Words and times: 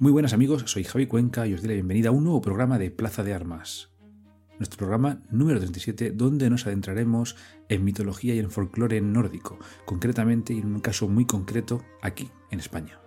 Muy 0.00 0.12
buenas 0.12 0.32
amigos, 0.32 0.62
soy 0.64 0.84
Javi 0.84 1.06
Cuenca 1.06 1.46
y 1.46 1.52
os 1.52 1.60
doy 1.60 1.68
la 1.68 1.74
bienvenida 1.74 2.08
a 2.08 2.12
un 2.12 2.24
nuevo 2.24 2.40
programa 2.40 2.78
de 2.78 2.90
Plaza 2.90 3.22
de 3.22 3.34
Armas. 3.34 3.90
Nuestro 4.58 4.78
programa 4.78 5.20
número 5.30 5.58
37, 5.58 6.12
donde 6.12 6.48
nos 6.48 6.66
adentraremos 6.66 7.36
en 7.68 7.84
mitología 7.84 8.34
y 8.34 8.38
en 8.38 8.50
folclore 8.50 9.02
nórdico, 9.02 9.58
concretamente 9.84 10.54
y 10.54 10.60
en 10.60 10.72
un 10.72 10.80
caso 10.80 11.06
muy 11.06 11.26
concreto 11.26 11.84
aquí, 12.00 12.30
en 12.50 12.60
España. 12.60 12.98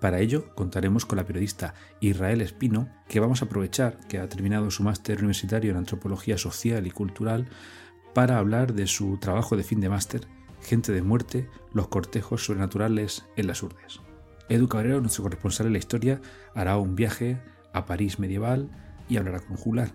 Para 0.00 0.18
ello 0.18 0.52
contaremos 0.56 1.06
con 1.06 1.18
la 1.18 1.24
periodista 1.24 1.74
Israel 2.00 2.40
Espino, 2.40 2.88
que 3.06 3.20
vamos 3.20 3.40
a 3.40 3.44
aprovechar 3.44 4.00
que 4.08 4.18
ha 4.18 4.28
terminado 4.28 4.72
su 4.72 4.82
máster 4.82 5.18
universitario 5.18 5.70
en 5.70 5.76
antropología 5.76 6.36
social 6.36 6.84
y 6.84 6.90
cultural 6.90 7.46
para 8.12 8.38
hablar 8.38 8.74
de 8.74 8.88
su 8.88 9.18
trabajo 9.18 9.56
de 9.56 9.62
fin 9.62 9.80
de 9.80 9.88
máster, 9.88 10.26
Gente 10.62 10.92
de 10.92 11.02
muerte, 11.02 11.48
los 11.74 11.88
cortejos 11.88 12.44
sobrenaturales 12.44 13.26
en 13.36 13.46
las 13.46 13.62
urdes. 13.62 14.00
Edu 14.48 14.68
Cabrero, 14.68 15.00
nuestro 15.00 15.22
corresponsal 15.22 15.66
en 15.66 15.72
la 15.72 15.78
historia, 15.78 16.20
hará 16.54 16.76
un 16.76 16.94
viaje 16.94 17.38
a 17.72 17.86
París 17.86 18.18
medieval 18.18 18.68
y 19.08 19.16
hablará 19.16 19.40
con 19.40 19.56
Jular. 19.56 19.92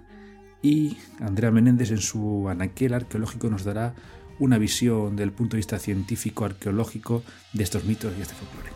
Y 0.61 0.97
Andrea 1.19 1.51
Menéndez 1.51 1.91
en 1.91 1.99
su 1.99 2.49
anaquel 2.49 2.93
arqueológico 2.93 3.49
nos 3.49 3.63
dará 3.63 3.93
una 4.39 4.57
visión 4.57 5.15
del 5.15 5.31
punto 5.31 5.55
de 5.55 5.59
vista 5.59 5.79
científico 5.79 6.45
arqueológico 6.45 7.23
de 7.53 7.63
estos 7.63 7.83
mitos 7.85 8.13
y 8.17 8.21
este 8.21 8.33
folclore. 8.35 8.69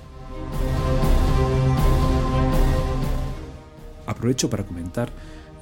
Aprovecho 4.05 4.49
para 4.49 4.65
comentar 4.65 5.09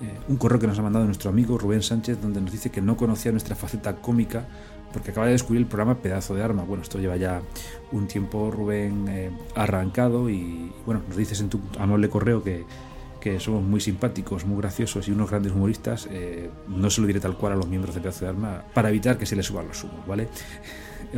eh, 0.01 0.19
un 0.27 0.37
correo 0.37 0.59
que 0.59 0.67
nos 0.67 0.77
ha 0.79 0.81
mandado 0.81 1.05
nuestro 1.05 1.29
amigo 1.29 1.57
Rubén 1.57 1.83
Sánchez 1.83 2.19
donde 2.21 2.41
nos 2.41 2.51
dice 2.51 2.71
que 2.71 2.81
no 2.81 2.97
conocía 2.97 3.31
nuestra 3.31 3.55
faceta 3.55 3.97
cómica 3.97 4.47
porque 4.91 5.11
acaba 5.11 5.27
de 5.27 5.33
descubrir 5.33 5.61
el 5.61 5.67
programa 5.67 5.95
Pedazo 5.95 6.35
de 6.35 6.43
Arma. 6.43 6.63
Bueno, 6.63 6.83
esto 6.83 6.99
lleva 6.99 7.17
ya 7.17 7.41
un 7.91 8.07
tiempo, 8.07 8.51
Rubén, 8.51 9.05
eh, 9.09 9.31
arrancado 9.55 10.29
y, 10.29 10.71
bueno, 10.85 11.01
nos 11.07 11.17
dices 11.17 11.39
en 11.41 11.49
tu 11.49 11.59
amable 11.79 12.09
correo 12.09 12.43
que, 12.43 12.65
que, 13.19 13.39
somos 13.39 13.63
muy 13.63 13.79
simpáticos, 13.79 14.45
muy 14.45 14.57
graciosos 14.57 15.07
y 15.07 15.11
unos 15.11 15.29
grandes 15.29 15.53
humoristas. 15.53 16.07
Eh, 16.11 16.49
no 16.67 16.89
se 16.89 17.01
lo 17.01 17.07
diré 17.07 17.19
tal 17.19 17.37
cual 17.37 17.53
a 17.53 17.55
los 17.55 17.67
miembros 17.67 17.95
de 17.95 18.01
Pedazo 18.01 18.25
de 18.25 18.29
Arma 18.29 18.63
para 18.73 18.89
evitar 18.89 19.17
que 19.17 19.25
se 19.25 19.35
les 19.35 19.45
suban 19.45 19.67
los 19.67 19.83
humos, 19.83 20.05
¿vale? 20.07 20.27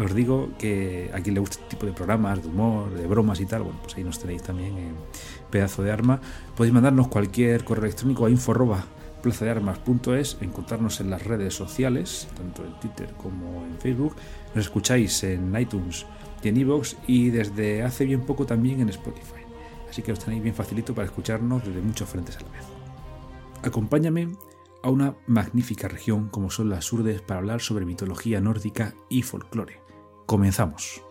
Os 0.01 0.15
digo 0.15 0.49
que 0.57 1.11
a 1.13 1.19
quien 1.19 1.35
le 1.35 1.39
gusta 1.39 1.57
este 1.57 1.69
tipo 1.69 1.85
de 1.85 1.91
programas, 1.91 2.41
de 2.41 2.47
humor, 2.47 2.91
de 2.91 3.05
bromas 3.05 3.39
y 3.39 3.45
tal, 3.45 3.61
bueno, 3.61 3.79
pues 3.83 3.95
ahí 3.95 4.03
nos 4.03 4.19
tenéis 4.19 4.41
también 4.41 4.75
en 4.77 4.95
Pedazo 5.51 5.83
de 5.83 5.91
Arma. 5.91 6.19
Podéis 6.55 6.73
mandarnos 6.73 7.09
cualquier 7.09 7.63
correo 7.63 7.85
electrónico 7.85 8.25
a 8.25 8.29
info 8.29 8.53
plazadearmas.es, 9.23 10.37
encontrarnos 10.41 11.01
en 11.01 11.09
las 11.09 11.25
redes 11.25 11.55
sociales, 11.55 12.27
tanto 12.37 12.63
en 12.63 12.79
Twitter 12.79 13.11
como 13.17 13.65
en 13.65 13.79
Facebook. 13.79 14.15
Nos 14.53 14.65
escucháis 14.65 15.23
en 15.23 15.57
iTunes 15.59 16.05
y 16.43 16.49
en 16.49 16.57
iVoox 16.57 16.95
y 17.07 17.29
desde 17.31 17.81
hace 17.81 18.05
bien 18.05 18.21
poco 18.21 18.45
también 18.45 18.81
en 18.81 18.89
Spotify. 18.89 19.41
Así 19.89 20.03
que 20.03 20.11
os 20.11 20.19
tenéis 20.19 20.43
bien 20.43 20.53
facilito 20.53 20.93
para 20.93 21.07
escucharnos 21.07 21.65
desde 21.65 21.81
muchos 21.81 22.07
frentes 22.09 22.37
a 22.37 22.41
la 22.41 22.49
vez. 22.49 22.65
Acompáñame 23.63 24.29
a 24.83 24.89
una 24.89 25.15
magnífica 25.25 25.87
región 25.87 26.27
como 26.27 26.51
son 26.51 26.69
las 26.69 26.91
Urdes 26.91 27.21
para 27.21 27.39
hablar 27.39 27.61
sobre 27.61 27.85
mitología 27.85 28.41
nórdica 28.41 28.93
y 29.09 29.21
folclore. 29.21 29.79
Comenzamos. 30.25 31.01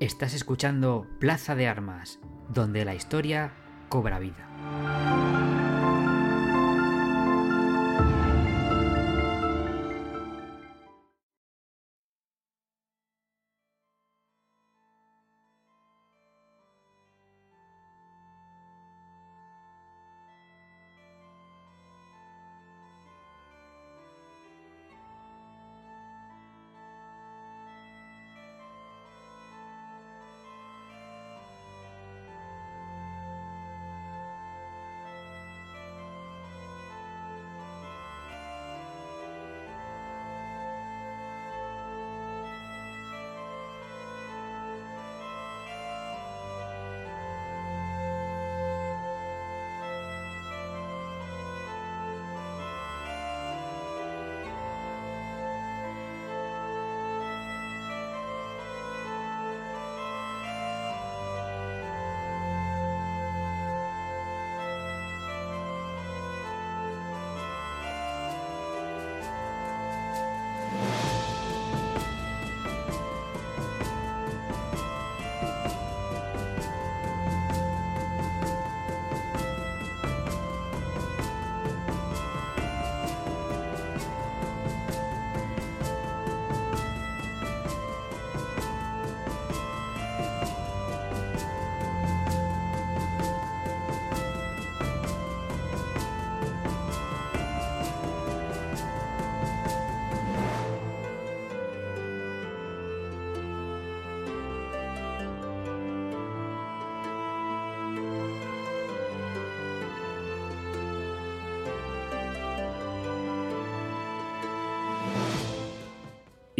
Estás 0.00 0.32
escuchando 0.32 1.06
Plaza 1.18 1.54
de 1.54 1.68
Armas, 1.68 2.20
donde 2.48 2.86
la 2.86 2.94
historia 2.94 3.52
cobra 3.90 4.18
vida. 4.18 5.19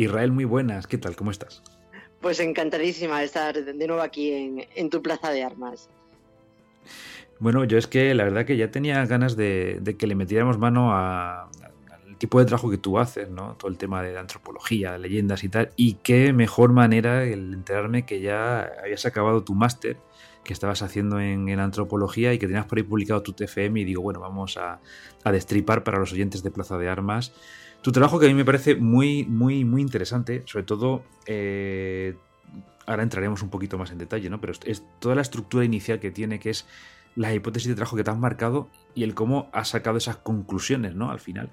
Israel, 0.00 0.32
muy 0.32 0.44
buenas. 0.44 0.86
¿Qué 0.86 0.98
tal? 0.98 1.14
¿Cómo 1.14 1.30
estás? 1.30 1.62
Pues 2.20 2.40
encantadísima 2.40 3.20
de 3.20 3.26
estar 3.26 3.54
de 3.54 3.86
nuevo 3.86 4.02
aquí 4.02 4.66
en, 4.74 4.90
tu 4.90 5.02
plaza 5.02 5.30
de 5.30 5.42
armas. 5.42 5.88
Bueno, 7.38 7.64
yo 7.64 7.78
es 7.78 7.86
que 7.86 8.14
la 8.14 8.24
verdad 8.24 8.44
que 8.44 8.56
ya 8.56 8.70
tenía 8.70 9.04
ganas 9.06 9.36
de, 9.36 9.96
que 9.98 10.06
le 10.06 10.14
metiéramos 10.14 10.58
mano 10.58 10.94
al 10.94 11.48
tipo 12.18 12.38
de 12.38 12.44
trabajo 12.46 12.70
que 12.70 12.76
tú 12.76 12.98
haces, 12.98 13.30
¿no? 13.30 13.56
Todo 13.56 13.70
el 13.70 13.78
tema 13.78 14.02
de 14.02 14.18
antropología, 14.18 14.92
de 14.92 14.98
leyendas 14.98 15.44
y 15.44 15.48
tal. 15.48 15.70
Y 15.76 15.94
qué 15.94 16.32
mejor 16.32 16.72
manera 16.72 17.24
el 17.24 17.54
enterarme 17.54 18.04
que 18.04 18.20
ya 18.20 18.70
habías 18.82 19.06
acabado 19.06 19.42
tu 19.42 19.54
máster 19.54 19.96
que 20.44 20.54
estabas 20.54 20.82
haciendo 20.82 21.20
en, 21.20 21.48
antropología 21.60 22.32
y 22.32 22.38
que 22.38 22.46
tenías 22.46 22.64
por 22.64 22.78
ahí 22.78 22.84
publicado 22.84 23.22
tu 23.22 23.34
TFM 23.34 23.80
y 23.80 23.84
digo, 23.84 24.00
bueno, 24.00 24.20
vamos 24.20 24.56
a, 24.56 24.80
a 25.22 25.32
destripar 25.32 25.84
para 25.84 25.98
los 25.98 26.12
oyentes 26.12 26.42
de 26.42 26.50
Plaza 26.50 26.78
de 26.78 26.88
Armas 26.88 27.32
tu 27.82 27.92
trabajo 27.92 28.18
que 28.18 28.26
a 28.26 28.28
mí 28.28 28.34
me 28.34 28.44
parece 28.44 28.76
muy, 28.76 29.24
muy, 29.24 29.64
muy 29.64 29.80
interesante, 29.80 30.42
sobre 30.46 30.64
todo, 30.64 31.02
eh, 31.26 32.14
ahora 32.86 33.02
entraremos 33.02 33.42
un 33.42 33.50
poquito 33.50 33.78
más 33.78 33.90
en 33.90 33.98
detalle, 33.98 34.28
¿no? 34.28 34.40
Pero 34.40 34.52
es 34.64 34.84
toda 34.98 35.14
la 35.14 35.22
estructura 35.22 35.64
inicial 35.64 36.00
que 36.00 36.10
tiene, 36.10 36.38
que 36.38 36.50
es 36.50 36.66
la 37.16 37.34
hipótesis 37.34 37.68
de 37.68 37.74
trabajo 37.74 37.96
que 37.96 38.04
te 38.04 38.10
has 38.10 38.18
marcado 38.18 38.68
y 38.94 39.04
el 39.04 39.14
cómo 39.14 39.48
has 39.52 39.68
sacado 39.68 39.98
esas 39.98 40.16
conclusiones, 40.16 40.94
¿no? 40.94 41.10
Al 41.10 41.20
final 41.20 41.50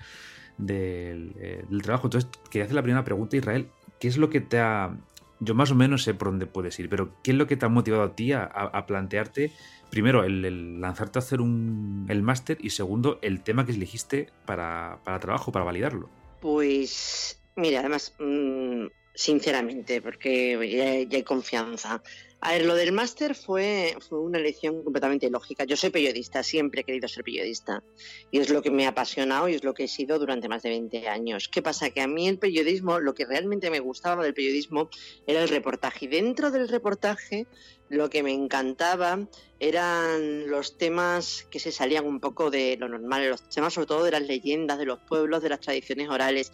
del, 0.57 1.35
eh, 1.37 1.65
trabajo. 1.81 2.07
Entonces, 2.07 2.29
quería 2.49 2.65
hacer 2.65 2.75
la 2.75 2.83
primera 2.83 3.03
pregunta, 3.03 3.37
Israel. 3.37 3.69
¿Qué 3.99 4.07
es 4.07 4.17
lo 4.17 4.29
que 4.29 4.41
te 4.41 4.59
ha... 4.59 4.95
Yo 5.39 5.53
más 5.53 5.69
o 5.69 5.75
menos 5.75 6.03
sé 6.03 6.15
por 6.15 6.29
dónde 6.29 6.47
puedes 6.47 6.79
ir, 6.79 6.89
pero 6.89 7.13
¿qué 7.21 7.31
es 7.31 7.37
lo 7.37 7.45
que 7.45 7.57
te 7.57 7.65
ha 7.65 7.69
motivado 7.69 8.03
a 8.03 8.15
ti 8.15 8.33
a, 8.33 8.85
plantearte, 8.87 9.51
primero, 9.89 10.23
el, 10.23 10.81
lanzarte 10.81 11.19
a 11.19 11.21
hacer 11.21 11.41
un, 11.41 12.05
el 12.09 12.21
máster 12.21 12.57
y 12.61 12.71
segundo, 12.71 13.19
el 13.21 13.41
tema 13.41 13.65
que 13.65 13.71
elegiste 13.71 14.29
para, 14.45 14.99
para 15.03 15.19
trabajo, 15.19 15.51
para 15.51 15.65
validarlo? 15.65 16.09
Pues, 16.41 17.39
mira, 17.55 17.79
además, 17.79 18.13
mm, 18.19 18.85
sinceramente, 19.17 19.99
porque 19.99 21.07
ya, 21.09 21.15
hay 21.17 21.23
confianza, 21.23 22.03
A 22.39 22.51
ver, 22.51 22.65
lo 22.65 22.75
del 22.75 22.91
máster 22.91 23.33
fue, 23.33 23.97
fue 24.07 24.19
una 24.19 24.37
elección 24.37 24.83
completamente 24.83 25.27
lógica. 25.31 25.63
Yo 25.63 25.75
soy 25.75 25.89
periodista, 25.89 26.43
siempre 26.43 26.81
he 26.81 26.83
querido 26.83 27.07
ser 27.07 27.23
periodista. 27.23 27.81
Y 28.29 28.37
es 28.37 28.51
lo 28.51 28.61
que 28.61 28.69
me 28.69 28.85
ha 28.85 28.89
apasionado 28.89 29.49
y 29.49 29.55
es 29.55 29.63
lo 29.63 29.73
que 29.73 29.85
he 29.85 29.87
sido 29.87 30.19
durante 30.19 30.47
más 30.47 30.61
de 30.61 30.69
20 30.69 31.09
años. 31.09 31.49
¿Qué 31.49 31.63
pasa? 31.63 31.89
Que 31.89 32.01
a 32.01 32.07
mí 32.07 32.27
el 32.27 32.37
periodismo, 32.37 32.99
lo 32.99 33.15
que 33.15 33.25
realmente 33.25 33.71
me 33.71 33.79
gustaba 33.79 34.23
del 34.23 34.35
periodismo 34.35 34.87
era 35.25 35.41
el 35.41 35.49
reportaje. 35.49 36.05
Y 36.05 36.09
dentro 36.09 36.51
del 36.51 36.69
reportaje, 36.69 37.47
lo 37.89 38.09
que 38.09 38.23
me 38.23 38.33
encantaba 38.33 39.19
eran 39.59 40.47
los 40.47 40.77
temas 40.77 41.47
que 41.49 41.59
se 41.59 41.71
salían 41.71 42.05
un 42.05 42.19
poco 42.19 42.51
de 42.51 42.77
lo 42.77 42.87
normal, 42.87 43.29
los 43.29 43.49
temas 43.49 43.73
sobre 43.73 43.87
todo 43.87 44.03
de 44.03 44.11
las 44.11 44.21
leyendas, 44.21 44.77
de 44.77 44.85
los 44.85 44.99
pueblos, 44.99 45.41
de 45.41 45.49
las 45.49 45.59
tradiciones 45.59 46.09
orales. 46.09 46.51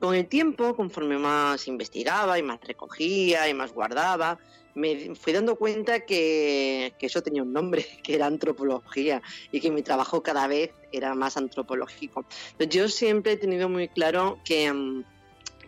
Con 0.00 0.14
el 0.14 0.26
tiempo, 0.26 0.74
conforme 0.76 1.18
más 1.18 1.66
investigaba 1.68 2.38
y 2.38 2.42
más 2.42 2.60
recogía 2.62 3.48
y 3.48 3.54
más 3.54 3.72
guardaba, 3.72 4.38
me 4.74 5.14
fui 5.14 5.32
dando 5.32 5.56
cuenta 5.56 6.00
que, 6.00 6.92
eso 7.00 7.22
tenía 7.22 7.42
un 7.42 7.52
nombre, 7.52 7.86
que 8.02 8.14
era 8.14 8.26
antropología, 8.26 9.22
y 9.52 9.60
que 9.60 9.70
mi 9.70 9.82
trabajo 9.82 10.22
cada 10.22 10.46
vez 10.46 10.72
era 10.92 11.14
más 11.14 11.36
antropológico. 11.36 12.24
Yo 12.58 12.88
siempre 12.88 13.32
he 13.32 13.36
tenido 13.36 13.68
muy 13.68 13.88
claro 13.88 14.38
que, 14.44 14.72
mm, 14.72 15.04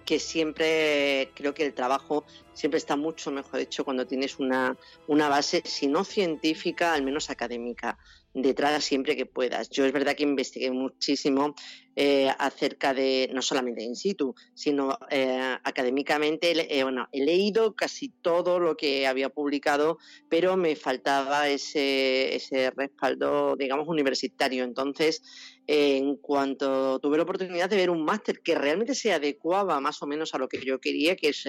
que 0.06 0.18
siempre 0.20 1.32
creo 1.34 1.52
que 1.52 1.66
el 1.66 1.74
trabajo 1.74 2.24
siempre 2.54 2.78
está 2.78 2.96
mucho 2.96 3.30
mejor 3.30 3.60
hecho 3.60 3.84
cuando 3.84 4.06
tienes 4.06 4.38
una, 4.38 4.78
una 5.08 5.28
base, 5.28 5.62
si 5.66 5.88
no 5.88 6.04
científica, 6.04 6.94
al 6.94 7.02
menos 7.02 7.28
académica 7.28 7.98
detrás 8.36 8.84
siempre 8.84 9.16
que 9.16 9.24
puedas. 9.24 9.70
Yo 9.70 9.86
es 9.86 9.92
verdad 9.92 10.14
que 10.14 10.22
investigué 10.22 10.70
muchísimo 10.70 11.54
eh, 11.96 12.28
acerca 12.38 12.92
de, 12.92 13.30
no 13.32 13.40
solamente 13.40 13.82
in 13.82 13.96
situ, 13.96 14.34
sino 14.52 14.98
eh, 15.10 15.56
académicamente, 15.64 16.78
eh, 16.78 16.82
bueno, 16.82 17.08
he 17.12 17.24
leído 17.24 17.74
casi 17.74 18.10
todo 18.10 18.60
lo 18.60 18.76
que 18.76 19.06
había 19.06 19.30
publicado, 19.30 19.96
pero 20.28 20.58
me 20.58 20.76
faltaba 20.76 21.48
ese, 21.48 22.36
ese 22.36 22.70
respaldo, 22.72 23.56
digamos, 23.56 23.88
universitario. 23.88 24.64
Entonces, 24.64 25.22
en 25.66 26.16
cuanto 26.16 27.00
tuve 27.00 27.16
la 27.16 27.22
oportunidad 27.22 27.70
de 27.70 27.76
ver 27.76 27.88
un 27.88 28.04
máster 28.04 28.40
que 28.42 28.54
realmente 28.54 28.94
se 28.94 29.14
adecuaba 29.14 29.80
más 29.80 30.02
o 30.02 30.06
menos 30.06 30.34
a 30.34 30.38
lo 30.38 30.48
que 30.48 30.62
yo 30.62 30.78
quería, 30.78 31.16
que 31.16 31.30
es, 31.30 31.44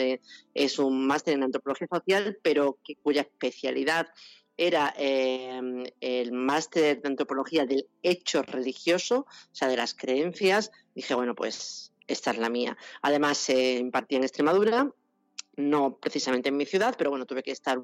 es 0.53 0.79
un 0.79 1.05
máster 1.05 1.33
en 1.33 1.43
antropología 1.43 1.87
social, 1.91 2.39
pero 2.41 2.79
cuya 3.03 3.21
especialidad 3.21 4.07
era 4.57 4.93
em, 4.97 5.85
el 6.01 6.31
máster 6.31 7.01
de 7.01 7.07
antropología 7.07 7.65
del 7.65 7.87
hecho 8.01 8.41
religioso, 8.41 9.19
o 9.19 9.55
sea, 9.55 9.67
de 9.67 9.77
las 9.77 9.93
creencias. 9.93 10.71
Dije, 10.95 11.13
bueno, 11.13 11.35
pues 11.35 11.93
esta 12.07 12.31
es 12.31 12.37
la 12.37 12.49
mía. 12.49 12.77
Además, 13.01 13.37
se 13.37 13.75
impartía 13.75 14.17
en 14.17 14.23
Extremadura, 14.23 14.91
no 15.57 15.97
precisamente 15.97 16.49
en 16.49 16.57
mi 16.57 16.65
ciudad, 16.65 16.95
pero 16.97 17.09
bueno, 17.09 17.25
tuve 17.25 17.43
que 17.43 17.51
estar 17.51 17.81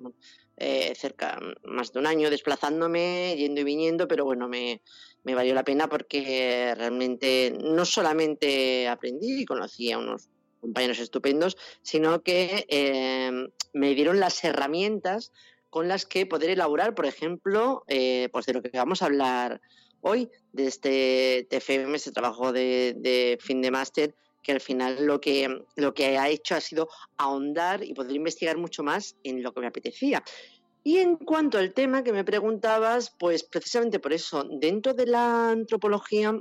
eh, 0.57 0.93
cerca 0.95 1.39
más 1.63 1.91
de 1.91 1.99
un 1.99 2.07
año 2.07 2.29
desplazándome, 2.29 3.35
yendo 3.37 3.61
y 3.61 3.63
viniendo, 3.63 4.07
pero 4.07 4.25
bueno, 4.25 4.47
me, 4.47 4.81
me 5.23 5.35
valió 5.35 5.53
la 5.53 5.63
pena 5.63 5.87
porque 5.87 6.73
realmente 6.75 7.55
no 7.59 7.85
solamente 7.85 8.87
aprendí 8.87 9.41
y 9.41 9.45
conocí 9.45 9.91
a 9.91 9.97
unos 9.97 10.29
compañeros 10.61 10.99
estupendos, 10.99 11.57
sino 11.81 12.21
que 12.21 12.65
em, 12.69 13.49
me 13.73 13.95
dieron 13.95 14.19
las 14.19 14.43
herramientas 14.43 15.33
con 15.73 15.87
las 15.87 16.05
que 16.05 16.27
poder 16.27 16.51
elaborar, 16.51 16.93
por 16.93 17.07
ejemplo, 17.07 17.83
eh, 17.87 18.29
pues 18.31 18.45
de 18.45 18.53
lo 18.53 18.61
que 18.61 18.69
vamos 18.77 19.01
a 19.01 19.07
hablar 19.07 19.59
hoy, 20.01 20.29
de 20.51 20.67
este 20.67 21.47
TFM, 21.49 21.95
este 21.95 22.11
trabajo 22.11 22.53
de, 22.53 23.39
fin 23.41 23.59
de 23.59 23.71
máster, 23.71 24.13
que 24.43 24.51
al 24.51 24.61
final 24.61 25.03
lo 25.03 25.19
que, 25.19 25.63
lo 25.75 25.95
que 25.95 26.19
ha 26.19 26.29
hecho 26.29 26.53
ha 26.53 26.61
sido 26.61 26.89
ahondar 27.17 27.83
y 27.83 27.95
poder 27.95 28.15
investigar 28.15 28.55
mucho 28.55 28.83
más 28.83 29.15
en 29.23 29.41
lo 29.41 29.51
que 29.51 29.61
me 29.61 29.67
apetecía. 29.67 30.23
Y 30.83 30.99
en 30.99 31.15
cuanto 31.15 31.57
al 31.57 31.73
tema 31.73 32.03
que 32.03 32.13
me 32.13 32.23
preguntabas, 32.23 33.09
pues 33.17 33.43
precisamente 33.43 33.99
por 33.99 34.13
eso, 34.13 34.43
dentro 34.43 34.93
de 34.93 35.07
la 35.07 35.49
antropología, 35.49 36.39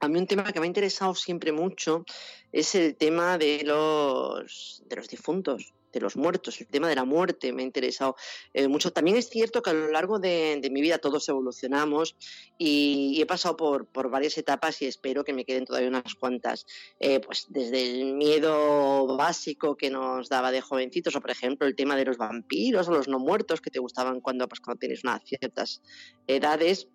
a 0.00 0.08
mí 0.08 0.18
un 0.18 0.26
tema 0.26 0.52
que 0.52 0.60
me 0.60 0.66
ha 0.66 0.68
interesado 0.68 1.14
siempre 1.14 1.52
mucho 1.52 2.04
es 2.52 2.74
el 2.74 2.96
tema 2.96 3.38
de 3.38 3.62
los, 3.64 4.82
de 4.86 4.96
los 4.96 5.08
difuntos 5.08 5.72
de 5.94 6.00
los 6.00 6.16
muertos, 6.16 6.60
el 6.60 6.66
tema 6.66 6.88
de 6.88 6.96
la 6.96 7.04
muerte 7.04 7.52
me 7.52 7.62
ha 7.62 7.64
interesado 7.64 8.16
eh, 8.52 8.68
mucho. 8.68 8.92
También 8.92 9.16
es 9.16 9.28
cierto 9.30 9.62
que 9.62 9.70
a 9.70 9.72
lo 9.72 9.88
largo 9.90 10.18
de, 10.18 10.60
mi 10.70 10.82
vida 10.82 10.98
todos 10.98 11.28
evolucionamos 11.28 12.16
y, 12.58 13.20
he 13.20 13.26
pasado 13.26 13.56
por, 13.56 13.86
por, 13.86 14.10
varias 14.10 14.36
etapas 14.36 14.82
y 14.82 14.86
espero 14.86 15.24
que 15.24 15.32
me 15.32 15.44
queden 15.44 15.64
todavía 15.64 15.88
unas 15.88 16.14
cuantas. 16.16 16.66
Eh, 17.00 17.20
pues 17.20 17.46
desde 17.48 17.82
el 17.82 18.14
miedo 18.14 19.16
básico 19.16 19.76
que 19.76 19.88
nos 19.88 20.28
daba 20.28 20.50
de 20.50 20.60
jovencitos, 20.60 21.14
o 21.14 21.20
por 21.20 21.30
ejemplo 21.30 21.66
el 21.66 21.76
tema 21.76 21.96
de 21.96 22.04
los 22.04 22.18
vampiros 22.18 22.88
o 22.88 22.92
los 22.92 23.08
no 23.08 23.18
muertos 23.18 23.60
que 23.60 23.70
te 23.70 23.78
gustaban 23.78 24.20
cuando, 24.20 24.48
pues, 24.48 24.60
cuando 24.60 24.80
tienes 24.80 25.04
unas 25.04 25.22
ciertas 25.24 25.80
edades. 26.26 26.88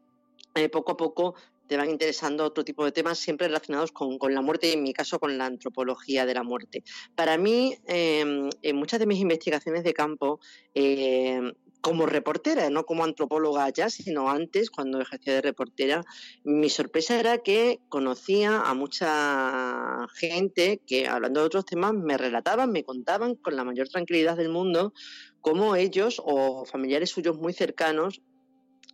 Eh, 0.56 0.68
poco 0.68 0.94
a 0.94 0.98
poco 0.98 1.36
te 1.70 1.78
van 1.78 1.90
interesando 1.90 2.44
otro 2.44 2.66
tipo 2.66 2.84
de 2.84 2.92
temas 2.92 3.20
siempre 3.20 3.48
relacionados 3.48 3.92
con, 3.92 4.18
la 4.34 4.42
muerte 4.42 4.70
y 4.70 4.74
en 4.74 4.82
mi 4.82 4.92
caso 4.92 5.20
con 5.20 5.38
la 5.38 5.46
antropología 5.46 6.26
de 6.26 6.34
la 6.34 6.44
muerte. 6.44 6.84
Para 7.16 7.38
mí, 7.38 7.78
em, 7.86 8.50
en 8.64 8.76
muchas 8.76 9.00
de 9.00 9.06
mis 9.06 9.20
investigaciones 9.20 9.84
de 9.84 9.94
campo, 9.94 10.40
em, 10.74 11.54
como 11.82 12.08
reportera, 12.08 12.70
no 12.70 12.86
como 12.86 13.04
antropóloga 13.04 13.70
ya, 13.70 13.90
sino 13.90 14.30
antes, 14.30 14.72
cuando 14.72 15.00
ejercía 15.00 15.36
de 15.36 15.42
reportera, 15.42 16.04
mi 16.44 16.70
sorpresa 16.70 17.20
era 17.20 17.38
que 17.38 17.80
conocía 17.88 18.62
a 18.62 18.74
mucha 18.74 20.08
gente 20.16 20.82
que, 20.86 21.08
hablando 21.08 21.40
de 21.40 21.46
otros 21.46 21.66
temas, 21.66 21.94
me 21.94 22.18
relataban, 22.18 22.72
me 22.72 22.84
contaban 22.84 23.36
con 23.36 23.56
la 23.56 23.64
mayor 23.64 23.88
tranquilidad 23.90 24.36
del 24.38 24.50
mundo 24.50 24.94
cómo 25.42 25.76
ellos 25.76 26.22
o 26.26 26.66
familiares 26.66 27.12
suyos 27.12 27.38
muy 27.38 27.54
cercanos 27.54 28.22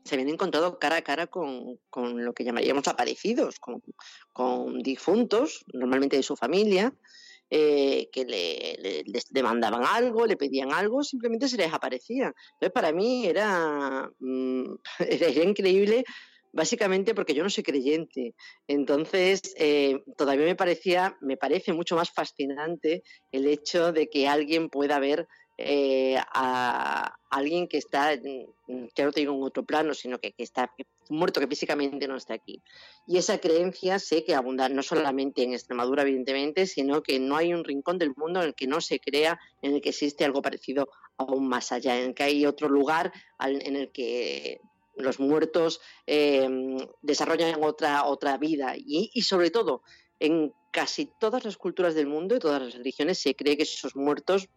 se 0.06 0.16
habían 0.16 0.30
encontrado 0.30 0.78
cara 0.78 0.98
a 0.98 1.02
cara 1.02 1.28
con, 1.28 1.80
lo 1.94 2.34
que 2.34 2.44
llamaríamos 2.44 2.88
aparecidos, 2.88 3.60
con, 3.60 4.80
difuntos, 4.80 5.66
normalmente 5.74 6.16
de 6.16 6.24
su 6.24 6.36
familia, 6.36 6.94
eh, 7.50 8.10
que 8.12 8.26
le, 8.26 9.04
les 9.06 9.26
demandaban 9.30 9.84
algo, 9.84 10.26
le 10.26 10.38
pedían 10.38 10.72
algo, 10.72 11.04
simplemente 11.04 11.48
se 11.48 11.58
les 11.58 11.74
aparecía. 11.74 12.34
Entonces, 12.54 12.72
para 12.74 12.92
mí 12.92 13.26
era, 13.26 14.10
mm, 14.20 14.76
increíble 15.44 16.06
básicamente 16.56 17.14
porque 17.14 17.34
yo 17.34 17.44
no 17.44 17.50
soy 17.50 17.64
creyente. 17.64 18.34
Entonces, 18.68 19.42
eh, 19.58 20.00
todavía 20.18 20.46
me 20.46 20.56
parecía, 20.56 21.18
me 21.20 21.36
parece 21.36 21.74
mucho 21.74 21.98
más 21.98 22.12
fascinante 22.12 23.04
el 23.32 23.46
hecho 23.48 23.92
de 23.92 24.08
que 24.08 24.28
alguien 24.28 24.70
pueda 24.70 24.98
ver 25.00 25.28
eh, 25.58 26.18
a 26.34 27.18
alguien 27.30 27.68
que 27.68 27.78
está, 27.78 28.14
ya 28.16 29.06
no 29.06 29.12
te 29.12 29.20
digo 29.22 29.34
en 29.34 29.44
otro 29.44 29.64
plano, 29.64 29.94
sino 29.94 30.20
que, 30.20 30.34
está 30.38 30.74
muerto, 31.10 31.40
que 31.40 31.48
físicamente 31.48 32.08
no 32.08 32.16
está 32.16 32.34
aquí. 32.34 32.62
Y 33.08 33.18
esa 33.18 33.38
creencia 33.38 34.00
sé 34.00 34.24
que 34.24 34.36
abunda 34.36 34.68
no 34.70 34.84
solamente 34.84 35.44
en 35.44 35.54
Extremadura, 35.54 36.04
evidentemente, 36.04 36.66
sino 36.68 37.02
que 37.02 37.20
no 37.20 37.38
hay 37.38 37.54
un 37.54 37.64
rincón 37.64 37.98
del 37.98 38.14
mundo 38.16 38.42
en 38.42 38.48
el 38.48 38.56
que 38.56 38.68
no 38.68 38.82
se 38.82 39.00
crea, 39.00 39.40
en 39.62 39.76
el 39.76 39.82
que 39.82 39.90
existe 39.90 40.26
algo 40.26 40.42
parecido 40.42 40.90
aún 41.18 41.48
más 41.48 41.72
allá, 41.72 41.98
en 41.98 42.10
el 42.10 42.14
que 42.16 42.24
hay 42.24 42.46
otro 42.46 42.68
lugar 42.68 43.14
en 43.40 43.76
el 43.76 43.92
que 43.92 44.60
los 44.98 45.20
muertos 45.20 45.82
eh, 46.08 46.48
desarrollan 47.02 47.62
otra, 47.64 48.06
otra 48.06 48.38
vida 48.38 48.76
y, 48.78 49.10
y 49.14 49.22
sobre 49.24 49.52
todo 49.52 49.84
en 50.20 50.54
casi 50.72 51.10
todas 51.20 51.44
las 51.46 51.58
culturas 51.58 51.96
del 51.96 52.08
mundo 52.08 52.36
y 52.36 52.40
todas 52.40 52.62
las 52.62 52.74
religiones 52.74 53.20
se 53.20 53.36
cree 53.36 53.58
que 53.58 53.64
esos 53.64 53.96
muertos 53.96 54.50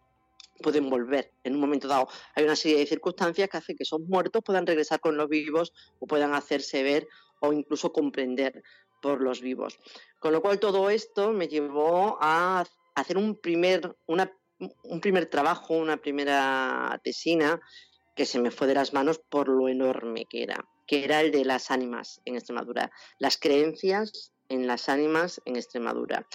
pueden 0.61 0.89
volver 0.89 1.31
en 1.43 1.55
un 1.55 1.61
momento 1.61 1.87
dado. 1.87 2.07
Hay 2.35 2.43
una 2.43 2.55
serie 2.55 2.77
de 2.77 2.85
circunstancias 2.85 3.49
que 3.49 3.57
hacen 3.57 3.77
que 3.77 3.83
esos 3.83 4.01
muertos 4.01 4.43
puedan 4.43 4.65
regresar 4.65 4.99
con 4.99 5.17
los 5.17 5.29
vivos 5.29 5.73
o 5.99 6.07
puedan 6.07 6.33
hacerse 6.33 6.83
ver 6.83 7.07
o 7.41 7.53
incluso 7.53 7.91
comprender 7.91 8.63
por 9.01 9.21
los 9.21 9.41
vivos. 9.41 9.79
Con 10.19 10.33
lo 10.33 10.41
cual 10.41 10.59
todo 10.59 10.89
esto 10.89 11.31
me 11.31 11.47
llevó 11.47 12.17
a 12.21 12.65
hacer 12.95 13.17
un 13.17 13.35
primer, 13.35 13.95
un 14.07 15.01
primer 15.01 15.27
trabajo, 15.27 15.73
una 15.75 15.97
primera 15.97 16.99
tesina 17.03 17.61
que 18.15 18.25
se 18.25 18.39
me 18.39 18.51
fue 18.51 18.67
de 18.67 18.73
las 18.73 18.93
manos 18.93 19.19
por 19.29 19.47
lo 19.47 19.69
enorme 19.69 20.25
que 20.29 20.43
era, 20.43 20.65
que 20.85 21.05
era 21.05 21.21
el 21.21 21.31
de 21.31 21.45
las 21.45 21.71
ánimas 21.71 22.21
en 22.25 22.35
Extremadura, 22.35 22.91
las 23.17 23.37
creencias 23.37 24.33
en 24.49 24.67
las 24.67 24.89
ánimas 24.89 25.41
en 25.45 25.55
Extremadura. 25.55 26.27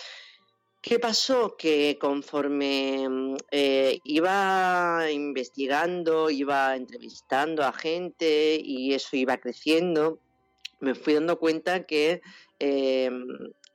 ¿Qué 0.87 0.99
pasó? 0.99 1.57
Que 1.57 1.97
conforme 1.99 3.09
mm, 3.09 3.37
eh, 3.51 4.01
iba 4.05 5.11
investigando, 5.11 6.29
iba 6.29 6.77
entrevistando 6.77 7.65
a 7.65 7.73
gente 7.73 8.61
y 8.63 8.93
eso 8.93 9.17
iba 9.17 9.39
creciendo, 9.39 10.19
me 10.81 10.95
fui 10.95 11.15
dando 11.15 11.39
cuenta 11.39 11.87
que 11.87 12.21
eh, 12.59 13.11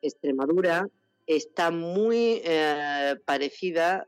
Extremadura 0.04 0.88
está 1.26 1.72
muy 1.72 2.44
eh, 2.46 3.16
parecida, 3.26 4.06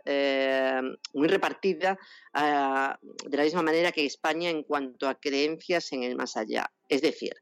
muy 1.13 1.27
repartida 1.27 1.97
de 2.33 3.37
la 3.37 3.43
misma 3.43 3.63
manera 3.63 3.91
que 3.91 4.05
España 4.05 4.51
en 4.51 4.61
cuanto 4.61 5.07
a 5.07 5.15
creencias 5.15 5.91
en 5.91 6.03
el 6.03 6.15
más 6.15 6.37
allá. 6.37 6.71
Es 6.87 7.01
decir, 7.01 7.33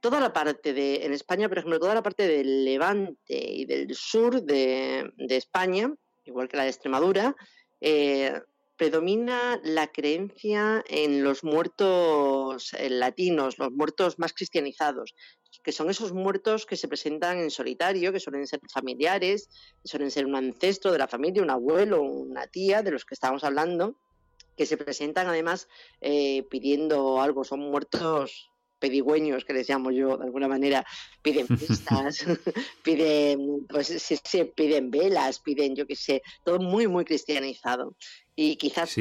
toda 0.00 0.20
la 0.20 0.32
parte 0.32 0.72
de, 0.72 1.04
en 1.04 1.12
España, 1.12 1.48
por 1.48 1.58
ejemplo, 1.58 1.80
toda 1.80 1.94
la 1.94 2.02
parte 2.02 2.26
del 2.26 2.64
levante 2.64 3.16
y 3.28 3.64
del 3.64 3.94
sur 3.94 4.42
de, 4.42 5.12
España, 5.28 5.92
igual 6.24 6.48
que 6.48 6.56
la 6.56 6.64
de 6.64 6.70
Extremadura, 6.70 7.36
eh, 7.80 8.40
predomina 8.76 9.60
la 9.64 9.88
creencia 9.88 10.84
en 10.88 11.24
los 11.24 11.42
muertos 11.42 12.72
eh, 12.74 12.90
latinos, 12.90 13.58
los 13.58 13.72
muertos 13.72 14.18
más 14.18 14.32
cristianizados, 14.32 15.14
que 15.64 15.72
son 15.72 15.90
esos 15.90 16.12
muertos 16.12 16.64
que 16.64 16.76
se 16.76 16.86
presentan 16.86 17.38
en 17.38 17.50
solitario, 17.50 18.12
que 18.12 18.20
suelen 18.20 18.46
ser 18.46 18.60
familiares, 18.72 19.48
que 19.82 19.88
suelen 19.88 20.10
ser 20.10 20.26
un 20.26 20.36
ancestro 20.36 20.92
de 20.92 20.98
la 20.98 21.08
familia, 21.08 21.42
un 21.42 21.50
abuelo, 21.50 22.02
una 22.02 22.46
tía, 22.46 22.82
de 22.82 22.92
los 22.92 23.04
que 23.04 23.14
estamos 23.14 23.42
hablando, 23.42 23.96
que 24.56 24.66
se 24.66 24.76
presentan 24.76 25.26
además 25.26 25.68
eh, 26.00 26.44
pidiendo 26.48 27.20
algo, 27.20 27.44
son 27.44 27.60
muertos 27.60 28.50
pedigüeños, 28.78 29.44
que 29.44 29.52
les 29.52 29.68
llamo 29.68 29.90
yo 29.90 30.16
de 30.16 30.24
alguna 30.24 30.48
manera, 30.48 30.84
piden 31.22 31.46
pistas, 31.58 32.24
piden, 32.82 33.66
pues 33.68 33.88
sí, 33.88 34.44
piden 34.54 34.90
velas, 34.90 35.40
piden, 35.40 35.74
yo 35.74 35.86
qué 35.86 35.96
sé, 35.96 36.22
todo 36.44 36.58
muy, 36.58 36.86
muy 36.86 37.04
cristianizado. 37.04 37.94
Y 38.34 38.56
quizás 38.56 38.96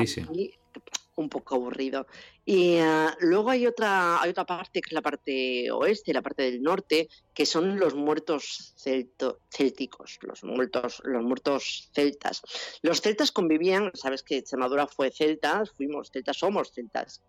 un 1.18 1.30
poco 1.30 1.56
aburrido. 1.56 2.08
Y 2.46 2.78
ah, 2.78 3.16
luego 3.20 3.50
hay 3.50 3.66
otra, 3.66 4.22
hay 4.22 4.30
otra 4.30 4.46
parte, 4.46 4.82
que 4.82 4.90
es 4.90 4.94
la 4.94 5.02
parte 5.02 5.70
oeste, 5.72 6.14
la 6.14 6.22
parte 6.22 6.44
del 6.44 6.62
norte, 6.62 7.10
que 7.34 7.46
son 7.46 7.80
los 7.80 7.96
muertos 7.96 8.74
celto, 8.78 9.42
célticos, 9.50 10.20
los 10.22 10.44
muertos, 10.44 11.02
los 11.04 11.24
muertos 11.24 11.90
celtas. 11.94 12.42
Los 12.84 13.02
celtas 13.02 13.32
convivían, 13.32 13.92
sabes 13.96 14.24
que 14.24 14.38
Extremadura 14.38 14.88
fue 14.88 15.12
celta, 15.12 15.64
fuimos 15.76 16.12
celtas, 16.12 16.38
somos 16.38 16.72
celtas 16.72 17.22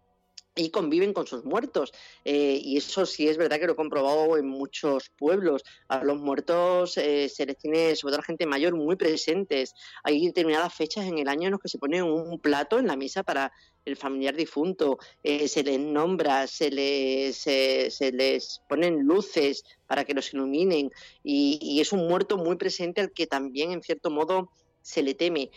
y 0.58 0.70
conviven 0.70 1.12
con 1.12 1.26
sus 1.26 1.44
muertos. 1.44 1.92
Eh, 2.24 2.60
y 2.62 2.76
eso 2.76 3.06
sí 3.06 3.28
es 3.28 3.36
verdad 3.36 3.58
que 3.58 3.66
lo 3.66 3.72
he 3.74 3.76
comprobado 3.76 4.36
en 4.36 4.46
muchos 4.46 5.10
pueblos. 5.16 5.62
A 5.86 6.02
los 6.02 6.18
muertos 6.18 6.98
eh, 6.98 7.28
se 7.28 7.46
les 7.46 7.56
tiene, 7.56 7.94
sobre 7.94 8.12
todo 8.12 8.18
a 8.18 8.22
la 8.22 8.26
gente 8.26 8.46
mayor, 8.46 8.74
muy 8.74 8.96
presentes. 8.96 9.74
Hay 10.02 10.26
determinadas 10.26 10.74
fechas 10.74 11.06
en 11.06 11.18
el 11.18 11.28
año 11.28 11.44
en 11.44 11.52
los 11.52 11.60
que 11.60 11.68
se 11.68 11.78
pone 11.78 12.02
un 12.02 12.40
plato 12.40 12.78
en 12.78 12.88
la 12.88 12.96
mesa 12.96 13.22
para 13.22 13.52
el 13.84 13.96
familiar 13.96 14.36
difunto, 14.36 14.98
eh, 15.22 15.48
se 15.48 15.62
les 15.62 15.80
nombra, 15.80 16.46
se 16.46 16.70
les, 16.70 17.38
se 17.38 18.12
les 18.12 18.60
ponen 18.68 19.04
luces 19.04 19.64
para 19.86 20.04
que 20.04 20.12
los 20.12 20.34
iluminen. 20.34 20.90
Y, 21.22 21.58
y 21.62 21.80
es 21.80 21.92
un 21.92 22.06
muerto 22.06 22.36
muy 22.36 22.56
presente 22.56 23.00
al 23.00 23.12
que 23.12 23.26
también, 23.26 23.72
en 23.72 23.82
cierto 23.82 24.10
modo, 24.10 24.50
se 24.82 25.02
le 25.02 25.14
teme. 25.14 25.50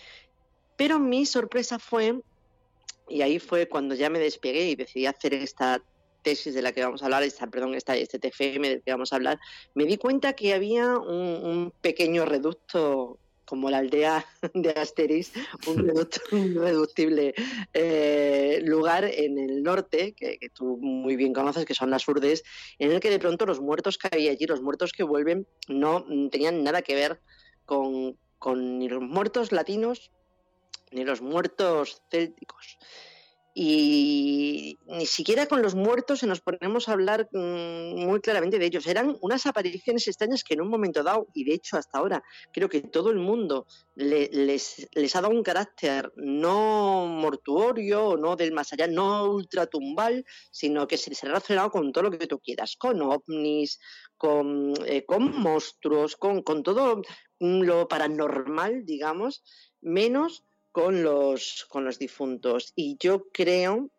Pero 0.77 0.99
mi 0.99 1.25
sorpresa 1.25 1.77
fue 1.77 2.21
y 3.11 3.21
ahí 3.21 3.39
fue 3.39 3.67
cuando 3.67 3.95
ya 3.95 4.09
me 4.09 4.19
despegué 4.19 4.69
y 4.69 4.75
decidí 4.75 5.05
hacer 5.05 5.33
esta 5.33 5.83
tesis 6.21 6.53
de 6.53 6.61
la 6.61 6.71
que 6.71 6.83
vamos 6.83 7.01
a 7.01 7.05
hablar, 7.05 7.23
esta, 7.23 7.47
perdón, 7.47 7.75
esta, 7.75 7.95
este 7.95 8.19
TFM 8.19 8.69
del 8.69 8.81
que 8.83 8.91
vamos 8.91 9.11
a 9.11 9.15
hablar, 9.15 9.39
me 9.73 9.85
di 9.85 9.97
cuenta 9.97 10.33
que 10.33 10.53
había 10.53 10.97
un, 10.97 11.73
pequeño 11.81 12.25
reducto 12.25 13.17
como 13.45 13.69
la 13.69 13.79
aldea 13.79 14.25
de 14.53 14.69
Asteris, 14.71 15.33
un, 15.67 15.77
reducto, 15.87 16.21
reductible 16.31 17.33
eh, 17.73 18.61
lugar 18.63 19.03
en 19.05 19.37
el 19.37 19.63
norte, 19.63 20.13
que, 20.13 20.37
tú 20.53 20.77
muy 20.77 21.15
bien 21.15 21.33
conoces, 21.33 21.65
que 21.65 21.73
son 21.73 21.89
las 21.89 22.07
Urdes, 22.07 22.43
en 22.79 22.91
el 22.91 22.99
que 22.99 23.09
de 23.09 23.19
pronto 23.19 23.45
los 23.45 23.59
muertos 23.59 23.97
que 23.97 24.09
había 24.11 24.31
allí, 24.31 24.45
los 24.45 24.61
muertos 24.61 24.93
que 24.93 25.03
vuelven, 25.03 25.47
no 25.67 26.05
tenían 26.31 26.63
nada 26.63 26.81
que 26.81 26.95
ver 26.95 27.19
con, 27.65 28.17
con 28.39 28.79
ni 28.79 28.87
los 28.87 29.01
muertos 29.01 29.51
latinos 29.51 30.11
ni 30.91 31.03
los 31.03 31.21
muertos 31.21 32.01
célticos. 32.09 32.77
Y 33.53 34.79
ni 34.85 35.05
siquiera 35.05 35.45
con 35.45 35.61
los 35.61 35.75
muertos 35.75 36.19
se 36.19 36.27
nos 36.27 36.39
ponemos 36.39 36.87
a 36.87 36.93
hablar 36.93 37.27
mm, 37.33 38.05
muy 38.05 38.21
claramente 38.21 38.57
de 38.57 38.65
ellos. 38.65 38.87
Eran 38.87 39.17
unas 39.19 39.45
apariciones 39.45 40.07
extrañas 40.07 40.45
que 40.45 40.53
en 40.53 40.61
un 40.61 40.69
momento 40.69 41.03
dado, 41.03 41.27
y 41.33 41.43
de 41.43 41.55
hecho 41.55 41.75
hasta 41.75 41.97
ahora, 41.97 42.23
creo 42.53 42.69
que 42.69 42.81
todo 42.81 43.09
el 43.09 43.17
mundo 43.17 43.67
les, 43.95 44.87
les, 44.93 45.15
ha 45.15 45.21
dado 45.21 45.33
un 45.33 45.43
carácter 45.43 46.13
no 46.15 47.07
mortuorio, 47.07 48.15
no 48.15 48.37
del 48.37 48.53
más 48.53 48.71
allá, 48.71 48.87
no 48.87 49.25
ultratumbal, 49.31 50.23
sino 50.49 50.87
que 50.87 50.97
se 50.97 51.09
les 51.09 51.21
ha 51.23 51.27
relacionado 51.27 51.71
con 51.71 51.91
todo 51.91 52.05
lo 52.05 52.11
que 52.11 52.27
tú 52.27 52.39
quieras, 52.39 52.77
con 52.77 53.01
ovnis, 53.01 53.79
con, 54.15 54.73
eh, 54.85 55.05
con 55.05 55.37
monstruos, 55.37 56.15
con, 56.15 56.41
con 56.41 56.63
todo 56.63 57.01
lo 57.39 57.87
paranormal, 57.89 58.85
digamos, 58.85 59.43
menos 59.81 60.45
con 60.71 61.03
los, 61.03 61.65
con 61.69 61.85
los 61.85 61.99
difuntos. 61.99 62.71
Y 62.75 62.97
yo 62.99 63.27
creo, 63.31 63.89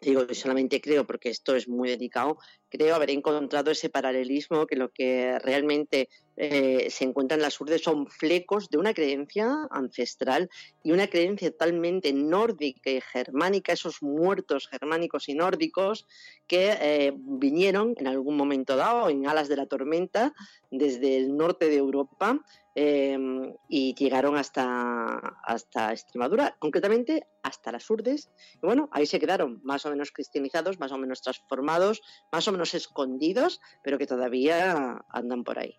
digo 0.00 0.26
solamente 0.32 0.80
creo 0.80 1.06
porque 1.06 1.30
esto 1.30 1.54
es 1.54 1.68
muy 1.68 1.88
delicado, 1.88 2.38
creo 2.70 2.94
haber 2.94 3.10
encontrado 3.10 3.70
ese 3.70 3.90
paralelismo 3.90 4.66
que 4.66 4.76
lo 4.76 4.90
que 4.90 5.38
realmente 5.40 6.08
eh, 6.36 6.88
se 6.88 7.04
encuentra 7.04 7.36
en 7.36 7.42
las 7.42 7.60
urdes 7.60 7.82
son 7.82 8.06
flecos 8.06 8.70
de 8.70 8.78
una 8.78 8.94
creencia 8.94 9.68
ancestral 9.70 10.48
y 10.82 10.92
una 10.92 11.08
creencia 11.08 11.50
totalmente 11.50 12.12
nórdica 12.12 12.90
y 12.90 13.00
germánica, 13.00 13.72
esos 13.72 14.02
muertos 14.02 14.68
germánicos 14.68 15.28
y 15.28 15.34
nórdicos 15.34 16.06
que 16.46 16.76
eh, 16.80 17.12
vinieron 17.14 17.94
en 17.98 18.06
algún 18.06 18.36
momento 18.36 18.76
dado 18.76 19.10
en 19.10 19.26
alas 19.26 19.48
de 19.48 19.56
la 19.56 19.66
tormenta 19.66 20.32
desde 20.70 21.16
el 21.16 21.36
norte 21.36 21.68
de 21.68 21.76
Europa 21.76 22.40
Em, 22.76 23.52
y 23.68 23.94
llegaron 23.96 24.36
hasta, 24.36 25.18
hasta 25.42 25.90
Extremadura, 25.90 26.56
concretamente 26.60 27.26
hasta 27.42 27.72
las 27.72 27.90
Urdes. 27.90 28.30
Y 28.54 28.66
bueno, 28.66 28.88
ahí 28.92 29.06
se 29.06 29.18
quedaron, 29.18 29.60
más 29.64 29.84
o 29.86 29.90
menos 29.90 30.12
cristianizados, 30.12 30.78
más 30.78 30.92
o 30.92 30.98
menos 30.98 31.20
transformados, 31.20 32.00
más 32.30 32.46
o 32.46 32.52
menos 32.52 32.59
escondidos, 32.74 33.60
pero 33.82 33.98
que 33.98 34.06
todavía 34.06 35.04
andan 35.10 35.44
por 35.44 35.58
ahí. 35.58 35.76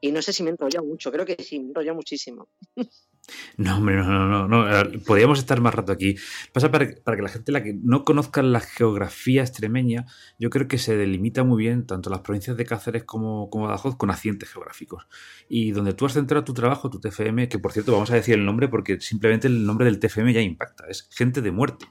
Y 0.00 0.12
no 0.12 0.22
sé 0.22 0.32
si 0.32 0.42
me 0.42 0.50
enrolla 0.50 0.80
mucho, 0.80 1.10
creo 1.10 1.26
que 1.26 1.36
sí, 1.42 1.58
me 1.58 1.68
enrolla 1.68 1.94
muchísimo. 1.94 2.48
No, 3.56 3.76
hombre, 3.76 3.96
no, 3.96 4.04
no, 4.04 4.48
no, 4.48 4.64
no. 4.64 5.00
Podríamos 5.04 5.38
estar 5.38 5.60
más 5.60 5.74
rato 5.74 5.92
aquí. 5.92 6.16
Pasa 6.52 6.70
para, 6.70 6.88
para, 7.04 7.16
que 7.16 7.22
la 7.22 7.28
gente 7.28 7.52
la 7.52 7.62
que 7.62 7.74
no 7.74 8.04
conozca 8.04 8.42
la 8.42 8.60
geografía 8.60 9.42
extremeña, 9.42 10.06
yo 10.38 10.50
creo 10.50 10.68
que 10.68 10.78
se 10.78 10.96
delimita 10.96 11.44
muy 11.44 11.62
bien 11.62 11.86
tanto 11.86 12.10
las 12.10 12.20
provincias 12.20 12.56
de 12.56 12.64
Cáceres 12.64 13.04
como, 13.04 13.50
como 13.50 13.66
Badajoz 13.66 13.96
con 13.96 14.10
accidentes 14.10 14.50
geográficos. 14.50 15.06
Y 15.48 15.72
donde 15.72 15.92
tú 15.92 16.06
has 16.06 16.14
centrado 16.14 16.44
tu 16.44 16.54
trabajo, 16.54 16.88
tu 16.90 17.00
TFM, 17.00 17.48
que 17.48 17.58
por 17.58 17.72
cierto 17.72 17.92
vamos 17.92 18.10
a 18.10 18.14
decir 18.14 18.34
el 18.34 18.44
nombre 18.44 18.68
porque 18.68 19.00
simplemente 19.00 19.46
el 19.46 19.66
nombre 19.66 19.84
del 19.86 19.98
TFM 19.98 20.32
ya 20.32 20.40
impacta, 20.40 20.86
es 20.88 21.08
gente 21.10 21.42
de 21.42 21.50
muerte. 21.50 21.86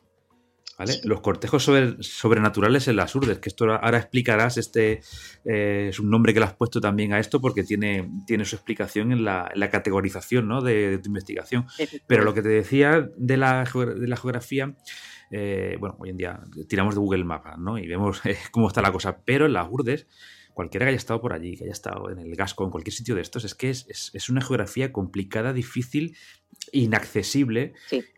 Los 1.06 1.22
cortejos 1.22 1.64
sobrenaturales 2.02 2.88
en 2.88 2.98
las 2.98 3.16
urdes, 3.16 3.40
que 3.40 3.50
esto 3.50 3.66
ahora 3.66 3.98
explicarás, 3.98 4.58
este 4.58 5.02
eh, 5.44 5.88
es 5.90 6.00
un 6.00 6.12
nombre 6.12 6.36
que 6.36 6.40
le 6.40 6.46
has 6.46 6.54
puesto 6.54 6.80
también 6.80 7.14
a 7.14 7.20
esto 7.20 7.42
porque 7.42 7.64
tiene, 7.64 8.08
tiene 8.28 8.46
su 8.46 8.56
explicación 8.56 9.12
en 9.12 9.24
la, 9.24 9.52
categorización 9.72 10.48
¿no? 10.48 10.62
de, 10.62 11.00
tu 11.00 11.08
investigación. 11.08 11.66
Pero 12.06 12.24
lo 12.24 12.34
que 12.36 12.44
te 12.44 12.50
decía 12.50 13.10
de 13.18 13.38
la, 13.38 13.64
de 13.64 14.08
la 14.08 14.18
geografía, 14.18 14.76
eh, 15.32 15.78
bueno, 15.80 15.96
hoy 16.00 16.12
en 16.12 16.18
día 16.18 16.40
tiramos 16.70 16.94
de 16.94 17.00
Google 17.00 17.24
Maps 17.24 17.58
¿no? 17.58 17.80
y 17.80 17.88
vemos 17.88 18.24
eh, 18.26 18.38
cómo 18.52 18.68
está 18.68 18.82
la 18.84 18.92
cosa, 18.92 19.22
pero 19.26 19.48
en 19.48 19.54
las 19.54 19.68
urdes 19.70 20.08
cualquiera 20.58 20.88
que 20.88 20.90
haya 20.90 20.98
estado 20.98 21.22
por 21.22 21.34
allí, 21.34 21.56
que 21.56 21.66
haya 21.66 21.72
estado 21.72 22.10
en 22.10 22.18
el 22.18 22.36
Gasco, 22.36 22.64
en 22.66 22.72
cualquier 22.72 22.96
sitio 22.96 23.14
de 23.14 23.22
estos, 23.22 23.46
es 23.46 23.54
que 23.54 23.70
es, 23.70 24.30
una 24.30 24.42
geografía 24.42 24.92
complicada, 24.92 25.54
difícil, 25.54 26.18
inaccesible. 26.72 27.74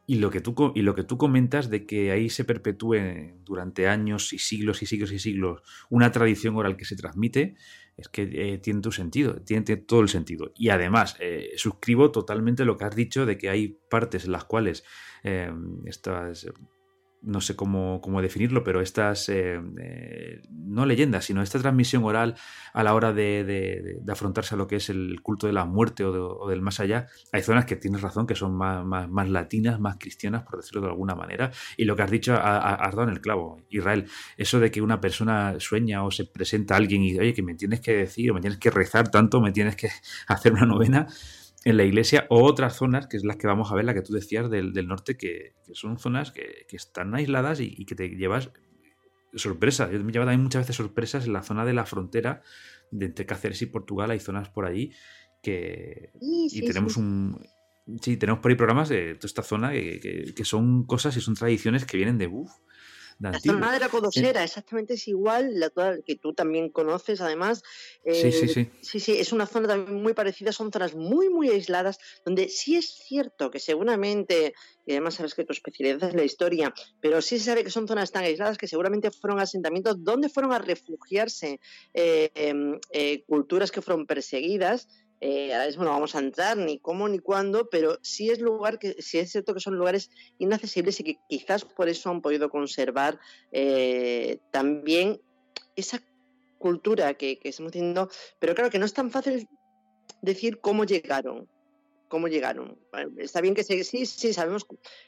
Y, 0.07 0.15
lo 0.15 0.29
que 0.29 0.39
tú, 0.39 0.71
y 0.73 0.83
lo 0.83 0.95
que 0.95 1.03
tú 1.03 1.17
comentas 1.17 1.69
de 1.69 1.85
que 1.85 2.11
ahí 2.11 2.29
se 2.29 2.45
perpetúe 2.45 3.33
durante 3.43 3.89
años 3.89 4.31
y 4.31 4.37
siglos 4.37 4.81
y 4.81 4.85
siglos 4.85 5.11
y 5.11 5.19
siglos 5.19 5.63
una 5.89 6.13
tradición 6.13 6.55
oral 6.55 6.77
que 6.77 6.85
se 6.85 6.95
transmite, 6.95 7.57
es 7.97 8.07
que 8.07 8.21
eh, 8.31 8.57
tiene 8.59 8.79
tu 8.79 8.93
sentido, 8.93 9.41
tiene, 9.41 9.75
todo 9.75 9.99
el 9.99 10.07
sentido. 10.07 10.53
Y 10.55 10.69
además, 10.69 11.17
eh, 11.19 11.51
suscribo 11.57 12.09
totalmente 12.09 12.63
lo 12.63 12.77
que 12.77 12.85
has 12.85 12.95
dicho 12.95 13.25
de 13.25 13.37
que 13.37 13.49
hay 13.49 13.79
partes 13.89 14.23
en 14.23 14.31
las 14.31 14.45
cuales 14.45 14.85
eh, 15.25 15.51
estas 15.83 16.47
no 17.21 17.41
sé 17.41 17.55
cómo, 17.55 17.99
definirlo, 18.21 18.63
pero 18.63 18.81
estas, 18.81 19.29
eh, 19.29 19.59
eh, 19.81 20.41
no 20.51 20.85
leyendas, 20.85 21.25
sino 21.25 21.41
esta 21.41 21.59
transmisión 21.59 22.03
oral 22.03 22.35
a 22.73 22.83
la 22.83 22.93
hora 22.93 23.13
de, 23.13 23.99
afrontarse 24.07 24.55
a 24.55 24.57
lo 24.57 24.67
que 24.67 24.77
es 24.77 24.89
el 24.89 25.21
culto 25.21 25.47
de 25.47 25.53
la 25.53 25.65
muerte 25.65 26.03
o, 26.05 26.47
del 26.47 26.61
más 26.61 26.79
allá, 26.79 27.07
hay 27.31 27.41
zonas 27.41 27.65
que 27.65 27.75
tienes 27.75 28.01
razón 28.01 28.25
que 28.25 28.35
son 28.35 28.55
más, 28.55 28.85
más, 28.85 29.29
latinas, 29.29 29.79
más 29.79 29.97
cristianas, 29.97 30.43
por 30.43 30.57
decirlo 30.57 30.81
de 30.81 30.87
alguna 30.87 31.15
manera, 31.15 31.51
y 31.77 31.85
lo 31.85 31.95
que 31.95 32.03
has 32.03 32.11
dicho 32.11 32.33
has 32.35 32.91
dado 32.91 33.03
en 33.03 33.09
el 33.09 33.21
clavo, 33.21 33.61
Israel, 33.69 34.05
eso 34.37 34.59
de 34.59 34.71
que 34.71 34.81
una 34.81 35.01
persona 35.01 35.55
sueña 35.59 36.03
o 36.03 36.11
se 36.11 36.25
presenta 36.25 36.75
a 36.75 36.77
alguien 36.77 37.03
y, 37.03 37.17
oye, 37.19 37.33
que 37.33 37.43
me 37.43 37.55
tienes 37.55 37.81
que 37.81 37.93
decir 37.93 38.31
o 38.31 38.33
me 38.33 38.41
tienes 38.41 38.59
que 38.59 38.71
rezar 38.71 39.09
tanto, 39.09 39.41
me 39.41 39.51
tienes 39.51 39.75
que 39.75 39.89
hacer 40.27 40.53
una 40.53 40.65
novena, 40.65 41.07
en 41.65 41.77
la 41.77 41.83
iglesia 41.83 42.25
o 42.29 42.43
otras 42.43 42.75
zonas, 42.75 43.07
que 43.07 43.17
es 43.17 43.23
las 43.23 43.37
que 43.37 43.47
vamos 43.47 43.71
a 43.71 43.75
ver, 43.75 43.85
la 43.85 43.93
que 43.93 44.01
tú 44.01 44.13
decías 44.13 44.49
del, 44.49 44.73
norte, 44.87 45.17
que, 45.17 45.55
son 45.73 45.99
zonas 45.99 46.31
que, 46.31 46.65
están 46.71 47.13
aisladas 47.15 47.59
y, 47.59 47.85
que 47.85 47.95
te 47.95 48.09
llevas 48.09 48.51
sorpresa. 49.35 49.91
Yo 49.91 50.03
me 50.03 50.11
llevo 50.11 50.25
también 50.25 50.43
muchas 50.43 50.63
veces 50.63 50.77
sorpresas 50.77 51.25
en 51.25 51.33
la 51.33 51.43
zona 51.43 51.65
de 51.65 51.73
la 51.73 51.85
frontera 51.85 52.41
de 52.91 53.07
entre 53.07 53.25
Cáceres 53.25 53.61
y 53.61 53.65
Portugal. 53.65 54.11
Hay 54.11 54.19
zonas 54.19 54.49
por 54.49 54.65
allí 54.65 54.91
que. 55.41 56.11
y 56.21 56.65
tenemos 56.65 56.97
un. 56.97 57.39
Sí, 58.01 58.17
tenemos 58.17 58.39
por 58.39 58.51
ahí 58.51 58.55
programas 58.55 58.87
de 58.89 59.15
toda 59.15 59.27
esta 59.27 59.41
zona 59.41 59.71
que, 59.71 60.33
son 60.43 60.85
cosas 60.85 61.17
y 61.17 61.21
son 61.21 61.33
tradiciones 61.33 61.85
que 61.85 61.97
vienen 61.97 62.19
de, 62.19 62.29
La 63.19 63.39
zona 63.39 63.73
de 63.73 63.79
la 63.79 63.89
Codosera, 63.89 64.43
exactamente 64.43 64.93
es 64.93 65.07
igual, 65.09 65.59
la 65.59 65.69
que 66.05 66.15
tú 66.15 66.33
también 66.33 66.69
conoces 66.69 67.19
además. 67.19 67.61
sí, 68.05 68.31
sí, 68.31 68.47
sí. 68.47 68.69
Sí, 68.81 68.99
sí, 69.01 69.17
es 69.17 69.33
una 69.33 69.45
zona 69.45 69.67
también 69.67 70.01
muy 70.01 70.13
parecida, 70.13 70.53
son 70.53 70.71
zonas 70.71 70.95
muy, 70.95 71.29
muy 71.29 71.49
aisladas, 71.49 71.99
donde 72.25 72.47
sí 72.47 72.77
es 72.77 72.95
cierto 73.05 73.51
que 73.51 73.59
seguramente, 73.59 74.53
y 74.85 74.91
además 74.93 75.15
sabes 75.15 75.35
que 75.35 75.43
tu 75.43 75.51
especialidad 75.51 76.09
es 76.09 76.15
la 76.15 76.23
historia, 76.23 76.73
pero 77.01 77.21
sí 77.21 77.39
se 77.39 77.45
sabe 77.45 77.63
que 77.65 77.71
son 77.71 77.87
zonas 77.87 78.11
tan 78.11 78.23
aisladas 78.23 78.57
que 78.57 78.67
seguramente 78.67 79.11
fueron 79.11 79.39
asentamientos 79.39 80.01
donde 80.01 80.29
fueron 80.29 80.53
a 80.53 80.59
refugiarse 80.59 81.59
em, 81.93 82.79
culturas 83.27 83.71
que 83.71 83.81
fueron 83.81 84.05
perseguidas 84.05 84.87
eh, 85.21 85.53
ahora 85.53 85.65
mismo 85.65 85.83
no 85.83 85.89
vamos 85.91 86.15
a 86.15 86.19
entrar 86.19 86.55
ni 86.55 86.79
cómo 86.79 87.09
ni 87.09 87.19
cuándo, 87.19 87.69
pero 87.69 87.99
sí 88.01 88.29
es 88.29 88.39
lugar 88.39 88.79
que 88.79 89.01
sí 89.01 89.19
es 89.19 89.31
cierto 89.31 89.53
que 89.53 89.59
son 89.59 89.75
lugares 89.75 90.11
inaccesibles 90.37 90.99
y 90.99 91.03
que 91.03 91.19
quizás 91.27 91.65
por 91.65 91.89
eso 91.89 92.09
han 92.09 92.21
podido 92.21 92.49
conservar 92.49 93.19
eh, 93.51 94.39
también 94.51 95.21
esa 95.75 96.01
cultura 96.57 97.13
que, 97.15 97.39
estamos 97.43 97.71
teniendo, 97.71 98.09
pero 98.39 98.55
claro 98.55 98.69
que 98.69 98.79
no 98.79 98.85
es 98.85 98.93
tan 98.93 99.11
fácil 99.11 99.47
decir 100.21 100.59
cómo 100.61 100.85
llegaron, 100.85 101.49
cómo 102.07 102.27
llegaron. 102.27 102.77
Está 103.17 103.41
bien 103.41 103.55
que 103.55 103.63
sí, 103.63 103.83
sí 103.83 104.33
sabemos 104.33 104.65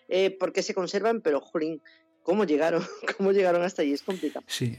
eh, 0.10 0.32
por 0.32 0.52
qué 0.52 0.62
se 0.62 0.74
conservan, 0.74 1.22
pero 1.22 1.40
jolín, 1.40 1.82
cómo 2.24 2.44
llegaron, 2.44 2.84
cómo 3.18 3.32
llegaron 3.32 3.64
hasta 3.64 3.82
allí 3.82 3.94
es 3.94 4.04
complicado. 4.04 4.46
Sí, 4.48 4.78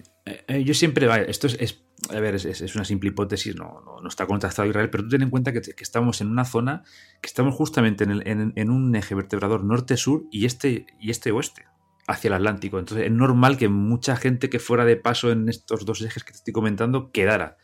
yo 0.64 0.74
siempre, 0.74 1.08
esto 1.28 1.46
es 1.46 1.82
a 2.10 2.20
ver, 2.20 2.34
es, 2.34 2.74
una 2.74 2.84
simple 2.84 3.10
hipótesis, 3.10 3.54
no, 3.56 3.80
no, 4.02 4.08
está 4.08 4.26
contactado 4.26 4.68
Israel, 4.68 4.90
pero 4.90 5.04
tú 5.04 5.10
ten 5.10 5.22
en 5.22 5.30
cuenta 5.30 5.52
que, 5.52 5.60
estamos 5.78 6.20
en 6.20 6.28
una 6.28 6.44
zona, 6.44 6.82
que 7.20 7.26
estamos 7.26 7.54
justamente 7.54 8.04
en, 8.04 8.70
un 8.70 8.96
eje 8.96 9.14
vertebrador 9.14 9.64
norte-sur 9.64 10.24
y 10.30 10.46
este, 10.46 10.86
y 11.00 11.10
este-oeste, 11.10 11.66
hacia 12.06 12.28
el 12.28 12.34
Atlántico. 12.34 12.78
Entonces 12.78 13.06
es 13.06 13.12
normal 13.12 13.56
que 13.56 13.68
mucha 13.68 14.16
gente 14.16 14.50
que 14.50 14.58
fuera 14.58 14.84
de 14.84 14.96
paso 14.96 15.30
en 15.30 15.48
estos 15.48 15.84
dos 15.84 16.02
ejes 16.02 16.24
que 16.24 16.32
te 16.32 16.38
estoy 16.38 16.52
comentando 16.52 17.12
quedara, 17.12 17.56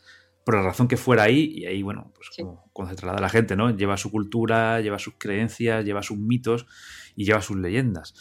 por 0.45 0.55
la 0.55 0.63
razón 0.63 0.87
que 0.87 0.97
fuera 0.97 1.23
ahí, 1.23 1.51
y 1.53 1.65
ahí, 1.65 1.83
bueno, 1.83 2.11
pues 2.15 2.29
como 2.37 2.69
cuando 2.71 2.91
se 2.91 2.95
traslada 2.95 3.21
la 3.21 3.29
gente, 3.29 3.55
¿no? 3.55 3.75
Lleva 3.75 3.97
su 3.97 4.09
cultura, 4.09 4.79
lleva 4.79 4.99
sus 4.99 5.15
creencias, 5.17 5.83
lleva 5.83 6.01
sus 6.01 6.17
mitos 6.17 6.65
y 7.15 7.25
lleva 7.25 7.41
sus 7.41 7.57
leyendas. 7.57 8.13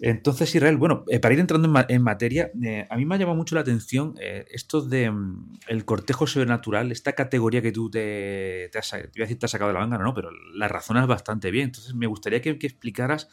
Entonces, 0.00 0.54
Israel, 0.54 0.76
bueno, 0.76 1.04
eh, 1.08 1.18
para 1.18 1.34
ir 1.34 1.40
entrando 1.40 1.84
en, 1.88 2.02
materia, 2.02 2.52
eh, 2.62 2.86
a 2.88 2.96
mí 2.96 3.04
me 3.04 3.16
ha 3.16 3.18
llamado 3.18 3.36
mucho 3.36 3.56
la 3.56 3.62
atención 3.62 4.14
eh, 4.20 4.46
esto 4.50 4.80
de 4.80 5.10
mm, 5.10 5.58
el 5.66 5.84
cortejo 5.84 6.26
sobrenatural, 6.26 6.92
esta 6.92 7.14
categoría 7.14 7.62
que 7.62 7.72
tú 7.72 7.90
te, 7.90 8.70
has, 8.78 8.90
te, 8.90 9.44
a 9.44 9.48
sacado 9.48 9.68
de 9.68 9.74
la 9.74 9.80
manga, 9.80 9.98
no, 9.98 10.14
pero 10.14 10.30
la 10.54 10.68
razonas 10.68 11.06
bastante 11.06 11.50
bien. 11.50 11.66
Entonces, 11.66 11.94
me 11.94 12.06
gustaría 12.06 12.40
que, 12.40 12.50
explicaras 12.50 13.28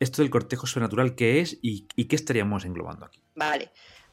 esto 0.00 0.22
del 0.22 0.30
cortejo 0.30 0.66
sobrenatural, 0.66 1.14
qué 1.14 1.40
es 1.40 1.58
y, 1.62 1.86
qué 1.86 2.16
estaríamos 2.16 2.64
englobando 2.64 3.06
aquí. 3.06 3.22
Vale. 3.36 3.70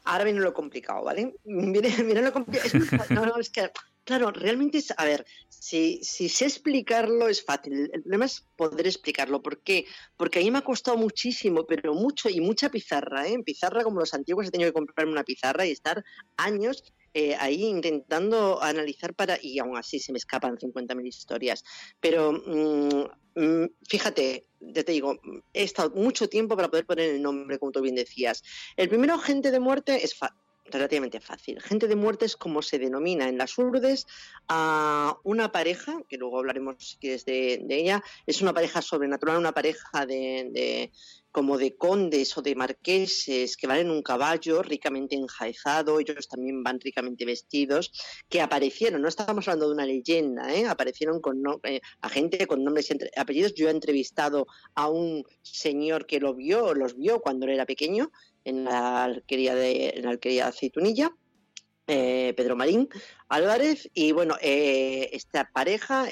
Ahora 0.08 0.24
viene 0.26 0.40
lo 0.40 0.54
complicado, 0.54 1.04
¿vale? 1.04 1.36
Viene, 1.44 2.22
lo 2.22 2.34
complicado. 2.34 2.70
no, 3.10 3.26
no, 3.26 3.38
es 3.38 3.50
que 3.50 3.72
Claro, 4.08 4.32
realmente 4.32 4.78
es, 4.78 4.94
a 4.96 5.04
ver, 5.04 5.26
si, 5.50 6.00
si 6.02 6.30
sé 6.30 6.46
explicarlo 6.46 7.28
es 7.28 7.44
fácil. 7.44 7.90
El 7.92 8.04
problema 8.04 8.24
es 8.24 8.48
poder 8.56 8.88
explicarlo. 8.88 9.44
¿Por 9.44 9.62
qué? 9.62 9.86
Porque 10.16 10.40
a 10.40 10.44
mí 10.44 10.50
me 10.50 10.60
ha 10.60 10.62
costado 10.62 10.96
muchísimo, 10.96 11.66
pero 11.68 11.94
mucho 11.94 12.30
y 12.30 12.40
mucha 12.40 12.70
pizarra, 12.70 13.28
¿eh? 13.28 13.38
Pizarra 13.44 13.84
como 13.84 14.00
los 14.00 14.14
antiguos 14.14 14.48
he 14.48 14.52
tenido 14.52 14.70
que 14.70 14.76
comprarme 14.76 15.12
una 15.12 15.26
pizarra 15.26 15.66
y 15.66 15.72
estar 15.72 16.06
años 16.38 16.86
eh, 17.14 17.36
ahí 17.40 17.66
intentando 17.66 18.62
analizar 18.62 19.14
para, 19.14 19.38
y 19.42 19.60
aún 19.60 19.78
así 19.78 20.00
se 20.00 20.12
me 20.12 20.18
escapan 20.18 20.58
50.000 20.58 21.06
historias. 21.06 21.64
Pero 22.00 22.32
mm, 22.32 23.42
mm, 23.42 23.70
fíjate, 23.88 24.48
ya 24.60 24.84
te 24.84 24.92
digo, 24.92 25.20
he 25.54 25.64
estado 25.64 25.92
mucho 25.92 26.30
tiempo 26.30 26.56
para 26.56 26.70
poder 26.70 26.86
poner 26.86 27.10
el 27.12 27.22
nombre, 27.22 27.60
como 27.60 27.72
tú 27.72 27.82
bien 27.82 27.96
decías. 27.96 28.44
El 28.76 28.90
primero, 28.90 29.18
Gente 29.18 29.52
de 29.52 29.60
Muerte, 29.60 30.04
es 30.04 30.16
fácil 30.16 30.47
relativamente 30.72 31.20
fácil. 31.20 31.62
Gente 31.62 31.88
de 31.88 31.96
muerte 31.96 32.26
es 32.26 32.36
como 32.36 32.62
se 32.62 32.80
denomina 32.80 33.28
en 33.28 33.38
las 33.38 33.58
urdes 33.58 34.06
a 34.48 35.18
una 35.24 35.52
pareja, 35.52 36.02
que 36.08 36.18
luego 36.18 36.40
hablaremos 36.40 36.76
si 36.80 36.98
quieres 36.98 37.26
de, 37.26 37.66
ella, 37.70 38.04
es 38.26 38.42
una 38.42 38.54
pareja 38.54 38.82
sobrenatural, 38.82 39.38
una 39.38 39.52
pareja 39.52 40.06
de, 40.06 40.92
como 41.32 41.58
de 41.58 41.76
condes 41.76 42.38
o 42.38 42.42
de 42.42 42.56
marqueses 42.56 43.58
que 43.58 43.68
van 43.68 43.80
en 43.80 43.92
un 43.92 44.02
caballo 44.02 44.62
ricamente 44.64 45.16
enjaezado, 45.16 46.00
ellos 46.00 46.28
también 46.28 46.64
van 46.64 46.80
ricamente 46.80 47.26
vestidos, 47.26 47.92
que 48.30 48.42
aparecieron, 48.42 49.02
no 49.02 49.08
estábamos 49.08 49.48
hablando 49.48 49.68
de 49.68 49.74
una 49.74 49.86
leyenda, 49.86 50.54
¿eh? 50.54 50.66
aparecieron 50.66 51.22
con 51.22 51.42
eh, 51.64 51.82
a 52.02 52.10
gente 52.10 52.48
con 52.48 52.64
nombres 52.64 52.90
y 52.90 53.20
apellidos. 53.20 53.54
Yo 53.54 53.68
he 53.68 53.72
entrevistado 53.72 54.48
a 54.76 54.90
un 54.90 55.26
señor 55.42 56.06
que 56.06 56.20
lo 56.20 56.34
vio, 56.34 56.74
los 56.74 56.98
vio 56.98 57.20
cuando 57.20 57.46
él 57.46 57.54
era 57.54 57.66
pequeño, 57.66 58.12
en 58.48 58.64
la 58.64 59.04
alquería 59.04 59.56
de, 59.56 59.90
en 59.96 60.06
la 60.06 60.12
alquería 60.12 60.48
Aceitunilla, 60.48 61.12
eh, 61.86 62.34
Pedro 62.38 62.56
Marín 62.56 62.88
Álvarez, 63.28 63.90
y 63.94 64.14
bueno, 64.14 64.36
eh, 64.42 65.10
esta 65.12 65.52
pareja 65.52 66.06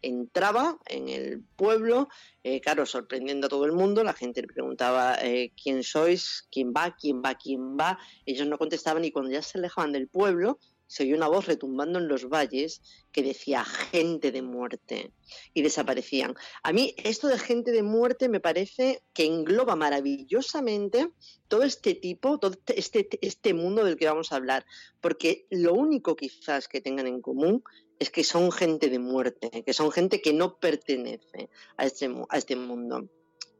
entraba 0.00 0.78
en 0.86 1.10
el 1.10 1.42
pueblo, 1.56 2.08
eh, 2.44 2.62
claro, 2.62 2.86
sorprendiendo 2.86 3.46
a 3.46 3.50
todo 3.50 3.66
el 3.66 3.72
mundo, 3.72 4.04
la 4.04 4.14
gente 4.14 4.40
le 4.40 4.48
preguntaba 4.48 5.18
quién 5.62 5.82
sois, 5.84 6.48
quién 6.50 6.72
va, 6.74 6.96
quién 6.98 7.22
va, 7.22 7.34
quién 7.34 7.76
va, 7.76 7.98
ellos 8.24 8.46
no 8.46 8.56
contestaban 8.56 9.04
y 9.04 9.10
cuando 9.10 9.30
ya 9.30 9.42
se 9.42 9.58
alejaban 9.58 9.92
del 9.92 10.08
pueblo, 10.08 10.58
se 10.92 11.04
oyó 11.04 11.16
una 11.16 11.28
voz 11.28 11.46
retumbando 11.46 11.98
en 11.98 12.06
los 12.06 12.28
valles 12.28 12.82
que 13.12 13.22
decía 13.22 13.64
gente 13.64 14.30
de 14.30 14.42
muerte 14.42 15.14
y 15.54 15.62
desaparecían. 15.62 16.34
A 16.62 16.70
mí 16.74 16.94
esto 16.98 17.28
de 17.28 17.38
gente 17.38 17.70
de 17.72 17.82
muerte 17.82 18.28
me 18.28 18.40
parece 18.40 19.02
que 19.14 19.24
engloba 19.24 19.74
maravillosamente 19.74 21.08
todo 21.48 21.62
este 21.62 21.94
tipo, 21.94 22.38
todo 22.38 22.58
este, 22.66 23.08
este 23.22 23.54
mundo 23.54 23.84
del 23.84 23.96
que 23.96 24.04
vamos 24.04 24.32
a 24.32 24.36
hablar, 24.36 24.66
porque 25.00 25.46
lo 25.48 25.72
único 25.72 26.14
quizás 26.14 26.68
que 26.68 26.82
tengan 26.82 27.06
en 27.06 27.22
común 27.22 27.64
es 27.98 28.10
que 28.10 28.22
son 28.22 28.52
gente 28.52 28.90
de 28.90 28.98
muerte, 28.98 29.62
que 29.64 29.72
son 29.72 29.92
gente 29.92 30.20
que 30.20 30.34
no 30.34 30.58
pertenece 30.58 31.48
a 31.78 31.86
este, 31.86 32.10
a 32.28 32.36
este 32.36 32.54
mundo. 32.54 33.08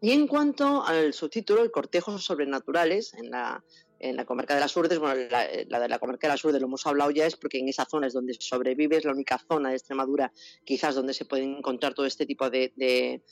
Y 0.03 0.11
en 0.11 0.27
cuanto 0.27 0.85
al 0.85 1.15
subtítulo, 1.15 1.63
el 1.63 1.71
cortejo 1.71 2.19
sobrenaturales, 2.19 3.15
en 3.15 3.31
la 3.31 3.65
en 4.03 4.17
la 4.17 4.25
comarca 4.25 4.55
de 4.55 4.61
las 4.61 4.77
Urdes, 4.77 4.99
bueno, 4.99 5.29
la, 5.31 5.47
de 5.47 5.89
la 5.89 5.99
comarca 5.99 6.27
de 6.27 6.33
las 6.33 6.45
Urdes 6.45 6.61
lo 6.61 6.67
hemos 6.67 6.85
hablado 6.87 7.13
ya, 7.13 7.25
es 7.25 7.37
porque 7.37 7.59
en 7.59 7.69
esa 7.69 7.87
zona 7.87 8.09
es 8.09 8.13
donde 8.13 8.35
sobrevive, 8.35 8.97
es 8.97 9.05
la 9.05 9.13
única 9.13 9.39
zona 9.39 9.71
de 9.71 9.77
Extremadura 9.77 10.33
quizás 10.65 10.97
donde 10.97 11.15
se 11.15 11.25
pueden 11.25 11.59
encontrar 11.59 11.95
todo 11.95 12.05
este 12.05 12.27
tipo 12.27 12.51
de, 12.51 13.23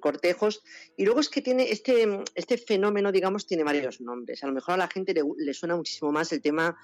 cortejos. 0.00 0.62
Y 0.96 1.06
luego 1.06 1.20
es 1.20 1.30
que 1.30 1.40
tiene 1.40 1.70
este, 1.70 2.06
este 2.34 2.58
fenómeno, 2.58 3.10
digamos, 3.12 3.46
tiene 3.46 3.64
varios 3.64 4.00
nombres. 4.02 4.44
A 4.44 4.46
lo 4.46 4.52
mejor 4.52 4.74
a 4.74 4.78
la 4.78 4.88
gente 4.88 5.14
le, 5.14 5.54
suena 5.54 5.74
muchísimo 5.74 6.12
más 6.12 6.30
el 6.32 6.42
tema 6.42 6.76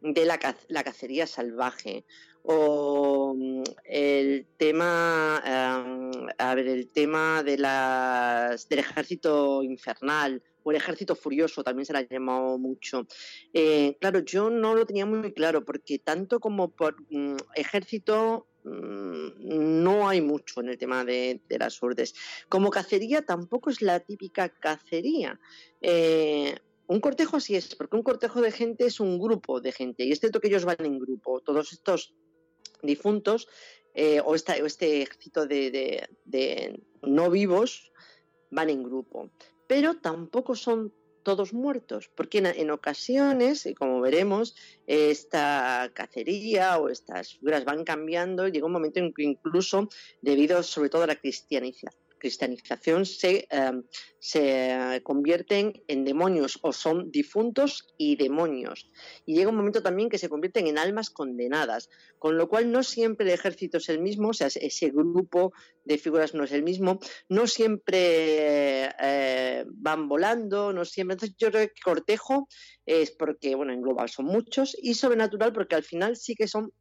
de 0.00 0.24
la, 0.24 0.38
cacería 0.84 1.28
salvaje 1.28 2.04
o 2.46 3.34
mm, 3.34 3.62
el 3.84 4.46
tema 4.58 5.42
eh, 5.44 6.34
a 6.38 6.54
ver 6.54 6.68
el 6.68 6.88
tema 6.88 7.42
de 7.42 7.58
las 7.58 8.68
del 8.68 8.80
ejército 8.80 9.62
infernal 9.62 10.42
o 10.62 10.70
el 10.70 10.76
ejército 10.76 11.14
furioso, 11.14 11.62
también 11.62 11.86
se 11.86 11.92
la 11.92 12.00
ha 12.00 12.08
llamado 12.08 12.58
mucho. 12.58 13.06
Eh, 13.52 13.96
claro, 14.00 14.20
yo 14.20 14.50
no 14.50 14.74
lo 14.74 14.86
tenía 14.86 15.04
muy 15.04 15.32
claro, 15.32 15.64
porque 15.64 15.98
tanto 15.98 16.40
como 16.40 16.70
por 16.70 16.96
mm, 17.10 17.36
ejército 17.54 18.46
mm, 18.64 19.82
no 19.82 20.08
hay 20.08 20.20
mucho 20.22 20.60
en 20.60 20.70
el 20.70 20.78
tema 20.78 21.04
de, 21.04 21.40
las 21.50 21.82
urdes. 21.82 22.14
Como 22.48 22.70
cacería 22.70 23.22
tampoco 23.22 23.70
es 23.70 23.82
la 23.82 24.00
típica 24.00 24.48
cacería. 24.48 25.38
Eh, 25.82 26.56
un 26.86 27.00
cortejo 27.00 27.40
sí 27.40 27.56
es, 27.56 27.74
porque 27.74 27.96
un 27.96 28.02
cortejo 28.02 28.40
de 28.40 28.52
gente 28.52 28.86
es 28.86 29.00
un 29.00 29.18
grupo 29.18 29.60
de 29.60 29.72
gente, 29.72 30.04
y 30.04 30.12
es 30.12 30.20
cierto 30.20 30.40
que 30.40 30.48
ellos 30.48 30.64
van 30.64 30.76
en 30.80 30.98
grupo, 30.98 31.40
todos 31.40 31.72
estos 31.72 32.14
difuntos 32.86 33.48
eh, 33.94 34.20
o, 34.24 34.34
este 34.34 35.02
ejército 35.02 35.46
de, 35.46 36.08
no 37.02 37.30
vivos 37.30 37.92
van 38.50 38.70
en 38.70 38.82
grupo. 38.82 39.30
Pero 39.66 39.96
tampoco 39.98 40.54
son 40.54 40.92
todos 41.22 41.54
muertos, 41.54 42.10
porque 42.14 42.38
en, 42.38 42.70
ocasiones, 42.70 43.66
como 43.78 44.00
veremos, 44.00 44.54
esta 44.86 45.90
cacería 45.94 46.76
o 46.78 46.90
estas 46.90 47.34
figuras 47.34 47.64
van 47.64 47.84
cambiando, 47.84 48.48
llega 48.48 48.66
un 48.66 48.72
momento 48.72 49.00
en 49.00 49.14
que 49.14 49.22
incluso, 49.22 49.88
debido 50.20 50.62
sobre 50.62 50.90
todo 50.90 51.04
a 51.04 51.06
la 51.06 51.16
cristianización, 51.16 52.03
cristianización 52.24 53.04
se, 53.04 53.46
em, 53.50 53.82
se 54.18 55.00
convierten 55.04 55.82
en 55.88 56.04
demonios 56.06 56.58
o 56.62 56.72
son 56.72 57.10
difuntos 57.10 57.86
y 57.98 58.16
demonios. 58.16 58.90
Y 59.26 59.34
llega 59.34 59.50
un 59.50 59.56
momento 59.56 59.82
también 59.82 60.08
que 60.08 60.16
se 60.16 60.30
convierten 60.30 60.66
en 60.66 60.78
almas 60.78 61.10
condenadas, 61.10 61.90
con 62.18 62.38
lo 62.38 62.48
cual 62.48 62.72
no 62.72 62.82
siempre 62.82 63.26
el 63.26 63.34
ejército 63.34 63.76
es 63.76 63.90
el 63.90 64.00
mismo, 64.00 64.30
o 64.30 64.32
sea, 64.32 64.46
ese 64.46 64.88
grupo 64.88 65.52
de 65.84 65.98
figuras 65.98 66.32
no 66.32 66.44
es 66.44 66.52
el 66.52 66.62
mismo, 66.62 66.98
no 67.28 67.46
siempre 67.46 68.88
eh, 68.98 69.64
van 69.68 70.08
volando, 70.08 70.72
no 70.72 70.86
siempre. 70.86 71.14
Entonces 71.16 71.36
yo 71.38 71.50
creo 71.50 71.68
que 71.68 71.82
cortejo 71.84 72.48
es 72.86 73.10
porque, 73.10 73.54
bueno, 73.54 73.74
en 73.74 73.82
global 73.82 74.08
son 74.08 74.24
muchos 74.24 74.74
y 74.80 74.94
sobrenatural 74.94 75.52
porque 75.52 75.74
al 75.74 75.84
final 75.84 76.16
sí 76.16 76.34
que 76.34 76.48
son 76.48 76.72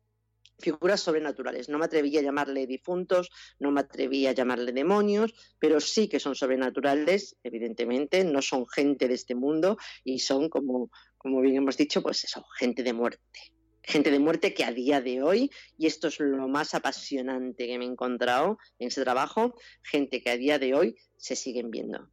figuras 0.59 1.01
sobrenaturales. 1.01 1.69
No 1.69 1.77
me 1.77 1.85
atreví 1.85 2.17
a 2.17 2.21
llamarle 2.21 2.67
difuntos, 2.67 3.29
no 3.59 3.71
me 3.71 3.81
atreví 3.81 4.27
a 4.27 4.31
llamarle 4.31 4.71
demonios, 4.71 5.33
pero 5.59 5.79
sí 5.79 6.07
que 6.07 6.19
son 6.19 6.35
sobrenaturales, 6.35 7.37
evidentemente, 7.43 8.23
no 8.23 8.41
son 8.41 8.67
gente 8.67 9.07
de 9.07 9.15
este 9.15 9.35
mundo 9.35 9.77
y 10.03 10.19
son, 10.19 10.49
como, 10.49 10.89
como 11.17 11.41
bien 11.41 11.57
hemos 11.57 11.77
dicho, 11.77 12.01
pues 12.01 12.23
eso, 12.23 12.45
gente 12.57 12.83
de 12.83 12.93
muerte. 12.93 13.39
Gente 13.85 14.11
de 14.11 14.19
muerte 14.19 14.53
que 14.53 14.63
a 14.63 14.71
día 14.71 15.01
de 15.01 15.21
hoy, 15.21 15.51
y 15.77 15.87
esto 15.87 16.07
es 16.07 16.19
lo 16.19 16.47
más 16.47 16.73
apasionante 16.73 17.67
que 17.67 17.77
me 17.77 17.83
he 17.83 17.87
encontrado 17.89 18.57
en 18.79 18.87
ese 18.87 19.03
trabajo, 19.03 19.55
gente 19.81 20.21
que 20.21 20.29
a 20.29 20.37
día 20.37 20.57
de 20.57 20.73
hoy 20.73 20.95
se 21.17 21.35
siguen 21.35 21.69
viendo. 21.69 22.09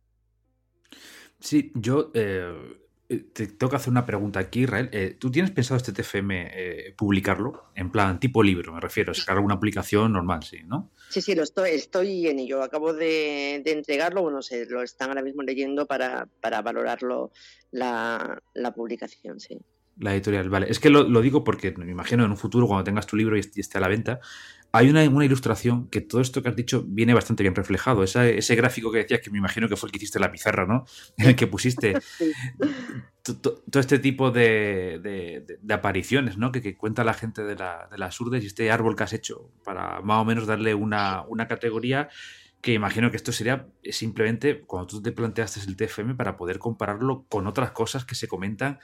Sí, 1.38 1.70
yo 1.74 2.10
eh, 2.14 2.80
te 3.18 3.48
tengo 3.48 3.70
que 3.70 3.76
hacer 3.76 3.90
una 3.90 4.06
pregunta 4.06 4.38
aquí, 4.38 4.62
Israel. 4.62 4.88
Eh, 4.92 5.16
¿Tú 5.18 5.30
tienes 5.30 5.50
pensado 5.50 5.76
este 5.76 5.92
TFM 5.92 6.50
eh, 6.52 6.94
publicarlo? 6.96 7.64
En 7.74 7.90
plan, 7.90 8.20
tipo 8.20 8.42
libro, 8.42 8.72
me 8.72 8.80
refiero. 8.80 9.12
Sacar 9.14 9.36
alguna 9.36 9.54
aplicación 9.54 10.12
normal, 10.12 10.44
sí, 10.44 10.60
¿no? 10.64 10.90
Sí, 11.08 11.20
sí, 11.20 11.34
lo 11.34 11.42
estoy, 11.42 11.70
estoy 11.70 12.28
en 12.28 12.38
ello. 12.38 12.62
Acabo 12.62 12.92
de, 12.92 13.56
entregarlo, 13.56 14.22
bueno, 14.22 14.42
sé, 14.42 14.66
lo 14.66 14.82
están 14.82 15.08
ahora 15.08 15.22
mismo 15.22 15.42
leyendo 15.42 15.86
para, 15.86 16.28
para 16.40 16.62
valorarlo 16.62 17.32
la, 17.72 18.40
la 18.54 18.72
publicación, 18.72 19.40
sí. 19.40 19.58
La 20.00 20.14
editorial, 20.14 20.48
vale. 20.48 20.70
Es 20.70 20.80
que 20.80 20.88
lo, 20.88 21.04
digo 21.20 21.44
porque 21.44 21.72
me 21.72 21.90
imagino 21.90 22.24
en 22.24 22.30
un 22.30 22.36
futuro, 22.36 22.66
cuando 22.66 22.84
tengas 22.84 23.06
tu 23.06 23.16
libro 23.16 23.36
y 23.36 23.40
esté 23.40 23.76
a 23.76 23.80
la 23.82 23.88
venta, 23.88 24.20
hay 24.72 24.88
una, 24.88 25.08
una, 25.08 25.24
ilustración 25.24 25.88
que 25.88 26.00
todo 26.00 26.20
esto 26.20 26.42
que 26.42 26.48
has 26.48 26.56
dicho 26.56 26.84
viene 26.86 27.14
bastante 27.14 27.42
bien 27.42 27.54
reflejado. 27.54 28.04
ese 28.04 28.54
gráfico 28.54 28.92
que 28.92 28.98
decías, 28.98 29.20
que 29.20 29.30
me 29.30 29.38
imagino 29.38 29.68
que 29.68 29.76
fue 29.76 29.88
el 29.88 29.92
que 29.92 29.98
hiciste 29.98 30.20
la 30.20 30.30
pizarra, 30.30 30.66
¿no? 30.66 30.84
En 31.16 31.28
el 31.28 31.36
que 31.36 31.46
pusiste 31.46 31.94
todo 33.22 33.80
este 33.80 33.98
tipo 33.98 34.30
de, 34.30 35.44
apariciones, 35.68 36.36
¿no? 36.36 36.52
Que, 36.52 36.76
cuenta 36.76 37.04
la 37.04 37.14
gente 37.14 37.42
de, 37.42 37.56
las 37.96 38.20
urdes 38.20 38.44
y 38.44 38.46
este 38.46 38.70
árbol 38.70 38.94
que 38.94 39.04
has 39.04 39.12
hecho 39.12 39.50
para 39.64 40.00
más 40.02 40.22
o 40.22 40.24
menos 40.24 40.46
darle 40.46 40.74
una, 40.74 41.22
una 41.22 41.48
categoría 41.48 42.08
que 42.60 42.74
imagino 42.74 43.10
que 43.10 43.16
esto 43.16 43.32
sería 43.32 43.66
simplemente 43.84 44.60
cuando 44.60 44.86
tú 44.86 45.02
te 45.02 45.12
planteaste 45.12 45.60
el 45.60 45.76
TFM 45.76 46.14
para 46.14 46.36
poder 46.36 46.58
compararlo 46.58 47.24
con 47.28 47.46
otras 47.46 47.70
cosas 47.70 48.04
que 48.04 48.14
se 48.14 48.28
comentan 48.28 48.78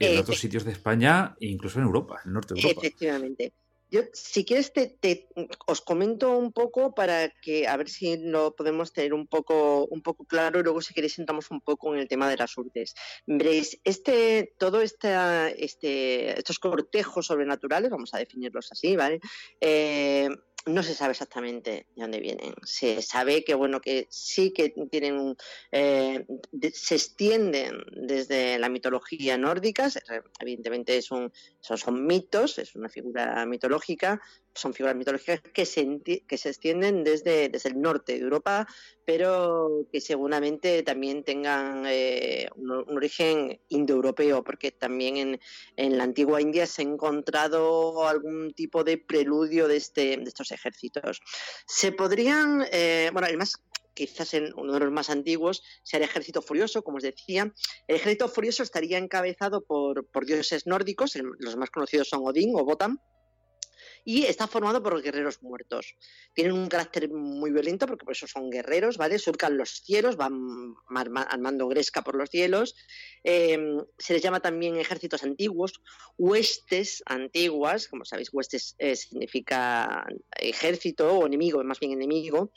en 0.00 0.18
otros 0.18 0.38
sitios 0.38 0.64
de 0.64 0.72
España 0.72 1.36
e 1.40 1.46
incluso 1.46 1.78
en 1.78 1.84
Europa, 1.84 2.20
en 2.24 2.30
el 2.30 2.34
norte 2.34 2.54
de 2.54 2.60
Europa. 2.60 2.80
Efectivamente. 2.80 3.52
Yo, 3.90 4.02
si 4.12 4.44
quieres, 4.44 4.72
te, 4.72 5.28
os 5.66 5.80
comento 5.80 6.36
un 6.38 6.52
poco 6.52 6.94
para 6.94 7.28
que 7.28 7.66
a 7.66 7.76
ver 7.76 7.88
si 7.88 8.16
lo 8.18 8.54
podemos 8.54 8.92
tener 8.92 9.12
un 9.14 9.26
poco, 9.26 9.86
un 9.86 10.00
poco 10.00 10.24
claro 10.24 10.60
y 10.60 10.62
luego 10.62 10.80
si 10.80 10.94
queréis 10.94 11.18
entramos 11.18 11.50
un 11.50 11.60
poco 11.60 11.92
en 11.94 12.00
el 12.00 12.08
tema 12.08 12.28
de 12.28 12.36
las 12.36 12.56
urdes. 12.56 12.94
Veréis, 13.26 13.80
este, 13.84 14.54
todo 14.58 14.80
este, 14.80 16.38
estos 16.38 16.58
cortejos 16.58 17.26
sobrenaturales, 17.26 17.90
vamos 17.90 18.14
a 18.14 18.18
definirlos 18.18 18.70
así, 18.70 18.94
¿vale? 18.94 19.20
Eh, 19.60 20.28
no 20.66 20.82
se 20.82 20.94
sabe 20.94 21.12
exactamente 21.12 21.86
de 21.94 22.02
dónde 22.02 22.20
vienen. 22.20 22.54
Se 22.64 23.00
sabe 23.02 23.44
que 23.44 23.54
bueno 23.54 23.80
que 23.80 24.06
sí 24.10 24.52
que 24.52 24.74
tienen 24.90 25.36
eh, 25.72 26.26
se 26.72 26.94
extienden 26.94 27.82
desde 27.92 28.58
la 28.58 28.68
mitología 28.68 29.38
nórdica. 29.38 29.88
Evidentemente 30.38 30.96
es 30.96 31.10
un, 31.10 31.32
son, 31.60 32.06
mitos, 32.06 32.58
es 32.58 32.74
una 32.74 32.88
figura 32.88 33.46
mitológica, 33.46 34.20
son 34.54 34.74
figuras 34.74 34.96
mitológicas 34.96 35.40
que 35.54 35.64
se, 35.64 36.00
que 36.26 36.38
se 36.38 36.48
extienden 36.48 37.04
desde, 37.04 37.48
desde 37.48 37.70
el 37.70 37.80
norte 37.80 38.14
de 38.14 38.20
Europa, 38.20 38.66
pero 39.04 39.86
que 39.92 40.00
seguramente 40.00 40.82
también 40.82 41.24
tengan 41.24 41.84
eh, 41.86 42.48
un, 42.56 42.70
origen 42.70 43.60
indoeuropeo, 43.68 44.42
porque 44.42 44.72
también 44.72 45.16
en, 45.16 45.40
en, 45.76 45.98
la 45.98 46.04
antigua 46.04 46.40
India 46.40 46.66
se 46.66 46.82
ha 46.82 46.84
encontrado 46.84 48.06
algún 48.08 48.52
tipo 48.52 48.84
de 48.84 48.98
preludio 48.98 49.68
de, 49.68 49.76
este, 49.76 50.16
de 50.16 50.24
estos 50.24 50.50
ejércitos. 50.50 51.20
Se 51.66 51.92
podrían, 51.92 52.64
eh, 52.72 53.10
bueno, 53.12 53.28
el 53.28 53.38
más 53.38 53.54
quizás 53.94 54.32
en 54.34 54.52
uno 54.56 54.72
de 54.72 54.80
los 54.80 54.92
más 54.92 55.10
antiguos, 55.10 55.62
sea 55.82 55.98
el 55.98 56.04
ejército 56.04 56.40
furioso, 56.40 56.82
como 56.82 56.96
os 56.98 57.02
decía. 57.02 57.52
El 57.86 57.96
ejército 57.96 58.28
furioso 58.28 58.62
estaría 58.62 58.96
encabezado 58.96 59.62
por, 59.62 60.06
por 60.06 60.24
dioses 60.24 60.66
nórdicos, 60.66 61.18
los 61.38 61.56
más 61.56 61.70
conocidos 61.70 62.08
son 62.08 62.20
Odín 62.24 62.52
o 62.54 62.64
Botan, 62.64 62.98
y 64.04 64.24
está 64.24 64.46
formado 64.46 64.82
por 64.82 65.00
guerreros 65.02 65.42
muertos. 65.42 65.96
Tienen 66.34 66.52
un 66.52 66.68
carácter 66.68 67.10
muy 67.10 67.50
violento 67.50 67.86
porque 67.86 68.04
por 68.04 68.12
eso 68.12 68.26
son 68.26 68.50
guerreros, 68.50 68.96
¿vale? 68.96 69.18
Surcan 69.18 69.56
los 69.56 69.82
cielos, 69.82 70.16
van 70.16 70.74
armando 71.14 71.68
gresca 71.68 72.02
por 72.02 72.14
los 72.14 72.30
cielos. 72.30 72.76
Em, 73.24 73.78
se 73.98 74.14
les 74.14 74.22
llama 74.22 74.40
también 74.40 74.76
ejércitos 74.76 75.22
antiguos, 75.22 75.82
huestes 76.18 77.02
antiguas, 77.06 77.88
como 77.88 78.04
sabéis, 78.04 78.30
huestes 78.32 78.74
eh, 78.78 78.96
significa 78.96 80.06
ejército 80.36 81.12
o 81.12 81.26
enemigo, 81.26 81.62
más 81.64 81.80
bien 81.80 81.92
enemigo. 81.92 82.52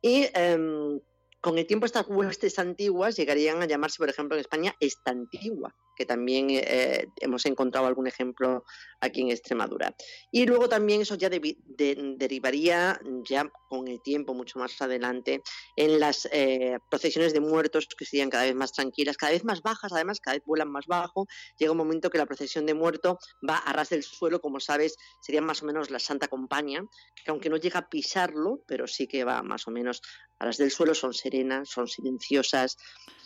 Y 0.00 0.28
em, 0.34 1.00
con 1.40 1.58
el 1.58 1.66
tiempo 1.66 1.86
estas 1.86 2.06
huestes 2.08 2.58
antiguas 2.58 3.16
llegarían 3.16 3.62
a 3.62 3.66
llamarse, 3.66 3.98
por 3.98 4.08
ejemplo, 4.08 4.36
en 4.36 4.40
España, 4.40 4.74
esta 4.80 5.10
antigua, 5.10 5.74
que 5.94 6.06
también 6.06 6.48
eh, 6.50 7.08
hemos 7.20 7.46
encontrado 7.46 7.86
algún 7.86 8.06
ejemplo 8.06 8.64
aquí 9.00 9.20
en 9.20 9.30
Extremadura. 9.30 9.94
Y 10.30 10.46
luego 10.46 10.68
también 10.68 11.02
eso 11.02 11.14
ya 11.14 11.28
derivaría 11.28 13.00
ya 13.24 13.50
con 13.68 13.88
el 13.88 14.00
tiempo 14.02 14.34
mucho 14.34 14.58
más 14.58 14.80
adelante 14.80 15.42
en 15.76 16.00
las 16.00 16.28
eh, 16.32 16.78
procesiones 16.90 17.32
de 17.32 17.40
muertos 17.40 17.88
que 17.96 18.04
serían 18.04 18.30
cada 18.30 18.44
vez 18.44 18.54
más 18.54 18.72
tranquilas, 18.72 19.16
cada 19.16 19.32
vez 19.32 19.44
más 19.44 19.62
bajas, 19.62 19.92
además 19.92 20.20
cada 20.20 20.36
vez 20.36 20.44
vuelan 20.46 20.70
más 20.70 20.86
bajo. 20.86 21.26
Llega 21.58 21.72
un 21.72 21.78
momento 21.78 22.10
que 22.10 22.18
la 22.18 22.26
procesión 22.26 22.66
de 22.66 22.74
muerto 22.74 23.18
va 23.48 23.58
a 23.58 23.72
ras 23.72 23.90
del 23.90 24.02
suelo, 24.02 24.40
como 24.40 24.60
sabes, 24.60 24.96
sería 25.20 25.40
más 25.40 25.62
o 25.62 25.66
menos 25.66 25.90
la 25.90 25.98
Santa 25.98 26.28
Compañía, 26.28 26.84
que 27.24 27.30
aunque 27.30 27.50
no 27.50 27.56
llega 27.56 27.80
a 27.80 27.88
pisarlo, 27.88 28.62
pero 28.66 28.86
sí 28.86 29.06
que 29.06 29.24
va 29.24 29.42
más 29.42 29.66
o 29.66 29.70
menos 29.70 30.02
a 30.38 30.46
ras 30.46 30.56
del 30.56 30.70
suelo, 30.70 30.94
son 30.94 31.14
serenas, 31.14 31.68
son 31.68 31.88
silenciosas 31.88 32.76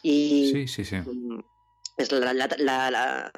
y... 0.02 0.50
Sí, 0.52 0.68
sí, 0.68 0.85
sí. 0.85 0.96
Mm, 0.96 1.42
es 1.98 2.12
la, 2.12 2.32
la, 2.32 3.32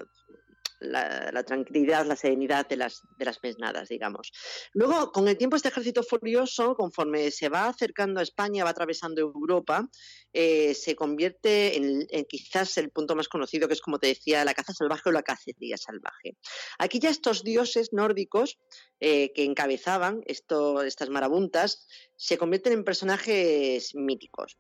la, 0.81 1.43
tranquilidad, 1.45 2.07
la 2.07 2.17
serenidad 2.17 2.67
de 2.69 2.77
las, 2.77 3.03
de 3.19 3.25
las 3.25 3.43
mesnadas, 3.43 3.89
digamos. 3.89 4.33
Luego, 4.73 5.13
con 5.13 5.29
el 5.29 5.37
tiempo, 5.37 5.57
este 5.57 5.69
ejército 5.69 6.03
furioso, 6.03 6.75
conforme 6.75 7.31
se 7.31 7.49
va 7.49 7.69
acercando 7.69 8.21
a 8.21 8.23
España, 8.23 8.65
va 8.65 8.71
atravesando 8.71 9.21
Europa, 9.21 9.89
eh, 10.33 10.75
se 10.75 10.97
convierte 10.97 11.77
en, 11.77 12.07
quizás 12.29 12.77
el 12.79 12.91
punto 12.91 13.15
más 13.15 13.29
conocido, 13.29 13.69
que 13.69 13.75
es, 13.75 13.81
como 13.81 13.99
te 13.99 14.09
decía, 14.09 14.45
la 14.45 14.55
caza 14.55 14.73
salvaje 14.73 15.09
o 15.09 15.13
la 15.13 15.23
cacería 15.23 15.77
salvaje. 15.77 16.37
Aquí 16.79 16.99
ya 16.99 17.11
estos 17.11 17.45
dioses 17.45 17.93
nórdicos 17.93 18.59
eh, 19.01 19.33
que 19.35 19.45
encabezaban 19.45 20.23
esto, 20.27 20.83
estas 20.83 21.11
marabuntas 21.11 21.87
se 22.17 22.39
convierten 22.39 22.73
en 22.73 22.85
personajes 22.85 23.95
míticos 23.95 24.59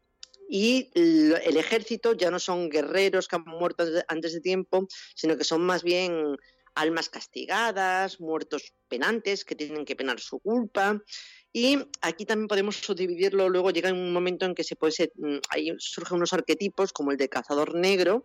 y 0.52 0.90
el 0.94 1.56
ejército 1.56 2.12
ya 2.12 2.28
no 2.28 2.40
son 2.40 2.68
guerreros 2.70 3.28
que 3.28 3.36
han 3.36 3.44
muerto 3.44 3.84
antes 4.08 4.32
de 4.32 4.40
tiempo, 4.40 4.88
sino 5.14 5.36
que 5.36 5.44
son 5.44 5.64
más 5.64 5.84
bien 5.84 6.36
almas 6.74 7.08
castigadas, 7.08 8.20
muertos 8.20 8.74
penantes 8.88 9.44
que 9.44 9.54
tienen 9.54 9.84
que 9.84 9.94
penar 9.94 10.18
su 10.18 10.40
culpa. 10.40 11.00
Y 11.52 11.78
aquí 12.00 12.24
también 12.26 12.48
podemos 12.48 12.76
subdividirlo, 12.76 13.48
luego 13.48 13.70
llega 13.70 13.92
un 13.92 14.12
momento 14.12 14.44
en 14.44 14.56
que 14.56 14.64
se 14.64 14.74
puede 14.74 15.12
mm, 15.14 15.36
ahí 15.50 15.72
surgen 15.78 16.16
unos 16.16 16.32
arquetipos 16.32 16.92
como 16.92 17.12
el 17.12 17.16
de 17.16 17.28
cazador 17.28 17.76
negro 17.76 18.24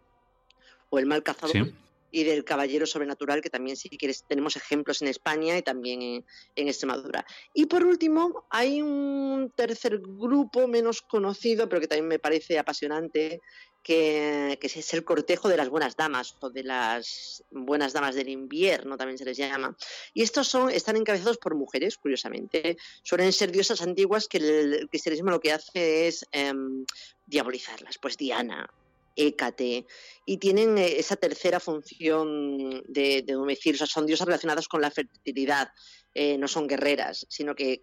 o 0.89 0.97
el 0.97 1.05
mal 1.05 1.21
cazador, 1.21 1.73
y 2.15 2.23
del 2.23 2.45
caballero 2.45 2.85
sobrenatural, 2.85 3.41
que 3.41 3.49
también 3.49 3.75
si 3.75 3.89
quieres 3.89 4.23
tenemos 4.23 4.55
ejemplos 4.55 5.01
en 5.01 5.09
España 5.09 5.57
y 5.57 5.61
también 5.61 6.23
en, 6.55 6.67
Extremadura. 6.69 7.25
Y 7.53 7.65
por 7.65 7.83
último, 7.83 8.45
hay 8.49 8.81
un 8.81 9.51
tercer 9.53 9.99
grupo 9.99 10.65
menos 10.65 11.01
conocido, 11.01 11.67
pero 11.67 11.81
que 11.81 11.89
también 11.89 12.07
me 12.07 12.19
parece 12.19 12.57
apasionante, 12.57 13.41
que, 13.83 14.57
es 14.61 14.93
el 14.93 15.03
cortejo 15.03 15.49
de 15.49 15.57
las 15.57 15.67
buenas 15.67 15.97
damas 15.97 16.37
o 16.39 16.49
de 16.49 16.63
las 16.63 17.43
buenas 17.51 17.91
damas 17.91 18.15
del 18.15 18.29
invierno, 18.29 18.95
también 18.95 19.17
se 19.17 19.25
les 19.25 19.35
llama. 19.35 19.75
Y 20.13 20.21
estos 20.21 20.47
son, 20.47 20.69
están 20.69 20.95
encabezados 20.95 21.37
por 21.37 21.53
mujeres, 21.53 21.97
curiosamente. 21.97 22.77
Suelen 23.03 23.33
ser 23.33 23.51
diosas 23.51 23.81
antiguas 23.81 24.29
que 24.29 24.37
el, 24.37 24.87
cristianismo 24.89 25.31
lo 25.31 25.41
que 25.41 25.51
hace 25.51 26.07
es 26.07 26.25
em, 26.31 26.85
diabolizarlas. 27.25 27.97
Pues 27.97 28.15
Diana, 28.15 28.69
Écate, 29.15 29.85
y 30.25 30.37
tienen 30.37 30.77
eh, 30.77 30.99
esa 30.99 31.15
tercera 31.15 31.59
función 31.59 32.83
de, 32.87 33.21
de 33.21 33.35
o 33.35 33.47
sea, 33.75 33.87
son 33.87 34.05
diosas 34.05 34.27
relacionadas 34.27 34.67
con 34.67 34.81
la 34.81 34.91
fertilidad, 34.91 35.69
eh, 36.13 36.37
no 36.37 36.47
son 36.47 36.67
guerreras, 36.67 37.25
sino 37.29 37.55
que, 37.55 37.81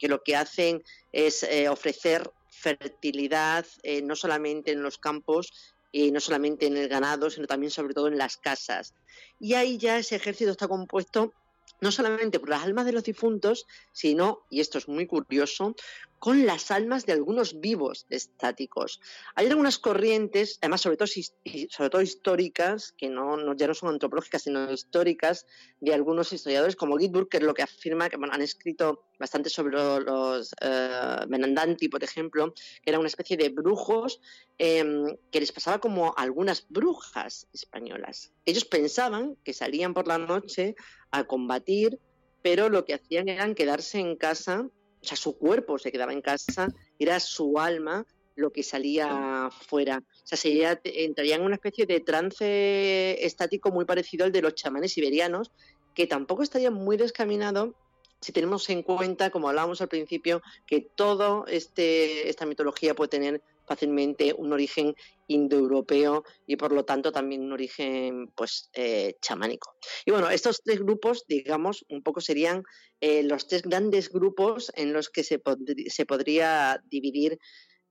lo 0.00 0.22
que 0.22 0.36
hacen 0.36 0.82
es 1.12 1.42
eh, 1.44 1.68
ofrecer 1.68 2.30
fertilidad 2.50 3.64
no 4.02 4.16
solamente 4.16 4.72
en 4.72 4.82
los 4.82 4.98
campos, 4.98 5.52
y 5.92 6.12
no 6.12 6.20
solamente 6.20 6.66
en 6.66 6.76
el 6.76 6.88
ganado, 6.88 7.30
sino 7.30 7.46
también 7.46 7.70
sobre 7.70 7.94
todo 7.94 8.08
en 8.08 8.18
las 8.18 8.36
casas. 8.36 8.94
Y 9.40 9.54
ahí 9.54 9.76
ya 9.78 9.98
ese 9.98 10.16
ejército 10.16 10.50
está 10.52 10.68
compuesto 10.68 11.32
no 11.80 11.90
solamente 11.90 12.38
por 12.38 12.50
las 12.50 12.62
almas 12.62 12.84
de 12.84 12.92
los 12.92 13.04
difuntos, 13.04 13.66
sino, 13.92 14.40
y 14.50 14.60
esto 14.60 14.78
es 14.78 14.88
muy 14.88 15.06
curioso, 15.06 15.74
con 16.20 16.44
las 16.44 16.70
almas 16.70 17.06
de 17.06 17.14
algunos 17.14 17.60
vivos 17.60 18.06
estáticos. 18.10 19.00
Hay 19.34 19.46
algunas 19.46 19.78
corrientes, 19.78 20.58
además 20.60 20.82
sobre 20.82 20.98
todo, 20.98 21.06
sobre 21.06 21.90
todo 21.90 22.02
históricas, 22.02 22.92
que 22.92 23.08
no, 23.08 23.56
ya 23.56 23.66
no 23.66 23.74
son 23.74 23.88
antropológicas, 23.88 24.42
sino 24.42 24.70
históricas, 24.70 25.46
de 25.80 25.94
algunos 25.94 26.30
historiadores 26.34 26.76
como 26.76 26.98
Gitburg, 26.98 27.30
que 27.30 27.38
es 27.38 27.42
lo 27.42 27.54
que 27.54 27.62
afirma 27.62 28.10
que 28.10 28.18
han 28.20 28.42
escrito 28.42 29.06
bastante 29.18 29.48
sobre 29.48 29.72
los, 29.78 30.52
uh, 30.52 31.26
Menandanti, 31.26 31.88
por 31.88 32.04
ejemplo, 32.04 32.52
que 32.82 32.90
era 32.90 32.98
una 32.98 33.08
especie 33.08 33.38
de 33.38 33.48
brujos 33.48 34.20
em, 34.58 35.16
que 35.30 35.40
les 35.40 35.52
pasaba 35.52 35.78
como 35.78 36.12
algunas 36.18 36.66
brujas 36.68 37.48
españolas. 37.54 38.30
Ellos 38.44 38.66
pensaban 38.66 39.36
que 39.42 39.54
salían 39.54 39.94
por 39.94 40.06
la 40.06 40.18
noche 40.18 40.76
a 41.12 41.24
combatir, 41.24 41.98
pero 42.42 42.68
lo 42.68 42.84
que 42.84 42.92
hacían 42.92 43.30
era 43.30 43.54
quedarse 43.54 44.00
en 44.00 44.16
casa 44.16 44.68
o 45.02 45.06
sea, 45.06 45.16
su 45.16 45.36
cuerpo 45.36 45.78
se 45.78 45.92
quedaba 45.92 46.12
en 46.12 46.20
casa, 46.20 46.68
era 46.98 47.20
su 47.20 47.58
alma 47.58 48.06
lo 48.36 48.52
que 48.52 48.62
salía 48.62 49.50
fuera. 49.50 49.98
O 49.98 50.26
sea, 50.26 50.38
sería, 50.38 50.80
entraría 50.84 51.36
en 51.36 51.42
una 51.42 51.56
especie 51.56 51.86
de 51.86 52.00
trance 52.00 53.24
estático 53.24 53.70
muy 53.70 53.84
parecido 53.84 54.24
al 54.24 54.32
de 54.32 54.42
los 54.42 54.54
chamanes 54.54 54.92
siberianos, 54.92 55.52
que 55.94 56.06
tampoco 56.06 56.42
estaría 56.42 56.70
muy 56.70 56.96
descaminado 56.96 57.74
si 58.20 58.32
tenemos 58.32 58.68
en 58.68 58.82
cuenta, 58.82 59.30
como 59.30 59.48
hablábamos 59.48 59.80
al 59.80 59.88
principio, 59.88 60.42
que 60.66 60.80
toda 60.80 61.44
este, 61.48 62.28
esta 62.28 62.46
mitología 62.46 62.94
puede 62.94 63.08
tener 63.08 63.42
fácilmente 63.70 64.34
un 64.36 64.52
origen 64.52 64.96
indoeuropeo 65.28 66.24
y 66.44 66.56
por 66.56 66.72
lo 66.72 66.84
tanto 66.84 67.12
también 67.12 67.42
un 67.42 67.52
origen 67.52 68.26
pues 68.34 68.68
eh, 68.72 69.14
chamánico. 69.22 69.76
Y 70.04 70.10
bueno, 70.10 70.28
estos 70.28 70.60
tres 70.64 70.80
grupos, 70.80 71.24
digamos, 71.28 71.86
un 71.88 72.02
poco 72.02 72.20
serían 72.20 72.64
eh, 73.00 73.22
los 73.22 73.46
tres 73.46 73.62
grandes 73.62 74.10
grupos 74.10 74.72
en 74.74 74.92
los 74.92 75.08
que 75.08 75.22
se, 75.22 75.40
se 75.86 76.04
podría 76.04 76.82
dividir 76.90 77.38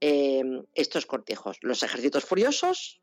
eh, 0.02 0.42
estos 0.74 1.06
cortejos. 1.06 1.56
Los 1.62 1.82
ejércitos 1.82 2.26
furiosos, 2.26 3.00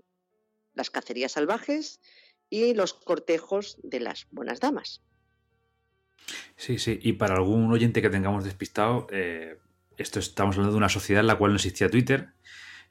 las 0.76 0.92
cacerías 0.92 1.32
salvajes 1.32 2.00
y 2.48 2.76
los 2.76 2.94
cortejos 2.94 3.80
de 3.82 4.02
las 4.02 4.28
buenas 4.30 4.60
damas. 4.60 5.02
Sí, 6.56 6.78
sí, 6.78 7.00
y 7.02 7.14
para 7.14 7.38
algún 7.38 7.72
oyente 7.72 8.04
que 8.04 8.12
tengamos 8.12 8.44
despistado, 8.44 9.08
esto 9.98 10.20
estamos 10.20 10.56
hablando 10.56 10.74
de 10.74 10.78
una 10.78 10.90
sociedad 10.90 11.22
en 11.22 11.28
la 11.28 11.38
cual 11.38 11.52
no 11.52 11.56
existía 11.56 11.90
Twitter, 11.90 12.34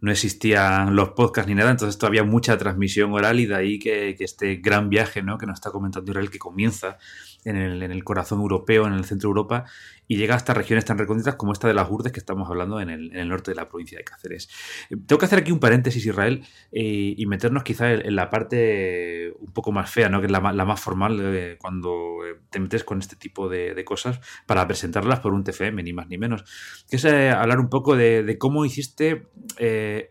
no 0.01 0.11
existían 0.11 0.95
los 0.95 1.11
podcasts 1.11 1.49
ni 1.49 1.55
nada, 1.55 1.71
entonces 1.71 1.99
todavía 1.99 2.23
mucha 2.23 2.57
transmisión 2.59 3.13
oral 3.13 3.41
y 3.41 3.47
de 3.47 3.57
ahí 3.57 3.79
que, 3.79 4.15
este 4.19 4.57
gran 4.57 4.89
viaje 4.89 5.23
¿no? 5.23 5.39
que 5.39 5.47
nos 5.47 5.55
está 5.55 5.71
comentando 5.71 6.11
Israel 6.11 6.31
que 6.31 6.39
comienza 6.39 6.99
en 7.45 7.57
el, 7.57 7.83
en 7.83 7.93
el, 7.93 8.05
corazón 8.05 8.41
europeo, 8.41 8.87
en 8.87 8.93
el 8.93 9.05
centro 9.05 9.29
de 9.29 9.31
Europa, 9.31 9.65
y 10.09 10.17
llega 10.17 10.35
hasta 10.35 10.55
regiones 10.55 10.85
tan 10.85 10.99
recónditas 10.99 11.35
como 11.35 11.53
esta 11.53 11.69
de 11.69 11.75
las 11.75 11.91
Urdes 11.91 12.13
que 12.13 12.21
estamos 12.21 12.49
hablando 12.49 12.81
en 12.81 12.91
el, 12.91 13.29
norte 13.29 13.51
de 13.51 13.57
la 13.57 13.69
provincia 13.69 13.99
de 13.99 14.05
Cáceres. 14.05 14.49
Eh, 14.91 14.97
tengo 15.07 15.19
que 15.19 15.27
hacer 15.27 15.41
aquí 15.41 15.53
un 15.53 15.59
paréntesis, 15.59 16.05
Israel, 16.07 16.45
eh, 16.73 17.15
y 17.17 17.27
meternos 17.27 17.65
quizá 17.65 17.93
en, 17.93 18.15
la 18.15 18.31
parte 18.31 19.33
un 19.39 19.53
poco 19.53 19.73
más 19.73 19.91
fea, 19.91 20.09
¿no? 20.09 20.21
que 20.21 20.27
es 20.27 20.33
la, 20.33 20.41
más 20.41 20.81
formal 20.81 21.19
eh, 21.21 21.57
cuando 21.61 22.19
te 22.51 22.61
metes 22.61 22.85
con 22.85 22.99
este 22.99 23.17
tipo 23.17 23.49
de, 23.49 23.85
cosas 23.85 24.21
para 24.47 24.67
presentarlas 24.67 25.21
por 25.21 25.33
un 25.33 25.45
TFM, 25.45 25.83
ni 25.83 25.93
más 25.93 26.09
ni 26.09 26.19
menos, 26.19 26.45
que 26.89 26.97
es 26.97 27.05
hablar 27.05 27.61
un 27.61 27.69
poco 27.69 27.95
de, 27.95 28.37
cómo 28.39 28.65
hiciste 28.65 29.27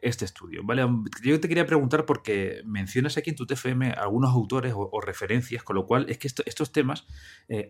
este 0.01 0.25
estudio. 0.25 0.61
¿vale? 0.63 0.85
Yo 1.23 1.39
te 1.39 1.47
quería 1.47 1.65
preguntar 1.65 2.05
porque 2.05 2.61
mencionas 2.65 3.17
aquí 3.17 3.31
en 3.31 3.35
tu 3.35 3.45
TFM 3.45 3.91
algunos 3.91 4.33
autores 4.33 4.73
o, 4.75 5.01
referencias, 5.01 5.63
con 5.63 5.75
lo 5.75 5.85
cual 5.85 6.05
es 6.09 6.17
que 6.17 6.27
estos 6.27 6.71
temas, 6.71 7.05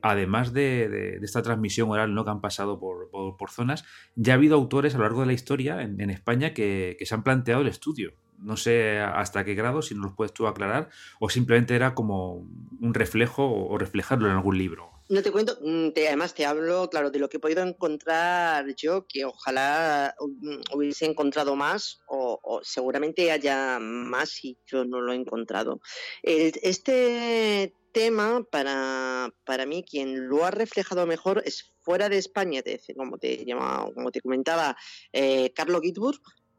además 0.01 0.53
de 0.53 1.19
esta 1.21 1.41
transmisión 1.41 1.89
oral 1.89 2.13
que 2.23 2.29
han 2.29 2.41
pasado 2.41 2.79
por, 2.79 3.51
zonas, 3.51 3.85
ya 4.15 4.33
ha 4.33 4.35
habido 4.35 4.55
autores 4.55 4.95
a 4.95 4.97
lo 4.97 5.03
largo 5.03 5.21
de 5.21 5.27
la 5.27 5.33
historia 5.33 5.81
en, 5.81 6.09
España 6.09 6.53
que, 6.53 6.97
se 6.99 7.15
han 7.15 7.23
planteado 7.23 7.61
el 7.61 7.67
estudio. 7.67 8.13
No 8.37 8.57
sé 8.57 8.99
hasta 8.99 9.45
qué 9.45 9.55
grado, 9.55 9.81
si 9.81 9.95
nos 9.95 10.05
lo 10.05 10.15
puedes 10.15 10.33
tú 10.33 10.47
aclarar, 10.47 10.89
o 11.19 11.29
simplemente 11.29 11.75
era 11.75 11.95
como 11.95 12.47
un 12.79 12.93
reflejo 12.93 13.49
o 13.49 13.77
reflejarlo 13.77 14.27
en 14.27 14.33
algún 14.33 14.57
libro. 14.57 14.94
No 15.07 15.21
te 15.21 15.31
cuento, 15.31 15.57
mm, 15.61 15.89
además 16.07 16.33
te 16.33 16.45
hablo, 16.45 16.89
claro, 16.89 17.11
de 17.11 17.19
lo 17.19 17.29
que 17.29 17.37
he 17.37 17.39
podido 17.39 17.61
encontrar 17.61 18.65
yo, 18.75 19.05
que 19.07 19.23
ojalá 19.25 20.15
mm, 20.19 20.73
hubiese 20.73 21.05
encontrado 21.05 21.55
más 21.55 21.99
o, 22.07 22.59
seguramente 22.63 23.31
haya 23.31 23.77
más 23.79 24.43
y 24.43 24.57
yo 24.65 24.83
no 24.83 25.01
lo 25.01 25.13
he 25.13 25.15
encontrado. 25.15 25.79
este 26.23 27.75
tema, 27.91 28.43
para, 28.51 29.29
para 29.45 29.65
mí, 29.65 29.85
quien 29.89 30.27
lo 30.27 30.43
ha 30.43 30.51
reflejado 30.51 31.05
mejor 31.05 31.41
es 31.45 31.73
fuera 31.81 32.09
de 32.09 32.17
España, 32.17 32.61
como, 32.97 33.17
te 33.17 33.45
como 33.93 34.11
te 34.11 34.21
comentaba, 34.21 34.75
eh, 35.13 35.53
Carlo 35.53 35.79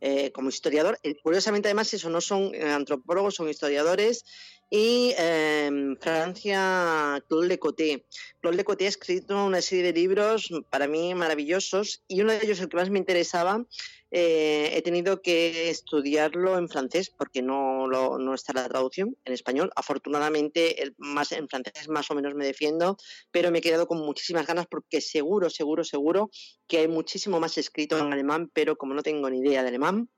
eh, 0.01 0.31
como 0.33 0.49
historiador. 0.49 0.99
Eh, 1.03 1.17
curiosamente, 1.23 1.69
además, 1.69 1.93
eso 1.95 2.11
no 2.11 2.21
son 2.21 2.55
antropólogos, 2.55 3.35
son 3.35 3.49
historiadores 3.49 4.25
y 4.71 5.15
eh, 5.17 5.97
Francia, 6.01 7.23
Claude 7.29 7.49
Lecoté. 7.49 8.05
Claude 8.41 8.57
Lecoté 8.57 8.87
ha 8.87 8.89
escrito 8.89 9.45
una 9.45 9.63
serie 9.63 9.85
de 9.85 9.93
libros 9.93 10.51
para 10.71 10.89
mí 10.89 11.15
maravillosos 11.15 12.03
y 12.09 12.21
uno 12.21 12.33
de 12.33 12.41
ellos, 12.43 12.61
el 12.61 12.69
que 12.69 12.77
más 12.77 12.91
me 12.91 12.99
interesaba, 12.99 13.65
eh, 14.11 14.71
he 14.73 14.83
tenido 14.83 15.21
que 15.21 15.71
estudiarlo 15.71 16.59
en 16.59 16.69
francés 16.69 17.11
porque 17.11 17.43
no, 17.43 17.87
no 17.89 18.35
está 18.35 18.53
la 18.53 18.69
traducción 18.69 19.17
en 19.25 19.33
español. 19.33 19.71
Afortunadamente, 19.75 20.95
más 20.99 21.33
en 21.33 21.49
francés 21.49 21.89
más 21.89 22.11
o 22.11 22.15
menos 22.15 22.35
me 22.35 22.47
defiendo, 22.47 22.97
pero 23.31 23.51
me 23.51 23.59
he 23.59 23.63
quedado 23.63 23.87
con 23.87 23.99
muchísimas 23.99 24.47
ganas 24.47 24.67
porque 24.67 25.01
seguro, 25.01 25.51
seguro, 25.51 25.85
seguro 25.85 26.31
que 26.67 26.79
hay 26.79 26.89
muchísimo 26.89 27.41
más 27.41 27.59
escrito 27.59 27.99
en 27.99 28.13
alemán, 28.13 28.51
pero 28.53 28.77
como 28.77 28.95
no 28.95 29.03
tengo 29.03 29.29
ni 29.29 29.41
idea 29.41 29.63
de 29.63 29.69
alemán, 29.69 30.09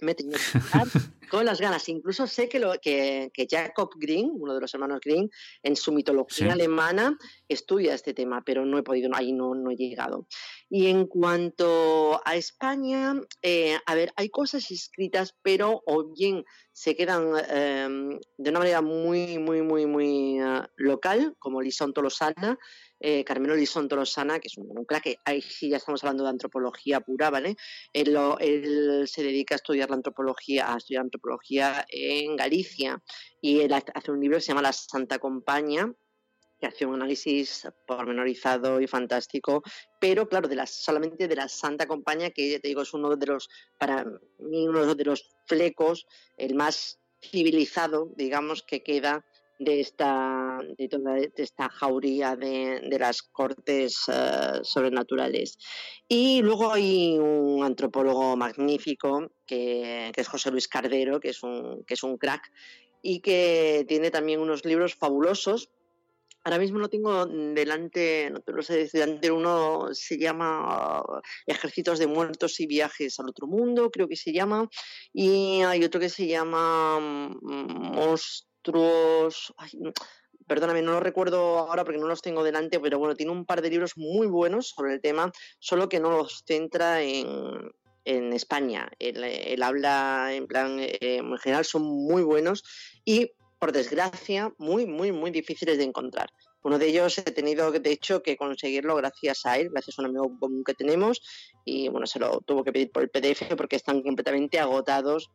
me 0.00 0.12
he 0.12 0.14
tenido 0.14 0.38
que 0.38 0.58
quedar 0.72 0.88
con 1.30 1.44
las 1.44 1.60
ganas. 1.60 1.88
Incluso 1.88 2.26
sé 2.26 2.48
que, 2.48 2.58
lo, 2.58 2.72
que, 2.80 3.30
Jacob 3.48 3.90
Green, 3.96 4.30
uno 4.32 4.54
de 4.54 4.60
los 4.60 4.72
hermanos 4.74 5.00
Green, 5.04 5.30
en 5.62 5.76
su 5.76 5.92
mitología 5.92 6.52
alemana 6.52 7.16
estudia 7.48 7.94
este 7.94 8.14
tema, 8.14 8.42
pero 8.44 8.64
no 8.64 8.78
he 8.78 8.82
podido, 8.82 9.10
ahí 9.14 9.32
no, 9.32 9.54
no 9.54 9.70
he 9.70 9.76
llegado. 9.76 10.26
Y 10.68 10.86
en 10.86 11.06
cuanto 11.06 12.20
a 12.24 12.36
España, 12.36 13.14
eh, 13.42 13.78
a 13.86 13.94
ver, 13.94 14.12
hay 14.16 14.28
cosas 14.30 14.70
escritas, 14.70 15.34
pero 15.42 15.82
o 15.86 16.12
bien 16.12 16.44
se 16.78 16.94
quedan 16.94 17.32
em, 17.50 18.20
de 18.36 18.50
una 18.50 18.60
manera 18.60 18.80
muy, 18.80 19.36
muy, 19.38 19.62
muy, 19.62 19.84
muy 19.84 20.40
uh, 20.40 20.62
local, 20.76 21.34
como 21.40 21.60
Lisón 21.60 21.92
Tolosana, 21.92 22.56
eh, 23.00 23.24
Lisón 23.56 23.88
Tolosana, 23.88 24.38
que 24.38 24.46
es 24.46 24.56
un, 24.56 24.84
crack, 24.84 25.18
ahí 25.24 25.42
sí 25.42 25.70
ya 25.70 25.78
estamos 25.78 26.04
hablando 26.04 26.22
de 26.22 26.30
antropología 26.30 27.00
pura, 27.00 27.30
¿vale? 27.30 27.56
Él, 27.92 28.16
él, 28.38 29.08
se 29.08 29.24
dedica 29.24 29.56
a 29.56 29.56
estudiar 29.56 29.90
la 29.90 29.96
antropología, 29.96 30.72
a 30.72 30.76
estudiar 30.76 31.02
antropología 31.02 31.84
en 31.88 32.36
Galicia 32.36 33.02
y 33.40 33.58
él 33.58 33.72
hace 33.72 34.12
un 34.12 34.20
libro 34.20 34.36
que 34.36 34.42
se 34.42 34.48
llama 34.52 34.62
La 34.62 34.72
Santa 34.72 35.18
Compañía, 35.18 35.92
que 36.58 36.66
hace 36.66 36.86
un 36.86 36.94
análisis 36.94 37.68
pormenorizado 37.86 38.80
y 38.80 38.86
fantástico, 38.86 39.62
pero 40.00 40.28
claro, 40.28 40.48
solamente 40.66 41.28
de 41.28 41.36
la 41.36 41.48
Santa 41.48 41.86
Compañía, 41.86 42.30
que 42.30 42.58
te 42.60 42.68
digo 42.68 42.82
es 42.82 42.94
uno 42.94 43.16
de 43.16 43.26
los, 43.26 43.48
para 43.78 44.04
mí, 44.38 44.66
uno 44.66 44.94
de 44.94 45.04
los 45.04 45.30
flecos, 45.46 46.06
el 46.36 46.54
más 46.54 46.98
civilizado, 47.20 48.12
digamos, 48.16 48.62
que 48.62 48.82
queda 48.82 49.24
de 49.58 49.80
esta, 49.80 50.60
de 50.76 50.88
toda 50.88 51.18
esta 51.36 51.68
jauría 51.68 52.36
de, 52.36 52.80
de 52.88 52.98
las 52.98 53.22
cortes 53.22 54.04
eh, 54.08 54.60
sobrenaturales. 54.62 55.58
Y 56.08 56.42
luego 56.42 56.72
hay 56.72 57.18
un 57.18 57.64
antropólogo 57.64 58.36
magnífico 58.36 59.32
que, 59.46 60.12
que, 60.14 60.20
es 60.20 60.28
José 60.28 60.50
Luis 60.50 60.68
Cardero, 60.68 61.18
que 61.18 61.30
es, 61.30 61.42
un, 61.42 61.84
que 61.84 61.94
es 61.94 62.02
un 62.02 62.18
crack 62.18 62.52
y 63.02 63.20
que 63.20 63.84
tiene 63.88 64.10
también 64.10 64.40
unos 64.40 64.64
libros 64.64 64.94
fabulosos. 64.94 65.70
Ahora 66.48 66.60
mismo 66.60 66.78
no 66.78 66.88
tengo 66.88 67.26
delante, 67.26 68.30
no 68.30 68.40
te 68.40 68.52
lo 68.52 68.62
sé 68.62 68.88
delante, 68.90 69.30
uno 69.30 69.90
se 69.92 70.16
llama 70.16 71.04
Ejércitos 71.44 71.98
de 71.98 72.06
Muertos 72.06 72.58
y 72.60 72.66
Viajes 72.66 73.20
al 73.20 73.28
Otro 73.28 73.46
Mundo, 73.46 73.90
creo 73.90 74.08
que 74.08 74.16
se 74.16 74.32
llama, 74.32 74.66
y 75.12 75.60
hay 75.60 75.84
otro 75.84 76.00
que 76.00 76.08
se 76.08 76.26
llama 76.26 76.98
mm, 76.98 77.94
Most 77.94 78.46
perdóname, 80.46 80.80
no 80.80 80.92
lo 80.92 81.00
recuerdo 81.00 81.58
ahora 81.58 81.84
porque 81.84 82.00
no 82.00 82.06
los 82.06 82.22
tengo 82.22 82.42
delante, 82.42 82.80
pero 82.80 82.98
bueno, 82.98 83.14
tiene 83.14 83.32
un 83.32 83.44
par 83.44 83.60
de 83.60 83.68
libros 83.68 83.98
muy 83.98 84.26
buenos 84.26 84.70
sobre 84.70 84.94
el 84.94 85.02
tema, 85.02 85.30
solo 85.58 85.90
que 85.90 86.00
no 86.00 86.10
los 86.10 86.44
centra 86.46 87.02
en, 87.02 87.74
España. 88.06 88.90
El, 88.98 89.62
habla 89.62 90.30
en 90.32 90.46
plan, 90.46 90.78
eh, 90.80 90.98
en 91.00 91.36
general, 91.36 91.66
son 91.66 91.82
muy 91.82 92.22
buenos 92.22 92.64
y, 93.04 93.32
por 93.58 93.72
desgracia, 93.72 94.50
muy, 94.56 94.86
muy, 94.86 95.12
muy 95.12 95.30
difíciles 95.30 95.76
de 95.76 95.84
encontrar. 95.84 96.30
Uno 96.62 96.78
de 96.78 96.86
ellos 96.88 97.18
he 97.18 97.22
tenido, 97.22 97.70
de 97.70 97.90
hecho, 97.90 98.22
que 98.22 98.36
conseguirlo 98.36 98.96
gracias 98.96 99.46
a 99.46 99.58
él, 99.58 99.70
gracias 99.70 99.98
a 99.98 100.02
un 100.02 100.06
amigo 100.06 100.38
común 100.38 100.64
que 100.64 100.74
tenemos, 100.74 101.22
y 101.64 101.88
bueno, 101.88 102.06
se 102.06 102.18
lo 102.18 102.40
tuvo 102.40 102.64
que 102.64 102.72
pedir 102.72 102.90
por 102.90 103.02
el 103.02 103.10
PDF 103.10 103.54
porque 103.56 103.76
están 103.76 104.02
completamente 104.02 104.58
agotados 104.58 105.30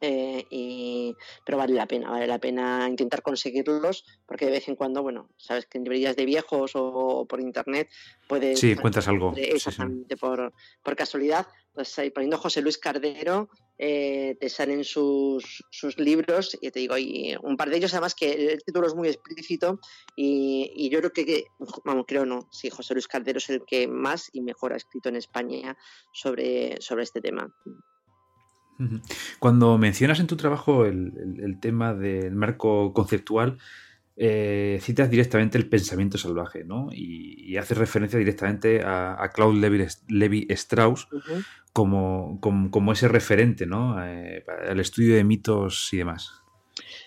y, 0.00 1.14
pero 1.44 1.58
vale 1.58 1.74
la 1.74 1.86
pena, 1.86 2.10
vale 2.10 2.26
la 2.26 2.38
pena 2.38 2.86
intentar 2.88 3.22
conseguirlos, 3.22 4.04
porque 4.26 4.46
de 4.46 4.52
vez 4.52 4.68
en 4.68 4.76
cuando, 4.76 5.02
bueno, 5.02 5.30
sabes 5.36 5.66
que 5.66 5.78
en 5.78 5.84
librerías 5.84 6.16
de 6.16 6.26
viejos 6.26 6.72
o, 6.74 7.26
por 7.26 7.40
internet 7.40 7.88
puedes... 8.28 8.58
Sí, 8.58 8.76
cuentas 8.76 9.08
algo. 9.08 9.32
Exactamente, 9.36 10.16
Por, 10.16 10.52
por 10.82 10.96
casualidad, 10.96 11.46
pues 11.74 11.98
ahí 11.98 12.10
poniendo 12.10 12.38
José 12.38 12.62
Luis 12.62 12.78
Cardero, 12.78 13.48
eh, 13.76 14.36
te 14.38 14.48
salen 14.48 14.84
sus, 14.84 15.64
sus, 15.70 15.98
libros 15.98 16.56
y 16.60 16.70
te 16.70 16.78
digo, 16.78 16.96
y 16.96 17.34
un 17.42 17.56
par 17.56 17.70
de 17.70 17.78
ellos 17.78 17.92
además 17.92 18.14
que 18.14 18.52
el 18.52 18.62
título 18.62 18.86
es 18.86 18.94
muy 18.94 19.08
explícito 19.08 19.80
y, 20.14 20.88
yo 20.90 21.00
creo 21.00 21.12
que, 21.12 21.44
vamos, 21.84 22.04
creo 22.06 22.24
no, 22.24 22.48
sí, 22.52 22.70
José 22.70 22.94
Luis 22.94 23.08
Cardero 23.08 23.38
es 23.38 23.50
el 23.50 23.64
que 23.66 23.88
más 23.88 24.30
y 24.32 24.42
mejor 24.42 24.72
ha 24.72 24.76
escrito 24.76 25.08
en 25.08 25.16
España 25.16 25.76
sobre, 26.12 26.80
sobre 26.80 27.02
este 27.02 27.20
tema. 27.20 27.52
Cuando 29.38 29.78
mencionas 29.78 30.20
en 30.20 30.26
tu 30.26 30.36
trabajo 30.36 30.84
el 30.84 31.58
tema 31.60 31.94
del 31.94 32.34
marco 32.34 32.92
conceptual, 32.92 33.58
eh, 34.16 34.78
citas 34.80 35.10
directamente 35.10 35.58
el 35.58 35.68
pensamiento 35.68 36.18
salvaje, 36.18 36.62
¿no? 36.62 36.88
Y, 36.92 37.56
haces 37.56 37.78
referencia 37.78 38.18
directamente 38.18 38.82
a, 38.84 39.30
Claude 39.32 39.88
Levi, 40.08 40.46
Strauss 40.50 41.08
como, 41.72 42.40
como, 42.40 42.92
ese 42.92 43.08
referente, 43.08 43.66
¿no? 43.66 44.04
Eh, 44.04 44.44
el 44.68 44.80
estudio 44.80 45.14
de 45.14 45.24
mitos 45.24 45.88
y 45.92 45.98
demás. 45.98 46.32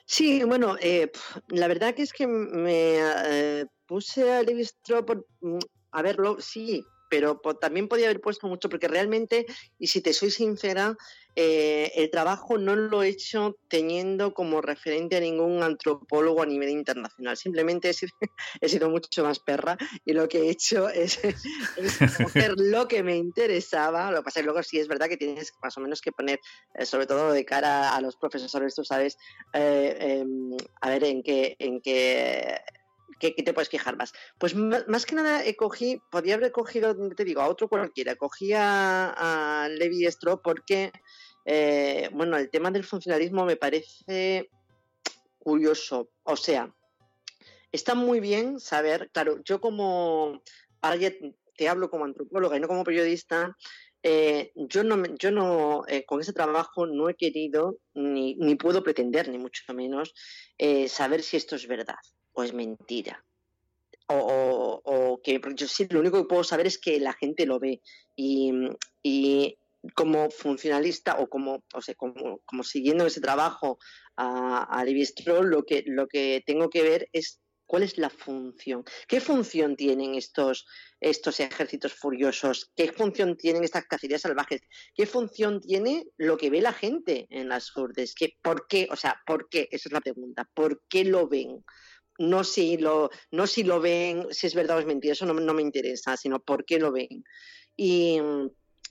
Sí, 0.06 0.44
bueno, 0.44 0.78
eh, 0.82 1.12
la 1.50 1.68
verdad 1.68 1.94
que 1.96 2.04
es 2.04 2.14
que 2.14 2.28
me 2.28 3.66
puse 3.86 4.32
a 4.32 4.42
Levi 4.42 4.62
Strauss 4.62 5.06
mm, 5.42 5.60
a 5.92 6.02
verlo, 6.02 6.38
sí, 6.40 6.84
pero 7.10 7.40
también 7.60 7.88
podía 7.88 8.06
haber 8.06 8.22
puesto 8.22 8.48
mucho, 8.48 8.70
porque 8.70 8.88
realmente, 8.88 9.46
y 9.78 9.88
si 9.88 10.02
te 10.02 10.14
soy 10.14 10.32
sincera, 10.32 10.96
eh, 11.40 11.92
el 11.94 12.10
trabajo 12.10 12.58
no 12.58 12.76
lo 12.76 13.04
he 13.04 13.10
hecho 13.10 13.60
teniendo 13.68 14.34
como 14.34 14.60
referente 14.60 15.18
a 15.18 15.20
ningún 15.20 15.62
antropólogo 15.62 16.42
a 16.42 16.48
nivel 16.48 16.70
internacional. 16.70 17.38
Simplemente 17.38 17.92
he 17.92 17.94
sido, 17.94 18.90
mucho 18.90 19.24
más 19.24 19.38
perra 19.38 19.78
y 20.04 20.14
lo 20.14 20.28
que 20.28 20.40
he 20.40 20.50
hecho 20.50 20.90
es, 20.90 21.20
coger 22.24 22.56
lo 22.58 22.88
que 22.88 23.04
me 23.04 23.16
interesaba. 23.16 24.10
Lo 24.10 24.18
que 24.18 24.24
pasa 24.24 24.40
es 24.40 24.42
que 24.42 24.46
luego 24.48 24.64
sí 24.64 24.80
es 24.80 24.88
verdad 24.88 25.10
que 25.10 25.18
tienes 25.18 25.54
más 25.62 25.78
o 25.78 25.82
menos 25.82 26.02
que 26.02 26.12
poner, 26.12 26.40
eh, 26.74 26.88
sobre 26.88 27.06
todo 27.06 27.32
de 27.32 27.46
cara 27.46 27.96
a 27.96 28.02
los 28.02 28.18
profesores, 28.18 28.74
tú 28.74 28.84
sabes, 28.84 29.20
eh, 29.54 29.96
em, 30.00 30.58
a 30.82 30.90
ver 30.90 31.04
en 31.04 31.22
qué, 31.22 31.56
en 31.60 31.82
qué 31.82 32.58
¿Qué, 33.20 33.32
te 33.32 33.54
puedes 33.54 33.70
fijar 33.70 33.98
más? 33.98 34.14
Pues 34.38 34.54
más 34.56 35.06
que 35.06 35.16
nada 35.16 35.44
he 35.44 35.56
cogí, 35.56 36.02
podría 36.12 36.36
haber 36.36 36.52
cogido, 36.52 36.96
te 37.16 37.24
digo, 37.24 37.42
a 37.42 37.48
otro 37.48 37.68
cualquiera, 37.68 38.16
cogí 38.16 38.54
a, 38.54 39.68
Levi 39.72 40.06
Strauss 40.06 40.42
porque, 40.44 40.92
eh, 41.50 42.10
bueno, 42.12 42.36
el 42.36 42.50
tema 42.50 42.72
del 42.72 42.84
funcionalismo 42.84 43.46
me 43.46 43.56
parece 43.56 44.50
curioso. 45.40 46.10
O 46.24 46.36
sea, 46.36 46.76
está 47.72 47.96
muy 47.96 48.20
bien 48.20 48.60
saber, 48.60 49.10
claro, 49.14 49.42
yo 49.46 49.62
como, 49.62 50.42
ahora 50.82 51.00
te 51.56 51.70
hablo 51.70 51.90
como 51.90 52.04
antropóloga 52.04 52.58
y 52.58 52.60
no 52.60 52.68
como 52.68 52.84
periodista, 52.84 53.56
eh, 54.04 54.52
yo 54.56 54.84
no, 54.84 55.02
yo 55.16 55.32
no 55.32 55.86
eh, 55.88 56.04
con 56.04 56.20
ese 56.20 56.34
trabajo 56.34 56.86
no 56.86 57.08
he 57.08 57.16
querido, 57.16 57.78
ni, 57.94 58.36
ni 58.36 58.56
puedo 58.56 58.84
pretender, 58.84 59.30
ni 59.30 59.38
mucho 59.38 59.74
menos, 59.74 60.14
saber 60.90 61.24
si 61.24 61.38
esto 61.38 61.56
es 61.56 61.66
verdad 61.66 61.96
o 62.34 62.44
es 62.44 62.54
mentira. 62.54 63.24
O, 64.10 65.20
que 65.24 65.42
yo 65.56 65.68
sí, 65.68 65.88
lo 65.90 66.00
único 66.02 66.22
que 66.22 66.28
puedo 66.28 66.44
saber 66.44 66.68
es 66.68 66.78
que 66.78 67.00
la 67.00 67.14
gente 67.14 67.46
lo 67.46 67.60
ve. 67.60 67.82
Y, 68.16 69.58
como 69.96 70.30
funcionalista 70.30 71.18
o 71.20 71.28
como, 71.28 71.64
o 71.74 71.82
sea, 71.82 71.96
como, 71.96 72.40
como 72.46 72.64
siguiendo 72.64 73.06
ese 73.06 73.22
trabajo 73.22 73.78
a, 74.16 74.64
a 74.64 74.86
lo 74.86 75.64
que, 75.64 75.84
lo 75.88 76.08
que 76.08 76.44
tengo 76.46 76.70
que 76.70 76.82
ver 76.84 77.10
es 77.14 77.40
cuál 77.68 77.84
es 77.84 77.98
la 77.98 78.10
función. 78.10 78.84
¿Qué 79.08 79.20
función 79.20 79.76
tienen 79.76 80.16
estos, 80.16 80.66
estos 81.00 81.40
ejércitos 81.40 81.94
furiosos? 81.94 82.72
¿Qué 82.76 82.92
función 82.92 83.38
tienen 83.38 83.64
estas 83.64 83.86
cacerías 83.86 84.22
salvajes? 84.22 84.62
¿Qué 84.96 85.06
función 85.06 85.60
tiene 85.62 86.06
lo 86.18 86.38
que 86.38 86.50
ve 86.50 86.62
la 86.62 86.74
gente 86.74 87.28
en 87.30 87.50
las 87.50 87.76
urdes? 87.76 88.16
¿Qué, 88.16 88.34
¿Por 88.42 88.68
qué? 88.68 88.88
O 88.90 88.96
sea, 88.96 89.22
¿por 89.26 89.50
qué? 89.50 89.68
Esa 89.72 89.90
es 89.90 89.94
la 89.94 90.02
pregunta. 90.02 90.50
¿Por 90.54 90.82
qué 90.90 91.04
lo 91.04 91.28
ven? 91.28 91.64
no 92.20 92.44
si 92.44 92.78
lo, 92.78 93.10
no 93.32 93.48
si 93.48 93.64
lo 93.64 93.80
ven, 93.80 94.28
si 94.32 94.48
es 94.48 94.56
verdad 94.56 94.78
o 94.78 94.80
es 94.80 94.86
mentira, 94.86 95.14
eso 95.14 95.26
no, 95.26 95.54
me 95.54 95.62
interesa, 95.62 96.18
sino 96.18 96.40
por 96.40 96.66
qué 96.66 96.80
lo 96.80 96.92
ven. 96.92 97.24
Y 97.76 98.20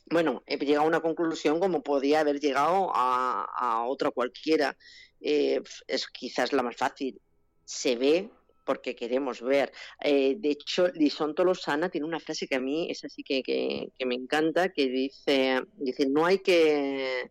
bueno, 0.06 0.42
he 0.46 0.56
llegado 0.58 0.84
a 0.84 0.88
una 0.88 1.00
conclusión 1.00 1.60
como 1.60 1.82
podía 1.82 2.20
haber 2.20 2.40
llegado 2.40 2.90
a, 2.94 3.84
otra 3.86 4.10
cualquiera. 4.10 4.76
Eh, 5.20 5.62
es 5.86 6.06
quizás 6.08 6.52
la 6.52 6.62
más 6.62 6.76
fácil. 6.76 7.20
Se 7.64 7.96
ve 7.96 8.30
porque 8.64 8.94
queremos 8.94 9.40
ver. 9.40 9.72
Eh, 10.00 10.36
de 10.38 10.50
hecho, 10.50 10.88
Lison 10.88 11.34
Tolosana 11.34 11.88
tiene 11.88 12.06
una 12.06 12.20
frase 12.20 12.46
que 12.46 12.56
a 12.56 12.60
mí 12.60 12.88
es 12.90 13.04
así 13.04 13.22
que, 13.22 13.42
que, 13.42 13.88
que, 13.96 14.06
me 14.06 14.14
encanta, 14.14 14.70
que 14.70 14.88
dice, 14.88 15.62
dice, 15.76 16.06
no 16.06 16.26
hay 16.26 16.38
que 16.38 17.30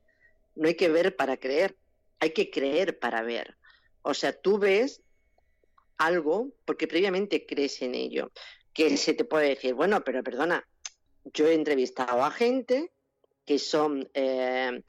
no 0.55 0.67
hay 0.67 0.75
que 0.75 0.89
ver 0.89 1.15
para 1.15 1.37
creer, 1.37 1.75
hay 2.19 2.31
que 2.31 2.49
creer 2.49 2.97
para 2.97 3.21
ver. 3.21 3.57
O 4.01 4.13
sea, 4.13 4.33
tú 4.33 4.57
ves 4.57 5.01
algo 5.97 6.51
porque 6.65 6.87
previamente 6.87 7.45
crees 7.45 7.81
en 7.81 7.95
ello. 7.95 8.31
Que 8.73 8.97
se 8.97 9.13
te 9.13 9.23
puede 9.23 9.49
decir, 9.49 9.73
bueno, 9.73 10.03
pero 10.03 10.23
perdona, 10.23 10.67
yo 11.33 11.47
he 11.47 11.53
entrevistado 11.53 12.23
a 12.23 12.31
gente 12.31 12.91
que 13.45 13.59
son 13.59 14.09
eh, 14.13 14.81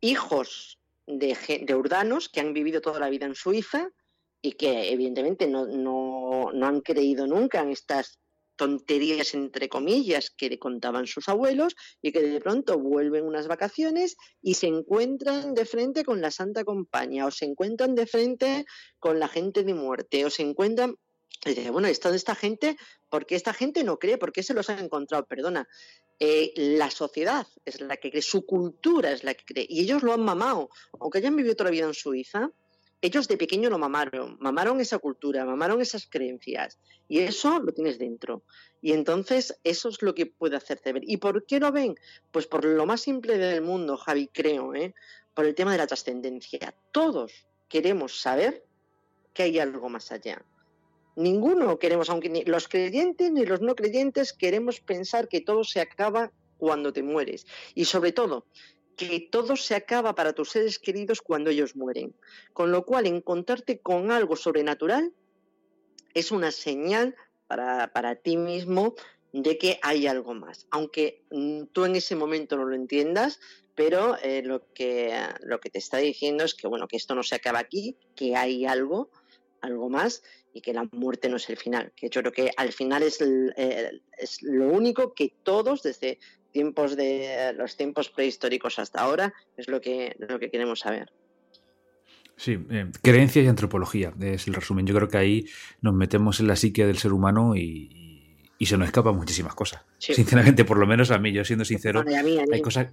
hijos 0.00 0.78
de, 1.06 1.36
urdanos 1.74 2.28
que 2.28 2.40
han 2.40 2.52
vivido 2.52 2.80
toda 2.80 3.00
la 3.00 3.10
vida 3.10 3.26
en 3.26 3.34
Suiza 3.34 3.90
y 4.42 4.52
que 4.52 4.92
evidentemente 4.92 5.46
no, 5.46 5.66
no, 5.66 6.50
no 6.52 6.66
han 6.66 6.80
creído 6.80 7.26
nunca 7.26 7.62
en 7.62 7.70
estas 7.70 8.18
tonterías 8.56 9.34
entre 9.34 9.68
comillas 9.68 10.30
que 10.30 10.48
le 10.48 10.58
contaban 10.58 11.06
sus 11.06 11.28
abuelos 11.28 11.76
y 12.02 12.10
que 12.10 12.22
de 12.22 12.40
pronto 12.40 12.78
vuelven 12.78 13.24
unas 13.24 13.46
vacaciones 13.46 14.16
y 14.42 14.54
se 14.54 14.66
encuentran 14.66 15.54
de 15.54 15.66
frente 15.66 16.04
con 16.04 16.20
la 16.20 16.30
Santa 16.30 16.64
Compañía 16.64 17.26
o 17.26 17.30
se 17.30 17.44
encuentran 17.44 17.94
de 17.94 18.06
frente 18.06 18.64
con 18.98 19.20
la 19.20 19.28
gente 19.28 19.62
de 19.62 19.74
muerte 19.74 20.24
o 20.24 20.30
se 20.30 20.42
encuentran 20.42 20.96
y 21.44 21.54
dice, 21.54 21.70
bueno, 21.70 21.88
esto 21.88 22.10
de 22.10 22.16
esta 22.16 22.34
gente, 22.34 22.76
¿por 23.08 23.26
qué 23.26 23.34
esta 23.36 23.52
gente 23.52 23.84
no 23.84 23.98
cree? 23.98 24.18
¿Por 24.18 24.32
qué 24.32 24.42
se 24.42 24.54
los 24.54 24.70
han 24.70 24.78
encontrado? 24.78 25.26
Perdona, 25.26 25.68
eh, 26.18 26.52
la 26.56 26.90
sociedad 26.90 27.46
es 27.64 27.80
la 27.80 27.96
que 27.96 28.10
cree, 28.10 28.22
su 28.22 28.46
cultura 28.46 29.12
es 29.12 29.22
la 29.22 29.34
que 29.34 29.44
cree, 29.44 29.66
y 29.68 29.80
ellos 29.80 30.02
lo 30.02 30.12
han 30.12 30.22
mamado. 30.22 30.70
Aunque 30.98 31.18
hayan 31.18 31.36
vivido 31.36 31.54
toda 31.54 31.70
la 31.70 31.72
vida 31.72 31.86
en 31.86 31.94
Suiza, 31.94 32.50
ellos 33.02 33.28
de 33.28 33.36
pequeño 33.36 33.68
lo 33.68 33.78
mamaron, 33.78 34.36
mamaron 34.40 34.80
esa 34.80 34.98
cultura, 34.98 35.44
mamaron 35.44 35.80
esas 35.80 36.06
creencias 36.06 36.78
y 37.08 37.20
eso 37.20 37.60
lo 37.60 37.72
tienes 37.72 37.98
dentro. 37.98 38.42
Y 38.80 38.92
entonces 38.92 39.58
eso 39.64 39.90
es 39.90 40.02
lo 40.02 40.14
que 40.14 40.26
puede 40.26 40.56
hacerte 40.56 40.92
ver. 40.92 41.02
¿Y 41.06 41.18
por 41.18 41.44
qué 41.44 41.60
lo 41.60 41.70
ven? 41.72 41.94
Pues 42.30 42.46
por 42.46 42.64
lo 42.64 42.86
más 42.86 43.02
simple 43.02 43.36
del 43.36 43.62
mundo, 43.62 43.96
Javi, 43.96 44.28
creo, 44.32 44.74
¿eh? 44.74 44.94
por 45.34 45.44
el 45.44 45.54
tema 45.54 45.72
de 45.72 45.78
la 45.78 45.86
trascendencia. 45.86 46.74
Todos 46.90 47.46
queremos 47.68 48.20
saber 48.20 48.64
que 49.34 49.42
hay 49.42 49.58
algo 49.58 49.88
más 49.90 50.10
allá. 50.10 50.42
Ninguno 51.16 51.78
queremos, 51.78 52.10
aunque 52.10 52.44
los 52.46 52.68
creyentes 52.68 53.32
ni 53.32 53.44
los 53.44 53.60
no 53.60 53.74
creyentes 53.74 54.32
queremos 54.32 54.80
pensar 54.80 55.28
que 55.28 55.40
todo 55.40 55.64
se 55.64 55.80
acaba 55.80 56.30
cuando 56.58 56.92
te 56.92 57.02
mueres. 57.02 57.46
Y 57.74 57.86
sobre 57.86 58.12
todo, 58.12 58.46
que 58.96 59.20
todo 59.30 59.56
se 59.56 59.74
acaba 59.74 60.14
para 60.14 60.32
tus 60.32 60.50
seres 60.50 60.78
queridos 60.78 61.20
cuando 61.20 61.50
ellos 61.50 61.76
mueren. 61.76 62.14
Con 62.52 62.70
lo 62.70 62.84
cual, 62.84 63.06
encontrarte 63.06 63.80
con 63.80 64.10
algo 64.10 64.36
sobrenatural 64.36 65.12
es 66.14 66.32
una 66.32 66.50
señal 66.50 67.14
para, 67.46 67.92
para 67.92 68.16
ti 68.16 68.36
mismo 68.36 68.94
de 69.32 69.58
que 69.58 69.78
hay 69.82 70.06
algo 70.06 70.34
más. 70.34 70.66
Aunque 70.70 71.24
mm, 71.30 71.64
tú 71.72 71.84
en 71.84 71.96
ese 71.96 72.16
momento 72.16 72.56
no 72.56 72.64
lo 72.64 72.74
entiendas, 72.74 73.38
pero 73.74 74.16
eh, 74.22 74.42
lo, 74.42 74.72
que, 74.72 75.14
lo 75.42 75.60
que 75.60 75.70
te 75.70 75.78
está 75.78 75.98
diciendo 75.98 76.44
es 76.44 76.54
que, 76.54 76.66
bueno, 76.66 76.88
que 76.88 76.96
esto 76.96 77.14
no 77.14 77.22
se 77.22 77.34
acaba 77.34 77.58
aquí, 77.58 77.98
que 78.14 78.34
hay 78.34 78.64
algo, 78.64 79.10
algo 79.60 79.90
más, 79.90 80.22
y 80.56 80.62
que 80.62 80.72
la 80.72 80.88
muerte 80.92 81.28
no 81.28 81.36
es 81.36 81.50
el 81.50 81.58
final. 81.58 81.92
Que 81.94 82.08
yo 82.08 82.22
creo 82.22 82.32
que 82.32 82.50
al 82.56 82.72
final 82.72 83.02
es, 83.02 83.20
eh, 83.20 84.00
es 84.16 84.42
lo 84.42 84.68
único 84.68 85.12
que 85.12 85.34
todos, 85.42 85.82
desde 85.82 86.18
tiempos 86.50 86.96
de 86.96 87.52
los 87.54 87.76
tiempos 87.76 88.08
prehistóricos 88.08 88.78
hasta 88.78 89.02
ahora, 89.02 89.34
es 89.58 89.68
lo 89.68 89.82
que, 89.82 90.16
lo 90.18 90.38
que 90.38 90.50
queremos 90.50 90.80
saber. 90.80 91.12
Sí, 92.36 92.58
eh, 92.70 92.90
creencia 93.02 93.42
y 93.42 93.48
antropología 93.48 94.14
es 94.18 94.48
el 94.48 94.54
resumen. 94.54 94.86
Yo 94.86 94.94
creo 94.94 95.08
que 95.08 95.18
ahí 95.18 95.46
nos 95.82 95.92
metemos 95.92 96.40
en 96.40 96.46
la 96.46 96.56
psique 96.56 96.86
del 96.86 96.96
ser 96.96 97.12
humano 97.12 97.54
y, 97.54 97.92
se 98.58 98.78
nos 98.78 98.86
escapan 98.86 99.14
muchísimas 99.14 99.54
cosas. 99.54 99.84
Sinceramente, 99.98 100.64
por 100.64 100.78
lo 100.78 100.86
menos 100.86 101.10
a 101.10 101.18
mí, 101.18 101.32
yo 101.32 101.44
siendo 101.44 101.66
sincero, 101.66 102.02
hay 102.50 102.62
cosas... 102.62 102.88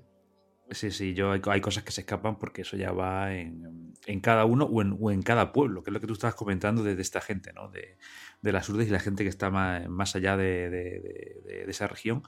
Sí, 0.73 0.89
sí, 0.89 1.13
yo 1.13 1.31
hay, 1.31 1.61
cosas 1.61 1.83
que 1.83 1.91
se 1.91 2.01
escapan 2.01 2.37
porque 2.39 2.63
eso 2.63 2.75
ya 2.75 2.91
va 2.91 3.35
en, 3.35 3.93
cada 4.21 4.45
uno 4.45 4.65
o 4.65 4.81
en, 4.81 4.97
o 4.99 5.11
en, 5.11 5.21
cada 5.21 5.51
pueblo, 5.51 5.83
que 5.83 5.91
es 5.91 5.93
lo 5.93 5.99
que 5.99 6.07
tú 6.07 6.13
estabas 6.13 6.35
comentando 6.35 6.83
de, 6.83 6.99
esta 6.99 7.21
gente, 7.21 7.53
¿no? 7.53 7.69
De, 7.69 7.97
las 8.41 8.67
urdes 8.69 8.87
y 8.87 8.91
la 8.91 8.99
gente 8.99 9.23
que 9.23 9.29
está 9.29 9.51
más, 9.51 10.15
allá 10.15 10.35
de, 10.35 11.65
esa 11.67 11.87
región 11.87 12.23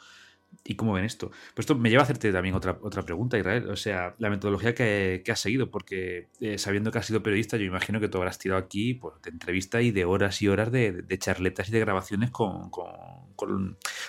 y 0.63 0.75
cómo 0.75 0.93
ven 0.93 1.05
esto. 1.05 1.31
Pues 1.53 1.63
esto 1.63 1.75
me 1.75 1.89
lleva 1.89 2.01
a 2.01 2.03
hacerte 2.03 2.31
también 2.31 2.55
otra, 2.55 2.77
otra 2.81 3.01
pregunta, 3.01 3.37
Israel. 3.37 3.67
O 3.69 3.75
sea, 3.75 4.15
la 4.19 4.29
metodología 4.29 4.75
que, 4.75 5.23
has 5.27 5.39
seguido, 5.39 5.71
porque 5.71 6.27
eh, 6.39 6.57
sabiendo 6.57 6.91
que 6.91 6.99
has 6.99 7.05
sido 7.07 7.23
periodista, 7.23 7.57
yo 7.57 7.65
imagino 7.65 7.99
que 7.99 8.07
tú 8.09 8.19
habrás 8.19 8.37
tirado 8.37 8.61
aquí 8.61 8.93
pues, 8.93 9.15
de 9.23 9.31
entrevista 9.31 9.81
y 9.81 9.91
de 9.91 10.05
horas 10.05 10.41
y 10.41 10.47
horas 10.47 10.71
de, 10.71 11.03
charletas 11.17 11.69
y 11.69 11.71
de 11.71 11.79
grabaciones 11.79 12.29
con, 12.31 12.69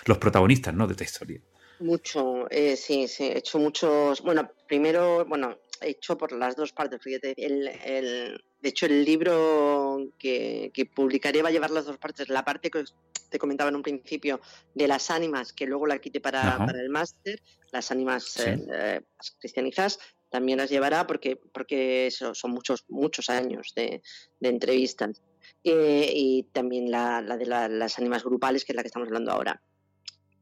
los 0.05 0.17
protagonistas 0.19 0.73
¿no? 0.75 0.85
de 0.85 0.93
esta 0.93 1.03
historia. 1.03 1.41
Mucho, 1.79 2.49
eh, 2.49 2.75
sí, 2.75 3.07
sí, 3.07 3.25
he 3.25 3.37
hecho 3.37 3.59
muchos. 3.59 4.21
Bueno, 4.21 4.49
primero, 4.67 5.25
bueno, 5.25 5.57
he 5.81 5.91
hecho 5.91 6.17
por 6.17 6.31
las 6.31 6.55
dos 6.55 6.73
partes. 6.73 7.01
Fíjate, 7.01 7.33
el, 7.37 7.67
el, 7.67 8.43
de 8.59 8.69
hecho, 8.69 8.87
el 8.87 9.05
libro 9.05 10.09
que, 10.17 10.71
que, 10.73 10.85
publicaré 10.85 11.41
va 11.41 11.49
a 11.49 11.51
llevar 11.51 11.71
las 11.71 11.85
dos 11.85 11.97
partes. 11.97 12.29
La 12.29 12.43
parte 12.43 12.71
que 12.71 12.83
te 13.29 13.37
comentaba 13.37 13.69
en 13.69 13.75
un 13.75 13.83
principio 13.83 14.41
de 14.73 14.87
las 14.87 15.11
ánimas, 15.11 15.53
que 15.53 15.67
luego 15.67 15.85
la 15.85 15.99
quité 15.99 16.19
para, 16.19 16.57
para 16.57 16.81
el 16.81 16.89
máster, 16.89 17.41
las 17.71 17.91
ánimas 17.91 18.39
eh, 18.39 18.65
eh, 18.73 19.01
cristianizadas, 19.39 19.99
también 20.29 20.57
las 20.57 20.69
llevará 20.69 21.05
porque, 21.05 21.35
porque 21.35 22.07
eso, 22.07 22.33
son 22.33 22.51
muchos, 22.51 22.85
muchos 22.89 23.29
años 23.29 23.73
de, 23.75 24.01
de 24.39 24.49
entrevistas. 24.49 25.21
Eh, 25.63 26.11
y 26.13 26.43
también 26.51 26.89
la, 26.89 27.21
la 27.21 27.37
de 27.37 27.45
las 27.45 27.99
ánimas 27.99 28.23
grupales, 28.23 28.65
que 28.65 28.71
es 28.71 28.75
la 28.75 28.81
que 28.81 28.87
estamos 28.87 29.07
hablando 29.07 29.31
ahora 29.31 29.61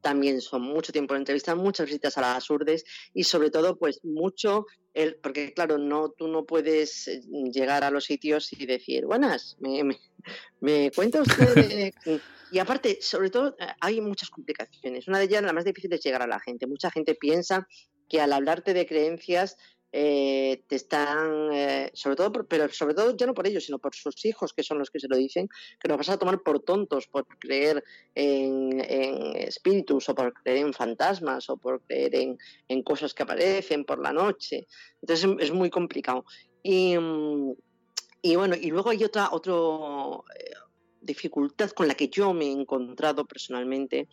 también 0.05 0.39
son 0.39 0.61
mucho 0.61 0.91
tiempo 0.91 1.15
de 1.15 1.21
entrevistas, 1.21 1.57
muchas 1.57 1.87
visitas 1.87 2.15
a 2.19 2.21
las 2.21 2.47
urdes 2.51 2.85
y 3.11 3.23
sobre 3.23 3.49
todo 3.49 3.75
pues 3.75 4.01
mucho, 4.03 4.67
el, 4.93 5.15
porque 5.15 5.51
claro, 5.51 5.79
no 5.79 6.11
tú 6.11 6.27
no 6.27 6.45
puedes 6.45 7.07
eh, 7.07 7.21
llegar 7.51 7.83
a 7.83 7.89
los 7.89 8.05
sitios 8.05 8.53
y 8.53 8.67
decir, 8.67 9.07
buenas, 9.07 9.57
me, 9.59 9.97
me, 10.59 10.91
cuenta 10.91 11.23
usted... 11.23 11.91
y 12.51 12.59
aparte, 12.59 12.99
sobre 13.01 13.31
todo, 13.31 13.55
eh, 13.59 13.65
hay 13.81 13.99
muchas 13.99 14.29
complicaciones. 14.29 15.07
Una 15.07 15.17
de 15.17 15.25
ellas, 15.25 15.41
la 15.41 15.53
más 15.53 15.65
difícil, 15.65 15.91
es 15.91 16.03
llegar 16.03 16.21
a 16.21 16.27
la 16.27 16.39
gente. 16.39 16.67
Mucha 16.67 16.91
gente 16.91 17.15
piensa 17.15 17.67
que 18.07 18.21
al 18.21 18.31
hablarte 18.31 18.75
de 18.75 18.85
creencias 18.85 19.57
eh, 19.91 20.63
te 20.67 20.75
están, 20.75 21.53
eh, 21.53 21.89
sobre 21.93 22.15
todo, 22.15 22.31
pero 22.47 22.67
sobre 22.69 22.93
todo 22.93 23.15
ya 23.15 23.25
no 23.25 23.33
por 23.33 23.47
ellos, 23.47 23.65
sino 23.65 23.79
por 23.79 23.95
sus 23.95 24.25
hijos, 24.25 24.51
que 24.53 24.63
son 24.63 24.77
los 24.77 24.89
que 24.89 24.99
se 24.99 25.07
lo 25.07 25.15
dicen, 25.15 25.47
que 25.79 25.87
nos 25.87 25.97
vas 25.97 26.09
a 26.09 26.17
tomar 26.17 26.41
por 26.41 26.59
tontos 26.59 27.07
por 27.07 27.25
creer 27.39 27.83
en, 28.13 28.81
espíritus 29.35 30.09
o 30.09 30.15
por 30.15 30.33
creer 30.33 30.65
en 30.65 30.73
fantasmas 30.73 31.49
o 31.49 31.57
por 31.57 31.81
creer 31.81 32.15
en, 32.67 32.83
cosas 32.83 33.13
que 33.13 33.23
aparecen 33.23 33.85
por 33.85 33.99
la 33.99 34.11
noche. 34.11 34.67
Entonces 35.01 35.29
es, 35.39 35.51
muy 35.51 35.69
complicado. 35.69 36.25
Y, 36.61 36.97
bueno, 36.97 38.55
y 38.59 38.71
luego 38.71 38.89
hay 38.89 39.03
otra 39.03 39.29
otro, 39.31 40.25
eh, 40.37 40.51
dificultad 40.99 41.69
con 41.71 41.87
la 41.87 41.95
que 41.95 42.09
yo 42.09 42.33
me 42.33 42.45
he 42.45 42.51
encontrado 42.51 43.25
personalmente, 43.25 44.09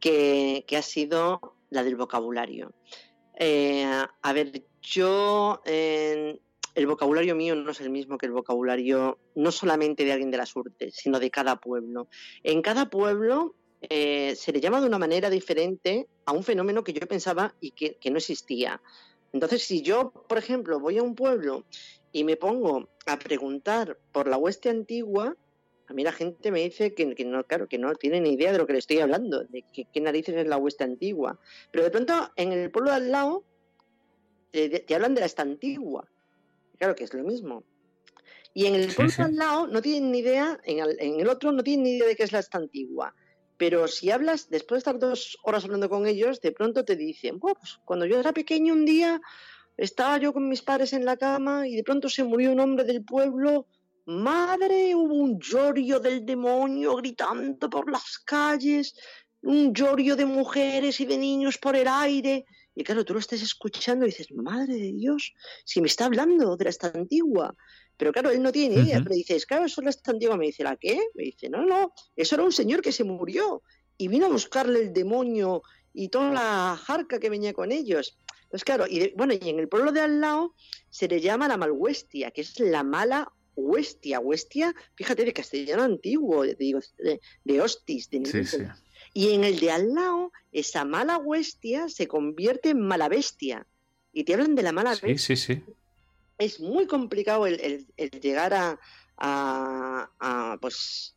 que 0.00 0.64
ha 0.76 0.82
sido 0.82 1.56
la 1.68 1.82
del 1.82 1.96
vocabulario. 1.96 2.72
A 3.38 4.32
ver, 4.32 4.64
yo, 4.82 5.60
el 6.76 6.86
vocabulario 6.86 7.34
mío 7.34 7.54
no 7.54 7.70
es 7.70 7.80
el 7.80 7.90
mismo 7.90 8.18
que 8.18 8.26
el 8.26 8.32
vocabulario 8.32 9.18
no 9.34 9.50
solamente 9.50 10.04
de 10.04 10.12
alguien 10.12 10.30
de 10.30 10.36
la 10.36 10.46
suerte, 10.46 10.90
sino 10.90 11.18
de 11.18 11.30
cada 11.30 11.56
pueblo. 11.56 12.08
En 12.42 12.60
cada 12.60 12.90
pueblo 12.90 13.54
eh, 13.80 14.34
se 14.36 14.52
le 14.52 14.60
llama 14.60 14.80
de 14.80 14.86
una 14.86 14.98
manera 14.98 15.30
diferente 15.30 16.06
a 16.24 16.32
un 16.32 16.44
fenómeno 16.44 16.84
que 16.84 16.92
yo 16.92 17.06
pensaba 17.06 17.54
y 17.60 17.70
que, 17.70 17.98
no 18.10 18.18
existía. 18.18 18.80
Entonces, 19.32 19.62
si 19.62 19.82
yo, 19.82 20.12
por 20.28 20.38
ejemplo, 20.38 20.80
voy 20.80 20.98
a 20.98 21.02
un 21.02 21.14
pueblo 21.14 21.64
y 22.12 22.24
me 22.24 22.36
pongo 22.36 22.88
a 23.06 23.18
preguntar 23.18 23.98
por 24.12 24.28
la 24.28 24.36
hueste 24.36 24.68
antigua, 24.68 25.34
a 25.88 25.92
mí 25.92 26.02
la 26.02 26.12
gente 26.12 26.50
me 26.50 26.62
dice 26.62 26.94
que, 26.94 27.06
no, 27.24 27.44
claro, 27.44 27.68
que 27.68 27.78
no 27.78 27.94
tiene 27.94 28.20
ni 28.20 28.32
idea 28.32 28.52
de 28.52 28.58
lo 28.58 28.66
que 28.66 28.72
le 28.72 28.80
estoy 28.80 28.98
hablando, 28.98 29.44
de 29.44 29.64
qué 29.72 30.00
narices 30.00 30.34
es 30.34 30.46
la 30.46 30.56
hueste 30.56 30.84
antigua. 30.84 31.38
Pero 31.70 31.84
de 31.84 31.90
pronto, 31.90 32.32
en 32.36 32.52
el 32.52 32.70
pueblo 32.70 32.90
de 32.90 32.96
al 32.96 33.12
lado, 33.12 33.44
te, 34.50 34.94
hablan 34.94 35.14
de 35.14 35.20
la 35.20 35.26
esta 35.26 35.42
antigua. 35.42 36.08
Claro 36.78 36.94
que 36.94 37.04
es 37.04 37.14
lo 37.14 37.22
mismo. 37.22 37.64
Y 38.54 38.66
en 38.66 38.74
el 38.74 38.92
pueblo 38.94 39.12
al 39.18 39.36
lado 39.36 39.66
no 39.66 39.82
tienen 39.82 40.10
ni 40.10 40.18
idea, 40.18 40.58
en 40.64 41.20
el, 41.20 41.28
otro 41.28 41.52
no 41.52 41.62
tienen 41.62 41.84
ni 41.84 41.90
idea 41.96 42.08
de 42.08 42.16
qué 42.16 42.22
es 42.22 42.32
la 42.32 42.38
esta 42.38 42.58
antigua. 42.58 43.14
Pero 43.58 43.86
si 43.88 44.10
hablas, 44.10 44.50
después 44.50 44.76
de 44.76 44.90
estar 44.90 44.98
dos 44.98 45.38
horas 45.42 45.64
hablando 45.64 45.88
con 45.88 46.06
ellos, 46.06 46.40
de 46.40 46.52
pronto 46.52 46.84
te 46.84 46.96
dicen, 46.96 47.38
pues 47.38 47.54
cuando 47.84 48.06
yo 48.06 48.18
era 48.18 48.32
pequeño 48.32 48.72
un 48.74 48.84
día, 48.84 49.20
estaba 49.76 50.18
yo 50.18 50.32
con 50.32 50.48
mis 50.48 50.62
padres 50.62 50.92
en 50.92 51.04
la 51.04 51.16
cama 51.16 51.68
y 51.68 51.76
de 51.76 51.84
pronto 51.84 52.08
se 52.08 52.24
murió 52.24 52.52
un 52.52 52.60
hombre 52.60 52.84
del 52.84 53.04
pueblo. 53.04 53.66
Madre, 54.06 54.94
hubo 54.94 55.14
un 55.14 55.40
llorio 55.40 55.98
del 55.98 56.24
demonio 56.24 56.94
gritando 56.94 57.68
por 57.68 57.90
las 57.90 58.20
calles, 58.20 58.94
un 59.42 59.74
llorio 59.74 60.14
de 60.14 60.24
mujeres 60.24 61.00
y 61.00 61.06
de 61.06 61.18
niños 61.18 61.58
por 61.58 61.74
el 61.74 61.88
aire. 61.88 62.44
Y 62.72 62.84
claro, 62.84 63.04
tú 63.04 63.14
lo 63.14 63.18
estás 63.18 63.42
escuchando 63.42 64.04
y 64.04 64.10
dices, 64.10 64.30
madre 64.30 64.74
de 64.74 64.92
Dios, 64.92 65.34
si 65.64 65.80
me 65.80 65.88
está 65.88 66.04
hablando 66.04 66.56
de 66.56 66.64
la 66.64 66.70
esta 66.70 66.92
antigua. 66.94 67.52
Pero 67.96 68.12
claro, 68.12 68.30
él 68.30 68.42
no 68.42 68.52
tiene 68.52 68.76
ni 68.76 68.82
idea, 68.82 69.00
pero 69.02 69.16
dices, 69.16 69.44
claro, 69.44 69.64
eso 69.64 69.80
es 69.80 69.84
la 69.84 69.90
esta 69.90 70.12
antigua. 70.12 70.36
Me 70.36 70.46
dice, 70.46 70.62
¿la 70.62 70.76
qué? 70.76 71.00
Me 71.14 71.24
dice, 71.24 71.48
no, 71.48 71.66
no, 71.66 71.92
eso 72.14 72.36
era 72.36 72.44
un 72.44 72.52
señor 72.52 72.82
que 72.82 72.92
se 72.92 73.02
murió 73.02 73.62
y 73.98 74.06
vino 74.06 74.26
a 74.26 74.30
buscarle 74.30 74.82
el 74.82 74.92
demonio 74.92 75.62
y 75.92 76.10
toda 76.10 76.30
la 76.30 76.80
jarca 76.80 77.18
que 77.18 77.30
venía 77.30 77.52
con 77.54 77.72
ellos. 77.72 78.16
Entonces, 78.44 78.64
claro, 78.64 78.86
y 78.88 79.12
bueno, 79.16 79.34
y 79.34 79.48
en 79.48 79.58
el 79.58 79.68
pueblo 79.68 79.90
de 79.90 80.02
al 80.02 80.20
lado 80.20 80.54
se 80.90 81.08
le 81.08 81.20
llama 81.20 81.48
la 81.48 81.56
malhuestia, 81.56 82.30
que 82.30 82.42
es 82.42 82.60
la 82.60 82.84
mala 82.84 83.32
huestia. 83.56 84.20
Huestia, 84.20 84.74
fíjate, 84.94 85.24
de 85.24 85.32
castellano 85.32 85.82
antiguo, 85.82 86.42
de, 86.42 86.54
digo, 86.54 86.80
de, 87.44 87.60
hostis, 87.60 88.10
de 88.10 88.24
sí, 88.26 88.44
sí. 88.44 88.58
Y 89.12 89.32
en 89.32 89.44
el 89.44 89.58
de 89.58 89.70
al 89.70 89.94
lado, 89.94 90.32
esa 90.52 90.84
mala 90.84 91.18
huestia 91.18 91.88
se 91.88 92.06
convierte 92.06 92.70
en 92.70 92.80
mala 92.80 93.08
bestia. 93.08 93.66
Y 94.12 94.24
te 94.24 94.34
hablan 94.34 94.54
de 94.54 94.62
la 94.62 94.72
mala 94.72 94.90
bestia. 94.90 95.18
Sí, 95.18 95.36
sí. 95.36 95.62
Es 96.38 96.60
muy 96.60 96.86
complicado 96.86 97.46
el, 97.46 97.86
llegar 98.20 98.52
a, 98.52 98.78
a, 99.18 100.58
pues 100.60 101.16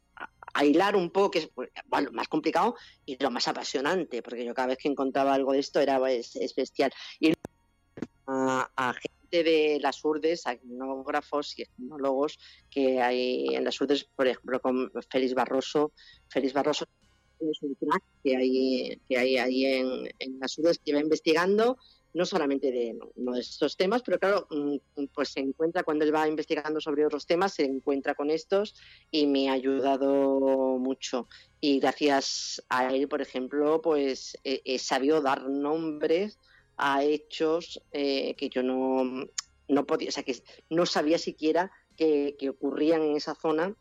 a 0.53 0.65
hilar 0.65 0.95
un 0.95 1.09
poco, 1.09 1.31
que 1.31 1.39
es 1.39 1.47
pues, 1.47 1.69
bueno, 1.87 2.11
más 2.11 2.27
complicado 2.27 2.75
y 3.05 3.21
lo 3.21 3.31
más 3.31 3.47
apasionante, 3.47 4.21
porque 4.21 4.45
yo 4.45 4.53
cada 4.53 4.69
vez 4.69 4.77
que 4.77 4.89
encontraba 4.89 5.33
algo 5.33 5.53
de 5.53 5.59
esto 5.59 5.79
era 5.79 5.99
es, 6.11 6.33
bestial. 6.55 6.91
Y 7.19 7.33
a, 8.27 8.93
gente 8.93 9.18
de 9.29 9.79
las 9.81 10.03
urdes, 10.03 10.45
a 10.45 10.53
etnógrafos 10.53 11.57
y 11.57 11.63
etnólogos 11.63 12.39
que 12.69 13.01
hay 13.01 13.55
en 13.55 13.63
las 13.63 13.79
urdes, 13.81 14.05
por 14.15 14.27
ejemplo, 14.27 14.61
con 14.61 14.91
Félix 15.09 15.33
Barroso. 15.33 15.91
Félix 16.29 16.53
Barroso 16.53 16.85
es 17.39 17.61
un 17.61 17.75
crack 17.75 18.03
que 18.23 18.35
hay, 18.35 19.01
que 19.07 19.17
hay 19.17 19.37
ahí 19.37 19.65
en, 19.65 20.09
en 20.19 20.39
las 20.39 20.57
UDES 20.57 20.79
que 20.79 20.93
va 20.93 20.99
investigando 20.99 21.77
no 22.13 22.25
solamente 22.25 22.71
de, 22.71 22.97
no, 23.15 23.33
de 23.33 23.41
estos 23.41 23.77
temas, 23.77 24.01
pero 24.03 24.19
claro, 24.19 24.47
mm, 24.49 25.05
pues 25.13 25.29
se 25.29 25.41
encuentra 25.41 25.83
cuando 25.83 26.05
él 26.05 26.13
va 26.13 26.27
investigando 26.27 26.81
sobre 26.81 27.05
otros 27.05 27.25
temas, 27.25 27.53
se 27.53 27.65
encuentra 27.65 28.15
con 28.15 28.31
estos 28.31 28.75
y 29.11 29.27
me 29.27 29.49
ha 29.49 29.53
ayudado 29.53 30.77
mucho. 30.79 31.27
Y 31.61 31.79
gracias 31.79 32.63
a 32.69 32.93
él, 32.93 33.07
por 33.07 33.21
ejemplo, 33.21 33.81
pues 33.81 34.37
he, 34.43 34.79
sabido 34.79 35.21
dar 35.21 35.47
nombres 35.49 36.39
a 36.79 37.03
hechos 37.03 37.81
eh, 37.91 38.35
que 38.35 38.49
yo 38.49 38.63
no, 38.63 39.27
no 39.67 39.85
podía, 39.85 40.09
o 40.09 40.11
sea, 40.11 40.23
que 40.23 40.35
no 40.69 40.85
sabía 40.85 41.17
siquiera 41.17 41.71
que, 41.95 42.35
que 42.39 42.49
ocurrían 42.49 43.03
en 43.03 43.17
esa 43.17 43.35
zona 43.35 43.75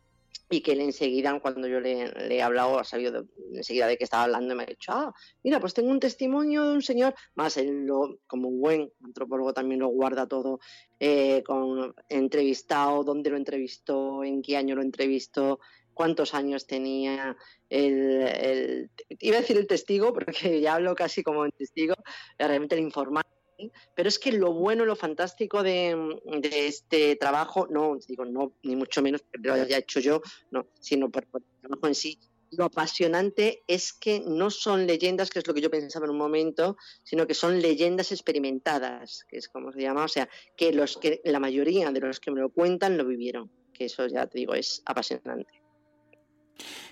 y 0.49 0.61
que 0.61 0.71
él 0.71 0.81
enseguida, 0.81 1.39
cuando 1.39 1.67
yo 1.67 1.79
le, 1.79 2.11
he 2.35 2.41
hablado, 2.41 2.79
ha 2.79 2.83
sabido 2.83 3.27
enseguida 3.53 3.87
de 3.87 3.97
que 3.97 4.03
estaba 4.03 4.23
hablando 4.23 4.55
me 4.55 4.63
ha 4.63 4.65
dicho, 4.65 4.91
ah, 4.91 5.13
mira, 5.43 5.59
pues 5.59 5.75
tengo 5.75 5.91
un 5.91 5.99
testimonio 5.99 6.63
de 6.63 6.73
un 6.73 6.81
señor, 6.81 7.13
más 7.35 7.55
él 7.57 7.85
lo, 7.85 8.17
como 8.25 8.49
un 8.49 8.59
buen 8.59 8.91
antropólogo 9.03 9.53
también 9.53 9.81
lo 9.81 9.89
guarda 9.89 10.27
todo, 10.27 10.59
eh, 10.99 11.43
con 11.43 11.93
entrevistado, 12.09 13.03
dónde 13.03 13.29
lo 13.29 13.37
entrevistó, 13.37 14.23
en 14.23 14.41
qué 14.41 14.57
año 14.57 14.75
lo 14.75 14.81
entrevistó, 14.81 15.59
cuántos 15.99 16.33
años 16.33 16.65
tenía 16.65 17.35
el, 17.69 18.89
iba 19.19 19.35
a 19.35 19.41
decir 19.41 19.57
el 19.57 19.67
testigo, 19.67 20.13
porque 20.13 20.31
ya 20.61 20.75
hablo 20.75 20.95
casi 20.95 21.23
como 21.23 21.41
un 21.41 21.51
testigo, 21.51 21.93
realmente 22.37 22.75
el 22.75 22.81
informante 22.81 23.29
pero 23.93 24.07
es 24.07 24.17
que 24.17 24.31
lo 24.31 24.53
bueno, 24.53 24.85
lo 24.85 24.95
fantástico 24.95 25.61
de, 25.61 26.17
este 26.41 27.17
trabajo, 27.17 27.67
no 27.69 27.97
digo, 28.07 28.23
no, 28.23 28.53
ni 28.63 28.77
mucho 28.77 29.01
menos 29.01 29.21
que 29.23 29.37
lo 29.45 29.53
haya 29.53 29.79
hecho 29.79 29.99
yo, 29.99 30.21
no, 30.51 30.67
sino 30.79 31.09
por, 31.11 31.25
el 31.25 31.43
trabajo 31.59 31.87
en 31.87 31.95
sí, 31.95 32.17
lo 32.51 32.63
apasionante 32.63 33.63
es 33.67 33.91
que 33.91 34.23
no 34.25 34.49
son 34.51 34.87
leyendas, 34.87 35.29
que 35.29 35.39
es 35.39 35.47
lo 35.47 35.53
que 35.53 35.59
yo 35.59 35.69
pensaba 35.69 36.05
en 36.05 36.11
un 36.11 36.17
momento, 36.17 36.77
sino 37.03 37.27
que 37.27 37.33
son 37.33 37.61
leyendas 37.61 38.13
experimentadas, 38.13 39.25
que 39.27 39.39
es 39.39 39.49
como 39.49 39.73
se 39.73 39.81
llama, 39.81 40.05
o 40.05 40.07
sea, 40.07 40.29
que 40.55 40.71
los 40.71 40.95
que 40.95 41.19
la 41.25 41.41
mayoría 41.41 41.91
de 41.91 41.99
los 41.99 42.21
que 42.21 42.31
me 42.31 42.39
lo 42.39 42.53
cuentan 42.53 42.97
lo 42.97 43.03
vivieron, 43.03 43.51
que 43.73 43.83
eso 43.83 44.07
ya 44.07 44.25
te 44.27 44.39
digo, 44.39 44.53
es 44.53 44.81
apasionante. 44.85 45.58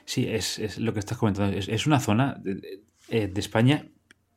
Sí, 0.06 0.28
es, 0.28 0.78
lo 0.78 0.94
que 0.94 1.00
estás 1.00 1.18
comentando. 1.18 1.58
Es, 1.58 1.86
una 1.86 2.00
zona 2.00 2.38
de, 2.42 2.82
de, 3.10 3.40
España 3.40 3.90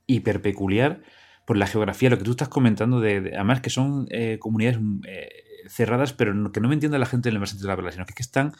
hiper 0.07 0.43
peculiar 0.43 1.03
por 1.47 1.57
la 1.57 1.67
geografía, 1.67 2.11
lo 2.11 2.19
que 2.19 2.25
tú 2.25 2.33
estás 2.33 2.49
comentando, 2.49 3.01
de, 3.01 3.33
además 3.35 3.61
que 3.61 3.71
son 3.71 4.07
eh, 4.11 4.39
comunidades 4.41 4.79
eh, 5.07 5.29
cerradas, 5.69 6.13
pero 6.13 6.33
que 6.53 6.61
no 6.61 6.69
me 6.69 6.75
entiende 6.75 6.99
la 6.99 7.07
gente 7.07 7.29
en 7.29 7.35
el 7.35 7.41
más 7.41 7.51
sentido 7.51 7.69
de 7.69 7.73
la 7.73 7.77
palabra, 7.77 7.93
sino 7.93 8.07
que, 8.07 8.15
están 8.21 8.53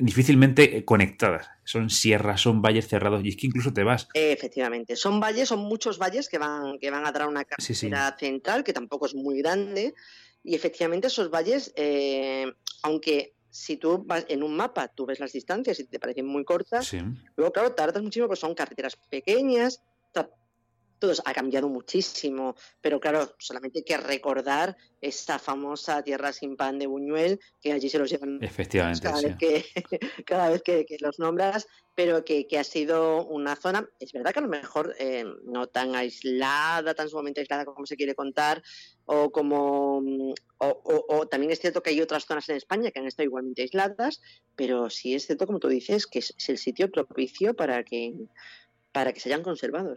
difícilmente 0.00 0.84
conectadas. 0.84 1.48
Son 1.64 1.90
sierras, 1.90 2.40
son 2.40 2.62
valles 2.62 2.88
cerrados 2.88 3.24
y 3.24 3.28
es 3.28 3.36
que 3.36 3.46
incluso 3.46 3.72
te 3.72 3.84
vas. 3.84 4.08
Efectivamente, 4.14 4.96
son 4.96 5.20
valles, 5.20 5.48
son 5.48 5.60
muchos 5.60 5.98
valles 5.98 6.28
que 6.28 6.38
van, 6.38 6.78
que 6.80 6.90
van 6.90 7.06
a 7.06 7.12
dar 7.12 7.28
una 7.28 7.44
carretera 7.44 8.16
central 8.18 8.64
que 8.64 8.72
tampoco 8.72 9.06
es 9.06 9.14
muy 9.14 9.38
grande 9.38 9.94
y 10.42 10.54
efectivamente 10.54 11.08
esos 11.08 11.30
valles, 11.30 11.72
eh, 11.76 12.52
aunque 12.82 13.35
si 13.56 13.76
tú 13.78 14.04
vas 14.04 14.26
en 14.28 14.42
un 14.42 14.54
mapa, 14.54 14.88
tú 14.88 15.06
ves 15.06 15.18
las 15.18 15.32
distancias 15.32 15.80
y 15.80 15.84
te 15.84 15.98
parecen 15.98 16.26
muy 16.26 16.44
cortas, 16.44 16.92
luego 17.36 17.52
claro, 17.52 17.72
tardas 17.72 18.02
muchísimo 18.02 18.26
porque 18.26 18.40
son 18.40 18.54
carreteras 18.54 18.96
pequeñas, 19.08 19.82
todo 20.98 21.12
ha 21.24 21.32
cambiado 21.34 21.68
muchísimo, 21.68 22.56
pero 22.80 23.00
claro, 23.00 23.34
solamente 23.38 23.80
hay 23.80 23.84
que 23.84 23.96
recordar 23.96 24.76
esta 25.00 25.38
famosa 25.38 26.02
tierra 26.02 26.32
sin 26.32 26.56
pan 26.56 26.78
de 26.78 26.86
Buñuel, 26.86 27.38
que 27.60 27.72
allí 27.72 27.88
se 27.88 27.98
los 27.98 28.10
llevan 28.10 28.38
Efectivamente, 28.42 29.02
cada, 29.02 29.20
vez, 29.20 29.36
que, 29.36 29.64
cada 30.26 30.50
vez 30.50 30.62
que, 30.62 30.86
los 31.00 31.18
nombras, 31.18 31.66
pero 31.94 32.24
que, 32.24 32.46
ha 32.58 32.64
sido 32.64 33.26
una 33.26 33.56
zona, 33.56 33.88
es 34.00 34.12
verdad 34.12 34.32
que 34.32 34.38
a 34.38 34.42
lo 34.42 34.48
mejor 34.48 34.94
eh, 34.98 35.24
no 35.44 35.66
tan 35.66 35.94
aislada, 35.94 36.94
tan 36.94 37.08
sumamente 37.08 37.40
aislada 37.40 37.64
como 37.64 37.86
se 37.86 37.96
quiere 37.96 38.14
contar, 38.14 38.62
o 39.04 39.30
como 39.30 40.02
o, 40.58 41.26
también 41.28 41.52
es 41.52 41.60
cierto 41.60 41.82
que 41.82 41.90
hay 41.90 42.00
otras 42.00 42.24
zonas 42.24 42.48
en 42.48 42.56
España 42.56 42.90
que 42.90 42.98
han 42.98 43.06
estado 43.06 43.26
igualmente 43.26 43.62
aisladas, 43.62 44.20
pero 44.54 44.88
sí 44.90 45.14
es 45.14 45.26
cierto, 45.26 45.46
como 45.46 45.58
tú 45.58 45.68
dices, 45.68 46.06
que 46.06 46.20
es, 46.20 46.34
el 46.48 46.58
sitio 46.58 46.90
propicio 46.90 47.54
para 47.54 47.84
que 47.84 48.14
para 48.92 49.12
que 49.12 49.20
se 49.20 49.28
hayan 49.28 49.42
conservado. 49.42 49.94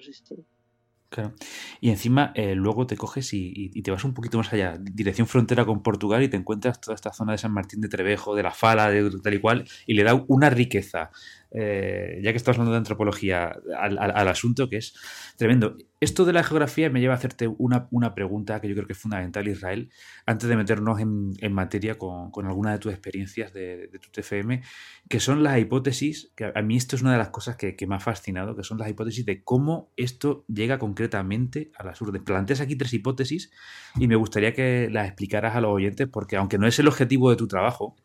Claro. 1.10 1.34
Y 1.82 1.90
encima 1.90 2.32
eh, 2.36 2.54
luego 2.54 2.86
te 2.86 2.96
coges 2.96 3.34
y, 3.34 3.70
te 3.82 3.90
vas 3.90 4.04
un 4.04 4.14
poquito 4.14 4.38
más 4.38 4.54
allá, 4.54 4.78
dirección 4.80 5.26
frontera 5.26 5.66
con 5.66 5.82
Portugal 5.82 6.22
y 6.22 6.28
te 6.28 6.38
encuentras 6.38 6.80
toda 6.80 6.94
esta 6.94 7.12
zona 7.12 7.32
de 7.32 7.40
San 7.40 7.52
Martín 7.52 7.82
de 7.82 7.90
Trevejo, 7.90 8.36
de 8.36 8.44
la 8.44 8.52
Fala, 8.52 8.92
de 8.92 9.10
tal 9.24 9.34
y 9.34 9.40
cual, 9.40 9.66
y 9.88 9.96
le 9.96 10.04
da 10.04 10.24
una 10.28 10.52
riqueza 10.52 11.10
eh, 11.52 12.20
ya 12.24 12.32
que 12.32 12.38
estás 12.38 12.56
hablando 12.56 12.74
de 12.74 12.78
antropología, 12.78 13.56
al, 13.78 14.28
asunto 14.28 14.70
que 14.70 14.78
es 14.78 14.94
tremendo. 15.36 15.78
Esto 16.02 16.24
de 16.24 16.32
la 16.32 16.44
geografía 16.44 16.90
me 16.90 17.02
lleva 17.02 17.14
a 17.14 17.18
hacerte 17.18 17.48
una, 17.48 17.90
una 17.92 18.16
pregunta 18.16 18.62
que 18.62 18.70
yo 18.70 18.76
creo 18.76 18.88
que 18.88 18.94
es 18.94 19.00
fundamental, 19.00 19.50
Israel, 19.50 19.92
antes 20.26 20.48
de 20.48 20.56
meternos 20.56 20.98
en, 21.02 21.54
materia 21.54 21.98
con, 21.98 22.32
alguna 22.46 22.72
de 22.72 22.80
tus 22.80 22.94
experiencias 22.94 23.52
de, 23.52 23.90
tu 24.02 24.10
TFM, 24.10 24.62
que 25.10 25.20
son 25.20 25.44
las 25.44 25.60
hipótesis, 25.60 26.32
que 26.38 26.54
a 26.56 26.62
mí 26.62 26.78
esto 26.78 26.96
es 26.96 27.02
una 27.02 27.12
de 27.12 27.18
las 27.18 27.30
cosas 27.30 27.58
que, 27.58 27.76
me 27.86 27.96
ha 27.96 28.00
fascinado, 28.00 28.56
que 28.56 28.64
son 28.64 28.78
las 28.78 28.90
hipótesis 28.90 29.26
de 29.26 29.44
cómo 29.44 29.92
esto 29.98 30.46
llega 30.48 30.80
concretamente 30.80 31.72
a 31.78 31.84
las 31.84 32.02
urdes. 32.02 32.22
Planteas 32.22 32.62
aquí 32.62 32.78
tres 32.78 32.94
hipótesis 32.94 33.52
y 33.98 34.08
me 34.08 34.16
gustaría 34.16 34.54
que 34.54 34.88
las 34.90 35.06
explicaras 35.06 35.56
a 35.58 35.62
los 35.62 35.72
oyentes, 35.72 36.08
porque 36.08 36.38
aunque 36.38 36.58
no 36.58 36.66
es 36.66 36.80
el 36.80 36.88
objetivo 36.88 37.30
de 37.30 37.36
tu 37.36 37.48
trabajo, 37.50 37.98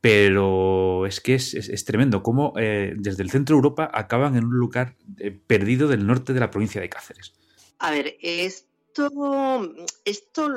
pero 0.00 1.04
es 1.06 1.20
que 1.20 1.34
es, 1.34 1.84
tremendo 1.84 2.22
cómo 2.22 2.54
eh, 2.58 2.94
desde 2.96 3.22
el 3.22 3.30
centro 3.30 3.54
de 3.54 3.58
Europa 3.58 3.90
acaban 3.92 4.36
en 4.36 4.44
un 4.44 4.56
lugar 4.56 4.96
eh, 5.18 5.30
perdido 5.30 5.88
del 5.88 6.06
norte 6.06 6.32
de 6.32 6.40
la 6.40 6.50
provincia 6.50 6.80
de 6.80 6.88
Cáceres. 6.88 7.34
A 7.78 7.90
ver, 7.90 8.16
esto, 8.22 9.74
esto 10.04 10.48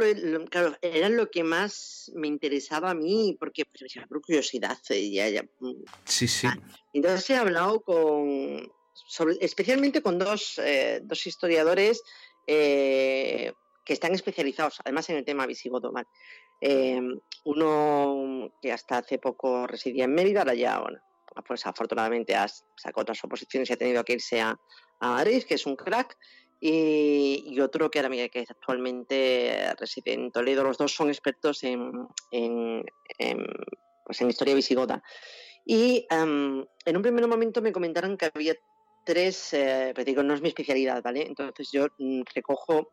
claro, 0.49 0.77
era 0.81 1.09
lo 1.09 1.29
que 1.29 1.43
más 1.43 2.11
me 2.15 2.27
interesaba 2.27 2.91
a 2.91 2.93
mí, 2.93 3.35
porque 3.37 3.63
pues, 3.65 3.93
por 4.07 4.21
curiosidad. 4.21 4.77
Eh, 4.89 5.11
ya, 5.11 5.27
ya. 5.29 5.43
Mm, 5.59 5.83
sí, 6.05 6.27
sí. 6.27 6.47
Ah, 6.47 6.57
entonces 6.93 7.29
he 7.29 7.35
hablado 7.35 7.81
con, 7.81 8.71
especialmente 9.41 10.01
con 10.01 10.19
dos, 10.19 10.59
dos 11.03 11.27
historiadores 11.27 12.01
que 12.45 13.93
están 13.93 14.13
especializados, 14.13 14.79
además 14.85 15.09
en 15.09 15.17
el 15.17 15.25
tema 15.25 15.45
visigodo. 15.45 15.91
Em, 16.65 17.19
uno 17.43 18.49
que 18.61 18.71
hasta 18.71 18.99
hace 18.99 19.19
poco 19.19 19.67
residía 19.67 20.05
en 20.05 20.13
Mérida, 20.13 20.39
ahora 20.39 20.53
ya, 20.53 20.79
bueno, 20.79 21.01
pues 21.45 21.65
afortunadamente 21.65 22.35
ha 22.35 22.47
sacado 22.47 23.01
otras 23.01 23.21
oposiciones 23.21 23.69
y 23.69 23.73
ha 23.73 23.77
tenido 23.77 24.01
que 24.05 24.13
irse 24.13 24.39
a, 24.39 24.57
Madrid, 25.01 25.43
que 25.43 25.55
es 25.55 25.65
un 25.65 25.75
crack. 25.75 26.17
Y, 26.61 27.59
otro 27.59 27.91
que 27.91 27.99
ahora 27.99 28.29
que 28.29 28.45
actualmente 28.47 29.75
reside 29.77 30.13
en 30.13 30.31
Toledo. 30.31 30.63
Los 30.63 30.77
dos 30.77 30.93
son 30.93 31.09
expertos 31.09 31.65
en, 31.65 32.07
en, 32.31 32.85
pues 34.05 34.21
en 34.21 34.29
historia 34.29 34.55
visigoda. 34.55 35.03
Y 35.65 36.07
em, 36.09 36.65
en 36.85 36.95
un 36.95 37.01
primer 37.01 37.27
momento 37.27 37.61
me 37.61 37.73
comentaron 37.73 38.15
que 38.15 38.31
había 38.33 38.55
tres, 39.03 39.53
eh, 39.53 39.91
pero 39.93 40.05
digo, 40.05 40.23
no 40.23 40.33
es 40.33 40.41
mi 40.41 40.47
especialidad, 40.47 41.03
¿vale? 41.03 41.25
Entonces 41.27 41.69
yo 41.73 41.87
mm, 41.97 42.21
recojo 42.33 42.89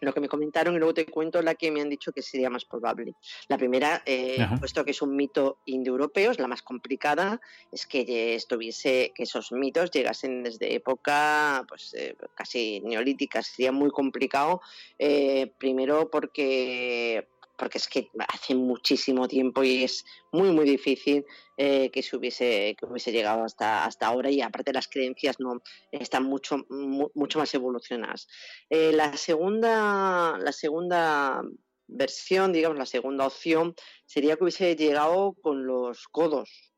lo 0.00 0.12
que 0.12 0.20
me 0.20 0.28
comentaron 0.28 0.74
y 0.74 0.78
luego 0.78 0.94
te 0.94 1.06
cuento 1.06 1.42
la 1.42 1.54
que 1.54 1.70
me 1.70 1.80
han 1.80 1.90
dicho 1.90 2.12
que 2.12 2.22
sería 2.22 2.50
más 2.50 2.64
probable. 2.64 3.14
La 3.48 3.58
primera, 3.58 4.02
eh, 4.06 4.46
puesto 4.58 4.84
que 4.84 4.92
es 4.92 5.02
un 5.02 5.16
mito 5.16 5.58
indoeuropeo, 5.66 6.30
es 6.30 6.38
la 6.38 6.48
más 6.48 6.62
complicada, 6.62 7.40
es 7.72 7.86
que 7.86 8.34
estuviese, 8.34 9.12
que 9.14 9.24
esos 9.24 9.52
mitos 9.52 9.90
llegasen 9.90 10.42
desde 10.42 10.74
época 10.74 11.64
pues, 11.68 11.94
eh, 11.94 12.16
casi 12.34 12.80
neolítica. 12.80 13.42
Sería 13.42 13.72
muy 13.72 13.90
complicado, 13.90 14.60
eh, 14.98 15.52
primero 15.58 16.10
porque 16.10 17.28
porque 17.60 17.76
es 17.76 17.88
que 17.88 18.10
hace 18.26 18.54
muchísimo 18.54 19.28
tiempo 19.28 19.62
y 19.62 19.84
es 19.84 20.06
muy 20.32 20.50
muy 20.50 20.64
difícil 20.64 21.26
eh, 21.58 21.90
que 21.90 22.02
se 22.02 22.16
hubiese 22.16 22.74
que 22.78 22.86
hubiese 22.86 23.12
llegado 23.12 23.44
hasta 23.44 23.84
hasta 23.84 24.06
ahora 24.06 24.30
y 24.30 24.40
aparte 24.40 24.72
las 24.72 24.88
creencias 24.88 25.38
no 25.40 25.60
están 25.92 26.24
mucho 26.24 26.64
mucho 26.70 27.38
más 27.38 27.52
evolucionadas. 27.52 28.28
Eh, 28.70 28.92
la 28.94 29.14
segunda 29.18 30.38
la 30.38 30.52
segunda 30.52 31.42
versión 31.86 32.50
digamos 32.54 32.78
la 32.78 32.86
segunda 32.86 33.26
opción 33.26 33.74
sería 34.06 34.36
que 34.36 34.44
hubiese 34.44 34.74
llegado 34.74 35.34
con 35.42 35.66
los 35.66 36.08
codos. 36.08 36.72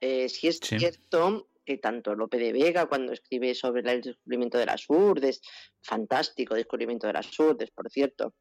Eh, 0.00 0.28
si 0.28 0.48
es 0.48 0.58
cierto 0.58 1.48
que 1.64 1.78
tanto 1.78 2.16
Lope 2.16 2.38
de 2.38 2.52
Vega 2.52 2.86
cuando 2.86 3.12
escribe 3.12 3.54
sobre 3.54 3.88
el 3.88 4.00
descubrimiento 4.00 4.58
de 4.58 4.66
las 4.66 4.84
urdes 4.88 5.40
fantástico 5.80 6.56
descubrimiento 6.56 7.06
de 7.06 7.12
las 7.12 7.38
urdes 7.38 7.70
por 7.70 7.88
cierto 7.88 8.34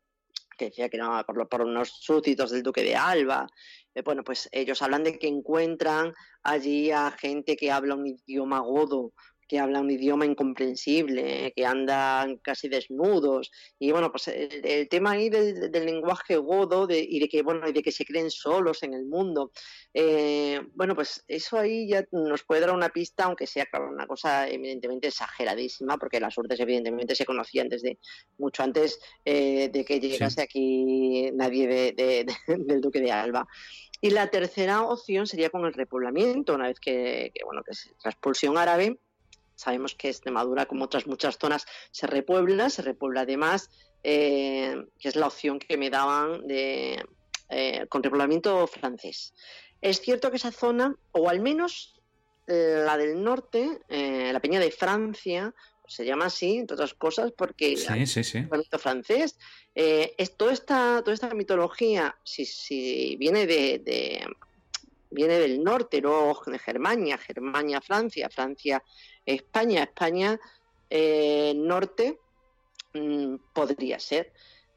que 0.57 0.65
decía 0.65 0.89
que 0.89 0.99
por, 1.25 1.47
por 1.47 1.61
unos 1.61 1.89
súbditos 1.89 2.51
del 2.51 2.63
duque 2.63 2.83
de 2.83 2.95
Alba. 2.95 3.47
Eh, 3.93 4.01
bueno, 4.01 4.23
pues 4.23 4.49
ellos 4.51 4.81
hablan 4.81 5.03
de 5.03 5.17
que 5.17 5.27
encuentran 5.27 6.13
allí 6.43 6.91
a 6.91 7.11
gente 7.11 7.55
que 7.55 7.71
habla 7.71 7.95
un 7.95 8.07
idioma 8.07 8.59
godo, 8.59 9.13
que 9.47 9.59
habla 9.59 9.79
un 9.79 9.89
idioma 9.91 10.25
incomprensible, 10.25 11.53
que 11.55 11.65
andan 11.65 12.37
casi 12.37 12.67
desnudos. 12.67 13.51
Y 13.79 13.91
bueno, 13.91 14.11
pues 14.11 14.27
el, 14.27 14.87
tema 14.89 15.11
ahí 15.11 15.29
del, 15.29 15.71
lenguaje 15.71 16.37
godo 16.37 16.87
y 16.89 17.19
de 17.19 17.29
que 17.29 17.41
bueno, 17.41 17.67
y 17.67 17.73
de 17.73 17.81
que 17.81 17.91
se 17.91 18.05
creen 18.05 18.29
solos 18.29 18.83
en 18.83 18.93
el 18.93 19.05
mundo. 19.05 19.51
Eh, 19.93 20.59
bueno, 20.73 20.95
pues 20.95 21.23
eso 21.27 21.57
ahí 21.57 21.87
ya 21.87 22.05
nos 22.11 22.43
puede 22.43 22.61
dar 22.61 22.71
una 22.71 22.89
pista, 22.89 23.25
aunque 23.25 23.47
sea 23.47 23.67
una 23.89 24.07
cosa 24.07 24.47
evidentemente 24.47 25.07
exageradísima, 25.07 25.97
porque 25.97 26.19
las 26.19 26.37
urdes 26.37 26.59
evidentemente 26.59 27.15
se 27.15 27.25
conocían 27.25 27.69
desde 27.69 27.99
mucho 28.37 28.63
antes 28.63 28.99
eh, 29.25 29.69
de 29.69 29.85
que 29.85 29.99
llegase 29.99 30.41
aquí 30.41 31.31
nadie 31.33 31.93
del 32.47 32.81
duque 32.81 33.01
de 33.01 33.11
Alba. 33.11 33.47
Y 33.99 34.11
la 34.11 34.27
tercera 34.27 34.83
opción 34.83 35.25
sería 35.25 35.49
con 35.49 35.65
el 35.65 35.73
repoblamiento, 35.73 36.53
una 36.53 36.67
vez 36.67 36.79
que, 36.79 37.31
que 37.33 37.43
bueno, 37.43 37.63
que 37.63 37.71
es 37.71 37.89
la 38.03 38.11
expulsión 38.11 38.57
árabe, 38.57 38.99
Sabemos 39.57 39.95
que 39.95 40.09
Extremadura, 40.09 40.67
como 40.67 40.85
otras 40.85 41.07
muchas 41.07 41.37
zonas, 41.39 41.65
se 41.91 42.05
repuebla, 42.05 42.69
se 42.69 42.83
repuebla 42.83 43.21
además, 43.21 43.71
eh, 44.03 44.85
que 44.99 45.09
es 45.09 45.15
la 45.15 45.25
opción 45.25 45.57
que 45.57 45.77
me 45.77 45.89
daban 45.89 46.47
de, 46.47 47.03
eh, 47.49 47.87
con 47.89 48.03
repoblamiento 48.03 48.67
francés. 48.67 49.33
Es 49.81 49.99
cierto 49.99 50.29
que 50.29 50.37
esa 50.37 50.51
zona, 50.51 50.95
o 51.11 51.27
al 51.27 51.39
menos 51.39 51.99
eh, 52.45 52.83
la 52.85 52.97
del 52.97 53.23
norte, 53.23 53.79
la 53.89 54.39
Peña 54.39 54.59
de 54.59 54.71
Francia, 54.71 55.53
se 55.87 56.05
llama 56.05 56.25
así, 56.25 56.57
entre 56.57 56.75
otras 56.75 56.93
cosas, 56.93 57.31
porque 57.35 57.77
sí, 57.77 58.05
sí, 58.05 58.23
sí. 58.23 58.37
el 58.37 58.79
francés, 58.79 59.39
es 59.73 60.37
toda 60.37 60.53
esta, 60.53 61.01
toda 61.03 61.15
esta 61.15 61.33
mitología, 61.33 62.15
si, 62.23 62.45
si 62.45 63.15
viene 63.17 63.47
de, 63.47 63.81
viene 65.09 65.39
del 65.39 65.63
norte, 65.63 66.01
luego 66.01 66.41
de 66.45 66.59
Germania, 66.59 67.17
Germania, 67.17 67.81
Francia, 67.81 68.29
Francia, 68.29 68.83
España, 69.27 69.83
España 69.83 70.39
eh, 70.89 71.53
norte 71.55 72.19
mm, 72.93 73.35
podría 73.53 73.99
ser. 73.99 74.33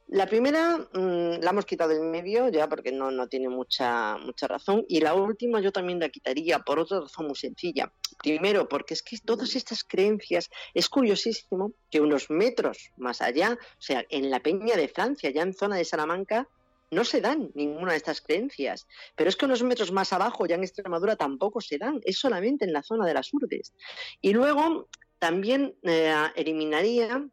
La 0.08 0.26
primera 0.26 0.76
mm, 0.92 1.40
la 1.40 1.50
hemos 1.50 1.64
quitado 1.64 1.90
del 1.90 2.00
medio 2.00 2.48
ya 2.48 2.68
porque 2.68 2.90
no, 2.90 3.12
no 3.12 3.28
tiene 3.28 3.48
mucha, 3.48 4.16
mucha 4.18 4.48
razón. 4.48 4.84
Y 4.88 5.00
la 5.00 5.14
última 5.14 5.60
yo 5.60 5.70
también 5.70 6.00
la 6.00 6.08
quitaría 6.08 6.58
por 6.58 6.80
otra 6.80 7.00
razón 7.00 7.28
muy 7.28 7.36
sencilla. 7.36 7.92
Primero, 8.18 8.68
porque 8.68 8.94
es 8.94 9.02
que 9.02 9.16
todas 9.18 9.54
estas 9.54 9.84
creencias, 9.84 10.50
es 10.74 10.88
curiosísimo 10.88 11.72
que 11.90 12.00
unos 12.00 12.28
metros 12.28 12.90
más 12.96 13.22
allá, 13.22 13.52
o 13.52 13.82
sea, 13.82 14.04
en 14.10 14.30
la 14.30 14.40
Peña 14.40 14.76
de 14.76 14.88
Francia, 14.88 15.30
ya 15.30 15.42
en 15.42 15.54
zona 15.54 15.76
de 15.76 15.84
Salamanca, 15.84 16.48
no 16.90 17.04
se 17.04 17.20
dan 17.20 17.50
ninguna 17.54 17.92
de 17.92 17.98
estas 17.98 18.20
creencias. 18.20 18.86
Pero 19.14 19.30
es 19.30 19.36
que 19.36 19.46
unos 19.46 19.62
metros 19.62 19.92
más 19.92 20.12
abajo, 20.12 20.46
ya 20.46 20.56
en 20.56 20.64
Extremadura, 20.64 21.16
tampoco 21.16 21.60
se 21.60 21.78
dan, 21.78 22.00
es 22.04 22.18
solamente 22.18 22.64
en 22.64 22.72
la 22.72 22.82
zona 22.82 23.06
de 23.06 23.14
las 23.14 23.32
urdes. 23.32 23.72
Y 24.20 24.32
luego 24.32 24.88
también 25.18 25.76
eh, 25.82 26.14
eliminaría 26.34 27.28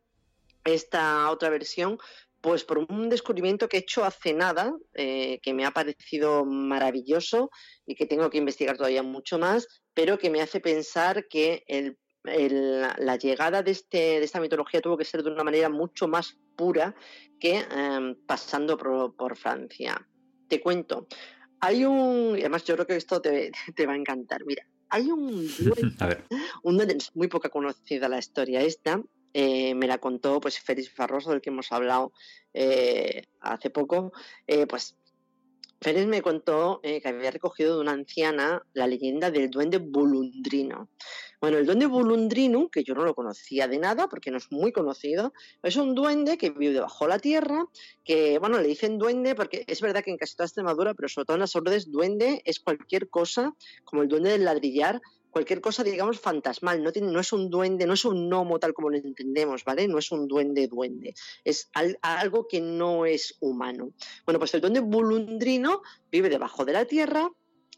esta 0.64 1.32
otra 1.32 1.50
versión 1.50 1.98
Pues 2.42 2.64
por 2.64 2.78
un 2.78 3.10
descubrimiento 3.10 3.68
que 3.68 3.78
he 3.78 3.80
hecho 3.80 4.06
hace 4.06 4.34
nada, 4.34 4.72
eh, 4.94 5.40
que 5.42 5.54
me 5.54 5.66
ha 5.66 5.72
parecido 5.72 6.46
maravilloso 6.46 7.50
y 7.86 7.96
que 7.96 8.06
tengo 8.06 8.30
que 8.30 8.38
investigar 8.38 8.78
todavía 8.78 9.02
mucho 9.02 9.40
más, 9.40 9.68
pero 9.94 10.20
que 10.20 10.30
me 10.30 10.42
hace 10.42 10.60
pensar 10.60 11.28
que 11.28 11.64
la 12.28 13.16
llegada 13.18 13.64
de, 13.64 13.72
este, 13.72 13.98
de 13.98 14.24
esta 14.24 14.40
mitología 14.40 14.82
tuvo 14.82 14.98
que 14.98 15.06
ser 15.06 15.24
de 15.24 15.32
una 15.32 15.44
manera 15.44 15.70
mucho 15.70 16.08
más 16.08 16.38
pura 16.56 16.96
que 17.40 17.66
em, 17.72 18.16
pasando 18.26 18.78
por, 18.78 19.38
Francia. 19.38 20.08
Te 20.48 20.60
cuento, 20.62 21.08
hay 21.60 21.86
un, 21.86 22.36
además 22.38 22.64
yo 22.66 22.76
creo 22.76 22.88
que 22.88 22.96
esto 22.96 23.22
te, 23.22 23.86
va 23.86 23.94
a 23.94 23.98
encantar, 23.98 24.46
mira, 24.46 24.68
hay 24.90 25.12
un 25.12 25.48
duende, 25.58 26.24
un 26.64 26.78
duende, 26.78 26.98
muy 27.14 27.28
poca 27.28 27.50
conocida 27.50 28.08
la 28.10 28.20
historia 28.20 28.62
esta, 28.62 29.02
eh, 29.34 29.76
me 29.76 29.88
la 29.88 30.00
contó 30.00 30.40
pues 30.40 30.60
Félix 30.60 30.90
Farroso, 30.90 31.30
del 31.30 31.42
que 31.42 31.50
hemos 31.50 31.72
hablado 31.72 32.12
eh, 32.54 33.24
hace 33.40 33.70
poco, 33.70 34.12
eh, 34.48 34.66
pues 34.66 34.96
Félix 35.80 36.08
me 36.08 36.22
contó 36.22 36.80
que 36.82 37.02
había 37.06 37.32
recogido 37.32 37.76
de 37.76 37.82
una 37.82 37.92
anciana 37.92 38.64
la 38.74 38.88
leyenda 38.88 39.32
del 39.32 39.50
duende 39.50 39.78
bulundrino. 39.78 40.90
Bueno, 41.40 41.60
el 41.60 41.68
duende 41.68 41.86
bulundrino, 41.86 42.68
que 42.70 42.84
yo 42.84 42.96
no 42.96 43.06
lo 43.06 43.14
conocía 43.14 43.68
de 43.68 43.78
nada 43.78 44.10
porque 44.10 44.32
no 44.32 44.38
es 44.38 44.52
muy 44.52 44.72
conocido, 44.72 45.34
es 45.62 45.76
un 45.76 45.94
duende 45.94 46.36
que 46.38 46.50
vive 46.50 46.74
debajo 46.74 47.06
de 47.06 47.10
la 47.10 47.20
tierra, 47.20 47.66
que, 48.04 48.40
bueno, 48.40 48.60
le 48.60 48.68
dicen 48.68 48.98
duende 48.98 49.36
porque 49.36 49.64
es 49.68 49.80
verdad 49.80 50.04
que 50.04 50.10
en 50.10 50.18
casi 50.18 50.36
toda 50.36 50.48
Extremadura, 50.48 50.96
pero 50.96 51.08
sobre 51.10 51.26
todo 51.26 51.36
en 51.36 51.42
las 51.42 51.56
ordes, 51.56 51.92
duende 51.92 52.42
es 52.44 52.60
cualquier 52.60 53.10
cosa, 53.10 53.54
como 53.84 54.02
el 54.02 54.08
duende 54.08 54.32
del 54.32 54.46
ladrillar, 54.46 55.00
cualquier 55.32 55.62
cosa, 55.62 55.84
digamos, 55.84 56.20
fantasmal. 56.20 56.82
No, 56.84 56.92
tiene, 56.92 57.12
no 57.12 57.20
es 57.20 57.32
un 57.34 57.50
duende, 57.50 57.86
no 57.86 57.94
es 57.94 58.06
un 58.06 58.30
gnomo 58.30 58.60
tal 58.60 58.74
como 58.74 58.90
lo 58.90 58.98
entendemos, 58.98 59.64
¿vale? 59.64 59.88
No 59.88 59.98
es 59.98 60.12
un 60.12 60.28
duende 60.28 60.68
duende. 60.68 61.14
Es 61.44 61.70
algo 62.02 62.48
que 62.48 62.62
no 62.62 63.06
es 63.06 63.36
humano. 63.40 63.92
Bueno, 64.26 64.40
pues 64.40 64.54
el 64.54 64.62
duende 64.62 64.80
bulundrino 64.80 65.82
vive 66.12 66.30
debajo 66.30 66.66
de 66.66 66.74
la 66.74 66.86
tierra 66.86 67.30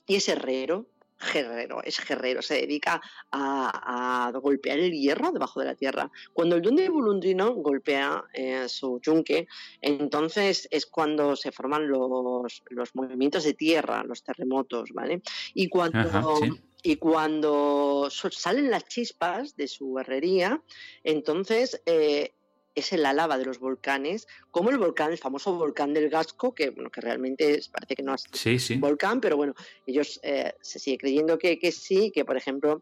y 0.05 0.15
es 0.15 0.29
herrero. 0.29 0.87
Guerrero, 1.33 1.83
es 1.83 1.99
guerrero, 2.07 2.41
se 2.41 2.53
dedica 2.53 3.01
a, 3.29 4.31
golpear 4.41 4.79
el 4.79 4.93
hierro 4.93 5.33
debajo 5.33 5.59
de 5.59 5.65
la 5.65 5.75
tierra. 5.75 6.09
Cuando 6.31 6.55
el 6.55 6.61
duende 6.61 6.87
bulundrino 6.87 7.55
golpea 7.55 8.23
eh, 8.33 8.69
su 8.69 9.01
yunque, 9.01 9.45
entonces 9.81 10.69
es 10.71 10.85
cuando 10.85 11.35
se 11.35 11.51
forman 11.51 11.89
los, 11.89 12.63
los, 12.69 12.95
movimientos 12.95 13.43
de 13.43 13.53
tierra, 13.53 14.01
los 14.05 14.23
terremotos, 14.23 14.91
¿vale? 14.93 15.21
Y 15.53 15.67
cuando, 15.67 16.39
y 16.81 16.95
cuando 16.95 18.09
salen 18.09 18.71
las 18.71 18.85
chispas 18.85 19.55
de 19.55 19.67
su 19.67 19.99
herrería, 19.99 20.61
entonces 21.03 21.81
eh, 21.85 22.33
es 22.75 22.93
en 22.93 23.03
la 23.03 23.13
lava 23.13 23.37
de 23.37 23.45
los 23.45 23.59
volcanes, 23.59 24.27
como 24.51 24.69
el 24.69 24.77
volcán, 24.77 25.11
el 25.11 25.17
famoso 25.17 25.53
volcán 25.57 25.93
del 25.93 26.09
Gasco, 26.09 26.53
que 26.53 26.69
bueno, 26.69 26.89
que 26.89 27.01
realmente 27.01 27.59
parece 27.71 27.95
que 27.95 28.03
no 28.03 28.15
es 28.15 28.69
un 28.69 28.79
volcán, 28.79 29.19
pero 29.19 29.35
bueno, 29.35 29.53
ellos 29.85 30.19
eh, 30.23 30.53
se 30.61 30.79
sigue 30.79 30.97
creyendo 30.97 31.37
que, 31.37 31.59
que 31.59 31.71
sí, 31.71 32.11
que 32.11 32.23
por 32.23 32.37
ejemplo 32.37 32.81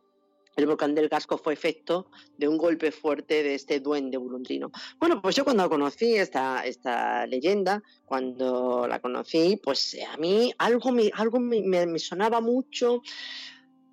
el 0.55 0.65
volcán 0.65 0.95
del 0.95 1.07
Gasco 1.07 1.37
fue 1.37 1.53
efecto 1.53 2.09
de 2.37 2.47
un 2.47 2.57
golpe 2.57 2.91
fuerte 2.91 3.43
de 3.43 3.53
este 3.53 3.79
duende 3.79 4.17
bulundrino. 4.17 4.71
Bueno, 4.99 5.21
pues 5.21 5.35
yo 5.35 5.43
cuando 5.43 5.69
conocí 5.69 6.15
esta, 6.15 6.65
esta 6.65 7.27
leyenda, 7.27 7.83
cuando 8.05 8.87
la 8.87 8.99
conocí, 8.99 9.59
pues 9.63 9.95
a 10.11 10.17
mí 10.17 10.51
algo 10.57 10.91
me, 10.91 11.11
algo 11.13 11.39
me 11.39 11.99
sonaba 11.99 12.41
mucho 12.41 13.03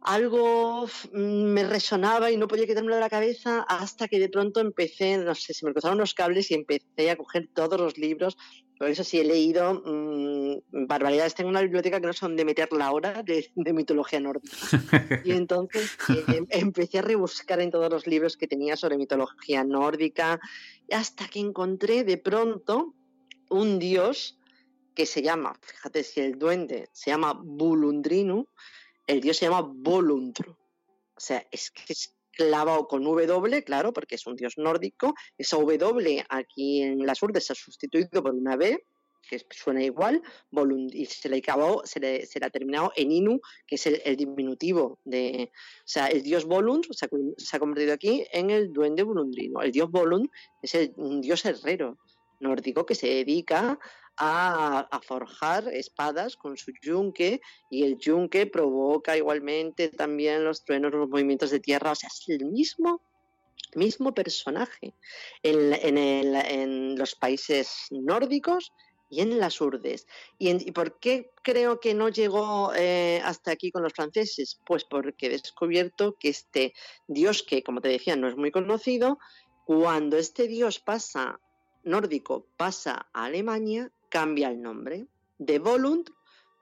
algo 0.05 0.87
mm, 1.13 1.19
me 1.19 1.65
resonaba 1.65 2.31
y 2.31 2.37
no 2.37 2.47
podía 2.47 2.67
quitármelo 2.67 2.97
de 2.97 3.01
la 3.01 3.11
cabeza 3.11 3.63
hasta 3.63 4.07
que 4.07 4.19
de 4.19 4.29
pronto 4.29 4.61
empecé, 4.61 5.17
no 5.17 5.35
sé, 5.35 5.55
se 5.55 5.65
me 5.67 5.73
cruzaron 5.73 5.99
los 5.99 6.15
cables 6.15 6.51
y 6.51 6.55
empecé 6.55 7.11
a 7.11 7.17
coger 7.17 7.49
todos 7.53 7.81
los 7.81 7.97
libros. 7.97 8.37
Por 8.79 8.89
eso 8.89 9.03
sí 9.03 9.19
he 9.19 9.25
leído 9.25 9.83
mmm, 9.85 10.87
barbaridades. 10.87 11.35
Tengo 11.35 11.49
una 11.49 11.63
biblioteca 11.63 12.01
que 12.01 12.07
no 12.07 12.13
sé 12.13 12.27
dónde 12.27 12.45
meter 12.45 12.71
la 12.73 12.93
hora 12.93 13.23
de, 13.23 13.51
mitología 13.57 14.21
nórdica. 14.21 14.57
Y 15.25 15.33
entonces 15.33 15.97
eh, 16.09 16.45
empecé 16.51 16.99
a 16.99 17.03
rebuscar 17.03 17.61
en 17.61 17.71
todos 17.71 17.91
los 17.91 18.07
libros 18.07 18.37
que 18.37 18.47
tenía 18.47 18.77
sobre 18.77 18.99
mitología 18.99 19.65
nórdica 19.65 20.39
hasta 20.91 21.29
que 21.29 21.41
encontré 21.41 22.05
de 22.05 22.19
pronto 22.19 22.95
un 23.49 23.79
dios 23.79 24.39
que 24.95 25.07
se 25.07 25.23
llama, 25.23 25.55
fíjate 25.61 26.05
si 26.05 26.21
el 26.21 26.39
duende 26.39 26.89
se 26.93 27.11
llama 27.11 27.33
Bulundrinu, 27.43 28.47
el 29.07 29.21
dios 29.21 29.37
se 29.37 29.47
llama 29.47 29.61
Voluntro. 29.63 30.59
O 31.17 31.21
sea, 31.21 31.47
es 31.51 31.71
que 31.71 31.93
es 31.93 32.15
clavado 32.33 32.89
con 32.89 33.05
W, 33.05 33.63
claro, 33.65 33.93
porque 33.93 34.17
es 34.17 34.27
un 34.27 34.37
dios 34.37 34.55
nórdico. 34.57 35.15
Esa 35.39 35.57
W 35.57 36.25
aquí 36.29 36.83
en 36.83 37.07
las 37.07 37.23
urdes 37.23 37.47
se 37.47 37.53
ha 37.53 37.57
sustituido 37.57 38.23
por 38.23 38.35
una 38.35 38.57
B, 38.57 38.85
que 39.29 39.41
suena 39.51 39.83
igual, 39.83 40.23
y 40.93 41.07
se 41.07 41.29
le, 41.29 41.39
acabó, 41.39 41.83
se 41.87 42.01
le, 42.01 42.29
ha 42.43 42.51
terminado 42.51 42.93
en 42.97 43.11
Inu, 43.11 43.41
que 43.67 43.77
es 43.77 43.87
el, 43.87 44.17
diminutivo 44.17 44.99
de. 45.05 45.51
O 45.53 45.87
sea, 45.87 46.09
el 46.09 46.23
dios 46.23 46.45
Volunt 46.45 46.87
se 46.91 47.07
ha, 47.57 47.59
convertido 47.59 47.95
aquí 47.95 48.27
en 48.33 48.51
el 48.51 48.73
duende 48.73 49.03
volundrino. 49.03 49.63
El 49.63 49.73
dios 49.73 49.91
Volunt 49.91 50.31
es 50.61 50.77
un 50.97 51.21
dios 51.21 51.45
herrero 51.45 51.99
nórdico 52.41 52.85
que 52.85 52.95
se 52.95 53.07
dedica 53.07 53.79
a, 54.17 55.01
forjar 55.03 55.69
espadas 55.69 56.37
con 56.37 56.57
su 56.57 56.73
yunque 56.83 57.41
y 57.71 57.85
el 57.85 57.99
yunque 57.99 58.47
provoca 58.47 59.17
igualmente 59.17 59.89
también 59.89 60.45
los 60.45 60.65
truenos, 60.65 60.93
los 60.93 61.09
movimientos 61.09 61.51
de 61.51 61.61
tierra, 61.61 61.93
o 61.93 61.95
sea, 61.95 62.09
es 62.09 62.29
el 62.29 62.47
mismo 62.47 63.01
mismo 63.75 64.15
personaje 64.15 64.95
en, 65.43 66.97
los 66.97 67.17
países 67.17 67.89
nórdicos 67.91 68.73
y 69.11 69.21
en 69.21 69.41
las 69.41 69.61
urdes. 69.61 70.07
¿Y, 70.39 70.71
por 70.71 71.01
qué 71.01 71.33
creo 71.43 71.81
que 71.81 71.93
no 71.93 72.09
llegó 72.09 72.73
eh, 72.77 73.21
hasta 73.25 73.51
aquí 73.51 73.73
con 73.73 73.83
los 73.83 73.93
franceses? 73.93 74.61
Pues 74.65 74.85
porque 74.85 75.27
he 75.27 75.31
descubierto 75.31 76.15
que 76.15 76.29
este 76.29 76.73
dios, 77.09 77.43
que 77.43 77.65
como 77.65 77.81
te 77.81 77.89
decía 77.89 78.15
no 78.15 78.29
es 78.29 78.37
muy 78.37 78.53
conocido, 78.53 79.19
cuando 79.65 80.19
este 80.19 80.47
dios 80.47 80.79
pasa 80.79 81.41
nórdico 81.85 82.47
pasa 82.57 83.07
a 83.13 83.25
Alemania, 83.25 83.93
cambia 84.15 84.49
el 84.49 84.63
nombre. 84.63 85.09
De 85.39 85.59
Volunt 85.59 86.09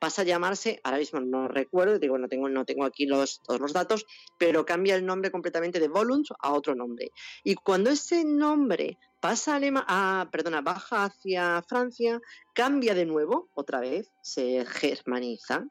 pasa 0.01 0.23
a 0.23 0.25
llamarse, 0.25 0.81
ahora 0.85 0.97
mismo 0.97 1.21
no 1.21 1.49
recuerdo, 1.49 1.99
digo, 1.99 2.17
no 2.17 2.27
tengo, 2.27 2.49
no 2.49 2.65
tengo 2.65 2.87
aquí 2.87 3.05
los, 3.05 3.43
todos 3.43 3.61
los 3.61 3.75
datos, 3.75 4.07
pero 4.39 4.65
cambia 4.65 4.97
el 4.97 5.05
nombre 5.05 5.31
completamente 5.31 5.79
de 5.79 5.89
Volunt 5.89 6.29
a 6.41 6.55
otro 6.55 6.75
nombre. 6.75 7.11
Y 7.45 7.55
cuando 7.57 7.91
ese 7.91 8.25
nombre 8.25 8.99
pasa 9.21 9.61
a, 9.87 10.29
perdona, 10.33 10.63
baja 10.63 11.05
hacia 11.05 11.63
Francia, 11.69 12.23
cambia 12.55 12.95
de 12.95 13.05
nuevo, 13.05 13.51
otra 13.55 13.81
vez, 13.81 14.11
se 14.23 14.65
germaniza, 14.65 15.67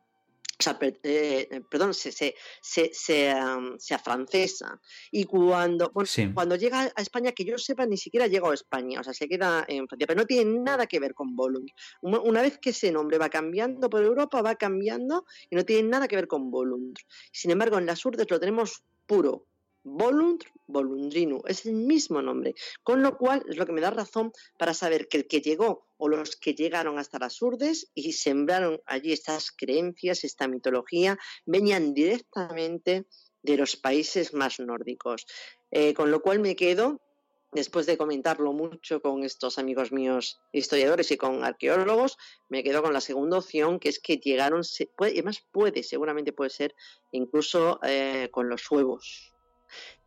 o 0.62 0.64
sea, 0.64 0.78
eh, 0.82 1.62
perdón, 1.70 1.94
se, 1.94 2.12
se, 2.12 2.36
se, 2.62 2.92
se, 2.94 3.94
afrancesa. 3.94 4.80
Y 5.12 5.24
cuando, 5.26 5.92
cuando 5.92 6.56
llega 6.56 6.92
a 6.96 7.02
España, 7.02 7.32
que 7.32 7.46
yo 7.46 7.58
sepa, 7.58 7.88
ni 7.88 7.98
siquiera 7.98 8.28
llega 8.28 8.48
a 8.50 8.54
España, 8.54 9.00
o 9.00 9.04
sea, 9.04 9.14
se 9.14 9.28
queda 9.28 9.66
en 9.68 9.88
Francia, 9.88 10.06
pero 10.08 10.20
no 10.20 10.28
tiene 10.28 10.60
nada 10.60 10.86
que 10.86 11.00
ver 11.00 11.16
con 11.16 11.36
Volunt. 11.36 11.70
Una 12.02 12.42
vez 12.44 12.60
que 12.60 12.70
ese 12.70 12.92
nombre 12.92 13.18
va 13.18 13.30
cambiando 13.30 13.90
por 13.90 14.04
Europa, 14.04 14.42
va 14.42 14.56
cambiando 14.56 15.26
y 15.50 15.56
no 15.56 15.66
tiene 15.66 15.90
nada 15.90 16.08
que 16.08 16.16
ver 16.16 16.28
con 16.28 16.52
Volunt. 16.52 17.00
Sin 17.32 17.50
embargo, 17.50 17.80
en 17.80 17.88
las 17.88 18.06
urdes 18.06 18.30
lo 18.30 18.40
tenemos 18.40 18.84
puro, 19.08 19.48
Volunt, 19.84 20.44
Volundrinu, 20.68 21.42
es 21.48 21.66
el 21.66 21.74
mismo 21.74 22.22
nombre, 22.22 22.54
con 22.84 23.02
lo 23.02 23.18
cual 23.18 23.44
es 23.50 23.58
lo 23.58 23.66
que 23.66 23.72
me 23.72 23.82
da 23.82 23.90
razón 23.90 24.32
para 24.58 24.74
saber 24.74 25.08
que 25.08 25.18
el 25.18 25.28
que 25.28 25.42
llegó 25.42 25.88
o 25.98 26.08
los 26.08 26.36
que 26.36 26.54
llegaron 26.54 27.00
hasta 27.00 27.18
las 27.20 27.42
urdes 27.42 27.90
y 27.96 28.14
sembraron 28.14 28.80
allí 28.86 29.12
estas 29.12 29.52
creencias, 29.52 30.24
esta 30.24 30.48
mitología, 30.48 31.18
venían 31.46 31.94
directamente 31.94 33.06
de 33.42 33.58
los 33.58 33.76
países 33.76 34.34
más 34.34 34.60
nórdicos. 34.60 35.26
Eh, 35.72 35.94
con 35.96 36.12
lo 36.12 36.22
cual 36.22 36.40
me 36.40 36.56
quedo, 36.56 37.02
después 37.52 37.88
de 37.88 37.98
comentarlo 37.98 38.54
mucho 38.54 39.02
con 39.02 39.24
estos 39.24 39.58
amigos 39.58 39.92
míos 39.92 40.40
historiadores 40.54 41.10
y 41.12 41.18
con 41.18 41.44
arqueólogos, 41.44 42.18
me 42.50 42.64
quedo 42.64 42.84
con 42.84 42.94
la 42.94 43.02
segunda 43.02 43.40
opción, 43.40 43.80
que 43.80 43.90
es 43.90 44.00
que 44.00 44.18
llegaron, 44.18 44.62
puede, 44.96 45.14
además 45.14 45.44
puede, 45.52 45.82
seguramente 45.82 46.34
puede 46.34 46.52
ser, 46.52 46.76
incluso 47.12 47.80
eh, 47.84 48.30
con 48.32 48.48
los 48.48 48.70
huevos 48.70 49.32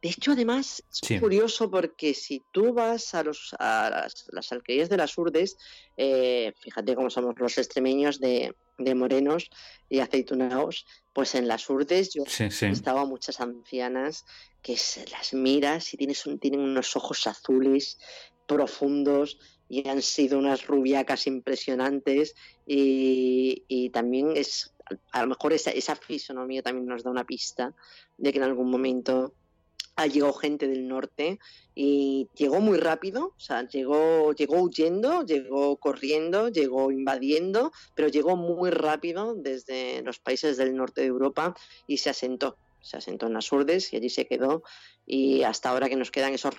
de 0.05 0.11
hecho, 0.11 0.33
además, 0.33 0.85
es 0.93 1.19
curioso 1.19 1.71
porque 1.71 2.13
si 2.13 2.43
tú 2.53 2.75
vas 2.75 3.15
a, 3.15 3.23
los, 3.23 3.57
a 3.59 4.07
las, 4.33 4.53
alquerías 4.53 4.91
de 4.91 4.99
las 4.99 5.17
urdes, 5.17 5.57
eh, 5.97 6.53
fíjate 6.61 6.95
cómo 6.95 7.09
somos 7.09 7.35
los 7.39 7.57
extremeños 7.57 8.21
de, 8.21 8.55
morenos 8.95 9.49
y 9.89 10.01
aceitunados, 10.01 10.85
pues 11.15 11.35
en 11.35 11.49
las 11.49 11.71
urdes 11.71 12.13
yo 12.13 12.25
he 12.25 12.71
estado 12.71 12.99
a 12.99 13.07
muchas 13.07 13.41
ancianas 13.41 14.27
que 14.61 14.77
se 14.77 15.09
las 15.09 15.33
miras 15.33 15.95
y 15.95 15.97
tienes 15.97 16.23
tienen 16.39 16.61
unos 16.61 16.97
ojos 16.97 17.27
azules 17.27 17.99
profundos 18.47 19.39
y 19.71 19.89
han 19.89 20.03
sido 20.03 20.39
unas 20.39 20.67
rubiacas 20.67 21.27
impresionantes 21.27 22.35
y, 22.67 23.91
también 23.91 24.37
es 24.37 24.75
a 25.13 25.23
lo 25.23 25.29
mejor 25.29 25.55
esa, 25.55 25.71
esa 25.71 25.97
fisonomía 25.97 26.63
también 26.63 26.87
nos 26.87 27.05
da 27.05 27.11
una 27.11 27.25
pista 27.25 27.73
de 28.19 28.33
que 28.33 28.39
en 28.39 28.45
algún 28.45 28.71
momento 28.71 29.33
ha 29.97 30.07
llegado 30.07 30.33
gente 30.33 30.67
del 30.67 30.89
norte 30.89 31.39
y 31.75 32.29
llegó 32.37 32.61
muy 32.61 32.79
rápido, 32.79 33.33
o 33.37 33.41
sea, 33.41 33.67
llegó, 33.69 34.33
llegó 34.33 34.61
huyendo, 34.61 35.25
llegó 35.25 35.77
corriendo, 35.77 36.49
llegó 36.49 36.91
invadiendo, 36.91 37.73
pero 37.95 38.09
llegó 38.09 38.37
muy 38.37 38.71
rápido 38.71 39.35
desde 39.35 40.03
los 40.03 40.19
países 40.19 40.57
del 40.57 40.77
norte 40.77 41.03
de 41.03 41.09
Europa 41.09 41.55
y 41.87 41.99
se 41.99 42.11
asentó. 42.11 42.57
Se 42.81 42.99
asentó 42.99 43.29
en 43.29 43.33
las 43.33 43.51
Urdes 43.51 43.95
y 43.95 43.97
allí 43.97 44.11
se 44.11 44.27
quedó. 44.27 44.63
Y 45.07 45.43
hasta 45.43 45.71
ahora 45.71 45.89
que 45.89 45.97
nos 45.97 46.11
quedan 46.11 46.35
esos 46.35 46.55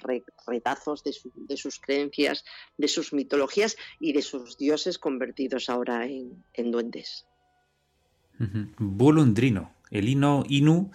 retazos 0.48 1.04
de, 1.04 1.14
sus 1.56 1.80
creencias, 1.80 2.44
de 2.78 2.88
sus 2.88 3.14
mitologías 3.14 3.76
y 4.00 4.14
de 4.14 4.24
sus 4.24 4.58
dioses 4.58 4.98
convertidos 4.98 5.70
ahora 5.70 6.08
en, 6.08 6.72
duendes. 6.72 7.28
Bolondrino, 8.80 9.72
el 9.92 10.10
hino 10.10 10.44
Inu 10.50 10.92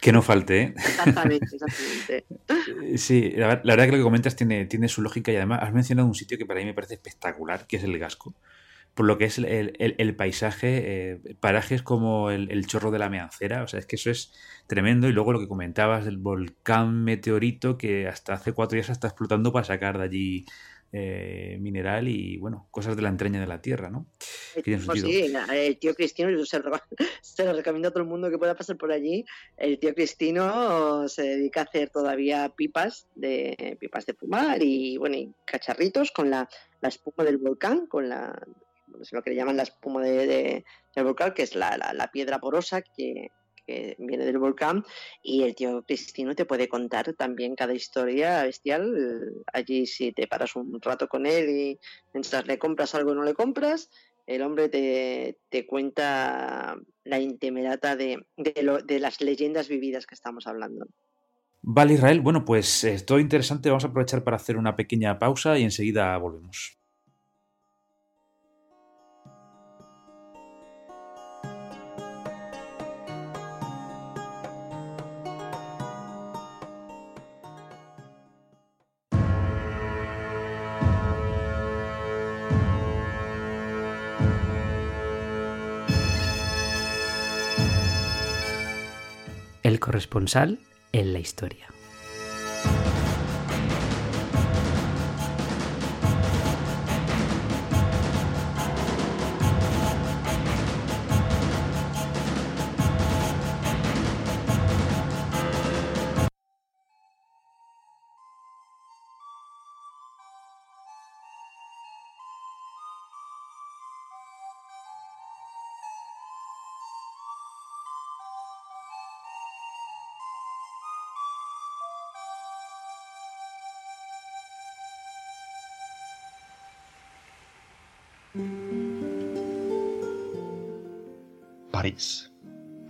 que 0.00 0.12
no 0.12 0.22
falte, 0.22 0.62
¿eh? 0.62 0.74
Exactamente, 0.76 1.46
exactamente. 1.52 2.24
sí, 2.98 3.30
la, 3.36 3.56
verdad 3.56 3.84
que 3.84 3.92
lo 3.92 3.98
que 3.98 4.02
comentas 4.02 4.36
tiene, 4.36 4.64
tiene 4.66 4.88
su 4.88 5.02
lógica 5.02 5.32
y 5.32 5.36
además 5.36 5.60
has 5.62 5.72
mencionado 5.72 6.08
un 6.08 6.14
sitio 6.14 6.38
que 6.38 6.46
para 6.46 6.60
mí 6.60 6.66
me 6.66 6.74
parece 6.74 6.94
espectacular, 6.94 7.66
que 7.66 7.76
es 7.76 7.84
el 7.84 7.98
Gasco. 7.98 8.34
Por 8.94 9.06
lo 9.06 9.16
que 9.16 9.24
es 9.24 9.38
el, 9.38 10.16
paisaje, 10.16 11.12
eh, 11.12 11.36
parajes 11.40 11.82
como 11.82 12.30
el, 12.30 12.66
chorro 12.66 12.90
de 12.90 12.98
la 12.98 13.08
meancera, 13.08 13.62
o 13.62 13.68
sea, 13.68 13.80
es 13.80 13.86
que 13.86 13.96
eso 13.96 14.10
es 14.10 14.34
tremendo. 14.66 15.08
Y 15.08 15.12
luego 15.12 15.32
lo 15.32 15.40
que 15.40 15.48
comentabas 15.48 16.04
del 16.04 16.18
volcán 16.18 17.02
meteorito 17.02 17.78
que 17.78 18.06
hasta 18.06 18.34
hace 18.34 18.52
cuatro 18.52 18.76
días 18.76 18.90
está 18.90 19.06
explotando 19.06 19.50
para 19.50 19.64
sacar 19.64 19.96
de 19.96 20.04
allí 20.04 20.46
eh, 20.94 21.56
mineral 21.58 22.06
y, 22.06 22.36
bueno, 22.36 22.68
cosas 22.70 22.96
de 22.96 23.02
la 23.02 23.08
entraña 23.08 23.40
de 23.40 23.46
la 23.46 23.62
tierra, 23.62 23.88
¿no? 23.88 24.06
Pues 24.52 25.00
sí, 25.00 25.32
el 25.50 25.78
tío 25.78 25.94
Cristino, 25.94 26.28
se 26.44 27.44
lo, 27.44 27.52
recomiendo 27.54 27.88
a 27.88 27.90
todo 27.90 28.02
el 28.02 28.08
mundo 28.10 28.28
que 28.28 28.36
pueda 28.36 28.54
pasar 28.54 28.76
por 28.76 28.92
allí. 28.92 29.24
El 29.56 29.78
tío 29.78 29.94
Cristino 29.94 31.08
se 31.08 31.22
dedica 31.22 31.60
a 31.60 31.64
hacer 31.64 31.88
todavía 31.88 32.52
pipas 32.54 33.06
de 33.14 33.78
pipas 33.80 34.04
de 34.04 34.12
fumar 34.12 34.62
y, 34.62 34.98
bueno, 34.98 35.16
y 35.16 35.32
cacharritos 35.46 36.10
con 36.10 36.28
la, 36.28 36.46
espuma 36.82 37.24
del 37.24 37.38
volcán, 37.38 37.86
con 37.86 38.10
la 38.10 38.38
lo 39.10 39.22
que 39.22 39.30
le 39.30 39.36
llaman 39.36 39.56
la 39.56 39.62
espuma 39.62 40.02
de, 40.02 40.62
del 40.94 41.04
volcán, 41.04 41.32
que 41.32 41.42
es 41.42 41.54
la, 41.54 41.94
la 41.94 42.12
piedra 42.12 42.38
porosa 42.38 42.82
que, 42.82 43.30
viene 43.98 44.24
del 44.24 44.38
volcán 44.38 44.84
y 45.22 45.42
el 45.42 45.54
tío 45.54 45.82
Cristino 45.82 46.34
te 46.34 46.44
puede 46.44 46.68
contar 46.68 47.12
también 47.14 47.54
cada 47.54 47.74
historia 47.74 48.42
bestial. 48.44 49.44
Allí 49.52 49.86
si 49.86 50.12
te 50.12 50.26
paras 50.26 50.56
un 50.56 50.80
rato 50.80 51.08
con 51.08 51.26
él 51.26 51.48
y 51.50 51.80
mientras 52.12 52.46
le 52.46 52.58
compras 52.58 52.94
algo 52.94 53.14
no 53.14 53.22
le 53.22 53.34
compras, 53.34 53.90
el 54.26 54.42
hombre 54.42 54.68
te, 54.68 55.38
te 55.48 55.66
cuenta 55.66 56.76
la 57.04 57.18
intemerata 57.18 57.96
de, 57.96 58.24
de, 58.36 59.00
las 59.00 59.20
leyendas 59.20 59.68
vividas 59.68 60.06
que 60.06 60.14
estamos 60.14 60.46
hablando. 60.46 60.86
Vale, 61.62 61.94
Israel. 61.94 62.20
Bueno, 62.20 62.44
pues 62.44 62.84
es 62.84 63.06
todo 63.06 63.18
interesante. 63.18 63.68
Vamos 63.68 63.84
a 63.84 63.88
aprovechar 63.88 64.24
para 64.24 64.36
hacer 64.36 64.56
una 64.56 64.76
pequeña 64.76 65.18
pausa 65.18 65.58
y 65.58 65.62
enseguida 65.62 66.16
volvemos. 66.18 66.81
Corresponsal 89.82 90.60
en 90.92 91.12
la 91.12 91.18
historia. 91.18 91.71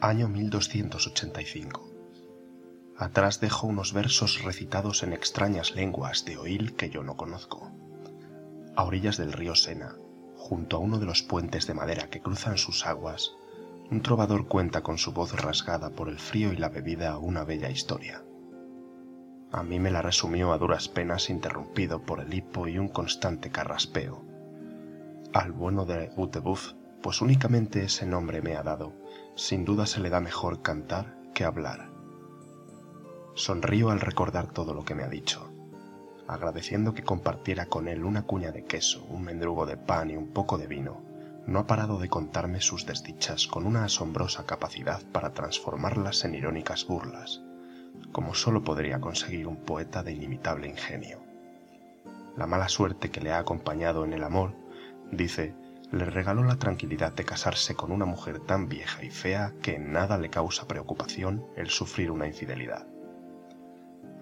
Año 0.01 0.29
1285. 0.29 1.91
Atrás 2.97 3.41
dejo 3.41 3.67
unos 3.67 3.93
versos 3.93 4.43
recitados 4.43 5.03
en 5.03 5.13
extrañas 5.13 5.75
lenguas 5.75 6.25
de 6.25 6.37
oíl 6.37 6.75
que 6.75 6.91
yo 6.91 7.03
no 7.03 7.17
conozco. 7.17 7.71
A 8.77 8.85
orillas 8.85 9.17
del 9.17 9.33
río 9.33 9.55
Sena, 9.55 9.97
junto 10.37 10.77
a 10.77 10.81
uno 10.81 10.99
de 10.99 11.07
los 11.07 11.23
puentes 11.23 11.67
de 11.67 11.75
madera 11.75 12.11
que 12.11 12.21
cruzan 12.21 12.59
sus 12.59 12.87
aguas, 12.87 13.33
un 13.91 14.03
trovador 14.03 14.47
cuenta 14.47 14.83
con 14.83 14.99
su 14.99 15.13
voz 15.13 15.33
rasgada 15.33 15.91
por 15.91 16.09
el 16.09 16.19
frío 16.19 16.53
y 16.53 16.57
la 16.57 16.69
bebida 16.69 17.19
una 17.19 17.45
bella 17.45 17.71
historia. 17.71 18.23
A 19.51 19.63
mí 19.63 19.79
me 19.79 19.91
la 19.91 20.03
resumió 20.03 20.53
a 20.53 20.59
duras 20.59 20.89
penas 20.89 21.29
interrumpido 21.29 22.03
por 22.03 22.21
el 22.21 22.33
hipo 22.33 22.69
y 22.69 22.79
un 22.79 22.89
constante 22.89 23.51
carraspeo 23.51 24.33
al 25.33 25.53
bueno 25.53 25.87
de 25.87 26.09
Gutebuff, 26.09 26.75
pues 27.03 27.21
únicamente 27.21 27.85
ese 27.85 28.07
nombre 28.07 28.43
me 28.43 28.57
ha 28.57 28.63
dado, 28.63 28.93
sin 29.35 29.65
duda 29.65 29.87
se 29.87 30.01
le 30.01 30.11
da 30.11 30.21
mejor 30.21 30.63
cantar 30.63 31.17
que 31.35 31.45
hablar. 31.45 31.91
Sonrío 33.35 33.91
al 33.91 34.01
recordar 34.01 34.47
todo 34.47 34.75
lo 34.75 34.85
que 34.85 34.95
me 34.95 35.03
ha 35.03 35.09
dicho, 35.09 35.51
agradeciendo 36.29 36.95
que 36.95 37.03
compartiera 37.03 37.67
con 37.67 37.89
él 37.89 38.05
una 38.05 38.23
cuña 38.23 38.53
de 38.53 38.65
queso, 38.65 39.05
un 39.09 39.23
mendrugo 39.23 39.67
de 39.67 39.77
pan 39.77 40.11
y 40.11 40.17
un 40.17 40.29
poco 40.29 40.59
de 40.59 40.67
vino. 40.67 41.03
No 41.47 41.59
ha 41.59 41.67
parado 41.67 41.99
de 41.99 42.09
contarme 42.09 42.61
sus 42.61 42.87
desdichas 42.87 43.49
con 43.49 43.67
una 43.67 43.85
asombrosa 43.85 44.47
capacidad 44.47 45.03
para 45.11 45.33
transformarlas 45.33 46.25
en 46.25 46.37
irónicas 46.37 46.87
burlas, 46.87 47.43
como 48.13 48.35
sólo 48.35 48.63
podría 48.63 49.01
conseguir 49.01 49.49
un 49.49 49.57
poeta 49.57 50.05
de 50.05 50.13
inimitable 50.13 50.69
ingenio. 50.69 51.19
La 52.37 52.47
mala 52.47 52.69
suerte 52.69 53.11
que 53.11 53.21
le 53.21 53.33
ha 53.33 53.39
acompañado 53.39 54.05
en 54.05 54.13
el 54.13 54.23
amor 54.23 54.55
dice, 55.11 55.55
le 55.93 56.07
regaló 56.07 56.43
la 56.43 56.57
tranquilidad 56.57 57.13
de 57.13 57.25
casarse 57.25 57.75
con 57.75 57.93
una 57.93 58.07
mujer 58.07 58.41
tan 58.41 58.67
vieja 58.67 59.05
y 59.05 59.11
fea 59.11 59.53
que 59.63 59.77
en 59.77 59.93
nada 59.93 60.17
le 60.17 60.31
causa 60.31 60.67
preocupación 60.67 61.47
el 61.55 61.69
sufrir 61.69 62.11
una 62.11 62.27
infidelidad. 62.27 62.87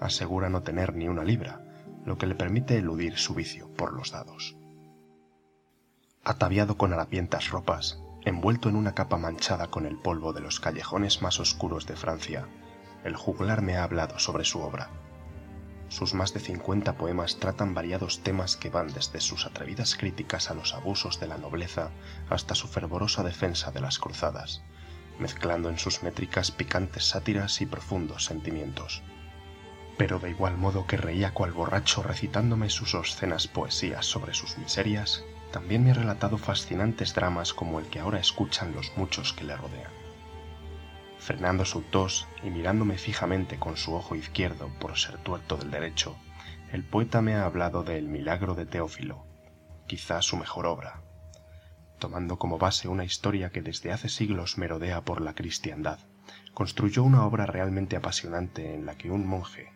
Asegura 0.00 0.48
no 0.48 0.62
tener 0.62 0.96
ni 0.96 1.06
una 1.06 1.22
libra, 1.22 1.64
lo 2.04 2.18
que 2.18 2.26
le 2.26 2.34
permite 2.34 2.76
eludir 2.76 3.18
su 3.18 3.34
vicio 3.34 3.72
por 3.74 3.92
los 3.92 4.10
dados. 4.10 4.56
Ataviado 6.24 6.76
con 6.76 6.92
harapientas 6.92 7.50
ropas, 7.50 8.02
envuelto 8.24 8.68
en 8.68 8.74
una 8.74 8.94
capa 8.94 9.16
manchada 9.16 9.68
con 9.68 9.86
el 9.86 9.96
polvo 9.96 10.32
de 10.32 10.40
los 10.40 10.58
callejones 10.58 11.22
más 11.22 11.38
oscuros 11.38 11.86
de 11.86 11.96
Francia, 11.96 12.48
el 13.04 13.14
juglar 13.14 13.62
me 13.62 13.76
ha 13.76 13.84
hablado 13.84 14.18
sobre 14.18 14.44
su 14.44 14.60
obra 14.60 14.90
sus 15.90 16.14
más 16.14 16.32
de 16.32 16.40
50 16.40 16.96
poemas 16.96 17.38
tratan 17.40 17.74
variados 17.74 18.22
temas 18.22 18.56
que 18.56 18.70
van 18.70 18.92
desde 18.92 19.20
sus 19.20 19.44
atrevidas 19.44 19.96
críticas 19.96 20.48
a 20.50 20.54
los 20.54 20.72
abusos 20.72 21.18
de 21.18 21.26
la 21.26 21.36
nobleza 21.36 21.90
hasta 22.30 22.54
su 22.54 22.68
fervorosa 22.68 23.24
defensa 23.24 23.72
de 23.72 23.80
las 23.80 23.98
cruzadas, 23.98 24.62
mezclando 25.18 25.68
en 25.68 25.78
sus 25.78 26.04
métricas 26.04 26.52
picantes 26.52 27.04
sátiras 27.04 27.60
y 27.60 27.66
profundos 27.66 28.24
sentimientos. 28.24 29.02
Pero 29.98 30.20
de 30.20 30.30
igual 30.30 30.56
modo 30.56 30.86
que 30.86 30.96
reía 30.96 31.34
cual 31.34 31.50
borracho 31.50 32.04
recitándome 32.04 32.70
sus 32.70 32.94
obscenas 32.94 33.48
poesías 33.48 34.06
sobre 34.06 34.32
sus 34.32 34.56
miserias, 34.58 35.24
también 35.50 35.82
me 35.82 35.90
ha 35.90 35.94
relatado 35.94 36.38
fascinantes 36.38 37.14
dramas 37.14 37.52
como 37.52 37.80
el 37.80 37.86
que 37.86 37.98
ahora 37.98 38.20
escuchan 38.20 38.72
los 38.72 38.96
muchos 38.96 39.32
que 39.32 39.44
le 39.44 39.56
rodean. 39.56 39.99
Frenando 41.20 41.66
su 41.66 41.82
tos 41.82 42.26
y 42.42 42.48
mirándome 42.48 42.96
fijamente 42.96 43.58
con 43.58 43.76
su 43.76 43.94
ojo 43.94 44.16
izquierdo 44.16 44.70
por 44.80 44.96
ser 44.96 45.18
tuerto 45.18 45.58
del 45.58 45.70
derecho, 45.70 46.16
el 46.72 46.82
poeta 46.82 47.20
me 47.20 47.34
ha 47.34 47.44
hablado 47.44 47.82
del 47.82 48.08
milagro 48.08 48.54
de 48.54 48.64
Teófilo, 48.64 49.26
quizá 49.86 50.22
su 50.22 50.38
mejor 50.38 50.64
obra, 50.64 51.02
tomando 51.98 52.38
como 52.38 52.56
base 52.56 52.88
una 52.88 53.04
historia 53.04 53.50
que 53.50 53.60
desde 53.60 53.92
hace 53.92 54.08
siglos 54.08 54.56
merodea 54.56 55.02
por 55.02 55.20
la 55.20 55.34
cristiandad, 55.34 55.98
construyó 56.54 57.02
una 57.02 57.26
obra 57.26 57.44
realmente 57.44 57.96
apasionante 57.96 58.74
en 58.74 58.86
la 58.86 58.96
que 58.96 59.10
un 59.10 59.26
monje, 59.26 59.70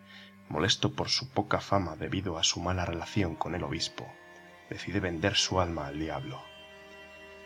molesto 0.49 0.95
por 0.95 1.11
su 1.11 1.29
poca 1.29 1.61
fama 1.61 1.95
debido 1.97 2.39
a 2.39 2.43
su 2.43 2.61
mala 2.61 2.87
relación 2.87 3.35
con 3.35 3.55
el 3.55 3.65
obispo, 3.65 4.11
decide 4.71 4.99
vender 4.99 5.35
su 5.37 5.61
alma 5.61 5.89
al 5.89 5.99
diablo. 5.99 6.43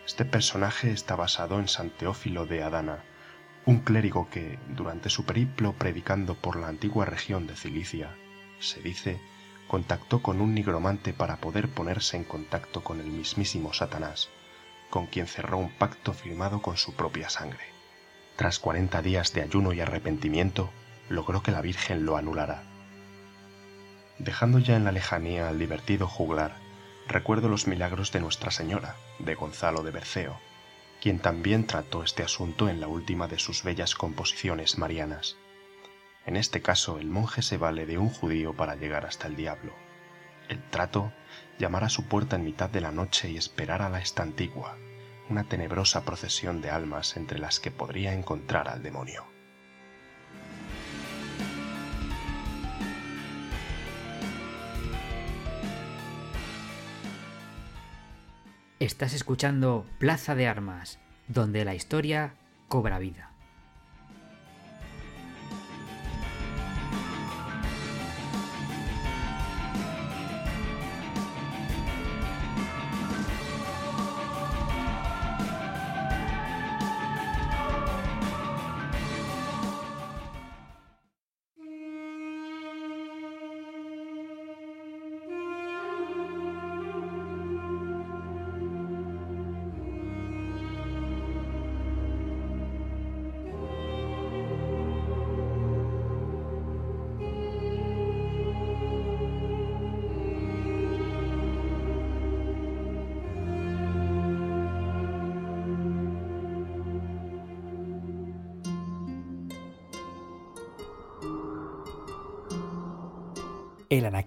Este 0.05 0.23
personaje 0.23 0.89
está 0.91 1.17
basado 1.17 1.59
en 1.59 1.67
San 1.67 1.89
Teófilo 1.89 2.45
de 2.45 2.63
Adana, 2.63 3.03
un 3.65 3.79
clérigo 3.79 4.29
que, 4.29 4.57
durante 4.69 5.09
su 5.09 5.25
periplo 5.25 5.73
predicando 5.73 6.35
por 6.35 6.55
la 6.55 6.67
antigua 6.67 7.05
región 7.05 7.47
de 7.47 7.55
Cilicia, 7.55 8.15
se 8.59 8.81
dice, 8.81 9.19
contactó 9.67 10.21
con 10.21 10.41
un 10.41 10.55
nigromante 10.55 11.13
para 11.13 11.37
poder 11.37 11.69
ponerse 11.69 12.17
en 12.17 12.23
contacto 12.23 12.83
con 12.83 12.99
el 12.99 13.07
mismísimo 13.07 13.73
Satanás, 13.73 14.29
con 14.89 15.05
quien 15.05 15.27
cerró 15.27 15.57
un 15.57 15.69
pacto 15.69 16.13
firmado 16.13 16.61
con 16.61 16.77
su 16.77 16.95
propia 16.95 17.29
sangre. 17.29 17.63
Tras 18.35 18.57
cuarenta 18.57 19.01
días 19.01 19.33
de 19.33 19.41
ayuno 19.41 19.73
y 19.73 19.81
arrepentimiento, 19.81 20.71
logró 21.09 21.43
que 21.43 21.51
la 21.51 21.61
Virgen 21.61 22.05
lo 22.05 22.17
anulara. 22.17 22.63
Dejando 24.17 24.59
ya 24.59 24.75
en 24.75 24.85
la 24.85 24.91
lejanía 24.91 25.49
al 25.49 25.59
divertido 25.59 26.07
juglar, 26.07 26.55
recuerdo 27.07 27.49
los 27.49 27.67
milagros 27.67 28.11
de 28.11 28.19
Nuestra 28.19 28.51
Señora, 28.51 28.95
de 29.19 29.35
Gonzalo 29.35 29.83
de 29.83 29.91
Berceo, 29.91 30.39
quien 31.01 31.19
también 31.19 31.65
trató 31.65 32.03
este 32.03 32.23
asunto 32.23 32.69
en 32.69 32.79
la 32.81 32.87
última 32.87 33.27
de 33.27 33.39
sus 33.39 33.63
bellas 33.63 33.95
composiciones 33.95 34.77
marianas. 34.77 35.37
En 36.25 36.35
este 36.35 36.61
caso, 36.61 36.99
el 36.99 37.07
monje 37.07 37.41
se 37.41 37.57
vale 37.57 37.85
de 37.85 37.97
un 37.97 38.09
judío 38.09 38.53
para 38.53 38.75
llegar 38.75 39.05
hasta 39.05 39.27
el 39.27 39.35
diablo. 39.35 39.73
El 40.49 40.61
trato, 40.69 41.13
llamar 41.57 41.83
a 41.83 41.89
su 41.89 42.07
puerta 42.07 42.35
en 42.35 42.43
mitad 42.43 42.69
de 42.69 42.81
la 42.81 42.91
noche 42.91 43.29
y 43.29 43.37
esperar 43.37 43.81
a 43.81 43.89
la 43.89 43.99
estantigua, 43.99 44.77
una 45.29 45.45
tenebrosa 45.45 46.03
procesión 46.03 46.61
de 46.61 46.69
almas 46.69 47.15
entre 47.17 47.39
las 47.39 47.59
que 47.59 47.71
podría 47.71 48.13
encontrar 48.13 48.67
al 48.67 48.83
demonio. 48.83 49.38
Estás 58.79 59.13
escuchando 59.13 59.85
Plaza 59.97 60.35
de 60.35 60.47
Armas, 60.47 60.99
donde 61.27 61.65
la 61.65 61.75
historia 61.75 62.35
cobra 62.69 62.97
vida. 62.97 63.28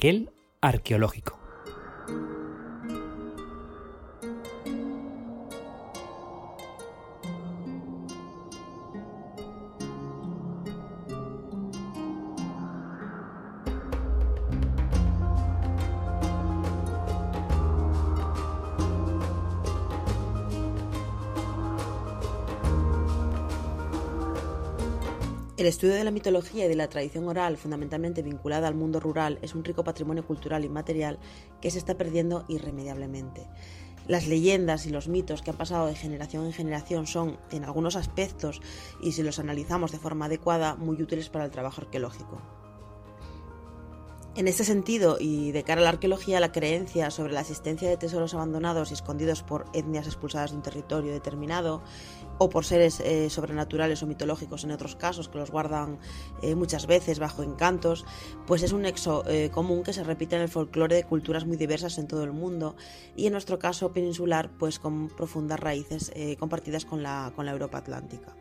El 0.02 0.16
anaquel 0.16 0.30
arqueológico. 0.60 1.41
Estudio 25.82 25.98
de 25.98 26.04
la 26.04 26.12
mitología 26.12 26.66
y 26.66 26.68
de 26.68 26.76
la 26.76 26.86
tradición 26.86 27.26
oral, 27.26 27.56
fundamentalmente 27.56 28.22
vinculada 28.22 28.68
al 28.68 28.76
mundo 28.76 29.00
rural, 29.00 29.40
es 29.42 29.56
un 29.56 29.64
rico 29.64 29.82
patrimonio 29.82 30.24
cultural 30.24 30.64
y 30.64 30.68
material 30.68 31.18
que 31.60 31.72
se 31.72 31.78
está 31.78 31.98
perdiendo 31.98 32.44
irremediablemente. 32.46 33.48
Las 34.06 34.28
leyendas 34.28 34.86
y 34.86 34.90
los 34.90 35.08
mitos 35.08 35.42
que 35.42 35.50
han 35.50 35.56
pasado 35.56 35.88
de 35.88 35.96
generación 35.96 36.46
en 36.46 36.52
generación 36.52 37.08
son, 37.08 37.36
en 37.50 37.64
algunos 37.64 37.96
aspectos, 37.96 38.62
y 39.02 39.10
si 39.10 39.24
los 39.24 39.40
analizamos 39.40 39.90
de 39.90 39.98
forma 39.98 40.26
adecuada, 40.26 40.76
muy 40.76 41.02
útiles 41.02 41.28
para 41.30 41.46
el 41.46 41.50
trabajo 41.50 41.80
arqueológico. 41.80 42.61
En 44.34 44.48
este 44.48 44.64
sentido, 44.64 45.18
y 45.20 45.52
de 45.52 45.62
cara 45.62 45.82
a 45.82 45.84
la 45.84 45.90
arqueología, 45.90 46.40
la 46.40 46.52
creencia 46.52 47.10
sobre 47.10 47.34
la 47.34 47.42
existencia 47.42 47.90
de 47.90 47.98
tesoros 47.98 48.32
abandonados 48.32 48.90
y 48.90 48.94
escondidos 48.94 49.42
por 49.42 49.66
etnias 49.74 50.06
expulsadas 50.06 50.52
de 50.52 50.56
un 50.56 50.62
territorio 50.62 51.12
determinado, 51.12 51.82
o 52.38 52.48
por 52.48 52.64
seres 52.64 53.00
eh, 53.00 53.28
sobrenaturales 53.28 54.02
o 54.02 54.06
mitológicos 54.06 54.64
en 54.64 54.70
otros 54.70 54.96
casos, 54.96 55.28
que 55.28 55.36
los 55.36 55.50
guardan 55.50 55.98
eh, 56.40 56.54
muchas 56.54 56.86
veces 56.86 57.18
bajo 57.18 57.42
encantos, 57.42 58.06
pues 58.46 58.62
es 58.62 58.72
un 58.72 58.82
nexo 58.82 59.22
eh, 59.28 59.50
común 59.52 59.82
que 59.82 59.92
se 59.92 60.02
repite 60.02 60.34
en 60.36 60.42
el 60.42 60.48
folclore 60.48 60.96
de 60.96 61.04
culturas 61.04 61.44
muy 61.44 61.58
diversas 61.58 61.98
en 61.98 62.08
todo 62.08 62.24
el 62.24 62.32
mundo, 62.32 62.74
y 63.14 63.26
en 63.26 63.32
nuestro 63.32 63.58
caso 63.58 63.92
peninsular, 63.92 64.50
pues 64.58 64.78
con 64.78 65.08
profundas 65.08 65.60
raíces 65.60 66.10
compartidas 66.38 66.86
con 66.86 67.02
la, 67.02 67.34
con 67.36 67.44
la 67.44 67.52
Europa 67.52 67.76
Atlántica. 67.76 68.34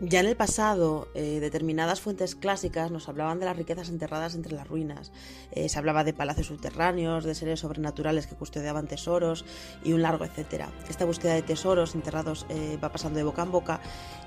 Ya 0.00 0.18
en 0.20 0.26
el 0.26 0.36
pasado, 0.36 1.06
eh, 1.14 1.38
determinadas 1.40 2.00
fuentes 2.00 2.34
clásicas 2.34 2.90
nos 2.90 3.08
hablaban 3.08 3.38
de 3.38 3.46
las 3.46 3.56
riquezas 3.56 3.88
enterradas 3.88 4.34
entre 4.34 4.52
las 4.52 4.66
ruinas. 4.66 5.12
Eh, 5.52 5.68
se 5.68 5.78
hablaba 5.78 6.02
de 6.02 6.12
palacios 6.12 6.48
subterráneos, 6.48 7.22
de 7.22 7.34
seres 7.34 7.60
sobrenaturales 7.60 8.26
que 8.26 8.34
custodiaban 8.34 8.88
tesoros 8.88 9.44
y 9.84 9.92
un 9.92 10.02
largo 10.02 10.24
etcétera. 10.24 10.72
Esta 10.88 11.04
búsqueda 11.04 11.34
de 11.34 11.42
tesoros 11.42 11.94
enterrados 11.94 12.44
eh, 12.48 12.76
va 12.82 12.90
pasando 12.90 13.18
de 13.18 13.24
boca 13.24 13.44
en 13.44 13.52
boca 13.52 13.80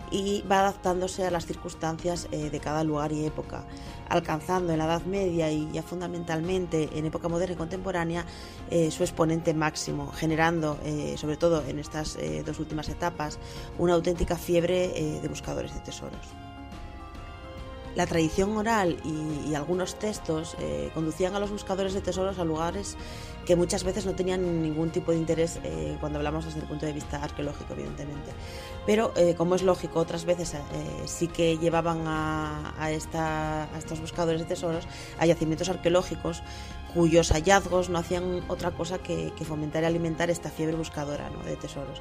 y 0.09 0.41
va 0.49 0.61
adaptándose 0.61 1.25
a 1.25 1.31
las 1.31 1.45
circunstancias 1.45 2.29
de 2.31 2.59
cada 2.61 2.85
lugar 2.85 3.11
y 3.11 3.25
época, 3.25 3.65
alcanzando 4.09 4.73
en 4.73 4.79
la 4.79 4.85
Edad 4.85 5.03
Media 5.03 5.51
y 5.51 5.69
ya 5.71 5.83
fundamentalmente 5.83 6.89
en 6.93 7.05
época 7.05 7.27
moderna 7.27 7.53
y 7.53 7.57
contemporánea 7.57 8.25
su 8.89 9.03
exponente 9.03 9.53
máximo, 9.53 10.11
generando, 10.11 10.77
sobre 11.15 11.37
todo 11.37 11.63
en 11.67 11.79
estas 11.79 12.17
dos 12.45 12.59
últimas 12.59 12.89
etapas, 12.89 13.39
una 13.77 13.93
auténtica 13.93 14.35
fiebre 14.35 15.19
de 15.21 15.27
buscadores 15.27 15.73
de 15.73 15.79
tesoros. 15.81 16.27
La 17.97 18.05
tradición 18.05 18.55
oral 18.55 18.95
y, 19.03 19.55
algunos 19.55 19.95
textos 19.97 20.55
eh, 20.59 20.91
conducían 20.93 21.33
a 21.33 21.39
los 21.39 21.49
buscadores 21.49 21.95
de 21.95 22.01
tesoros 22.01 22.37
a 22.37 22.45
lugares 22.45 22.95
que 23.43 23.55
muchas 23.55 23.83
veces 23.83 24.05
no 24.05 24.13
tenían 24.13 24.61
ningún 24.61 24.91
tipo 24.91 25.11
de 25.11 25.17
interés 25.17 25.59
eh, 25.63 25.97
cuando 25.99 26.19
hablamos 26.19 26.45
desde 26.45 26.59
el 26.59 26.67
punto 26.67 26.85
de 26.85 26.93
vista 26.93 27.23
arqueológico, 27.23 27.73
evidentemente. 27.73 28.33
Pero, 28.87 29.13
eh, 29.17 29.35
como 29.35 29.53
es 29.53 29.61
lógico, 29.61 29.99
otras 29.99 30.25
veces 30.25 30.55
sí 31.05 31.27
que 31.27 31.57
llevaban 31.57 32.03
a, 32.07 32.89
estos 32.89 33.99
buscadores 33.99 34.41
de 34.41 34.47
tesoros 34.47 34.87
a 35.19 35.25
yacimientos 35.27 35.69
arqueológicos 35.69 36.41
cuyos 36.93 37.31
hallazgos 37.31 37.89
no 37.89 37.99
hacían 37.99 38.41
otra 38.47 38.71
cosa 38.71 38.97
que, 38.97 39.31
fomentar 39.45 39.83
y 39.83 39.85
alimentar 39.85 40.31
esta 40.31 40.49
fiebre 40.49 40.75
buscadora 40.75 41.29
de 41.45 41.55
tesoros. 41.55 41.99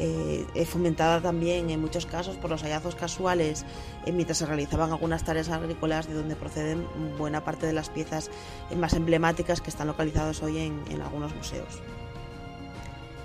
Eh, 0.00 0.66
fomentada 0.66 1.20
también 1.20 1.70
en 1.70 1.80
muchos 1.80 2.06
casos 2.06 2.36
por 2.36 2.50
los 2.50 2.62
hallazgos 2.62 2.96
casuales 2.96 3.64
eh, 4.04 4.10
mientras 4.10 4.38
se 4.38 4.46
realizaban 4.46 4.90
algunas 4.90 5.22
tareas 5.22 5.50
agrícolas 5.50 6.08
de 6.08 6.14
donde 6.14 6.34
proceden 6.34 6.86
buena 7.18 7.44
parte 7.44 7.66
de 7.66 7.72
las 7.72 7.90
piezas 7.90 8.30
eh, 8.70 8.76
más 8.76 8.94
emblemáticas 8.94 9.60
que 9.60 9.70
están 9.70 9.86
localizadas 9.86 10.42
hoy 10.42 10.58
en 10.58 11.02
algunos 11.02 11.34
museos. 11.36 11.82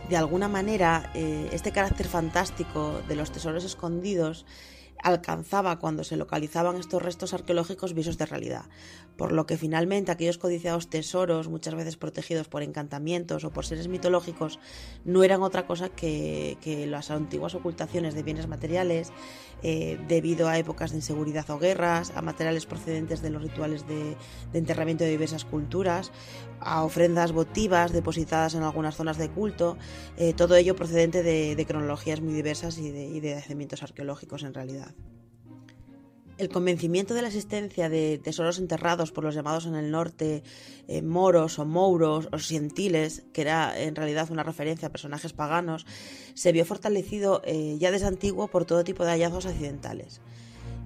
De 0.10 0.16
alguna 0.16 0.48
manera, 0.48 1.12
eh, 1.14 1.50
este 1.52 1.74
carácter 1.74 2.08
fantástico 2.08 3.02
de 3.10 3.16
los 3.18 3.32
tesoros 3.32 3.66
escondidos 3.66 4.46
alcanzaba 5.04 5.80
cuando 5.80 6.04
se 6.06 6.16
localizaban 6.16 6.78
estos 6.78 7.02
restos 7.02 7.34
arqueológicos 7.34 7.94
visos 7.94 8.18
de 8.18 8.26
realidad, 8.26 8.66
por 9.18 9.32
lo 9.32 9.46
que 9.46 9.58
finalmente 9.58 10.12
aquellos 10.12 10.38
codiciados 10.38 10.90
tesoros, 10.90 11.50
muchas 11.50 11.76
veces 11.76 11.98
protegidos 11.98 12.48
por 12.48 12.62
encantamientos 12.62 13.44
o 13.44 13.52
por 13.52 13.66
seres 13.66 13.88
mitológicos, 13.88 14.60
no 15.04 15.24
eran 15.24 15.42
otra 15.42 15.66
cosa 15.66 15.90
que, 15.90 16.58
las 16.88 17.12
antiguas 17.12 17.56
ocultaciones 17.56 18.14
de 18.14 18.24
bienes 18.24 18.48
materiales 18.48 19.12
eh, 19.64 19.98
debido 20.08 20.48
a 20.48 20.58
épocas 20.60 20.92
de 20.92 20.98
inseguridad 20.98 21.50
o 21.50 21.58
guerras, 21.58 22.12
a 22.16 22.22
materiales 22.22 22.66
procedentes 22.66 23.22
de 23.22 23.32
los 23.32 23.42
rituales 23.42 23.88
de, 23.88 24.16
enterramiento 24.54 25.04
de 25.04 25.10
diversas 25.10 25.44
culturas, 25.44 26.12
a 26.60 26.84
ofrendas 26.84 27.32
votivas 27.32 27.92
depositadas 27.92 28.54
en 28.54 28.64
algunas 28.64 28.96
zonas 28.96 29.18
de 29.18 29.30
culto, 29.30 29.78
eh, 30.18 30.34
todo 30.34 30.56
ello 30.56 30.76
procedente 30.76 31.24
de, 31.24 31.66
cronologías 31.68 32.22
muy 32.22 32.34
diversas 32.34 32.78
y 32.78 32.92
de, 32.92 33.06
y 33.08 33.78
arqueológicos 33.82 34.44
en 34.44 34.54
realidad. 34.54 34.94
El 36.38 36.50
convencimiento 36.50 37.16
de 37.16 37.24
la 37.24 37.30
existencia 37.30 37.90
de 37.90 38.20
tesoros 38.20 38.60
enterrados 38.60 39.12
por 39.12 39.24
los 39.24 39.34
llamados 39.34 39.66
en 39.66 39.74
el 39.74 39.90
norte 39.90 40.44
eh, 40.88 41.02
moros 41.02 41.58
o 41.58 41.66
mouros 41.66 42.30
o 42.32 42.38
sientiles, 42.38 43.24
que 43.34 43.42
era 43.42 43.80
en 43.80 43.96
realidad 43.96 44.30
una 44.30 44.44
referencia 44.44 44.88
a 44.88 44.92
personajes 44.92 45.34
paganos, 45.34 45.88
se 46.36 46.52
vio 46.52 46.64
fortalecido 46.64 47.42
eh, 47.44 47.78
ya 47.80 47.90
desde 47.90 48.06
antiguo 48.06 48.50
por 48.50 48.66
todo 48.66 48.84
tipo 48.84 49.04
de 49.04 49.14
hallazgos 49.14 49.48
accidentales. 49.48 50.22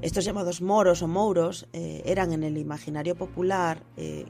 Estos 0.02 0.24
llamados 0.24 0.62
moros 0.62 1.02
o 1.02 1.08
mouros 1.10 1.68
eh, 1.74 2.02
eran 2.06 2.32
en 2.32 2.44
el 2.44 2.58
imaginario 2.58 3.16
popular, 3.16 3.84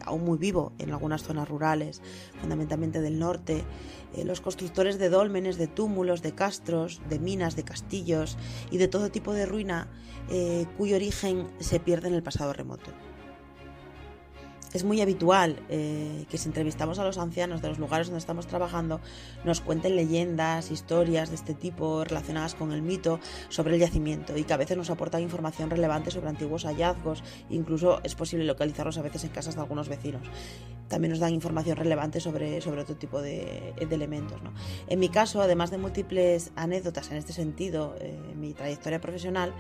aún 0.04 0.26
muy 0.26 0.38
vivo 0.38 0.74
en 0.80 0.92
algunas 0.92 1.24
zonas 1.24 1.48
rurales, 1.48 2.02
fundamentalmente 2.42 3.00
del 3.00 3.20
norte, 3.20 3.64
los 4.26 4.42
constructores 4.42 5.00
de 5.00 5.08
dólmenes, 5.08 5.58
de 5.58 5.68
túmulos, 5.68 6.22
de 6.22 6.36
castros, 6.36 7.00
de 7.08 7.20
minas, 7.20 7.56
de 7.56 7.64
castillos 7.64 8.38
y 8.70 8.80
de 8.80 8.90
todo 8.90 9.12
tipo 9.12 9.32
de 9.32 9.46
ruina 9.46 9.88
eh, 10.34 10.66
cuyo 10.78 10.96
origen 10.96 11.48
se 11.60 11.82
pierde 11.82 12.08
en 12.08 12.14
el 12.14 12.24
pasado 12.24 12.54
remoto. 12.54 12.90
Es 14.74 14.86
muy 14.86 15.02
habitual 15.02 15.60
eh, 15.70 16.26
que 16.30 16.38
si 16.38 16.48
entrevistamos 16.48 16.98
a 17.00 17.04
los 17.04 17.18
ancianos 17.18 17.62
de 17.62 17.68
los 17.68 17.78
lugares 17.78 18.08
donde 18.08 18.20
estamos 18.20 18.48
trabajando, 18.48 19.02
nos 19.44 19.60
cuenten 19.60 19.98
leyendas, 19.98 20.72
historias 20.72 21.30
de 21.30 21.36
este 21.36 21.54
tipo 21.54 22.06
relacionadas 22.06 22.56
con 22.56 22.72
el 22.72 22.82
mito 22.82 23.20
sobre 23.50 23.76
el 23.76 23.82
yacimiento 23.82 24.38
y 24.38 24.44
que 24.44 24.54
a 24.54 24.58
veces 24.58 24.78
nos 24.78 24.90
aportan 24.90 25.22
información 25.22 25.70
relevante 25.70 26.10
sobre 26.10 26.30
antiguos 26.30 26.64
hallazgos, 26.64 27.22
incluso 27.50 28.00
es 28.04 28.16
posible 28.16 28.46
localizarlos 28.46 28.98
a 28.98 29.02
veces 29.02 29.26
en 29.26 29.32
casas 29.32 29.56
de 29.56 29.62
algunos 29.62 29.90
vecinos 29.90 30.30
también 30.92 31.12
nos 31.12 31.20
dan 31.20 31.34
información 31.34 31.78
relevante 31.78 32.20
sobre, 32.20 32.60
sobre 32.60 32.82
otro 32.82 32.96
tipo 32.98 33.22
de, 33.22 33.74
elementos. 33.80 34.40
En 34.88 35.00
mi 35.00 35.08
caso, 35.10 35.42
además 35.42 35.72
de 35.72 35.78
múltiples 35.78 36.52
anécdotas 36.56 37.10
en 37.12 37.18
este 37.18 37.34
sentido, 37.34 37.96
eh, 38.00 38.20
en 38.32 38.40
mi 38.40 38.54
trayectoria 38.54 39.00
profesional, 39.00 39.54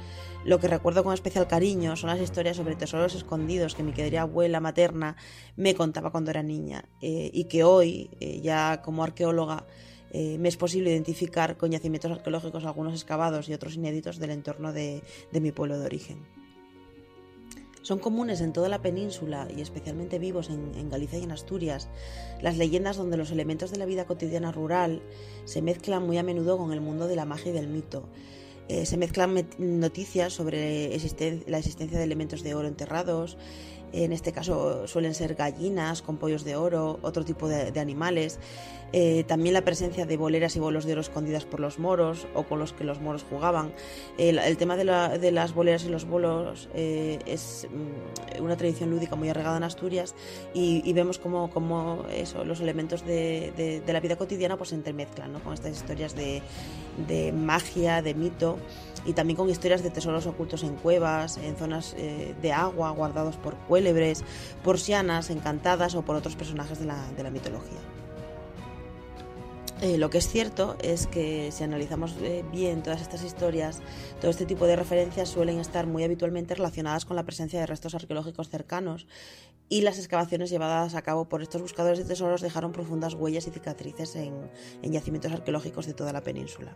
lo 0.43 0.59
que 0.59 0.67
recuerdo 0.67 1.03
con 1.03 1.13
especial 1.13 1.47
cariño 1.47 1.95
son 1.95 2.09
las 2.09 2.19
historias 2.19 2.57
sobre 2.57 2.75
tesoros 2.75 3.15
escondidos 3.15 3.75
que 3.75 3.83
mi 3.83 3.93
querida 3.93 4.23
abuela 4.23 4.59
materna 4.59 5.00
me 5.55 5.75
contaba 5.75 6.11
cuando 6.11 6.31
era 6.31 6.43
niña 6.43 6.85
eh, 7.01 7.29
y 7.33 7.45
que 7.45 7.63
hoy, 7.63 8.09
eh, 8.19 8.41
ya 8.41 8.81
como 8.81 9.03
arqueóloga, 9.03 9.65
me 10.13 10.49
es 10.49 10.57
posible 10.57 10.91
identificar 10.91 11.55
con 11.55 11.71
yacimientos 11.71 12.11
arqueológicos, 12.11 12.65
algunos 12.65 12.93
excavados 12.93 13.47
y 13.47 13.53
otros 13.53 13.75
inéditos 13.75 14.19
del 14.19 14.31
entorno 14.31 14.73
de 14.73 15.01
mi 15.31 15.53
pueblo 15.53 15.79
de 15.79 15.85
origen. 15.85 16.27
Son 17.81 17.97
comunes 17.97 18.41
en 18.41 18.53
toda 18.53 18.69
la 18.69 18.81
península 18.81 19.47
y 19.55 19.61
especialmente 19.61 20.19
vivos 20.19 20.49
en, 20.49 20.89
Galicia 20.89 21.17
y 21.17 21.23
en 21.23 21.31
Asturias 21.31 21.89
las 22.41 22.57
leyendas 22.57 22.97
donde 22.97 23.17
los 23.17 23.31
elementos 23.31 23.71
de 23.71 23.77
la 23.77 23.85
vida 23.85 24.05
cotidiana 24.05 24.51
rural 24.51 25.01
se 25.45 25.61
mezclan 25.61 26.05
muy 26.05 26.17
a 26.17 26.23
menudo 26.23 26.57
con 26.57 26.73
el 26.73 26.81
mundo 26.81 27.07
de 27.07 27.15
la 27.15 27.25
magia 27.25 27.51
y 27.51 27.55
del 27.55 27.67
mito. 27.67 28.07
Eh, 28.67 28.85
se 28.85 28.97
mezclan 28.97 29.47
noticias 29.57 30.31
sobre 30.31 30.89
la 31.47 31.57
existencia 31.57 31.97
de 31.97 32.03
elementos 32.03 32.43
de 32.43 32.53
oro 32.53 32.67
enterrados, 32.67 33.37
en 33.93 34.13
este 34.13 34.31
caso 34.31 34.87
suelen 34.87 35.13
ser 35.13 35.35
gallinas 35.35 36.01
con 36.01 36.17
pollos 36.17 36.43
de 36.43 36.55
oro, 36.55 36.99
otro 37.01 37.25
tipo 37.25 37.47
de, 37.47 37.79
animales. 37.79 38.39
Eh, 38.93 39.23
también 39.23 39.53
la 39.53 39.61
presencia 39.61 40.05
de 40.05 40.17
boleras 40.17 40.57
y 40.57 40.59
bolos 40.59 40.83
de 40.83 40.91
oro 40.91 41.01
escondidas 41.01 41.45
por 41.45 41.61
los 41.61 41.79
moros 41.79 42.27
o 42.33 42.43
con 42.43 42.59
los 42.59 42.73
que 42.73 42.83
los 42.83 42.99
moros 42.99 43.25
jugaban. 43.29 43.73
El, 44.17 44.57
tema 44.57 44.75
de, 44.75 44.83
las 45.31 45.53
boleras 45.53 45.85
y 45.85 45.89
los 45.89 46.05
bolos 46.05 46.67
eh, 46.73 47.19
es 47.25 47.67
mm, 47.69 48.43
una 48.43 48.57
tradición 48.57 48.89
lúdica 48.89 49.15
muy 49.15 49.29
arraigada 49.29 49.57
en 49.57 49.63
Asturias 49.63 50.13
y, 50.53 50.91
vemos 50.93 51.19
cómo, 51.19 52.05
eso, 52.11 52.43
los 52.43 52.59
elementos 52.59 53.05
de, 53.05 53.81
la 53.87 53.99
vida 53.99 54.17
cotidiana 54.17 54.57
pues, 54.57 54.69
se 54.69 54.75
entremezclan 54.75 55.39
con 55.39 55.53
estas 55.53 55.71
historias 55.71 56.15
de, 56.15 57.31
magia, 57.31 58.01
de 58.01 58.13
mito 58.13 58.57
y 59.05 59.13
también 59.13 59.37
con 59.37 59.49
historias 59.49 59.83
de 59.83 59.89
tesoros 59.89 60.27
ocultos 60.27 60.63
en 60.63 60.75
cuevas, 60.75 61.37
en 61.37 61.55
zonas 61.55 61.95
eh, 61.97 62.35
de 62.41 62.51
agua, 62.51 62.91
guardados 62.91 63.37
por 63.37 63.55
cuélebres, 63.55 64.23
por 64.63 64.79
sianas 64.79 65.29
encantadas 65.29 65.95
o 65.95 66.03
por 66.03 66.15
otros 66.15 66.35
personajes 66.35 66.79
de 66.79 66.85
la, 66.85 67.31
mitología. 67.31 67.79
Eh, 69.81 69.97
lo 69.97 70.11
que 70.11 70.19
es 70.19 70.27
cierto 70.27 70.75
es 70.83 71.07
que 71.07 71.51
si 71.51 71.63
analizamos 71.63 72.15
eh, 72.21 72.45
bien 72.51 72.83
todas 72.83 73.01
estas 73.01 73.23
historias, 73.23 73.81
todo 74.19 74.29
este 74.29 74.45
tipo 74.45 74.67
de 74.67 74.75
referencias 74.75 75.29
suelen 75.29 75.59
estar 75.59 75.87
muy 75.87 76.03
habitualmente 76.03 76.53
relacionadas 76.53 77.05
con 77.05 77.15
la 77.15 77.23
presencia 77.23 77.59
de 77.59 77.65
restos 77.65 77.95
arqueológicos 77.95 78.49
cercanos 78.49 79.07
y 79.69 79.81
las 79.81 79.97
excavaciones 79.97 80.51
llevadas 80.51 80.93
a 80.93 81.01
cabo 81.01 81.27
por 81.27 81.41
estos 81.41 81.61
buscadores 81.63 81.97
de 81.97 82.05
tesoros 82.05 82.41
dejaron 82.41 82.73
profundas 82.73 83.15
huellas 83.15 83.47
y 83.47 83.51
cicatrices 83.51 84.15
en 84.15 84.51
yacimientos 84.83 85.31
arqueológicos 85.31 85.87
de 85.87 85.93
toda 85.93 86.13
la 86.13 86.21
península. 86.21 86.75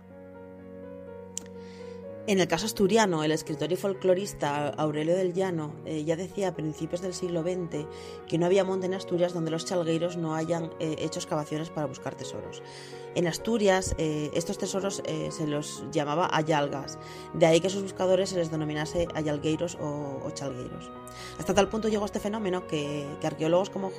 En 2.28 2.40
el 2.40 2.48
caso 2.48 2.66
asturiano, 2.66 3.24
el 3.24 3.32
escritor 3.32 3.72
y 3.72 3.76
folclorista 3.76 4.70
Aurelio 4.70 5.16
del 5.16 5.34
Llano 5.34 5.76
eh, 5.86 6.04
ya 6.06 6.16
decía 6.16 6.48
a 6.48 6.56
principios 6.56 7.02
del 7.02 7.14
siglo 7.14 7.44
XX 7.44 7.86
que 8.28 8.40
no 8.40 8.48
había 8.48 8.64
monte 8.64 8.88
en 8.88 8.96
Asturias 8.96 9.32
donde 9.32 9.52
los 9.52 9.66
chalgueiros 9.66 10.18
no 10.18 10.34
hayan 10.34 10.72
eh, 10.80 10.96
hecho 10.98 11.20
excavaciones 11.20 11.70
para 11.70 11.86
buscar 11.86 12.16
tesoros. 12.16 12.64
En 13.14 13.28
Asturias, 13.28 13.94
eh, 14.00 14.32
estos 14.34 14.58
tesoros 14.58 15.02
se 15.06 15.48
los 15.48 15.86
llamaba 15.92 16.28
ayalgas, 16.34 16.98
de 17.34 17.46
ahí 17.46 17.62
que 17.62 17.68
a 17.68 17.70
sus 17.70 17.84
buscadores 17.84 18.32
se 18.32 18.36
les 18.36 18.52
denominase 18.52 19.08
ayalgueiros 19.14 19.78
o, 19.80 20.30
chalgueiros. 20.34 20.92
Hasta 21.40 21.54
tal 21.54 21.70
punto 21.70 21.88
llegó 21.88 22.04
este 22.04 22.20
fenómeno 22.20 22.68
que, 22.68 23.08
arqueólogos 23.24 23.70
como 23.70 23.90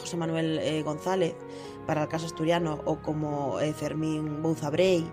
José 0.00 0.16
Manuel 0.16 0.82
González, 0.82 1.34
para 1.86 2.04
el 2.04 2.08
caso 2.08 2.24
asturiano, 2.24 2.80
o 2.86 3.02
como 3.02 3.58
Fermín 3.76 4.40
Bouzabrey, 4.40 5.12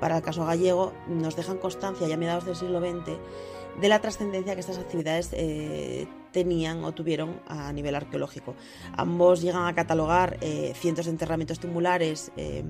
para 0.00 0.16
el 0.16 0.22
caso 0.22 0.44
gallego, 0.44 0.92
nos 1.08 1.36
dejan 1.36 1.58
constancia 1.58 2.06
ya 2.06 2.14
a 2.14 2.18
mediados 2.18 2.44
del 2.44 2.56
siglo 2.56 2.80
XX 2.80 3.18
de 3.80 3.88
la 3.88 4.00
trascendencia 4.00 4.54
que 4.54 4.60
estas 4.60 4.78
actividades 4.78 5.30
eh, 5.32 6.08
tenían 6.32 6.84
o 6.84 6.92
tuvieron 6.92 7.40
a 7.46 7.72
nivel 7.72 7.94
arqueológico. 7.94 8.54
Ambos 8.96 9.40
llegan 9.40 9.66
a 9.66 9.74
catalogar 9.74 10.36
eh, 10.40 10.72
cientos 10.74 11.06
de 11.06 11.12
enterramientos 11.12 11.60
tumulares 11.60 12.32
eh, 12.36 12.64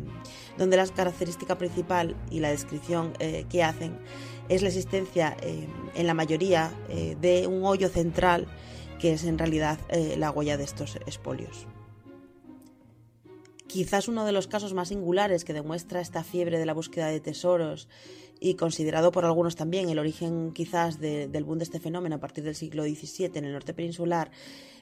donde 0.57 0.77
la 0.77 0.87
característica 0.87 1.57
principal 1.57 2.17
y 2.31 2.41
la 2.41 2.51
descripción 2.51 3.13
que 3.49 3.63
hacen 3.63 3.99
es 4.49 4.63
la 4.63 4.69
existencia 4.69 5.37
en 5.43 6.07
la 6.07 6.15
mayoría 6.15 6.73
de 6.89 7.47
un 7.47 7.65
hoyo 7.65 7.89
central 7.89 8.47
que 8.99 9.13
es 9.13 9.25
en 9.25 9.39
realidad 9.39 9.79
la 10.17 10.31
huella 10.31 10.57
de 10.57 10.65
estos 10.65 10.99
espolios. 11.07 11.67
Quizás 13.69 14.09
uno 14.09 14.25
de 14.25 14.33
los 14.33 14.49
casos 14.49 14.75
más 14.75 14.89
singulares 14.89 15.45
que 15.45 15.53
demuestra 15.53 16.01
esta 16.01 16.25
fiebre 16.25 16.59
de 16.59 16.67
la 16.67 16.73
búsqueda 16.73 17.09
de 17.09 17.21
tesoros 17.21 17.87
y 18.41 18.55
considerado 18.55 19.13
por 19.13 19.25
algunos 19.25 19.57
también 19.57 19.91
el 19.91 19.99
origen 19.99 20.53
quizás 20.53 20.99
del 21.01 21.45
boom 21.45 21.59
de 21.59 21.65
este 21.65 21.79
fenómeno 21.79 22.17
a 22.17 22.21
partir 22.21 22.45
del 22.45 22.55
siglo 22.55 22.85
XVII 22.85 23.31
en 23.35 23.45
el 23.45 23.53
norte 23.53 23.75
peninsular 23.75 24.31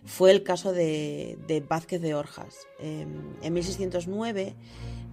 fue 0.04 0.30
el 0.30 0.44
caso 0.44 0.72
de, 0.72 1.64
Vázquez 1.68 2.00
de 2.00 2.14
Orjas. 2.14 2.66
Em, 2.78 3.34
en 3.42 3.52
1609, 3.52 4.54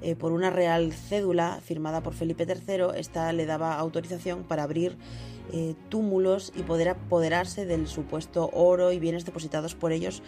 eh, 0.04 0.16
por 0.16 0.34
una 0.34 0.50
real 0.50 0.92
cédula 0.92 1.62
firmada 1.64 2.04
por 2.04 2.14
Felipe 2.14 2.46
III, 2.46 3.00
esta 3.00 3.32
le 3.32 3.46
daba 3.46 3.80
autorización 3.80 4.44
para 4.44 4.64
abrir 4.64 4.98
eh, 5.54 5.76
túmulos 5.88 6.52
y 6.56 6.64
poder 6.64 6.90
apoderarse 6.90 7.66
del 7.66 7.88
supuesto 7.88 8.50
oro 8.52 8.92
y 8.92 9.00
bienes 9.00 9.24
depositados 9.24 9.76
por 9.76 9.94
ellos 9.94 10.22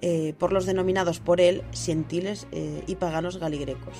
eh, 0.00 0.34
por 0.38 0.52
los 0.52 0.64
denominados 0.64 1.18
por 1.18 1.40
él 1.40 1.64
sientiles 1.72 2.46
y 2.86 2.94
paganos 2.96 3.38
galigrecos. 3.38 3.96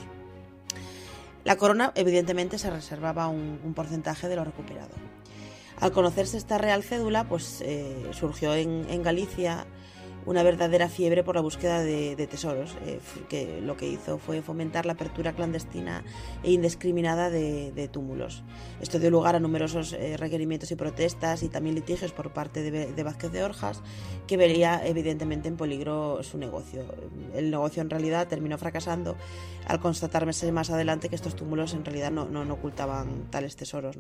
La 1.43 1.57
corona 1.57 1.93
evidentemente 1.97 2.59
se 2.59 2.71
reservaba 2.71 3.27
un, 3.29 3.73
porcentaje 3.75 4.29
de 4.29 4.37
lo 4.37 4.45
recuperado. 4.45 4.95
Al 5.81 5.91
conocerse 5.91 6.37
esta 6.37 6.59
real 6.59 6.83
cédula, 6.83 7.29
pues 7.29 7.65
surgió 8.13 8.55
en 8.55 9.03
Galicia 9.03 9.67
una 10.27 10.43
verdadera 10.43 10.89
fiebre 10.89 11.23
por 11.23 11.37
la 11.37 11.41
búsqueda 11.41 11.83
de, 11.83 12.27
tesoros, 12.27 12.77
eh, 12.85 12.99
que 13.29 13.61
lo 13.61 13.77
que 13.77 13.89
hizo 13.89 14.19
fue 14.19 14.43
fomentar 14.43 14.85
la 14.85 14.95
apertura 14.95 15.33
clandestina 15.33 16.05
e 16.43 16.53
indiscriminada 16.53 17.31
de, 17.31 17.89
túmulos. 17.93 18.43
Esto 18.81 18.99
dio 18.99 19.11
lugar 19.11 19.37
a 19.37 19.41
numerosos 19.41 19.93
eh, 19.93 20.17
requerimientos 20.17 20.73
y 20.73 20.77
protestas 20.77 21.45
y 21.45 21.49
también 21.49 21.77
litigios 21.77 22.11
por 22.11 22.33
parte 22.33 22.69
de, 22.69 23.03
Vázquez 23.05 23.31
de 23.31 23.45
Orjas, 23.45 23.81
que 24.27 24.37
vería 24.37 24.85
evidentemente 24.85 25.49
en 25.49 25.57
peligro 25.57 26.21
su 26.25 26.37
negocio. 26.37 26.85
El 27.35 27.53
negocio 27.53 27.81
en 27.81 27.91
realidad 27.91 28.27
terminó 28.27 28.59
fracasando 28.59 29.17
al 29.69 29.79
constatarse 29.79 30.51
más 30.51 30.71
adelante 30.71 31.09
que 31.09 31.15
estos 31.15 31.37
túmulos 31.37 31.75
en 31.75 31.85
realidad 31.85 32.11
no, 32.11 32.27
no, 32.27 32.53
ocultaban 32.53 33.31
tales 33.31 33.55
tesoros. 33.55 33.97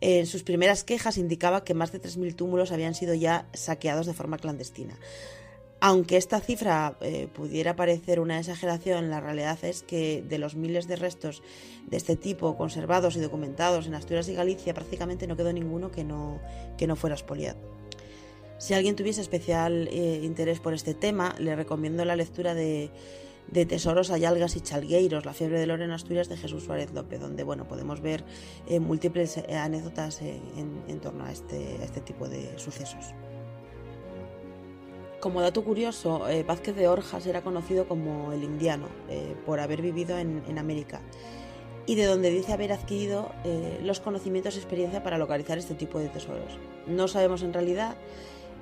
En 0.00 0.26
sus 0.26 0.44
primeras 0.44 0.84
quejas 0.84 1.18
indicaba 1.18 1.64
que 1.64 1.74
más 1.74 1.92
de 1.92 2.00
3.000 2.00 2.34
túmulos 2.36 2.72
habían 2.72 2.94
sido 2.94 3.14
ya 3.14 3.48
saqueados 3.52 4.06
de 4.06 4.14
forma 4.14 4.38
clandestina. 4.38 4.96
Aunque 5.82 6.18
esta 6.18 6.40
cifra 6.40 6.98
eh, 7.00 7.28
pudiera 7.32 7.74
parecer 7.74 8.20
una 8.20 8.38
exageración, 8.38 9.08
la 9.08 9.20
realidad 9.20 9.58
es 9.62 9.82
que 9.82 10.22
de 10.28 10.36
los 10.36 10.54
miles 10.54 10.86
de 10.86 10.96
restos 10.96 11.42
de 11.86 11.96
este 11.96 12.16
tipo 12.16 12.58
conservados 12.58 13.16
y 13.16 13.20
documentados 13.20 13.86
en 13.86 13.94
Asturias 13.94 14.28
y 14.28 14.34
Galicia, 14.34 14.74
prácticamente 14.74 15.26
no 15.26 15.36
quedó 15.36 15.54
ninguno 15.54 15.90
que 15.90 16.04
no, 16.04 16.38
que 16.76 16.86
no 16.86 16.96
fuera 16.96 17.16
expoliado. 17.16 17.58
Si 18.58 18.74
alguien 18.74 18.94
tuviese 18.94 19.22
especial 19.22 19.88
eh, 19.90 20.20
interés 20.22 20.60
por 20.60 20.74
este 20.74 20.92
tema, 20.92 21.34
le 21.38 21.56
recomiendo 21.56 22.04
la 22.04 22.14
lectura 22.14 22.52
de, 22.52 22.90
de 23.50 23.64
tesoros, 23.64 24.10
algas 24.10 24.56
y 24.56 24.60
chalgueiros, 24.60 25.24
la 25.24 25.32
fiebre 25.32 25.58
del 25.58 25.70
oro 25.70 25.82
en 25.82 25.92
Asturias 25.92 26.28
de 26.28 26.36
Jesús 26.36 26.64
Suárez 26.64 26.92
López, 26.92 27.20
donde 27.20 27.42
bueno, 27.42 27.66
podemos 27.66 28.02
ver 28.02 28.22
eh, 28.68 28.80
múltiples 28.80 29.38
anécdotas 29.38 30.20
en, 30.20 31.00
torno 31.00 31.24
a 31.24 31.32
este, 31.32 31.82
este, 31.82 32.02
tipo 32.02 32.28
de 32.28 32.58
sucesos. 32.58 33.14
Como 35.20 35.42
dato 35.42 35.62
curioso, 35.62 36.22
Vázquez 36.46 36.74
de 36.76 36.88
Orjas 36.88 37.26
era 37.26 37.42
conocido 37.42 37.86
como 37.86 38.32
el 38.32 38.42
indiano 38.42 38.86
por 39.44 39.60
haber 39.60 39.82
vivido 39.82 40.18
en, 40.18 40.42
en 40.48 40.58
América 40.58 41.00
y 41.86 41.94
de 41.94 42.06
donde 42.06 42.30
dice 42.30 42.52
haber 42.52 42.72
adquirido 42.72 43.30
los 43.82 44.00
conocimientos 44.00 44.54
y 44.56 44.58
experiencia 44.58 45.02
para 45.02 45.18
localizar 45.18 45.58
este 45.58 45.74
tipo 45.74 45.98
de 45.98 46.08
tesoros. 46.08 46.58
No 46.86 47.06
sabemos 47.06 47.42
en 47.42 47.52
realidad 47.52 47.96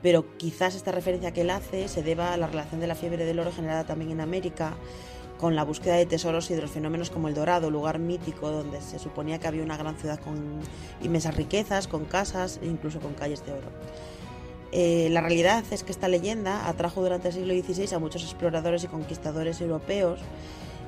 pero 0.03 0.37
quizás 0.37 0.75
esta 0.75 0.93
referencia 0.93 1.33
que 1.33 1.43
él 1.43 1.51
hace 1.51 1.89
se 1.89 2.03
deba 2.03 2.33
a 2.33 2.37
la 2.37 2.47
relación 2.47 2.81
de 2.81 2.87
la 2.87 2.95
fiebre 2.95 3.25
del 3.25 3.39
oro 3.39 3.53
generada 3.53 3.85
también 3.85 4.11
en 4.11 4.21
América 4.21 4.75
con 5.39 5.55
la 5.55 5.65
búsqueda 5.65 5.95
de 5.95 6.07
tesoros 6.07 6.51
y 6.51 6.55
de 6.55 6.63
los 6.63 6.71
fenómenos 6.71 7.11
como 7.11 7.29
el 7.29 7.35
Dorado, 7.35 7.71
lugar 7.71 7.99
mítico 7.99 8.51
donde 8.51 8.81
se 8.81 8.99
suponía 8.99 9.39
que 9.39 9.47
había 9.47 9.63
una 9.63 9.77
gran 9.77 9.97
ciudad 9.97 10.19
con 10.19 10.61
inmensas 11.01 11.37
riquezas, 11.37 11.87
con 11.87 12.07
casas 12.07 12.59
e 12.61 12.67
incluso 12.67 12.99
con 13.01 13.15
calles 13.15 13.45
de 13.47 13.53
oro. 13.53 13.69
Eh, 14.73 15.09
la 15.11 15.21
realidad 15.21 15.65
es 15.71 15.83
que 15.83 15.93
esta 15.93 16.09
leyenda 16.09 16.69
atrajo 16.69 17.03
durante 17.03 17.29
el 17.29 17.35
siglo 17.35 17.55
XVI 17.55 17.95
a 17.95 17.99
muchos 17.99 18.23
exploradores 18.23 18.85
y 18.85 18.89
conquistadores 18.89 19.61
europeos 19.61 20.21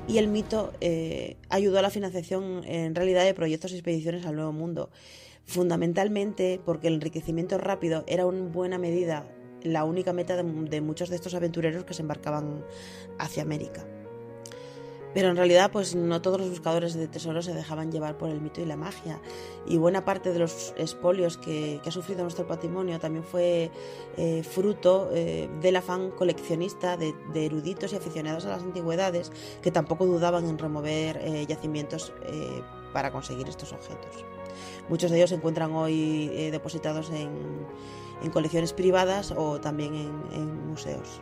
y 0.07 0.17
el 0.17 0.27
mito 0.27 0.71
eh, 0.81 1.37
ayudó 1.49 1.79
a 1.79 1.81
la 1.81 1.89
financiación 1.89 2.63
en 2.65 2.93
realidad 2.93 3.23
de 3.23 3.33
proyectos 3.33 3.71
y 3.71 3.75
expediciones 3.75 4.25
al 4.25 4.35
Nuevo 4.35 4.51
Mundo 4.51 4.89
fundamentalmente 5.45 6.61
porque 6.63 6.87
el 6.87 6.95
enriquecimiento 6.95 7.57
rápido 7.57 8.03
era 8.07 8.23
en 8.23 8.51
buena 8.51 8.77
medida 8.77 9.25
la 9.63 9.83
única 9.83 10.13
meta 10.13 10.35
de, 10.35 10.81
muchos 10.81 11.09
de 11.09 11.15
estos 11.15 11.33
aventureros 11.33 11.83
que 11.83 11.93
se 11.93 12.01
embarcaban 12.01 12.65
hacia 13.19 13.43
América. 13.43 13.85
Pero 15.13 15.29
en 15.29 15.35
realidad, 15.35 15.71
pues 15.71 15.95
no 15.95 16.21
todos 16.21 16.39
los 16.39 16.49
buscadores 16.49 16.93
de 16.93 17.07
tesoros 17.07 17.45
se 17.45 17.53
dejaban 17.53 17.91
llevar 17.91 18.17
por 18.17 18.29
el 18.29 18.39
mito 18.39 18.61
y 18.61 18.65
la 18.65 18.77
magia. 18.77 19.19
Y 19.65 19.77
buena 19.77 20.05
parte 20.05 20.31
de 20.31 20.39
los 20.39 20.73
espolios 20.77 21.37
que, 21.37 21.81
ha 21.85 21.91
sufrido 21.91 22.23
nuestro 22.23 22.47
patrimonio 22.47 22.99
también 22.99 23.23
fue 23.23 23.71
eh, 24.17 24.43
fruto 24.43 25.09
eh, 25.13 25.49
del 25.61 25.75
afán 25.75 26.11
coleccionista 26.11 26.95
de, 26.95 27.13
eruditos 27.33 27.91
y 27.91 27.97
aficionados 27.97 28.45
a 28.45 28.49
las 28.49 28.61
antigüedades 28.61 29.31
que 29.61 29.71
tampoco 29.71 30.05
dudaban 30.05 30.47
en 30.47 30.57
remover 30.57 31.17
eh, 31.17 31.45
yacimientos 31.47 32.13
para 32.93 33.11
conseguir 33.11 33.49
estos 33.49 33.73
objetos. 33.73 34.25
Muchos 34.89 35.11
de 35.11 35.17
ellos 35.17 35.29
se 35.29 35.35
encuentran 35.35 35.71
hoy 35.73 36.27
depositados 36.51 37.09
en, 37.09 37.31
colecciones 38.31 38.73
privadas 38.73 39.33
o 39.35 39.59
también 39.59 39.95
en 39.95 40.67
museos. 40.67 41.21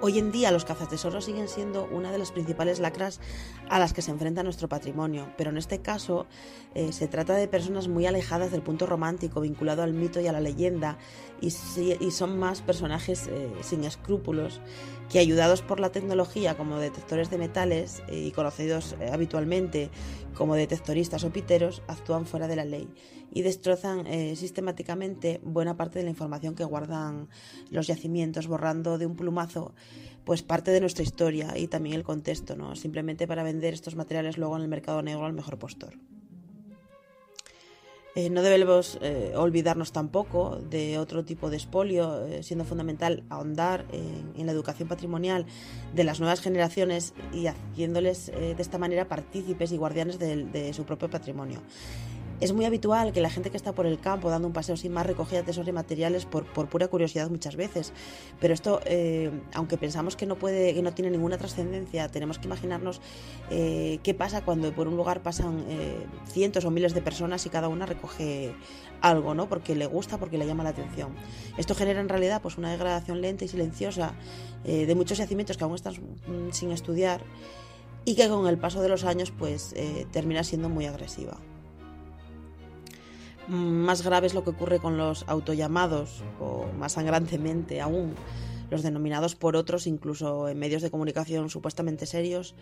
Hoy 0.00 0.20
en 0.20 0.30
día 0.30 0.52
los 0.52 0.64
cazatesoros 0.64 1.24
siguen 1.24 1.48
siendo 1.48 1.88
una 1.90 2.12
de 2.12 2.18
las 2.18 2.30
principales 2.30 2.78
lacras 2.78 3.20
a 3.68 3.80
las 3.80 3.92
que 3.92 4.00
se 4.00 4.12
enfrenta 4.12 4.44
nuestro 4.44 4.68
patrimonio, 4.68 5.32
pero 5.36 5.50
en 5.50 5.56
este 5.56 5.80
caso 5.80 6.26
eh, 6.76 6.92
se 6.92 7.08
trata 7.08 7.34
de 7.34 7.48
personas 7.48 7.88
muy 7.88 8.06
alejadas 8.06 8.52
del 8.52 8.62
punto 8.62 8.86
romántico 8.86 9.40
vinculado 9.40 9.82
al 9.82 9.94
mito 9.94 10.20
y 10.20 10.28
a 10.28 10.32
la 10.32 10.40
leyenda 10.40 10.98
y, 11.40 11.50
son 11.50 12.38
más 12.38 12.62
personajes 12.62 13.26
eh, 13.26 13.50
sin 13.62 13.82
escrúpulos 13.82 14.60
que 15.08 15.18
ayudados 15.18 15.62
por 15.62 15.80
la 15.80 15.90
tecnología 15.90 16.56
como 16.56 16.78
detectores 16.78 17.30
de 17.30 17.38
metales 17.38 18.02
eh, 18.08 18.26
y 18.26 18.30
conocidos 18.32 18.96
habitualmente 19.10 19.90
como 20.34 20.54
detectoristas 20.54 21.24
o 21.24 21.32
piteros 21.32 21.82
actúan 21.88 22.26
fuera 22.26 22.46
de 22.46 22.56
la 22.56 22.64
ley 22.64 22.88
y 23.30 23.42
destrozan 23.42 24.06
eh, 24.06 24.36
sistemáticamente 24.36 25.40
buena 25.42 25.76
parte 25.76 25.98
de 25.98 26.04
la 26.04 26.10
información 26.10 26.54
que 26.54 26.64
guardan 26.64 27.28
los 27.70 27.86
yacimientos, 27.86 28.46
borrando 28.46 28.98
de 28.98 29.06
un 29.06 29.16
plumazo 29.16 29.74
pues 30.24 30.42
parte 30.42 30.70
de 30.70 30.80
nuestra 30.80 31.02
historia 31.02 31.56
y 31.56 31.68
también 31.68 31.96
el 31.96 32.04
contexto, 32.04 32.56
¿no? 32.56 32.76
simplemente 32.76 33.26
para 33.26 33.42
vender 33.42 33.74
estos 33.74 33.96
materiales 33.96 34.38
luego 34.38 34.56
en 34.56 34.62
el 34.62 34.68
mercado 34.68 35.02
negro 35.02 35.24
al 35.24 35.32
mejor 35.32 35.58
postor. 35.58 35.98
Eh, 38.18 38.30
no 38.30 38.42
debemos 38.42 38.98
eh, 39.00 39.32
olvidarnos 39.36 39.92
tampoco 39.92 40.56
de 40.56 40.98
otro 40.98 41.24
tipo 41.24 41.50
de 41.50 41.56
espolio, 41.56 42.26
siendo 42.42 42.64
fundamental 42.64 43.22
ahondar 43.28 43.84
en, 43.92 44.44
la 44.44 44.50
educación 44.50 44.88
patrimonial 44.88 45.46
de 45.94 46.02
las 46.02 46.18
nuevas 46.18 46.40
generaciones 46.40 47.14
y 47.32 47.46
haciéndoles 47.46 48.26
de 48.26 48.56
esta 48.58 48.76
manera 48.76 49.06
partícipes 49.06 49.70
y 49.70 49.76
guardianes 49.76 50.18
de 50.18 50.72
su 50.72 50.82
propio 50.84 51.08
patrimonio. 51.08 51.60
Es 52.40 52.52
muy 52.52 52.64
habitual 52.64 53.12
que 53.12 53.20
la 53.20 53.30
gente 53.30 53.50
que 53.50 53.56
está 53.56 53.72
por 53.72 53.84
el 53.84 53.98
campo 53.98 54.30
dando 54.30 54.46
un 54.46 54.54
paseo 54.54 54.76
sin 54.76 54.92
más 54.92 55.04
recogía 55.04 55.42
tesoros 55.42 55.66
y 55.68 55.72
materiales 55.72 56.24
por, 56.24 56.44
pura 56.44 56.86
curiosidad 56.86 57.28
muchas 57.30 57.56
veces. 57.56 57.92
Pero 58.40 58.54
esto, 58.54 58.80
eh, 58.84 59.32
aunque 59.54 59.76
pensamos 59.76 60.14
que 60.14 60.24
no 60.24 60.36
puede, 60.36 60.72
que 60.72 60.80
no 60.80 60.94
tiene 60.94 61.10
ninguna 61.10 61.36
trascendencia, 61.36 62.08
tenemos 62.08 62.38
que 62.38 62.46
imaginarnos 62.46 63.00
eh, 63.50 63.98
qué 64.04 64.14
pasa 64.14 64.44
cuando 64.44 64.72
por 64.72 64.86
un 64.86 64.96
lugar 64.96 65.20
pasan 65.20 65.64
eh, 65.68 66.06
cientos 66.28 66.64
o 66.64 66.70
miles 66.70 66.94
de 66.94 67.02
personas 67.02 67.44
y 67.44 67.48
cada 67.48 67.66
una 67.66 67.86
recoge 67.86 68.54
algo, 69.00 69.34
¿no? 69.34 69.48
Porque 69.48 69.74
le 69.74 69.86
gusta, 69.86 70.18
porque 70.18 70.38
le 70.38 70.46
llama 70.46 70.62
la 70.62 70.70
atención. 70.70 71.16
Esto 71.56 71.74
genera 71.74 72.00
en 72.00 72.08
realidad 72.08 72.40
pues 72.40 72.56
una 72.56 72.70
degradación 72.70 73.20
lenta 73.20 73.46
y 73.46 73.48
silenciosa 73.48 74.14
de 74.64 74.94
muchos 74.94 75.18
yacimientos 75.18 75.56
que 75.56 75.64
aún 75.64 75.74
están 75.74 75.94
mm, 75.94 76.52
sin 76.52 76.72
estudiar 76.72 77.22
y 78.04 78.14
que 78.14 78.28
con 78.28 78.46
el 78.46 78.58
paso 78.58 78.80
de 78.82 78.88
los 78.88 79.04
años 79.04 79.32
pues 79.36 79.74
termina 80.12 80.44
siendo 80.44 80.68
muy 80.68 80.86
agresiva. 80.86 81.38
Más 83.48 84.02
grave 84.02 84.26
es 84.26 84.34
lo 84.34 84.44
que 84.44 84.50
ocurre 84.50 84.78
con 84.78 84.98
los 84.98 85.24
autollamados, 85.26 86.22
o 86.38 86.66
más 86.78 86.92
sangrantemente 86.92 87.80
aún, 87.80 88.14
los 88.70 88.82
denominados 88.82 89.34
por 89.34 89.56
otros, 89.56 89.86
incluso 89.86 90.48
en 90.48 90.58
medios 90.58 90.82
de 90.82 90.90
comunicación 90.90 91.48
supuestamente 91.48 92.04
serios, 92.04 92.54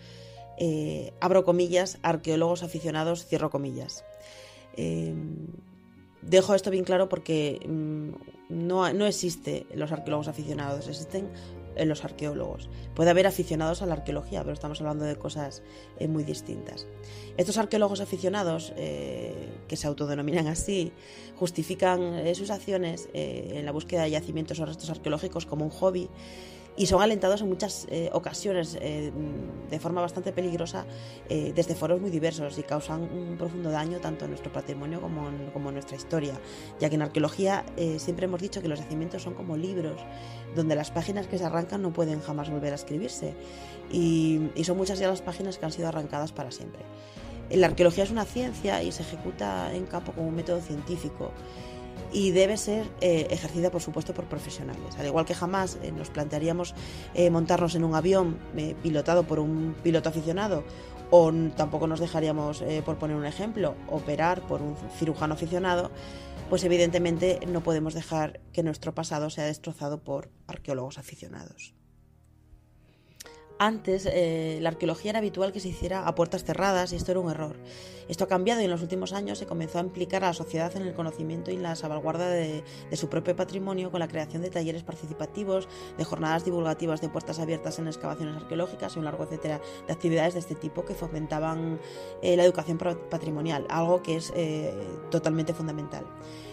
eh, 0.58 1.12
abro 1.20 1.44
comillas, 1.44 1.98
arqueólogos 2.02 2.62
aficionados, 2.62 3.26
cierro 3.26 3.50
comillas. 3.50 4.04
Eh, 4.76 5.14
dejo 6.22 6.54
esto 6.54 6.70
bien 6.70 6.84
claro 6.84 7.08
porque 7.08 7.60
mm, 7.66 8.10
no, 8.48 8.92
no 8.92 9.06
existe 9.06 9.66
los 9.74 9.92
arqueólogos 9.92 10.28
aficionados, 10.28 10.88
existen 10.88 11.28
en 11.76 11.88
los 11.88 12.04
arqueólogos. 12.04 12.68
Puede 12.94 13.10
haber 13.10 13.26
aficionados 13.26 13.82
a 13.82 13.86
la 13.86 13.94
arqueología, 13.94 14.42
pero 14.42 14.54
estamos 14.54 14.80
hablando 14.80 15.04
de 15.04 15.16
cosas 15.16 15.62
eh, 15.98 16.08
muy 16.08 16.24
distintas. 16.24 16.86
Estos 17.36 17.58
arqueólogos 17.58 18.00
aficionados, 18.00 18.72
eh, 18.76 19.34
que 19.68 19.76
se 19.76 19.86
autodenominan 19.86 20.46
así, 20.46 20.92
justifican 21.36 22.14
eh, 22.14 22.34
sus 22.34 22.50
acciones 22.50 23.08
en 23.12 23.64
la 23.64 23.72
búsqueda 23.72 24.02
de 24.02 24.10
yacimientos 24.10 24.58
o 24.60 24.66
restos 24.66 24.90
arqueológicos 24.90 25.46
como 25.46 25.64
un 25.64 25.70
hobby 25.70 26.08
y 26.76 26.86
son 26.86 27.02
alentados 27.02 27.40
en 27.40 27.48
muchas 27.48 27.86
eh, 27.90 28.10
ocasiones 28.12 28.76
eh, 28.80 29.10
de 29.70 29.80
forma 29.80 30.00
bastante 30.00 30.32
peligrosa 30.32 30.84
eh, 31.28 31.52
desde 31.54 31.74
foros 31.74 32.00
muy 32.00 32.10
diversos 32.10 32.58
y 32.58 32.62
causan 32.62 33.02
un 33.02 33.36
profundo 33.38 33.70
daño 33.70 33.98
tanto 33.98 34.24
en 34.24 34.32
nuestro 34.32 34.52
patrimonio 34.52 35.00
como 35.00 35.28
en, 35.28 35.74
nuestra 35.74 35.96
historia, 35.96 36.34
ya 36.78 36.88
que 36.88 36.94
en 36.94 37.02
arqueología 37.02 37.64
siempre 37.98 38.26
hemos 38.26 38.40
dicho 38.40 38.62
que 38.62 38.68
los 38.68 38.78
yacimientos 38.78 39.22
son 39.22 39.34
como 39.34 39.56
libros, 39.56 40.00
donde 40.54 40.74
las 40.74 40.90
páginas 40.90 41.26
que 41.26 41.38
se 41.38 41.44
arrancan 41.44 41.82
no 41.82 41.92
pueden 41.92 42.20
jamás 42.20 42.50
volver 42.50 42.72
a 42.72 42.76
escribirse 42.76 43.34
y, 43.90 44.50
y 44.54 44.64
son 44.64 44.76
muchas 44.76 44.98
ya 44.98 45.08
las 45.08 45.22
páginas 45.22 45.58
que 45.58 45.66
han 45.66 45.72
sido 45.72 45.88
arrancadas 45.88 46.32
para 46.32 46.50
siempre. 46.50 46.82
La 47.50 47.68
arqueología 47.68 48.04
es 48.04 48.10
una 48.10 48.24
ciencia 48.24 48.82
y 48.82 48.90
se 48.90 49.02
ejecuta 49.02 49.72
en 49.74 49.86
campo 49.86 50.12
como 50.12 50.28
un 50.28 50.34
método 50.34 50.60
científico 50.60 51.30
y 52.12 52.30
debe 52.30 52.56
ser 52.56 52.86
eh, 53.00 53.26
ejercida, 53.30 53.70
por 53.70 53.82
supuesto, 53.82 54.14
por 54.14 54.24
profesionales. 54.26 54.96
Al 54.98 55.06
igual 55.06 55.24
que 55.24 55.34
jamás 55.34 55.78
eh, 55.82 55.92
nos 55.92 56.10
plantearíamos 56.10 56.74
eh, 57.14 57.30
montarnos 57.30 57.74
en 57.74 57.84
un 57.84 57.94
avión 57.94 58.38
pilotado 58.82 59.24
por 59.24 59.38
un 59.38 59.74
piloto 59.82 60.08
aficionado 60.08 60.64
o 61.10 61.32
tampoco 61.56 61.86
nos 61.86 62.00
dejaríamos, 62.00 62.64
por 62.84 62.96
poner 62.96 63.16
un 63.16 63.26
ejemplo, 63.26 63.76
operar 63.86 64.40
por 64.42 64.60
un 64.60 64.76
cirujano 64.98 65.34
aficionado, 65.34 65.92
pues 66.50 66.64
evidentemente 66.64 67.38
no 67.46 67.62
podemos 67.62 67.94
dejar 67.94 68.40
que 68.52 68.64
nuestro 68.64 68.92
pasado 68.92 69.30
sea 69.30 69.44
destrozado 69.44 70.02
por 70.02 70.30
arqueólogos 70.48 70.98
aficionados. 70.98 71.74
Antes, 73.58 74.06
eh, 74.06 74.58
la 74.60 74.68
arqueología 74.68 75.10
era 75.10 75.20
habitual 75.20 75.50
que 75.50 75.60
se 75.60 75.68
hiciera 75.68 76.06
a 76.06 76.14
puertas 76.14 76.44
cerradas 76.44 76.92
y 76.92 76.96
esto 76.96 77.12
era 77.12 77.20
un 77.20 77.30
error. 77.30 77.56
Esto 78.06 78.24
ha 78.24 78.28
cambiado 78.28 78.60
y 78.60 78.64
en 78.64 78.70
los 78.70 78.82
últimos 78.82 79.14
años 79.14 79.38
se 79.38 79.46
comenzó 79.46 79.78
a 79.78 79.80
implicar 79.80 80.22
a 80.24 80.28
la 80.28 80.32
sociedad 80.34 80.76
en 80.76 80.82
el 80.82 80.92
conocimiento 80.92 81.50
y 81.50 81.56
la 81.56 81.74
salvaguarda 81.74 82.28
de, 82.28 82.62
su 82.92 83.08
propio 83.08 83.34
patrimonio 83.34 83.90
con 83.90 84.00
la 84.00 84.08
creación 84.08 84.42
de 84.42 84.50
talleres 84.50 84.82
participativos, 84.82 85.68
de 85.96 86.04
jornadas 86.04 86.44
divulgativas 86.44 87.00
de 87.00 87.08
puertas 87.08 87.38
abiertas 87.38 87.78
en 87.78 87.86
excavaciones 87.86 88.36
arqueológicas 88.36 88.94
y 88.94 88.98
un 88.98 89.06
largo 89.06 89.24
etcétera 89.24 89.60
de 89.86 89.92
actividades 89.92 90.34
de 90.34 90.40
este 90.40 90.54
tipo 90.54 90.84
que 90.84 90.94
fomentaban 90.94 91.80
eh, 92.22 92.36
la 92.36 92.44
educación 92.44 92.78
patrimonial, 92.78 93.66
algo 93.70 94.02
que 94.02 94.16
es 94.16 94.32
eh, 94.36 94.72
totalmente 95.10 95.54
fundamental 95.54 96.04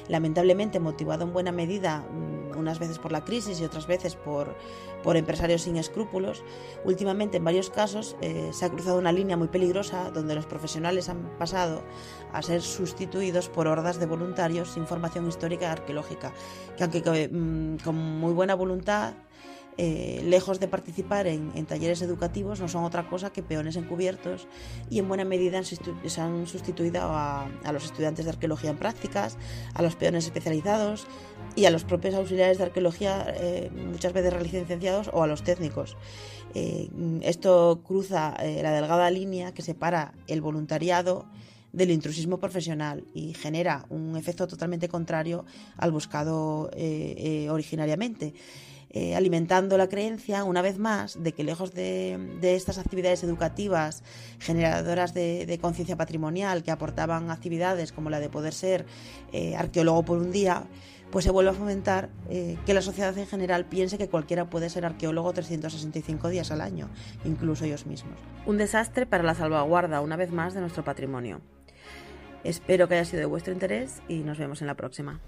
lamentablemente 0.07 0.79
motivado 0.79 1.23
en 1.23 1.33
buena 1.33 1.51
medida 1.51 1.99
mm, 1.99 2.57
unas 2.57 2.79
veces 2.79 2.99
por 2.99 3.11
la 3.11 3.23
crisis 3.23 3.59
y 3.59 3.65
otras 3.65 3.87
veces 3.87 4.15
por, 4.15 4.55
por 5.03 5.17
empresarios 5.17 5.63
sin 5.63 5.77
escrúpulos, 5.77 6.43
últimamente 6.83 7.37
en 7.37 7.43
varios 7.43 7.69
casos 7.69 8.15
eh, 8.21 8.49
se 8.53 8.65
ha 8.65 8.69
cruzado 8.69 8.97
una 8.99 9.11
línea 9.11 9.37
muy 9.37 9.47
peligrosa 9.47 10.11
donde 10.11 10.35
los 10.35 10.45
profesionales 10.45 11.09
han 11.09 11.37
pasado 11.37 11.83
a 12.31 12.41
ser 12.41 12.61
sustituidos 12.61 13.49
por 13.49 13.67
hordas 13.67 13.99
de 13.99 14.05
voluntarios 14.05 14.69
sin 14.69 14.87
formación 14.87 15.27
histórica 15.27 15.71
arqueológica, 15.71 16.31
que 16.77 16.83
aunque 16.83 17.29
mm, 17.31 17.77
con 17.83 17.95
muy 17.95 18.33
buena 18.33 18.55
voluntad 18.55 19.13
eh, 19.77 20.21
lejos 20.25 20.59
de 20.59 20.67
participar 20.67 21.25
en, 21.25 21.65
talleres 21.65 22.01
educativos, 22.03 22.59
no 22.59 22.67
son 22.67 22.83
otra 22.83 23.09
cosa 23.09 23.31
que 23.31 23.41
peones 23.41 23.75
encubiertos 23.75 24.47
y 24.89 24.99
en 24.99 25.07
buena 25.07 25.25
medida 25.25 25.63
se 25.63 26.21
han 26.21 26.45
sustituido 26.45 27.01
a, 27.03 27.47
los 27.71 27.85
estudiantes 27.85 28.25
de 28.25 28.31
arqueología 28.31 28.69
en 28.69 28.77
prácticas, 28.77 29.37
a 29.73 29.81
los 29.81 29.95
peones 29.95 30.25
especializados 30.25 31.07
y 31.55 31.65
a 31.65 31.71
los 31.71 31.85
propios 31.85 32.13
auxiliares 32.13 32.59
de 32.59 32.65
arqueología, 32.65 33.25
eh, 33.35 33.71
muchas 33.73 34.13
veces 34.13 34.33
licenciados, 34.43 35.09
o 35.11 35.23
a 35.23 35.27
los 35.27 35.43
técnicos. 35.43 35.97
Eh, 36.53 36.89
esto 37.21 37.81
cruza 37.83 38.35
la 38.37 38.71
delgada 38.71 39.09
línea 39.09 39.53
que 39.55 39.63
separa 39.63 40.13
el 40.27 40.41
voluntariado 40.41 41.25
del 41.71 41.89
intrusismo 41.89 42.39
profesional 42.39 43.05
y 43.15 43.33
genera 43.33 43.85
un 43.89 44.15
efecto 44.17 44.47
totalmente 44.47 44.87
contrario 44.87 45.45
al 45.77 45.91
buscado 45.91 46.69
originariamente. 47.49 48.35
Eh, 48.95 49.15
alimentando 49.15 49.75
la 49.75 49.89
creencia, 49.89 50.43
una 50.43 50.61
vez 50.61 50.77
más, 50.77 51.23
de 51.23 51.31
que 51.31 51.43
lejos 51.43 51.73
de, 51.73 52.19
estas 52.43 52.77
actividades 52.77 53.23
educativas 53.23 54.03
generadoras 54.37 55.15
de, 55.15 55.57
conciencia 55.59 55.97
patrimonial 55.97 56.61
que 56.61 56.69
aportaban 56.69 57.31
actividades 57.31 57.91
como 57.91 58.11
la 58.11 58.19
de 58.19 58.29
poder 58.29 58.53
ser 58.53 58.85
eh, 59.31 59.55
arqueólogo 59.55 60.03
por 60.03 60.19
un 60.19 60.31
día, 60.31 60.65
pues 61.09 61.25
se 61.25 61.31
vuelve 61.31 61.49
a 61.49 61.53
fomentar 61.55 62.09
eh, 62.29 62.55
que 62.67 62.75
la 62.75 62.83
sociedad 62.83 63.17
en 63.17 63.25
general 63.25 63.65
piense 63.65 63.97
que 63.97 64.09
cualquiera 64.09 64.51
puede 64.51 64.69
ser 64.69 64.85
arqueólogo 64.85 65.33
365 65.33 66.29
días 66.29 66.51
al 66.51 66.61
año, 66.61 66.87
incluso 67.25 67.65
ellos 67.65 67.87
mismos. 67.87 68.19
Un 68.45 68.57
desastre 68.57 69.07
para 69.07 69.23
la 69.23 69.33
salvaguarda, 69.33 70.01
una 70.01 70.17
vez 70.17 70.31
más, 70.31 70.53
de 70.53 70.61
nuestro 70.61 70.83
patrimonio. 70.83 71.41
Espero 72.43 72.87
que 72.87 72.93
haya 72.93 73.05
sido 73.05 73.21
de 73.21 73.25
vuestro 73.25 73.53
interés 73.53 74.03
y 74.07 74.19
nos 74.19 74.37
vemos 74.37 74.61
en 74.61 74.67
la 74.67 74.75
próxima. 74.75 75.19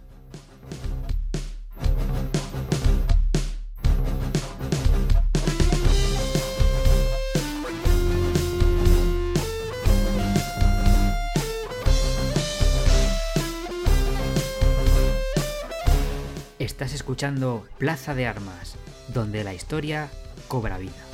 Estás 16.86 17.02
escuchando 17.02 17.68
Plaza 17.80 18.14
de 18.14 18.28
Armas, 18.28 18.76
donde 19.08 19.44
la 19.44 19.56
historia 19.56 20.08
cobra 20.48 20.78
vida. 20.78 21.05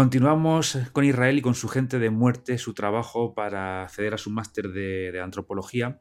Continuamos 0.00 0.78
con 0.92 1.04
Israel 1.04 1.36
y 1.36 1.42
con 1.42 1.54
su 1.54 1.68
gente 1.68 1.98
de 1.98 2.08
muerte, 2.08 2.56
su 2.56 2.72
trabajo 2.72 3.34
para 3.34 3.82
acceder 3.82 4.14
a 4.14 4.16
su 4.16 4.30
máster 4.30 4.70
de, 4.70 5.20
antropología. 5.20 6.00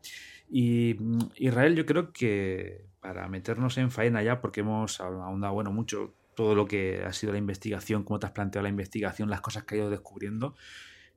Y 0.49 0.95
mm, 0.97 1.19
Israel, 1.35 1.75
yo 1.75 1.85
creo 1.85 2.13
que 2.13 2.85
para 3.01 3.27
meternos 3.27 3.77
en 3.77 3.91
faena 3.91 4.23
ya, 4.23 4.39
porque 4.39 4.61
hemos 4.61 5.01
ahondado 5.01 5.53
bueno, 5.53 5.73
mucho 5.73 6.13
todo 6.33 6.55
lo 6.55 6.65
que 6.65 7.03
ha 7.05 7.11
sido 7.11 7.33
la 7.33 7.39
investigación, 7.39 8.05
cómo 8.05 8.19
te 8.19 8.27
has 8.27 8.31
planteado 8.31 8.63
la 8.63 8.69
investigación, 8.69 9.29
las 9.29 9.41
cosas 9.41 9.65
que 9.65 9.75
has 9.75 9.79
ido 9.79 9.89
descubriendo, 9.89 10.55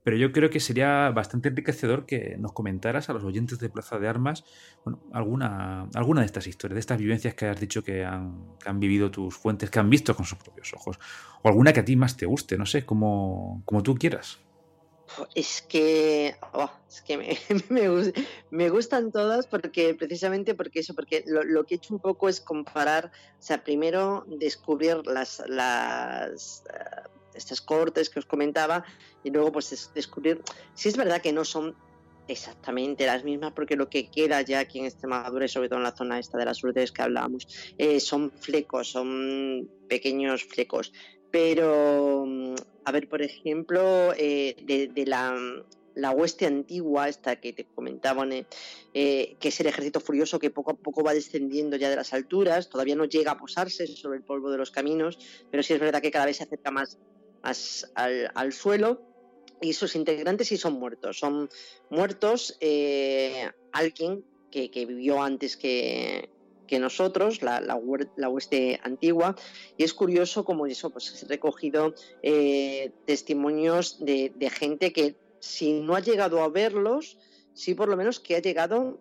pero 0.03 0.17
yo 0.17 0.31
creo 0.31 0.49
que 0.49 0.59
sería 0.59 1.09
bastante 1.11 1.49
enriquecedor 1.49 2.05
que 2.05 2.35
nos 2.37 2.53
comentaras 2.53 3.09
a 3.09 3.13
los 3.13 3.23
oyentes 3.23 3.59
de 3.59 3.69
Plaza 3.69 3.99
de 3.99 4.07
Armas 4.07 4.43
alguna, 5.13 5.87
de 5.93 6.25
estas 6.25 6.47
historias, 6.47 6.75
de 6.75 6.79
estas 6.81 6.99
vivencias 6.99 7.33
que 7.35 7.45
has 7.45 7.59
dicho 7.59 7.83
que 7.83 8.03
han, 8.03 8.57
que 8.61 8.69
han 8.69 8.79
vivido 8.79 9.09
tus 9.11 9.35
fuentes, 9.35 9.69
que 9.69 9.79
han 9.79 9.89
visto 9.89 10.15
con 10.15 10.25
sus 10.25 10.37
propios 10.37 10.73
ojos, 10.73 10.99
o 11.41 11.47
alguna 11.47 11.71
que 11.71 11.79
a 11.79 11.85
ti 11.85 11.95
más 11.95 12.17
te 12.17 12.25
guste, 12.25 12.57
no 12.57 12.65
sé, 12.65 12.85
como, 12.85 13.63
como 13.65 13.81
tú 13.81 13.95
quieras. 13.95 14.39
Es 15.35 15.61
que, 15.61 16.35
oh, 16.53 16.71
es 16.87 17.01
que 17.01 17.17
me, 17.17 17.37
me, 17.69 18.13
me, 18.49 18.69
gustan 18.69 19.11
todas 19.11 19.47
porque 19.47 19.93
precisamente 19.93 20.55
porque 20.55 20.79
eso, 20.79 20.95
porque 20.95 21.23
lo, 21.27 21.43
lo, 21.43 21.65
que 21.65 21.75
he 21.75 21.77
hecho 21.77 21.93
un 21.93 21.99
poco 21.99 22.29
es 22.29 22.41
comparar, 22.41 23.11
o 23.39 23.41
sea, 23.41 23.63
primero 23.63 24.25
descubrir 24.27 25.05
las, 25.05 25.43
las 25.47 26.63
estas 27.35 27.61
cortes 27.61 28.09
que 28.09 28.19
os 28.19 28.25
comentaba 28.25 28.83
y 29.23 29.31
luego 29.31 29.51
pues 29.51 29.91
descubrir 29.93 30.41
si 30.73 30.89
es 30.89 30.97
verdad 30.97 31.21
que 31.21 31.33
no 31.33 31.45
son 31.45 31.75
exactamente 32.27 33.05
las 33.05 33.23
mismas 33.23 33.53
porque 33.53 33.75
lo 33.75 33.89
que 33.89 34.09
queda 34.09 34.41
ya 34.41 34.59
aquí 34.59 34.79
en 34.79 34.85
Extremadura 34.85 35.45
y 35.45 35.49
sobre 35.49 35.69
todo 35.69 35.79
en 35.79 35.83
la 35.83 35.95
zona 35.95 36.19
esta 36.19 36.37
de 36.37 36.45
las 36.45 36.63
urdes 36.63 36.91
que 36.91 37.01
hablábamos 37.01 37.47
eh, 37.77 37.99
son 37.99 38.31
flecos, 38.31 38.89
son 38.89 39.69
pequeños 39.87 40.43
flecos. 40.43 40.93
Pero 41.31 42.25
a 42.85 42.91
ver 42.91 43.09
por 43.09 43.21
ejemplo 43.21 44.13
eh, 44.15 44.55
de, 44.63 45.05
la 45.05 45.35
la 45.95 46.11
hueste 46.11 46.45
antigua, 46.45 47.07
esta 47.07 47.35
que 47.35 47.53
te 47.53 47.65
comentaban, 47.65 48.31
eh, 48.31 49.35
que 49.39 49.47
es 49.47 49.59
el 49.59 49.67
ejército 49.67 49.99
furioso 49.99 50.39
que 50.39 50.49
poco 50.49 50.71
a 50.71 50.75
poco 50.75 51.03
va 51.03 51.13
descendiendo 51.13 51.77
ya 51.77 51.89
de 51.89 51.95
las 51.95 52.13
alturas, 52.13 52.69
todavía 52.69 52.95
no 52.95 53.05
llega 53.05 53.31
a 53.31 53.37
posarse 53.37 53.87
sobre 53.87 54.17
el 54.17 54.23
polvo 54.23 54.49
de 54.49 54.57
los 54.57 54.71
caminos, 54.71 55.19
pero 55.51 55.63
sí 55.63 55.73
es 55.73 55.79
verdad 55.79 56.01
que 56.01 56.11
cada 56.11 56.25
vez 56.25 56.37
se 56.37 56.43
acerca 56.43 56.71
más 56.71 56.97
al, 57.43 58.53
suelo 58.53 59.01
y 59.61 59.73
sus 59.73 59.95
integrantes 59.95 60.47
sí 60.47 60.57
son 60.57 60.73
muertos. 60.73 61.19
Son 61.19 61.49
muertos 61.89 62.57
eh, 62.59 63.49
alguien 63.71 64.23
que, 64.51 64.85
vivió 64.85 65.21
antes 65.21 65.57
que, 65.57 66.29
nosotros, 66.79 67.43
la, 67.43 67.61
la, 67.61 67.75
hueste 68.29 68.79
antigua, 68.81 69.35
y 69.77 69.83
es 69.83 69.93
curioso 69.93 70.43
como 70.43 70.65
eso, 70.65 70.89
pues 70.89 71.21
he 71.21 71.27
recogido 71.27 71.93
eh, 72.23 72.91
testimonios 73.05 74.03
de, 74.03 74.33
gente 74.51 74.91
que 74.91 75.15
si 75.39 75.73
no 75.73 75.93
ha 75.95 75.99
llegado 75.99 76.41
a 76.41 76.49
verlos, 76.49 77.19
sí 77.53 77.75
por 77.75 77.89
lo 77.89 77.95
menos 77.95 78.19
que 78.19 78.35
ha 78.35 78.41
llegado 78.41 78.99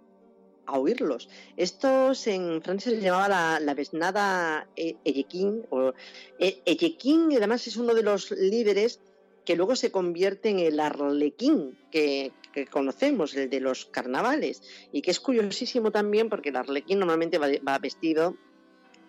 a 0.67 0.79
oírlos. 0.79 1.29
Estos 1.57 2.27
en 2.27 2.63
Francia 2.63 2.93
se 2.93 3.01
llamaba 3.01 3.29
la, 3.29 3.61
la 3.61 3.75
besnada 3.75 4.69
Eyequín, 4.77 5.67
o 5.71 5.93
Eyequín 6.39 7.29
además 7.37 7.67
es 7.67 7.77
uno 7.77 7.95
de 7.95 8.03
los 8.03 8.31
líderes 8.31 9.01
que 9.45 9.57
luego 9.57 9.77
se 9.77 9.91
convierte 9.91 10.51
en 10.51 10.59
el 10.59 10.79
arlequín 10.81 11.79
que, 11.91 12.33
conocemos, 12.71 13.35
el 13.35 13.49
de 13.49 13.61
los 13.61 13.87
carnavales, 13.87 14.63
y 14.93 15.03
que 15.03 15.11
es 15.11 15.21
curiosísimo 15.21 15.91
también 15.91 16.29
porque 16.29 16.51
el 16.51 16.57
arlequín 16.57 16.99
normalmente 16.99 17.39
va 17.39 17.79
vestido 17.79 18.37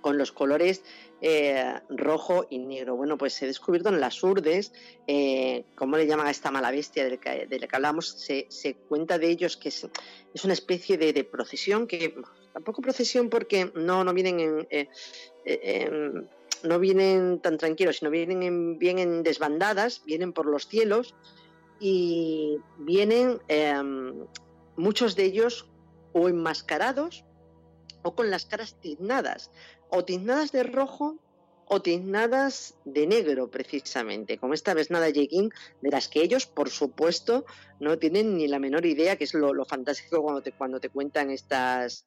con 0.03 0.19
los 0.19 0.31
colores 0.31 0.84
eh, 1.21 1.73
rojo 1.89 2.45
y 2.51 2.59
negro. 2.59 2.95
Bueno, 2.95 3.17
pues 3.17 3.41
he 3.41 3.47
descubierto 3.47 3.89
en 3.89 3.99
las 3.99 4.21
urdes, 4.21 4.73
eh, 5.07 5.65
¿cómo 5.75 5.97
le 5.97 6.05
llaman 6.05 6.27
a 6.27 6.31
esta 6.31 6.51
mala 6.51 6.69
bestia 6.69 7.05
del 7.05 7.19
que, 7.19 7.47
que 7.47 7.75
hablamos? 7.75 8.09
Se, 8.09 8.75
cuenta 8.88 9.17
de 9.17 9.30
ellos 9.30 9.57
que 9.57 9.69
es, 9.69 9.88
una 10.43 10.53
especie 10.53 10.97
de, 10.97 11.23
procesión, 11.23 11.88
que 11.88 12.13
tampoco 12.53 12.81
procesión 12.81 13.30
porque 13.30 13.71
no, 13.73 14.03
no 14.03 14.13
vienen 14.13 14.67
eh, 14.69 14.89
no 16.63 16.80
vienen 16.80 17.39
tan 17.39 17.57
tranquilos, 17.57 17.97
sino 17.97 18.11
vienen 18.11 18.43
en 18.43 19.23
desbandadas, 19.23 20.03
vienen 20.05 20.34
por 20.34 20.45
los 20.45 20.67
cielos 20.67 21.15
y 21.80 22.57
vienen 22.77 23.39
em, 23.49 24.25
muchos 24.77 25.15
de 25.15 25.25
ellos 25.25 25.69
o 26.13 26.30
enmascarados 26.30 27.25
o 28.03 28.15
con 28.15 28.30
las 28.30 28.45
caras 28.45 28.80
tiznadas 28.80 29.51
o 29.95 30.03
tiznadas 30.03 30.52
de 30.52 30.64
rojo 30.64 31.20
o 31.68 31.82
tiznadas 31.82 32.76
de 32.84 33.06
negro, 33.06 33.49
precisamente, 33.49 34.38
como 34.38 34.53
esta 34.53 34.74
vez 34.74 34.90
nada 34.90 35.10
Yeguín, 35.10 35.52
de 35.82 35.91
las 35.91 36.07
que 36.10 36.22
ellos, 36.22 36.45
por 36.48 36.70
supuesto, 36.70 37.45
no 37.80 37.98
tienen 37.99 38.36
ni 38.36 38.48
la 38.48 38.60
menor 38.60 38.86
idea, 38.86 39.15
que 39.18 39.24
es 39.24 39.34
lo, 39.34 39.65
fantástico 39.65 40.22
cuando 40.24 40.41
te, 40.41 40.52
cuando 40.52 40.80
te 40.80 40.90
cuentan 40.90 41.30
estas 41.30 42.06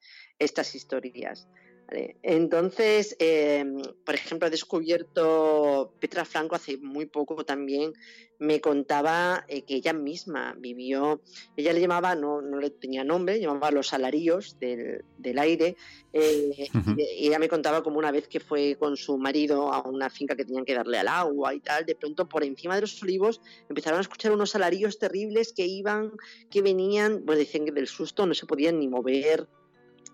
historias. 0.74 1.48
Entonces, 1.88 3.16
em, 3.20 3.80
por 4.04 4.14
ejemplo, 4.14 4.48
he 4.48 4.50
descubierto, 4.50 5.92
Petra 6.00 6.24
Franco 6.24 6.56
hace 6.56 6.78
muy 6.78 7.06
poco 7.06 7.44
también. 7.44 7.92
Me 8.38 8.60
contaba 8.60 9.44
eh, 9.48 9.62
que 9.62 9.76
ella 9.76 9.92
misma 9.92 10.54
vivió, 10.58 11.22
ella 11.56 11.72
le 11.72 11.80
llamaba, 11.80 12.14
no, 12.16 12.42
no 12.42 12.58
le 12.58 12.70
tenía 12.70 13.02
nombre, 13.02 13.40
llamaba 13.40 13.70
los 13.70 13.88
salarios 13.88 14.58
del, 14.58 15.38
aire, 15.38 15.76
eh, 16.12 16.68
y 17.16 17.28
ella 17.28 17.38
me 17.38 17.48
contaba 17.48 17.82
como 17.82 17.98
una 17.98 18.10
vez 18.10 18.28
que 18.28 18.40
fue 18.40 18.76
con 18.78 18.96
su 18.96 19.16
marido 19.16 19.72
a 19.72 19.88
una 19.88 20.10
finca 20.10 20.36
que 20.36 20.44
tenían 20.44 20.66
que 20.66 20.74
darle 20.74 20.98
al 20.98 21.08
agua 21.08 21.54
y 21.54 21.60
tal, 21.60 21.86
de 21.86 21.94
pronto 21.94 22.28
por 22.28 22.44
encima 22.44 22.74
de 22.74 22.82
los 22.82 23.02
olivos 23.02 23.40
empezaron 23.70 23.98
a 23.98 24.02
escuchar 24.02 24.32
unos 24.32 24.50
salarios 24.50 24.98
terribles 24.98 25.54
que 25.54 25.64
iban, 25.64 26.12
que 26.50 26.60
venían, 26.60 27.22
pues 27.24 27.38
dicen 27.38 27.64
que 27.64 27.72
del 27.72 27.88
susto 27.88 28.26
no 28.26 28.34
se 28.34 28.44
podían 28.44 28.78
ni 28.78 28.88
mover, 28.88 29.48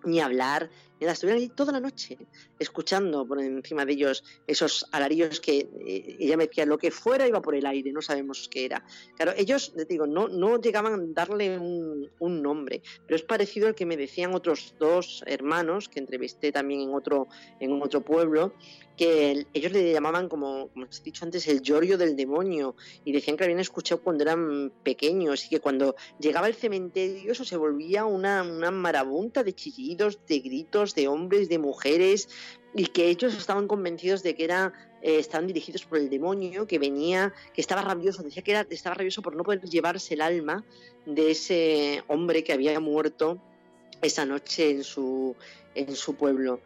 ni 0.05 0.20
hablar, 0.20 0.70
estuvieron 1.11 1.43
allí 1.43 1.49
toda 1.49 1.73
la 1.73 1.81
noche 1.81 2.16
escuchando 2.59 3.27
por 3.27 3.41
encima 3.41 3.85
de 3.85 3.95
ellos 3.95 4.23
esos 4.47 4.87
alaridos 4.93 5.41
que 5.41 5.69
eh, 5.87 6.16
ella 6.20 6.37
me 6.37 6.47
decía 6.47 6.65
lo 6.65 6.79
que 6.79 6.91
fuera 6.93 7.27
iba 7.27 7.43
por 7.43 7.57
el 7.57 7.66
aire, 7.66 7.91
no 7.93 8.03
sabemos 8.03 8.49
qué 8.49 8.66
era. 8.66 8.85
Claro, 9.16 9.33
ellos, 9.37 9.73
te 9.74 9.85
digo, 9.85 10.07
no, 10.07 10.29
no 10.29 10.61
llegaban 10.61 10.95
a 10.95 10.99
darle 11.12 11.59
un, 11.59 12.11
nombre, 12.43 12.83
pero 13.07 13.16
es 13.16 13.23
parecido 13.23 13.66
al 13.66 13.74
que 13.74 13.87
me 13.87 13.97
decían 13.97 14.35
otros 14.35 14.74
dos 14.79 15.23
hermanos 15.27 15.89
que 15.89 16.01
entrevisté 16.01 16.51
también 16.51 16.81
en 16.81 16.95
otro, 16.95 17.29
en 17.61 17.81
otro 17.83 18.01
pueblo, 18.01 18.55
que 18.97 19.47
ellos 19.53 19.73
le 19.73 19.93
llamaban, 19.93 20.29
como, 20.29 20.69
como 20.69 20.87
os 20.87 21.01
he 21.01 21.05
dicho 21.05 21.24
antes, 21.24 21.47
el 21.49 21.62
llorio 21.62 21.99
del 21.99 22.16
demonio, 22.16 22.77
y 23.05 23.12
decían 23.12 23.37
que 23.37 23.43
lo 23.43 23.47
habían 23.47 23.61
escuchado 23.61 24.03
cuando 24.03 24.23
eran 24.24 24.73
pequeños, 24.83 25.47
y 25.47 25.49
que 25.49 25.61
cuando 25.61 25.97
llegaba 26.19 26.47
el 26.47 26.55
cementerio 26.55 27.33
eso 27.33 27.45
se 27.45 27.57
volvía 27.57 28.05
una, 28.05 28.43
una 28.43 28.70
marabunta 28.70 29.43
de 29.43 29.55
chillidos, 29.55 30.19
de 30.27 30.41
gritos, 30.41 30.91
de 30.94 31.09
hombres, 31.09 31.48
de 31.48 31.59
mujeres, 31.59 32.28
y 32.74 32.86
que 32.86 33.09
ellos 33.09 33.35
estaban 33.35 33.69
convencidos 33.69 34.23
de 34.23 34.35
que 34.35 34.44
era, 34.44 34.73
eh, 35.02 35.19
estaban 35.19 35.47
dirigidos 35.47 35.85
por 35.85 35.98
el 35.98 36.09
demonio, 36.09 36.66
que 36.66 36.78
venía, 36.78 37.35
que 37.55 37.60
estaba 37.60 37.82
rabioso, 37.82 38.23
decía 38.23 38.43
que 38.43 38.52
era, 38.52 38.66
estaba 38.70 38.94
rabioso 38.94 39.23
por 39.23 39.36
no 39.36 39.44
poder 39.44 39.60
llevarse 39.62 40.14
el 40.14 40.23
alma 40.23 40.64
de 41.06 41.31
ese 41.31 42.02
hombre 42.09 42.44
que 42.44 42.52
había 42.52 42.78
muerto 42.81 43.39
esa 44.01 44.24
noche 44.24 44.70
en 44.70 44.85
su, 44.85 45.36
en 45.74 45.94
su 45.94 46.14
pueblo. 46.14 46.60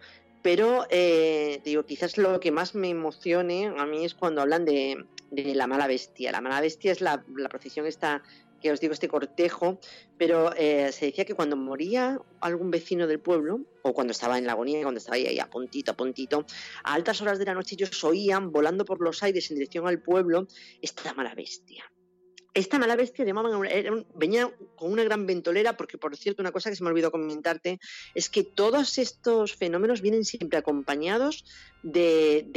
Pero, 0.47 0.87
eh, 0.91 1.61
digo, 1.65 1.85
quizás 1.85 2.19
lo 2.19 2.39
que 2.39 2.53
más 2.53 2.77
me 2.77 2.91
emocione 2.91 3.67
a 3.77 3.85
mí 3.85 4.05
es 4.05 4.15
cuando 4.15 4.43
hablan 4.43 4.65
de, 4.65 5.05
la 5.33 5.67
mala 5.67 5.89
bestia. 5.89 6.31
La 6.31 6.41
mala 6.41 6.61
bestia 6.61 6.93
es 6.93 7.01
la, 7.01 7.25
procesión 7.51 7.85
esta 7.85 8.23
que 8.67 8.73
os 8.73 8.81
digo, 8.81 8.93
este 8.93 9.07
cortejo, 9.07 9.79
pero 10.19 10.53
eh, 10.57 10.91
se 10.93 11.07
decía 11.07 11.25
que 11.25 11.35
cuando 11.35 11.57
moría 11.57 12.19
algún 12.41 12.73
vecino 12.73 13.07
del 13.07 13.21
pueblo, 13.21 13.61
o 13.83 13.95
cuando 13.95 14.11
estaba 14.11 14.39
en 14.39 14.47
la 14.47 14.53
agonía, 14.53 14.83
cuando 14.83 14.99
estaba 14.99 15.17
ahí, 15.17 15.27
ahí 15.27 15.39
a 15.39 15.49
puntito, 15.49 15.93
a 15.93 15.97
puntito, 15.97 16.45
a 16.83 16.95
altas 16.95 17.23
horas 17.23 17.39
de 17.39 17.45
la 17.45 17.55
noche 17.55 17.77
ellos 17.77 18.03
oían, 18.03 18.51
volando 18.51 18.85
por 18.85 19.01
los 19.01 19.23
aires 19.23 19.49
en 19.51 19.57
dirección 19.57 19.87
al 19.87 20.03
pueblo, 20.03 20.49
esta 20.83 21.15
mala 21.15 21.35
bestia 21.35 21.85
esta 22.57 22.79
mala 22.79 22.97
bestia 22.97 23.27
llamaban, 23.27 23.61
venía 24.15 24.51
con 24.77 24.91
una 24.91 25.05
gran 25.05 25.27
ventolera, 25.27 25.77
porque 25.77 25.99
por 25.99 26.17
cierto, 26.17 26.41
una 26.41 26.53
cosa 26.53 26.71
que 26.71 26.77
se 26.77 26.83
me 26.83 26.89
olvidó 26.89 27.11
comentarte 27.11 27.79
es 28.15 28.31
que 28.31 28.45
todos 28.45 28.97
estos 28.97 29.55
fenómenos 29.55 30.01
vienen 30.01 30.25
siempre 30.25 30.59
acompañados 30.59 31.45
de 31.83 32.49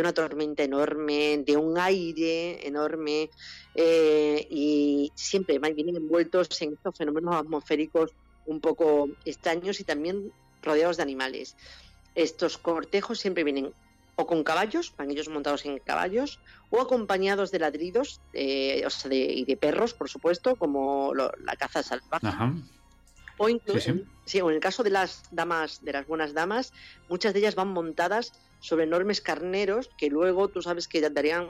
una 0.00 0.12
tormenta 0.12 0.64
enorme, 0.64 1.44
de 1.46 1.56
un 1.56 1.78
aire 1.78 2.66
enorme, 2.66 3.30
eh, 3.76 4.48
y 4.50 5.12
siempre 5.14 5.60
vienen 5.60 5.96
envueltos 5.96 6.60
en 6.60 6.72
estos 6.72 6.98
fenómenos 6.98 7.36
atmosféricos 7.36 8.10
un 8.46 8.60
poco 8.60 9.10
extraños 9.24 9.78
y 9.78 9.84
también 9.84 10.32
rodeados 10.60 10.96
de 10.96 11.04
animales. 11.04 11.54
Estos 12.16 12.58
cortejos 12.58 13.20
siempre 13.20 13.44
vienen 13.44 13.72
o 14.20 14.26
con 14.26 14.44
caballos, 14.44 14.92
van 14.96 15.10
ellos 15.10 15.28
montados 15.28 15.64
en 15.64 15.78
caballos, 15.78 16.40
o 16.68 16.80
acompañados 16.80 17.50
de 17.50 17.58
ladridos 17.58 18.20
eh, 18.32 18.82
o 18.86 18.90
sea, 18.90 19.08
de, 19.08 19.16
y 19.16 19.44
de 19.44 19.56
perros, 19.56 19.94
por 19.94 20.08
supuesto, 20.08 20.56
como 20.56 21.14
la 21.14 21.56
caza 21.56 21.82
salvaje. 21.82 22.28
O 23.38 23.48
incluso, 23.48 23.94
sí, 24.26 24.38
en 24.38 24.50
el 24.50 24.60
caso 24.60 24.82
de 24.82 24.90
las 24.90 25.22
damas, 25.30 25.82
de 25.82 25.92
las 25.94 26.06
buenas 26.06 26.34
damas, 26.34 26.74
muchas 27.08 27.32
de 27.32 27.40
ellas 27.40 27.54
van 27.54 27.68
montadas 27.68 28.34
sobre 28.60 28.84
enormes 28.84 29.22
carneros 29.22 29.88
que 29.96 30.10
luego 30.10 30.48
tú 30.48 30.60
sabes 30.60 30.86
que 30.86 31.00
darían, 31.00 31.46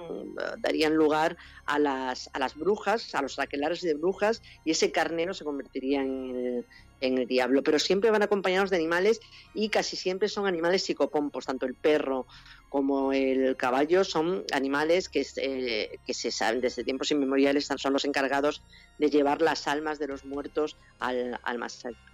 darían 0.58 0.94
lugar 0.94 1.36
a 1.66 1.80
las, 1.80 2.30
a 2.32 2.38
las 2.38 2.54
brujas, 2.54 3.12
a 3.16 3.22
los 3.22 3.40
aquelares 3.40 3.80
de 3.80 3.94
brujas, 3.94 4.40
y 4.64 4.70
ese 4.70 4.92
carnero 4.92 5.34
se 5.34 5.44
convertiría 5.44 6.02
en 6.02 6.36
el, 6.36 6.66
en 7.00 7.18
el 7.18 7.26
diablo. 7.26 7.62
Pero 7.62 7.78
siempre 7.78 8.10
van 8.10 8.22
acompañados 8.22 8.70
de 8.70 8.76
animales 8.76 9.20
y 9.54 9.68
casi 9.68 9.96
siempre 9.96 10.28
son 10.28 10.46
animales 10.46 10.84
psicopompos, 10.84 11.46
tanto 11.46 11.66
el 11.66 11.74
perro 11.74 12.26
como 12.68 13.12
el 13.12 13.56
caballo 13.56 14.04
son 14.04 14.44
animales 14.52 15.08
que, 15.08 15.26
eh, 15.36 15.98
que 16.06 16.14
se 16.14 16.30
saben 16.30 16.60
desde 16.60 16.84
tiempos 16.84 17.10
inmemoriales, 17.10 17.68
son 17.76 17.92
los 17.92 18.04
encargados 18.04 18.62
de 18.98 19.10
llevar 19.10 19.42
las 19.42 19.66
almas 19.66 19.98
de 19.98 20.06
los 20.06 20.24
muertos 20.24 20.76
al, 21.00 21.38
al 21.42 21.58
más 21.58 21.84
alto. 21.84 22.10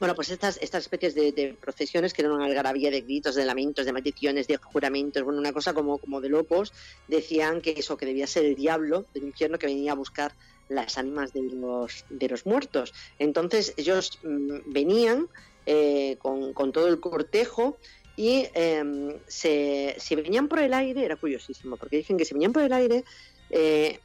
Bueno, 0.00 0.14
pues 0.14 0.30
estas, 0.30 0.58
estas 0.62 0.84
especies 0.84 1.14
de, 1.14 1.54
procesiones 1.60 2.14
que 2.14 2.22
eran 2.22 2.32
una 2.32 2.46
algarabía 2.46 2.90
de 2.90 3.02
gritos, 3.02 3.34
de 3.34 3.44
lamentos, 3.44 3.84
de 3.84 3.92
maldiciones, 3.92 4.48
de 4.48 4.56
juramentos, 4.56 5.22
bueno, 5.22 5.38
una 5.38 5.52
cosa 5.52 5.74
como, 5.74 5.98
como 5.98 6.22
de 6.22 6.30
locos, 6.30 6.72
decían 7.06 7.60
que 7.60 7.74
eso, 7.76 7.98
que 7.98 8.06
debía 8.06 8.26
ser 8.26 8.46
el 8.46 8.54
diablo 8.54 9.04
del 9.12 9.24
infierno 9.24 9.58
que 9.58 9.66
venía 9.66 9.92
a 9.92 9.96
buscar 9.96 10.32
las 10.70 10.96
ánimas 10.96 11.32
de 11.32 11.42
los, 11.42 12.06
de 12.08 12.28
los 12.28 12.46
muertos. 12.46 12.94
Entonces 13.18 13.74
ellos 13.76 14.18
mm, 14.22 14.72
venían 14.72 15.28
eh, 15.66 16.16
con, 16.18 16.54
con, 16.54 16.72
todo 16.72 16.88
el 16.88 17.00
cortejo 17.00 17.76
y 18.16 18.46
em, 18.54 19.18
se, 19.26 19.96
venían 20.10 20.48
por 20.48 20.60
el 20.60 20.72
aire, 20.74 21.04
era 21.04 21.16
curiosísimo, 21.16 21.76
porque 21.76 21.98
dicen 21.98 22.16
que 22.16 22.24
si 22.24 22.34
venían 22.34 22.52
por 22.52 22.62
el 22.62 22.72
aire, 22.72 23.04
eh, 23.50 23.98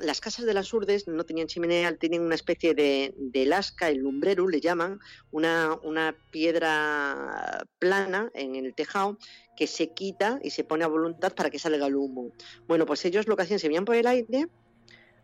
las 0.00 0.20
casas 0.20 0.44
de 0.44 0.54
las 0.54 0.72
urdes 0.72 1.06
no 1.06 1.24
tenían 1.24 1.46
chimenea, 1.46 1.96
tienen 1.96 2.22
una 2.22 2.34
especie 2.34 2.74
de, 2.74 3.14
de 3.16 3.46
lasca, 3.46 3.88
el 3.88 3.98
lumbrero 3.98 4.48
le 4.48 4.60
llaman, 4.60 4.98
una, 5.30 5.78
una 5.82 6.16
piedra 6.32 7.64
plana 7.78 8.30
en 8.34 8.56
el 8.56 8.74
tejado 8.74 9.18
que 9.56 9.66
se 9.66 9.92
quita 9.94 10.40
y 10.42 10.50
se 10.50 10.64
pone 10.64 10.84
a 10.84 10.88
voluntad 10.88 11.32
para 11.32 11.50
que 11.50 11.58
salga 11.58 11.86
el 11.86 11.94
humo. 11.94 12.32
Bueno, 12.66 12.86
pues 12.86 13.04
ellos 13.04 13.28
lo 13.28 13.36
que 13.36 13.42
hacían, 13.42 13.60
se 13.60 13.68
venían 13.68 13.84
por 13.84 13.94
el 13.94 14.06
aire, 14.06 14.48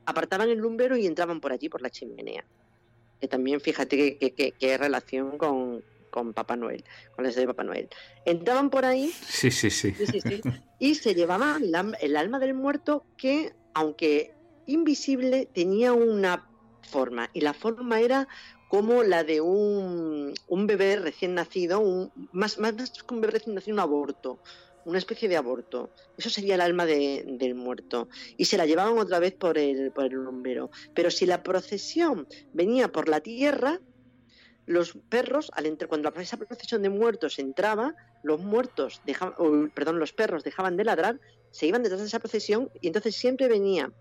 apartaban 0.07 0.49
el 0.49 0.59
lumbrero 0.59 0.97
y 0.97 1.07
entraban 1.07 1.41
por 1.41 1.53
allí, 1.53 1.69
por 1.69 1.83
la 1.83 1.91
chimenea. 1.91 2.45
Que 3.21 3.29
también 3.29 3.61
fíjate 3.61 4.17
qué 4.19 4.53
que, 4.53 4.79
relación 4.79 5.37
con, 5.37 5.85
con 6.11 6.33
Papá 6.33 6.57
Noel, 6.57 6.85
con 7.15 7.25
la 7.25 7.31
de 7.31 7.47
Papá 7.47 7.65
Noel. 7.65 7.89
Entraban 8.25 8.71
por 8.71 8.85
ahí. 8.85 9.13
Sí, 9.27 9.51
sí, 9.51 9.71
sí. 9.71 9.95
y 10.79 10.95
se 10.95 11.15
llevaban 11.15 11.63
el, 12.01 12.17
alma 12.17 12.39
del 12.39 12.55
muerto 12.55 13.05
que, 13.17 13.53
aunque 13.75 14.35
invisible, 14.67 15.49
tenía 15.53 15.93
una 15.93 16.49
forma. 16.83 17.31
Y 17.33 17.41
la 17.43 17.55
forma 17.55 18.01
era 18.01 18.29
como 18.69 19.03
la 19.03 19.25
de 19.25 19.41
un, 19.41 20.33
un 20.47 20.67
bebé 20.67 20.97
recién 20.97 21.35
nacido, 21.35 21.81
un, 21.81 22.13
más, 22.33 22.59
más, 22.59 22.75
más 22.75 22.91
que 22.91 23.15
un 23.15 23.21
bebé 23.21 23.35
recién 23.35 23.55
nacido, 23.55 23.75
un 23.75 23.81
aborto 23.81 24.39
una 24.85 24.99
especie 24.99 25.29
de 25.29 25.37
aborto. 25.37 25.91
Eso 26.17 26.31
sería 26.31 26.55
el 26.55 26.61
alma 26.61 26.87
del 26.87 27.55
muerto. 27.55 28.09
Y 28.37 28.47
se 28.47 28.57
la 28.57 28.67
llevaban 28.67 28.99
otra 28.99 29.19
vez 29.19 29.35
por 29.35 29.59
el, 29.59 29.93
por 29.93 30.07
el 30.07 30.19
bombero. 30.19 30.71
Pero 30.95 31.11
si 31.11 31.27
la 31.27 31.43
procesión 31.43 32.27
venía 32.53 32.91
por 32.93 33.09
la 33.09 33.21
tierra, 33.21 33.81
los 34.67 34.97
perros, 35.09 35.51
al 35.55 35.67
entrar, 35.67 35.89
cuando 35.89 36.13
esa 36.17 36.37
procesión 36.37 36.83
de 36.83 36.91
muertos 36.91 37.39
entraba, 37.39 37.95
los 38.23 38.41
muertos 38.41 39.03
dejaban, 39.05 39.71
perdón, 39.75 39.99
los 39.99 40.13
perros 40.13 40.45
dejaban 40.45 40.77
de 40.77 40.85
ladrar, 40.85 41.21
se 41.51 41.67
iban 41.67 41.83
detrás 41.83 42.01
de 42.01 42.07
esa 42.07 42.21
procesión 42.21 42.71
y 42.81 42.87
entonces 42.87 43.17
siempre 43.17 43.49
venía 43.49 43.93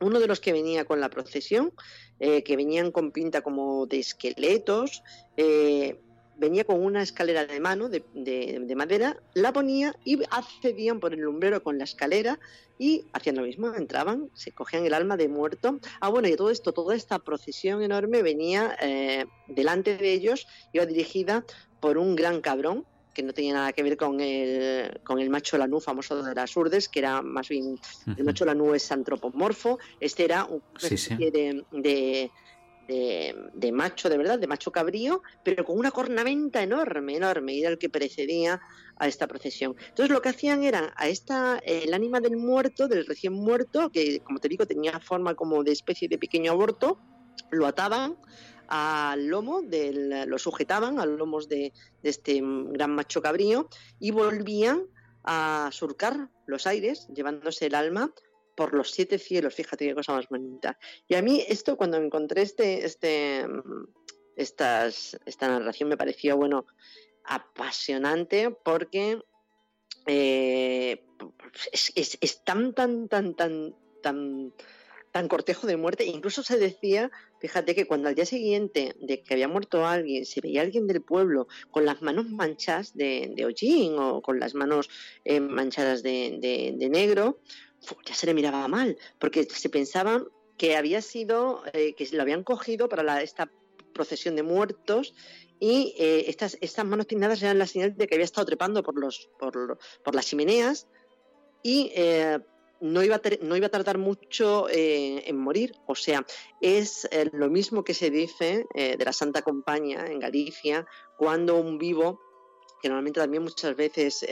uno 0.00 0.18
de 0.18 0.26
los 0.26 0.40
que 0.40 0.52
venía 0.52 0.84
con 0.84 1.00
la 1.00 1.10
procesión, 1.10 1.72
eh, 2.18 2.42
que 2.42 2.56
venían 2.56 2.90
con 2.90 3.12
pinta 3.12 3.42
como 3.42 3.86
de 3.86 4.00
esqueletos, 4.00 5.02
eh, 5.36 6.00
venía 6.40 6.64
con 6.64 6.82
una 6.82 7.02
escalera 7.02 7.46
de 7.46 7.60
mano 7.60 7.88
de, 7.90 8.74
madera, 8.74 9.16
la 9.34 9.52
ponía 9.52 9.94
y 10.04 10.18
accedían 10.30 10.98
por 10.98 11.12
el 11.12 11.20
lumbrero 11.20 11.62
con 11.62 11.76
la 11.78 11.84
escalera 11.84 12.40
y 12.78 13.04
hacían 13.12 13.36
lo 13.36 13.42
mismo, 13.42 13.74
entraban, 13.74 14.30
se 14.32 14.52
cogían 14.52 14.86
el 14.86 14.94
alma 14.94 15.18
de 15.18 15.28
muerto. 15.28 15.78
Ah, 16.00 16.08
bueno, 16.08 16.28
y 16.28 16.36
todo 16.36 16.50
esto, 16.50 16.72
toda 16.72 16.96
esta 16.96 17.18
procesión 17.18 17.82
enorme 17.82 18.22
venía 18.22 18.74
eh, 18.80 19.26
delante 19.48 19.98
de 19.98 20.12
ellos, 20.12 20.48
iba 20.72 20.86
dirigida 20.86 21.44
por 21.78 21.98
un 21.98 22.16
gran 22.16 22.40
cabrón 22.40 22.86
que 23.12 23.22
no 23.22 23.34
tenía 23.34 23.52
nada 23.52 23.72
que 23.72 23.82
ver 23.82 23.98
con 23.98 24.20
el, 24.20 25.00
con 25.04 25.18
el 25.18 25.28
macho 25.28 25.58
lanú 25.58 25.80
famoso 25.80 26.22
de 26.22 26.34
las 26.34 26.56
urdes, 26.56 26.88
que 26.88 27.00
era 27.00 27.20
más 27.20 27.48
bien, 27.48 27.78
el 28.16 28.24
macho 28.24 28.46
lanú 28.46 28.72
es 28.72 28.90
antropomorfo, 28.90 29.78
este 29.98 30.24
era 30.24 30.44
un 30.44 30.62
especie 30.80 31.30
de 31.30 31.64
de, 31.72 32.30
macho 33.72 34.08
de 34.08 34.18
verdad, 34.18 34.38
de 34.38 34.46
macho 34.46 34.72
cabrío, 34.72 35.22
pero 35.44 35.64
con 35.64 35.78
una 35.78 35.90
cornamenta 35.90 36.62
enorme, 36.62 37.16
enorme, 37.16 37.54
y 37.54 37.60
era 37.60 37.70
el 37.70 37.78
que 37.78 37.88
precedía 37.88 38.60
a 38.96 39.08
esta 39.08 39.26
procesión. 39.26 39.76
Entonces 39.88 40.10
lo 40.10 40.20
que 40.20 40.30
hacían 40.30 40.62
era 40.64 40.92
a 40.96 41.08
esta, 41.08 41.58
el 41.64 41.94
ánima 41.94 42.20
del 42.20 42.36
muerto, 42.36 42.88
del 42.88 43.06
recién 43.06 43.32
muerto, 43.32 43.90
que 43.90 44.20
como 44.20 44.38
te 44.38 44.48
digo 44.48 44.66
tenía 44.66 45.00
forma 45.00 45.34
como 45.34 45.64
de 45.64 45.72
especie 45.72 46.08
de 46.08 46.18
pequeño 46.18 46.52
aborto, 46.52 46.98
lo 47.50 47.66
ataban 47.66 48.16
al 48.68 49.26
lomo, 49.26 49.62
del, 49.62 50.28
lo 50.28 50.38
sujetaban 50.38 51.00
a 51.00 51.06
lomos 51.06 51.48
de, 51.48 51.72
este 52.02 52.40
gran 52.42 52.94
macho 52.94 53.20
cabrío 53.20 53.68
y 53.98 54.12
volvían 54.12 54.86
a 55.24 55.68
surcar 55.72 56.30
los 56.46 56.66
aires, 56.66 57.08
llevándose 57.14 57.66
el 57.66 57.74
alma 57.74 58.12
por 58.54 58.74
los 58.74 58.90
siete 58.90 59.18
cielos. 59.18 59.54
Fíjate 59.54 59.86
qué 59.86 59.94
cosa 59.94 60.12
más 60.12 60.28
bonita. 60.28 60.78
Y 61.08 61.14
a 61.14 61.22
mí 61.22 61.44
esto, 61.48 61.76
cuando 61.76 61.96
encontré 61.96 62.42
este, 62.42 62.84
este, 62.84 63.46
estas, 64.36 65.18
esta 65.26 65.48
narración, 65.48 65.88
me 65.88 65.96
pareció, 65.96 66.36
bueno, 66.36 66.66
apasionante 67.24 68.50
porque 68.50 69.22
eh, 70.06 71.04
es, 71.72 72.18
es, 72.20 72.44
tan, 72.44 72.74
tan, 72.74 73.08
tan, 73.08 73.34
tan, 73.34 73.74
tan 74.02 74.52
tan 75.12 75.28
cortejo 75.28 75.66
de 75.66 75.76
muerte. 75.76 76.04
Incluso 76.04 76.42
se 76.42 76.58
decía, 76.58 77.10
fíjate 77.40 77.74
que 77.74 77.86
cuando 77.86 78.08
al 78.08 78.14
día 78.14 78.26
siguiente 78.26 78.94
de 79.00 79.22
que 79.22 79.34
había 79.34 79.48
muerto 79.48 79.86
alguien, 79.86 80.24
se 80.24 80.40
veía 80.40 80.62
alguien 80.62 80.86
del 80.86 81.02
pueblo 81.02 81.48
con 81.70 81.84
las 81.84 82.02
manos 82.02 82.28
manchadas 82.28 82.96
de, 82.96 83.32
de 83.34 83.44
hollín 83.44 83.98
o 83.98 84.22
con 84.22 84.40
las 84.40 84.54
manos 84.54 84.88
eh, 85.24 85.40
manchadas 85.40 86.02
de, 86.02 86.88
negro, 86.90 87.40
ya 88.04 88.14
se 88.14 88.26
le 88.26 88.34
miraba 88.34 88.66
mal, 88.68 88.98
porque 89.18 89.44
se 89.44 89.68
pensaba 89.68 90.24
que 90.56 90.76
había 90.76 91.00
sido, 91.02 91.62
eh, 91.72 91.94
que 91.94 92.08
lo 92.12 92.22
habían 92.22 92.44
cogido 92.44 92.88
para 92.88 93.22
esta 93.22 93.50
procesión 93.94 94.36
de 94.36 94.42
muertos 94.42 95.14
y 95.58 95.94
eh, 95.98 96.24
estas, 96.28 96.56
estas 96.60 96.84
manos 96.84 97.06
tiznadas 97.06 97.42
eran 97.42 97.58
la 97.58 97.66
señal 97.66 97.96
de 97.96 98.06
que 98.06 98.14
había 98.14 98.24
estado 98.24 98.46
trepando 98.46 98.82
por, 98.82 98.98
los, 98.98 99.30
por, 99.38 99.78
por 100.04 100.14
las 100.14 100.26
chimeneas 100.26 100.86
y 101.62 101.92
no 102.80 103.02
iba, 103.02 103.16
a 103.16 103.20
no 103.42 103.56
iba 103.56 103.66
a 103.66 103.70
tardar 103.70 103.98
mucho 103.98 104.68
eh, 104.68 105.28
en 105.28 105.36
morir. 105.36 105.74
O 105.86 105.94
sea, 105.94 106.26
es 106.60 107.08
eh, 107.10 107.28
lo 107.32 107.48
mismo 107.48 107.84
que 107.84 107.94
se 107.94 108.10
dice 108.10 108.66
eh, 108.74 108.96
de 108.96 109.04
la 109.04 109.12
Santa 109.12 109.42
Compañía 109.42 110.06
en 110.06 110.18
Galicia, 110.18 110.86
cuando 111.16 111.56
un 111.56 111.78
vivo, 111.78 112.20
que 112.82 112.88
normalmente 112.88 113.20
también 113.20 113.42
muchas 113.42 113.76
veces 113.76 114.24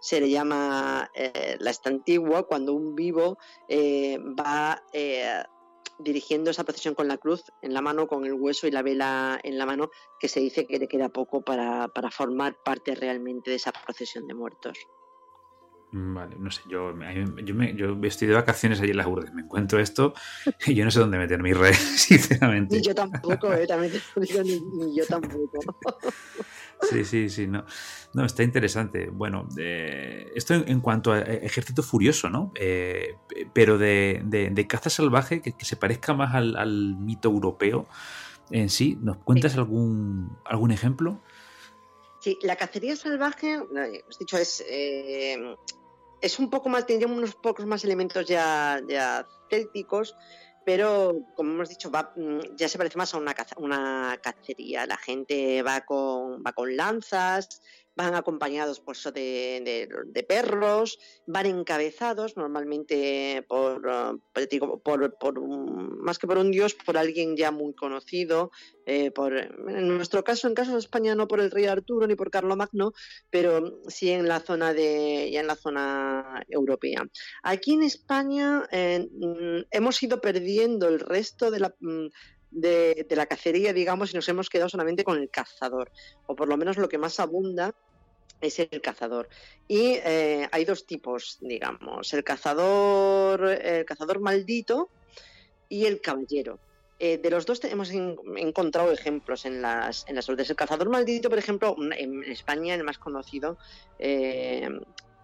se 0.00 0.20
le 0.20 0.30
llama 0.30 1.10
la 1.58 1.70
estantigua, 1.70 2.44
cuando 2.44 2.72
un 2.74 2.94
vivo 2.94 3.38
va 3.70 4.82
dirigiendo 5.98 6.50
esa 6.50 6.62
procesión 6.64 6.94
con 6.94 7.08
la 7.08 7.16
cruz 7.16 7.44
en 7.62 7.72
la 7.72 7.80
mano, 7.80 8.06
con 8.06 8.26
el 8.26 8.34
hueso 8.34 8.66
y 8.66 8.70
la 8.70 8.82
vela 8.82 9.40
en 9.42 9.56
la 9.56 9.64
mano, 9.64 9.90
que 10.20 10.28
se 10.28 10.40
dice 10.40 10.66
que 10.66 10.78
le 10.78 10.88
queda 10.88 11.08
poco 11.08 11.42
para 11.42 11.90
formar 12.10 12.56
parte 12.62 12.94
realmente 12.94 13.50
de 13.50 13.56
esa 13.56 13.72
procesión 13.72 14.26
de 14.26 14.34
muertos. 14.34 14.78
Vale, 15.98 16.36
no 16.38 16.50
sé, 16.50 16.60
yo, 16.68 16.92
yo, 17.42 17.54
me, 17.54 17.74
yo 17.74 17.96
estoy 18.02 18.28
de 18.28 18.34
vacaciones 18.34 18.80
allí 18.82 18.90
en 18.90 18.98
las 18.98 19.06
Urdes, 19.06 19.32
me 19.32 19.40
encuentro 19.40 19.80
esto 19.80 20.12
y 20.66 20.74
yo 20.74 20.84
no 20.84 20.90
sé 20.90 21.00
dónde 21.00 21.16
meter 21.16 21.42
mi 21.42 21.54
red, 21.54 21.72
sinceramente. 21.96 22.76
Ni 22.76 22.82
yo 22.82 22.94
tampoco, 22.94 23.50
eh, 23.54 23.66
también 23.66 23.92
te 23.92 24.20
digo, 24.20 24.42
ni, 24.42 24.94
yo 24.94 25.06
tampoco. 25.06 25.58
Sí, 26.82 27.06
sí, 27.06 27.30
sí, 27.30 27.46
no. 27.46 27.64
No, 28.12 28.26
está 28.26 28.42
interesante. 28.42 29.08
Bueno, 29.08 29.48
eh, 29.56 30.30
esto 30.34 30.52
en, 30.52 30.80
cuanto 30.82 31.12
a 31.12 31.20
ejército 31.20 31.82
furioso, 31.82 32.28
¿no? 32.28 32.52
Eh, 32.54 33.16
pero 33.54 33.78
de, 33.78 34.20
de, 34.22 34.66
caza 34.66 34.90
salvaje 34.90 35.40
que, 35.40 35.54
se 35.64 35.76
parezca 35.76 36.12
más 36.12 36.34
al, 36.34 36.96
mito 36.98 37.30
europeo 37.30 37.86
en 38.50 38.68
sí. 38.68 38.98
¿Nos 39.00 39.16
cuentas 39.16 39.56
algún, 39.56 40.36
algún 40.44 40.70
ejemplo? 40.70 41.22
Sí, 42.20 42.38
la 42.42 42.56
cacería 42.56 42.94
salvaje, 42.96 43.54
has 43.54 44.18
dicho, 44.18 44.36
es, 44.36 44.62
eh, 44.68 45.56
es 46.20 46.38
un 46.38 46.50
poco 46.50 46.68
más, 46.68 46.86
tendría 46.86 47.12
unos 47.12 47.34
pocos 47.34 47.66
más 47.66 47.84
elementos 47.84 48.26
ya, 48.26 48.80
ya 48.88 49.26
célticos, 49.50 50.14
pero 50.64 51.14
como 51.36 51.52
hemos 51.52 51.68
dicho, 51.68 51.90
va, 51.90 52.12
mm, 52.16 52.56
ya 52.56 52.68
se 52.68 52.78
parece 52.78 52.98
más 52.98 53.14
a 53.14 53.18
una, 53.18 53.34
una 53.58 54.18
cacería. 54.20 54.86
La 54.86 54.96
gente 54.96 55.62
va 55.62 55.82
con, 55.82 56.42
va 56.44 56.52
con 56.52 56.76
lanzas, 56.76 57.62
van 57.96 58.14
acompañados 58.14 58.82
eso 58.86 59.10
de, 59.10 60.26
perros, 60.28 60.98
van 61.26 61.46
encabezados 61.46 62.36
normalmente 62.36 63.44
por, 63.48 63.82
pues 64.32 64.48
por, 64.84 65.40
más 65.40 66.18
que 66.18 66.26
por 66.26 66.38
un 66.38 66.50
dios, 66.50 66.74
por 66.74 66.98
alguien 66.98 67.36
ya 67.36 67.50
muy 67.50 67.74
conocido, 67.74 68.50
eh, 68.84 69.10
en 69.68 69.88
nuestro 69.88 70.22
caso, 70.22 70.46
en 70.46 70.54
caso 70.54 70.72
de 70.72 70.78
España, 70.78 71.14
no 71.14 71.26
por 71.26 71.40
el 71.40 71.50
rey 71.50 71.66
Arturo 71.66 72.06
ni 72.06 72.14
por 72.14 72.30
Carlomagno, 72.30 72.92
pero 73.30 73.80
sí 73.88 74.10
en 74.10 74.28
la 74.28 74.40
zona 74.40 74.74
de, 74.74 75.30
ya 75.32 75.40
en 75.40 75.46
la 75.46 75.56
zona 75.56 76.44
europea. 76.48 77.02
Aquí 77.42 77.72
en 77.72 77.82
España 77.82 78.64
eh, 78.70 79.08
mm, 79.10 79.68
hemos 79.70 80.02
ido 80.02 80.20
perdiendo 80.20 80.88
el 80.88 81.00
resto 81.00 81.50
de 81.50 81.60
la 81.60 81.74
de, 82.50 83.06
la 83.10 83.26
cacería, 83.26 83.72
digamos, 83.72 84.12
y 84.12 84.16
nos 84.16 84.28
hemos 84.28 84.48
quedado 84.48 84.68
solamente 84.68 85.04
con 85.04 85.18
el 85.18 85.30
cazador, 85.30 85.90
o 86.26 86.34
por 86.34 86.48
lo 86.48 86.56
menos 86.56 86.76
lo 86.76 86.88
que 86.88 86.98
más 86.98 87.20
abunda 87.20 87.74
es 88.40 88.58
el 88.58 88.80
cazador. 88.80 89.28
Y 89.68 89.98
eh, 90.04 90.48
hay 90.50 90.64
dos 90.64 90.86
tipos, 90.86 91.38
digamos, 91.40 92.12
el 92.12 92.24
cazador, 92.24 93.48
el 93.48 93.84
cazador 93.84 94.20
maldito 94.20 94.88
y 95.68 95.86
el 95.86 96.00
caballero. 96.00 96.58
Eh, 96.98 97.18
de 97.18 97.30
los 97.30 97.44
dos 97.44 97.62
hemos 97.64 97.90
encontrado 97.90 98.90
ejemplos 98.90 99.44
en 99.44 99.60
las, 99.60 100.06
en 100.08 100.14
las 100.14 100.28
El 100.30 100.56
cazador 100.56 100.88
maldito, 100.88 101.28
por 101.28 101.38
ejemplo, 101.38 101.76
en 101.94 102.24
España 102.24 102.74
el 102.74 102.84
más 102.84 102.96
conocido 102.96 103.58
eh, 103.98 104.68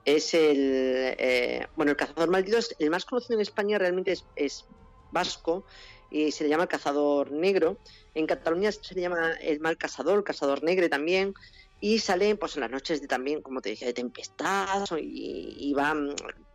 es 0.05 0.35
el... 0.35 1.67
bueno, 1.77 1.93
el 1.93 1.97
cazador 1.97 2.29
maldito 2.29 2.59
es 2.59 2.77
el 2.79 2.91
más 2.91 3.07
conocido 3.07 3.37
en 3.37 3.43
España 3.43 3.79
realmente 3.79 4.15
es, 4.37 4.67
vasco 5.13 5.65
y 6.13 6.31
se 6.31 6.45
le 6.45 6.51
llama 6.51 6.65
el 6.65 6.69
cazador 6.69 7.33
negro. 7.33 7.79
En 8.15 8.27
Cataluña 8.27 8.71
se 8.71 8.95
le 8.95 9.01
llama 9.01 9.33
el 9.41 9.61
mal 9.61 9.79
cazador, 9.79 10.19
el 10.19 10.25
cazador 10.25 10.63
negro 10.63 10.89
también 10.89 11.35
y 11.81 11.99
salen 11.99 12.37
pues 12.37 12.55
en 12.55 12.61
las 12.61 12.71
noches 12.71 13.01
de 13.01 13.09
también, 13.09 13.43
como 13.43 13.61
te 13.61 13.71
dije, 13.71 13.87
de 13.87 13.93
tempestad 13.93 14.85
y, 14.99 15.73
van 15.75 16.15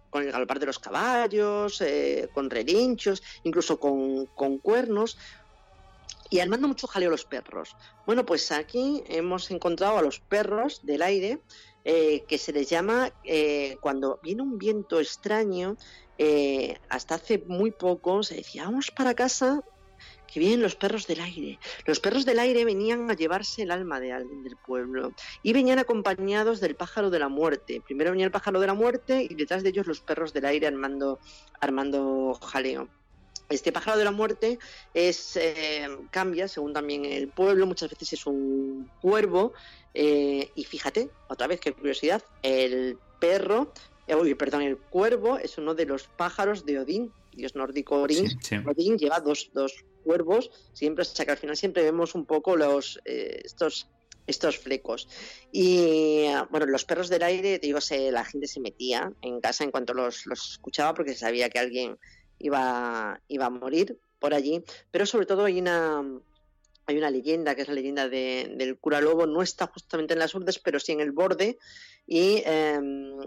con 0.09 0.23
el 0.23 0.31
galopar 0.31 0.59
de 0.59 0.67
los 0.67 0.79
caballos, 0.79 1.81
eh, 1.81 2.29
con 2.33 2.49
relinchos, 2.49 3.21
incluso 3.43 3.77
con, 3.77 4.25
cuernos 4.61 5.17
y 6.29 6.39
armando 6.39 6.67
mucho 6.67 6.87
jaleo 6.87 7.09
los 7.09 7.25
perros. 7.25 7.75
Bueno, 8.05 8.25
pues 8.25 8.51
aquí 8.51 9.03
hemos 9.07 9.51
encontrado 9.51 9.97
a 9.97 10.01
los 10.01 10.19
perros 10.19 10.85
del 10.85 11.01
aire 11.01 11.41
eh, 11.83 12.23
que 12.27 12.37
se 12.37 12.53
les 12.53 12.69
llama 12.69 13.11
eh, 13.23 13.77
cuando 13.81 14.19
viene 14.23 14.43
un 14.43 14.57
viento 14.57 14.99
extraño. 14.99 15.77
Hasta 16.89 17.15
hace 17.15 17.43
muy 17.47 17.71
poco 17.71 18.23
se 18.23 18.35
decía, 18.35 18.65
vamos 18.65 18.91
para 18.91 19.13
casa 19.13 19.63
que 20.27 20.39
vienen 20.39 20.61
los 20.61 20.75
perros 20.75 21.07
del 21.07 21.21
aire. 21.21 21.59
Los 21.85 21.99
perros 21.99 22.25
del 22.25 22.39
aire 22.39 22.65
venían 22.65 23.09
a 23.09 23.15
llevarse 23.15 23.63
el 23.63 23.71
alma 23.71 23.99
de 23.99 24.11
alguien 24.11 24.43
del 24.43 24.57
pueblo 24.57 25.13
y 25.41 25.53
venían 25.53 25.79
acompañados 25.79 26.59
del 26.59 26.75
pájaro 26.75 27.09
de 27.09 27.19
la 27.19 27.29
muerte. 27.29 27.81
Primero 27.83 28.11
venía 28.11 28.25
el 28.25 28.31
pájaro 28.31 28.59
de 28.59 28.67
la 28.67 28.73
muerte 28.73 29.25
y 29.27 29.33
detrás 29.33 29.63
de 29.63 29.69
ellos 29.69 29.87
los 29.87 30.01
perros 30.01 30.33
del 30.33 30.45
aire 30.45 30.67
armando, 30.67 31.19
armando 31.59 32.37
jaleo. 32.41 32.89
Este 33.49 33.71
pájaro 33.71 33.97
de 33.97 34.03
la 34.03 34.11
muerte 34.11 34.59
es 34.93 35.37
eh, 35.37 35.87
cambia 36.11 36.49
según 36.49 36.73
también 36.73 37.05
el 37.05 37.29
pueblo, 37.29 37.65
muchas 37.65 37.89
veces 37.89 38.11
es 38.11 38.25
un 38.25 38.91
cuervo 39.01 39.53
eh, 39.93 40.51
y 40.53 40.65
fíjate, 40.65 41.09
otra 41.29 41.47
vez 41.47 41.61
qué 41.61 41.71
curiosidad, 41.71 42.21
el 42.43 42.99
perro, 43.19 43.71
eh, 44.07 44.35
perdón, 44.35 44.61
el 44.61 44.77
cuervo 44.77 45.37
es 45.37 45.57
uno 45.57 45.75
de 45.75 45.85
los 45.85 46.03
pájaros 46.07 46.65
de 46.65 46.79
Odín, 46.79 47.11
dios 47.33 47.55
nórdico 47.55 48.01
Odín. 48.01 48.39
Odín 48.65 48.97
lleva 48.97 49.19
dos, 49.19 49.51
dos 49.53 49.85
cuervos, 50.03 50.51
siempre, 50.73 51.03
o 51.03 51.25
que 51.25 51.31
al 51.31 51.37
final 51.37 51.57
siempre 51.57 51.83
vemos 51.83 52.15
un 52.15 52.25
poco 52.25 52.55
los 52.55 52.99
eh, 53.05 53.41
estos 53.43 53.89
estos 54.27 54.57
flecos. 54.57 55.07
Y 55.51 56.25
bueno, 56.49 56.65
los 56.65 56.83
perros 56.83 57.07
del 57.09 57.23
aire, 57.23 57.59
digo, 57.59 57.79
se, 57.81 58.11
la 58.11 58.25
gente 58.25 58.47
se 58.47 58.59
metía 58.59 59.13
en 59.21 59.39
casa 59.39 59.63
en 59.63 59.71
cuanto 59.71 59.93
los, 59.93 60.27
escuchaba 60.27 60.93
porque 60.93 61.15
sabía 61.15 61.49
que 61.49 61.59
alguien 61.59 61.97
iba, 62.37 63.21
iba 63.29 63.45
a 63.45 63.49
morir 63.49 63.97
por 64.19 64.33
allí. 64.33 64.63
Pero 64.91 65.05
sobre 65.05 65.25
todo 65.25 65.45
hay 65.45 65.59
una, 65.59 66.03
hay 66.85 66.97
una 66.97 67.09
leyenda, 67.09 67.55
que 67.55 67.61
es 67.61 67.67
la 67.67 67.73
leyenda 67.73 68.09
del 68.09 68.77
cura 68.79 69.01
lobo, 69.01 69.25
no 69.25 69.41
está 69.41 69.67
justamente 69.67 70.13
en 70.13 70.19
las 70.19 70.35
urdes, 70.35 70.59
pero 70.59 70.79
sí 70.79 70.91
en 70.91 70.99
el 70.99 71.11
borde. 71.11 71.57
Y 72.05 72.43
em, 72.45 73.17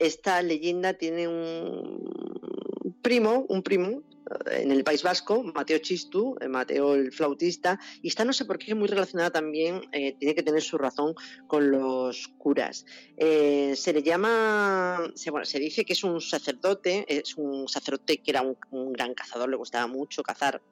esta 0.00 0.42
leyenda 0.42 0.94
tiene 0.94 1.28
un 1.28 2.96
primo, 3.02 3.46
un 3.48 3.62
primo 3.62 4.02
en 4.50 4.70
el 4.70 4.84
País 4.84 5.02
Vasco, 5.02 5.42
Mateo 5.42 5.78
Chistu, 5.78 6.36
eh, 6.40 6.48
Mateo 6.48 6.94
el 6.94 7.12
flautista, 7.12 7.78
y 8.02 8.08
está 8.08 8.24
no 8.24 8.32
sé 8.32 8.44
por 8.44 8.58
qué 8.58 8.74
muy 8.74 8.88
relacionada 8.88 9.30
también, 9.30 9.82
eh, 9.92 10.16
tiene 10.18 10.34
que 10.34 10.42
tener 10.42 10.62
su 10.62 10.78
razón 10.78 11.14
con 11.46 11.70
los 11.70 12.28
curas. 12.38 12.86
Eh, 13.16 13.74
se 13.76 13.92
le 13.92 14.02
llama, 14.02 15.12
se, 15.14 15.58
dice 15.58 15.84
que 15.84 15.92
es 15.92 16.04
un 16.04 16.20
sacerdote, 16.20 17.04
es 17.08 17.36
un 17.36 17.68
sacerdote 17.68 18.18
que 18.18 18.30
era 18.30 18.42
un, 18.42 18.92
gran 18.92 19.14
cazador, 19.14 19.48
le 19.48 19.56
gustaba 19.56 19.86
mucho 19.86 20.22
cazar, 20.22 20.62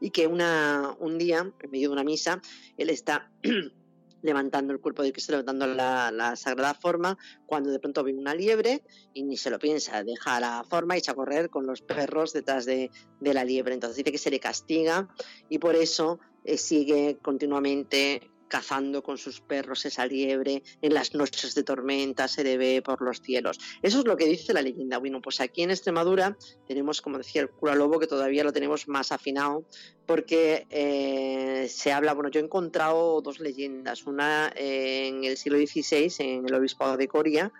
y 0.00 0.10
que 0.10 0.26
una, 0.26 0.96
un 0.98 1.18
día, 1.18 1.52
en 1.60 1.70
medio 1.70 1.88
de 1.88 1.92
una 1.92 2.04
misa, 2.04 2.40
él 2.76 2.90
está 2.90 3.30
levantando 4.24 4.72
el 4.72 4.80
cuerpo 4.80 5.02
de 5.02 5.12
Cristo, 5.12 5.32
levantando 5.32 5.66
la, 5.66 6.34
sagrada 6.34 6.72
forma, 6.72 7.18
cuando 7.44 7.70
de 7.70 7.78
pronto 7.78 8.02
ve 8.02 8.14
una 8.14 8.34
liebre 8.34 8.82
y 9.12 9.22
ni 9.22 9.36
se 9.36 9.50
lo 9.50 9.58
piensa, 9.58 10.02
deja 10.02 10.40
la 10.40 10.64
forma 10.64 10.96
y 10.96 10.98
echa 10.98 11.12
a 11.12 11.14
correr 11.14 11.50
con 11.50 11.66
los 11.66 11.82
perros 11.82 12.32
detrás 12.32 12.64
de, 12.64 12.90
la 13.20 13.44
liebre. 13.44 13.74
Entonces 13.74 13.98
dice 13.98 14.10
que 14.10 14.18
se 14.18 14.30
le 14.30 14.40
castiga 14.40 15.08
y 15.50 15.58
por 15.58 15.76
eso 15.76 16.18
eh, 16.44 16.56
sigue 16.56 17.18
continuamente 17.20 18.30
cazando 18.54 19.02
con 19.02 19.18
sus 19.18 19.40
perros 19.40 19.84
esa 19.84 20.06
liebre, 20.06 20.62
en 20.80 20.94
las 20.94 21.12
noches 21.12 21.56
de 21.56 21.64
tormenta 21.64 22.28
se 22.28 22.44
le 22.44 22.56
ve 22.56 22.82
por 22.82 23.02
los 23.02 23.20
cielos. 23.20 23.58
Eso 23.82 23.98
es 23.98 24.04
lo 24.04 24.16
que 24.16 24.26
dice 24.26 24.54
la 24.54 24.62
leyenda. 24.62 24.98
Bueno, 24.98 25.20
pues 25.20 25.40
aquí 25.40 25.64
en 25.64 25.72
Extremadura 25.72 26.36
tenemos, 26.68 27.02
como 27.02 27.18
decía 27.18 27.42
el 27.42 27.50
cura 27.50 27.74
Lobo, 27.74 27.98
que 27.98 28.06
todavía 28.06 28.44
lo 28.44 28.52
tenemos 28.52 28.86
más 28.86 29.10
afinado, 29.10 29.64
porque 30.06 30.68
eh, 30.70 31.66
se 31.68 31.90
habla, 31.90 32.14
bueno, 32.14 32.30
yo 32.30 32.38
he 32.38 32.44
encontrado 32.44 33.20
dos 33.22 33.40
leyendas, 33.40 34.06
una 34.06 34.52
en 34.54 35.24
el 35.24 35.36
siglo 35.36 35.58
XVI, 35.58 36.14
en 36.20 36.46
el 36.46 36.54
obispado 36.54 36.96
de 36.96 37.08
Coria, 37.08 37.52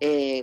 eh, 0.00 0.42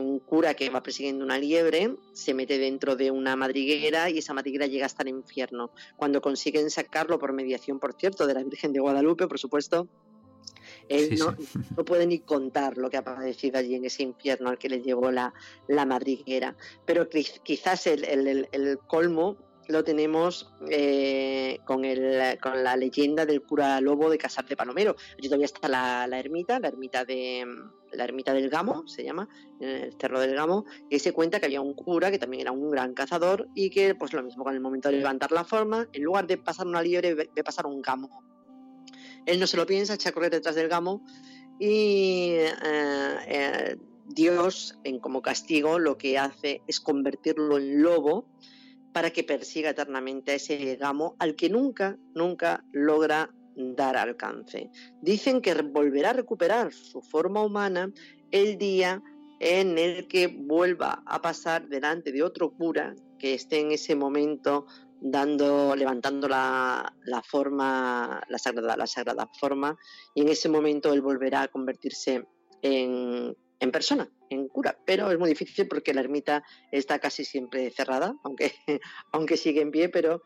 un 0.00 0.18
cura 0.18 0.54
que 0.54 0.70
va 0.70 0.82
persiguiendo 0.82 1.24
una 1.24 1.38
liebre, 1.38 1.94
se 2.12 2.34
mete 2.34 2.58
dentro 2.58 2.96
de 2.96 3.10
una 3.10 3.36
madriguera 3.36 4.10
y 4.10 4.18
esa 4.18 4.34
madriguera 4.34 4.66
llega 4.66 4.86
hasta 4.86 5.02
el 5.02 5.10
infierno. 5.10 5.70
Cuando 5.96 6.20
consiguen 6.20 6.70
sacarlo 6.70 7.18
por 7.18 7.32
mediación, 7.32 7.78
por 7.78 7.94
cierto, 7.94 8.26
de 8.26 8.34
la 8.34 8.42
Virgen 8.42 8.72
de 8.72 8.80
Guadalupe, 8.80 9.28
por 9.28 9.38
supuesto, 9.38 9.88
él 10.88 11.18
no, 11.18 11.84
puede 11.84 12.06
ni 12.06 12.20
contar 12.20 12.76
lo 12.76 12.90
que 12.90 12.96
ha 12.96 13.04
padecido 13.04 13.58
allí 13.58 13.74
en 13.74 13.84
ese 13.84 14.02
infierno 14.02 14.50
al 14.50 14.58
que 14.58 14.68
le 14.68 14.82
llevó 14.82 15.10
la, 15.10 15.32
la 15.68 15.84
madriguera. 15.86 16.56
Pero 16.84 17.08
quizás 17.08 17.86
el, 17.86 18.78
colmo 18.86 19.36
lo 19.68 19.82
tenemos 19.82 20.52
eh, 20.70 21.58
con, 21.64 21.84
el, 21.84 22.38
con 22.40 22.62
la 22.62 22.76
leyenda 22.76 23.26
del 23.26 23.42
cura 23.42 23.80
lobo 23.80 24.10
de 24.10 24.18
Casar 24.18 24.46
de 24.46 24.56
Palomero. 24.56 24.96
Allí 25.18 25.28
todavía 25.28 25.46
está 25.46 25.68
la, 25.68 26.06
la 26.06 26.18
ermita, 26.20 26.60
la 26.60 26.68
ermita 26.68 27.04
de, 27.04 27.44
la 27.96 28.04
ermita 28.04 28.32
del 28.32 28.48
Gamo, 28.48 28.86
se 28.86 29.04
llama, 29.04 29.28
en 29.60 29.68
el 29.68 29.92
Cerro 29.98 30.20
del 30.20 30.34
Gamo, 30.34 30.64
y 30.90 30.98
se 30.98 31.12
cuenta 31.12 31.40
que 31.40 31.46
había 31.46 31.60
un 31.60 31.74
cura 31.74 32.10
que 32.10 32.18
también 32.18 32.42
era 32.42 32.52
un 32.52 32.70
gran 32.70 32.94
cazador 32.94 33.48
y 33.54 33.70
que, 33.70 33.94
pues 33.94 34.12
lo 34.12 34.22
mismo, 34.22 34.44
con 34.44 34.54
el 34.54 34.60
momento 34.60 34.90
de 34.90 34.98
levantar 34.98 35.32
la 35.32 35.44
forma, 35.44 35.88
en 35.92 36.02
lugar 36.02 36.26
de 36.26 36.36
pasar 36.36 36.66
una 36.66 36.82
liebre, 36.82 37.14
de 37.14 37.44
pasar 37.44 37.66
un 37.66 37.82
gamo. 37.82 38.22
Él 39.26 39.40
no 39.40 39.46
se 39.46 39.56
lo 39.56 39.66
piensa, 39.66 39.94
echa 39.94 40.10
a 40.10 40.12
correr 40.12 40.30
detrás 40.30 40.54
del 40.54 40.68
gamo 40.68 41.02
y 41.58 42.30
eh, 42.32 42.52
eh, 43.26 43.76
Dios, 44.06 44.78
en 44.84 45.00
como 45.00 45.22
castigo, 45.22 45.78
lo 45.78 45.98
que 45.98 46.18
hace 46.18 46.62
es 46.66 46.80
convertirlo 46.80 47.58
en 47.58 47.82
lobo 47.82 48.26
para 48.92 49.10
que 49.10 49.24
persiga 49.24 49.70
eternamente 49.70 50.32
a 50.32 50.34
ese 50.36 50.76
gamo 50.76 51.16
al 51.18 51.34
que 51.34 51.50
nunca, 51.50 51.98
nunca 52.14 52.64
logra 52.72 53.34
dar 53.56 53.96
alcance. 53.96 54.70
Dicen 55.00 55.40
que 55.40 55.54
volverá 55.54 56.10
a 56.10 56.14
recuperar 56.14 56.72
su 56.72 57.02
forma 57.02 57.42
humana 57.42 57.92
el 58.30 58.58
día 58.58 59.02
en 59.40 59.78
el 59.78 60.08
que 60.08 60.28
vuelva 60.28 61.02
a 61.06 61.20
pasar 61.20 61.68
delante 61.68 62.12
de 62.12 62.22
otro 62.22 62.52
cura 62.52 62.94
que 63.18 63.34
esté 63.34 63.60
en 63.60 63.72
ese 63.72 63.94
momento 63.94 64.66
dando, 65.00 65.76
levantando 65.76 66.28
la, 66.28 66.92
forma, 67.24 68.22
la 68.28 68.38
sagrada, 68.38 68.76
la 68.76 68.86
sagrada 68.86 69.28
forma, 69.38 69.76
y 70.14 70.22
en 70.22 70.28
ese 70.28 70.48
momento 70.48 70.92
él 70.92 71.02
volverá 71.02 71.42
a 71.42 71.48
convertirse 71.48 72.24
en, 72.62 73.36
en 73.60 73.70
persona, 73.70 74.10
en 74.30 74.48
cura. 74.48 74.78
Pero 74.86 75.10
es 75.10 75.18
muy 75.18 75.30
difícil 75.30 75.68
porque 75.68 75.94
la 75.94 76.00
ermita 76.00 76.42
está 76.72 76.98
casi 76.98 77.24
siempre 77.24 77.70
cerrada, 77.70 78.14
aunque, 78.24 78.52
aunque 79.12 79.36
sigue 79.36 79.60
en 79.60 79.70
pie, 79.70 79.88
pero 79.88 80.22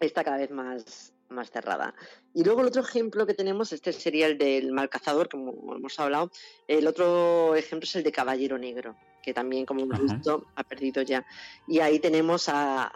está 0.00 0.22
cada 0.22 0.38
vez 0.38 0.50
más, 0.50 1.13
más 1.28 1.50
cerrada. 1.50 1.94
Y 2.32 2.44
luego 2.44 2.60
el 2.60 2.68
otro 2.68 2.82
ejemplo 2.82 3.26
que 3.26 3.34
tenemos, 3.34 3.72
este 3.72 3.92
sería 3.92 4.26
el 4.26 4.38
del 4.38 4.72
mal 4.72 4.88
cazador, 4.88 5.28
como 5.28 5.74
hemos 5.74 5.98
hablado. 5.98 6.30
El 6.66 6.86
otro 6.86 7.54
ejemplo 7.54 7.84
es 7.84 7.96
el 7.96 8.02
de 8.02 8.12
Caballero 8.12 8.58
Negro, 8.58 8.96
que 9.22 9.32
también, 9.32 9.66
como 9.66 9.82
hemos 9.82 10.00
visto, 10.00 10.46
ha 10.54 10.64
perdido 10.64 11.02
ya. 11.02 11.24
Y 11.66 11.80
ahí 11.80 11.98
tenemos 11.98 12.48
a, 12.48 12.90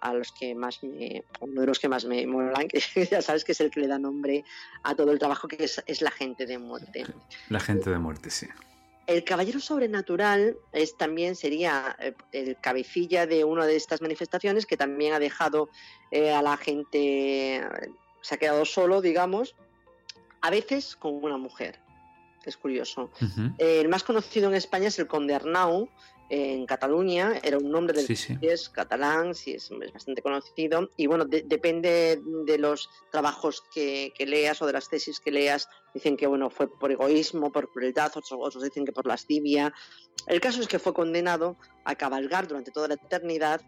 a, 0.00 0.14
los 0.14 0.32
que 0.32 0.54
más 0.54 0.82
me, 0.82 1.24
uno 1.40 1.60
de 1.62 1.66
los 1.66 1.78
que 1.78 1.88
más 1.88 2.04
me 2.04 2.26
molan, 2.26 2.68
que 2.68 2.80
ya 3.10 3.22
sabes 3.22 3.44
que 3.44 3.52
es 3.52 3.60
el 3.60 3.70
que 3.70 3.80
le 3.80 3.88
da 3.88 3.98
nombre 3.98 4.44
a 4.82 4.94
todo 4.94 5.12
el 5.12 5.18
trabajo, 5.18 5.48
que 5.48 5.64
es, 5.64 5.82
es 5.86 6.02
la 6.02 6.10
gente 6.10 6.46
de 6.46 6.58
muerte. 6.58 7.04
La 7.48 7.60
gente 7.60 7.90
de 7.90 7.98
muerte, 7.98 8.30
sí. 8.30 8.46
El 9.06 9.24
caballero 9.24 9.60
sobrenatural 9.60 10.56
es, 10.72 10.96
también 10.96 11.36
sería 11.36 11.96
eh, 12.00 12.14
el 12.32 12.56
cabecilla 12.60 13.26
de 13.26 13.44
una 13.44 13.66
de 13.66 13.76
estas 13.76 14.00
manifestaciones 14.00 14.66
que 14.66 14.76
también 14.76 15.12
ha 15.12 15.18
dejado 15.18 15.68
eh, 16.10 16.32
a 16.32 16.42
la 16.42 16.56
gente, 16.56 17.62
se 18.22 18.34
ha 18.34 18.38
quedado 18.38 18.64
solo, 18.64 19.00
digamos, 19.00 19.54
a 20.40 20.50
veces 20.50 20.96
con 20.96 21.22
una 21.22 21.36
mujer. 21.36 21.80
Es 22.44 22.56
curioso. 22.58 23.10
el 23.56 23.88
más 23.88 24.02
conocido 24.02 24.48
en 24.50 24.54
España 24.54 24.88
es 24.88 24.98
el 24.98 25.06
conde 25.06 25.34
Arnau, 25.34 25.88
en 26.30 26.66
Cataluña, 26.66 27.38
era 27.42 27.58
un 27.58 27.70
nombre 27.70 27.94
del 27.94 28.16
sí, 28.16 28.38
es 28.40 28.68
catalán, 28.68 29.34
sí, 29.34 29.54
es, 29.54 29.70
bastante 29.92 30.22
conocido. 30.22 30.88
Y 30.96 31.06
bueno, 31.06 31.24
depende 31.24 32.20
de 32.44 32.58
los 32.58 32.88
trabajos 33.10 33.62
que, 33.72 34.12
leas 34.18 34.60
o 34.62 34.66
de 34.66 34.72
las 34.72 34.88
tesis 34.88 35.20
que 35.20 35.30
leas. 35.30 35.68
Dicen 35.92 36.16
que 36.16 36.26
bueno, 36.26 36.50
fue 36.50 36.68
por 36.68 36.90
egoísmo, 36.90 37.52
por 37.52 37.70
crueldad, 37.70 38.12
otros, 38.16 38.32
otros 38.32 38.64
dicen 38.64 38.84
que 38.84 38.92
por 38.92 39.06
lascivia. 39.06 39.72
El 40.26 40.40
caso 40.40 40.60
es 40.60 40.68
que 40.68 40.78
fue 40.78 40.94
condenado 40.94 41.56
a 41.84 41.94
cabalgar 41.94 42.48
durante 42.48 42.70
toda 42.70 42.88
la 42.88 42.94
eternidad 42.94 43.60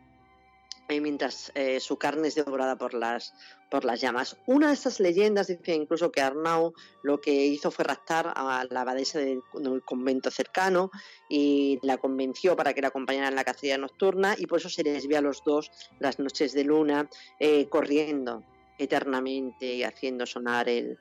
mientras 0.89 1.51
eh, 1.55 1.81
su 1.81 1.97
carne 1.97 2.29
es 2.29 2.35
devorada 2.35 2.77
por 2.77 2.95
las, 2.95 3.35
por 3.71 3.85
las 3.85 4.01
llamas. 4.01 4.37
Una 4.47 4.69
de 4.69 4.75
esas 4.75 5.01
leyendas 5.01 5.49
dice 5.49 5.75
incluso 5.75 6.13
que 6.13 6.21
Arnau 6.21 6.73
lo 7.03 7.21
que 7.21 7.33
hizo 7.33 7.71
fue 7.71 7.85
raptar 7.85 8.33
a 8.35 8.65
la 8.71 8.81
abadesa 8.81 9.19
del, 9.19 9.43
convento 9.85 10.31
cercano 10.31 10.91
y 11.29 11.79
la 11.83 11.99
convenció 11.99 12.57
para 12.57 12.73
que 12.73 12.83
la 12.83 12.89
acompañara 12.89 13.29
en 13.29 13.35
la 13.35 13.45
cacería 13.45 13.79
nocturna 13.79 14.35
y 14.39 14.47
por 14.47 14.61
eso 14.61 14.69
se 14.69 14.83
les 14.83 15.07
ve 15.07 15.17
a 15.17 15.21
los 15.21 15.43
dos 15.45 15.71
las 15.99 16.19
noches 16.19 16.53
de 16.53 16.65
luna 16.65 17.09
eh, 17.41 17.69
corriendo 17.69 18.45
eternamente 18.79 19.75
y 19.75 19.83
haciendo 19.83 20.27
sonar 20.27 20.69
el, 20.69 20.99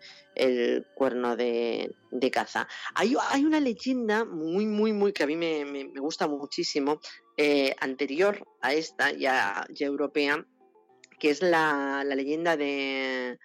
cuerno 0.95 1.35
de, 1.35 1.93
caza. 2.31 2.67
Hay, 2.93 3.15
hay, 3.29 3.45
una 3.45 3.59
leyenda 3.59 4.25
muy, 4.25 4.65
muy, 4.65 4.93
muy 4.93 5.13
que 5.13 5.23
a 5.23 5.27
mí 5.27 5.35
me, 5.35 5.65
me 5.65 5.99
gusta 5.99 6.27
muchísimo, 6.27 6.99
eh, 7.37 7.75
anterior 7.79 8.47
a 8.61 8.73
esta, 8.73 9.11
ya, 9.11 9.65
europea, 9.79 10.45
que 11.19 11.29
es 11.29 11.41
la, 11.41 12.03
leyenda 12.03 12.57
de, 12.57 13.39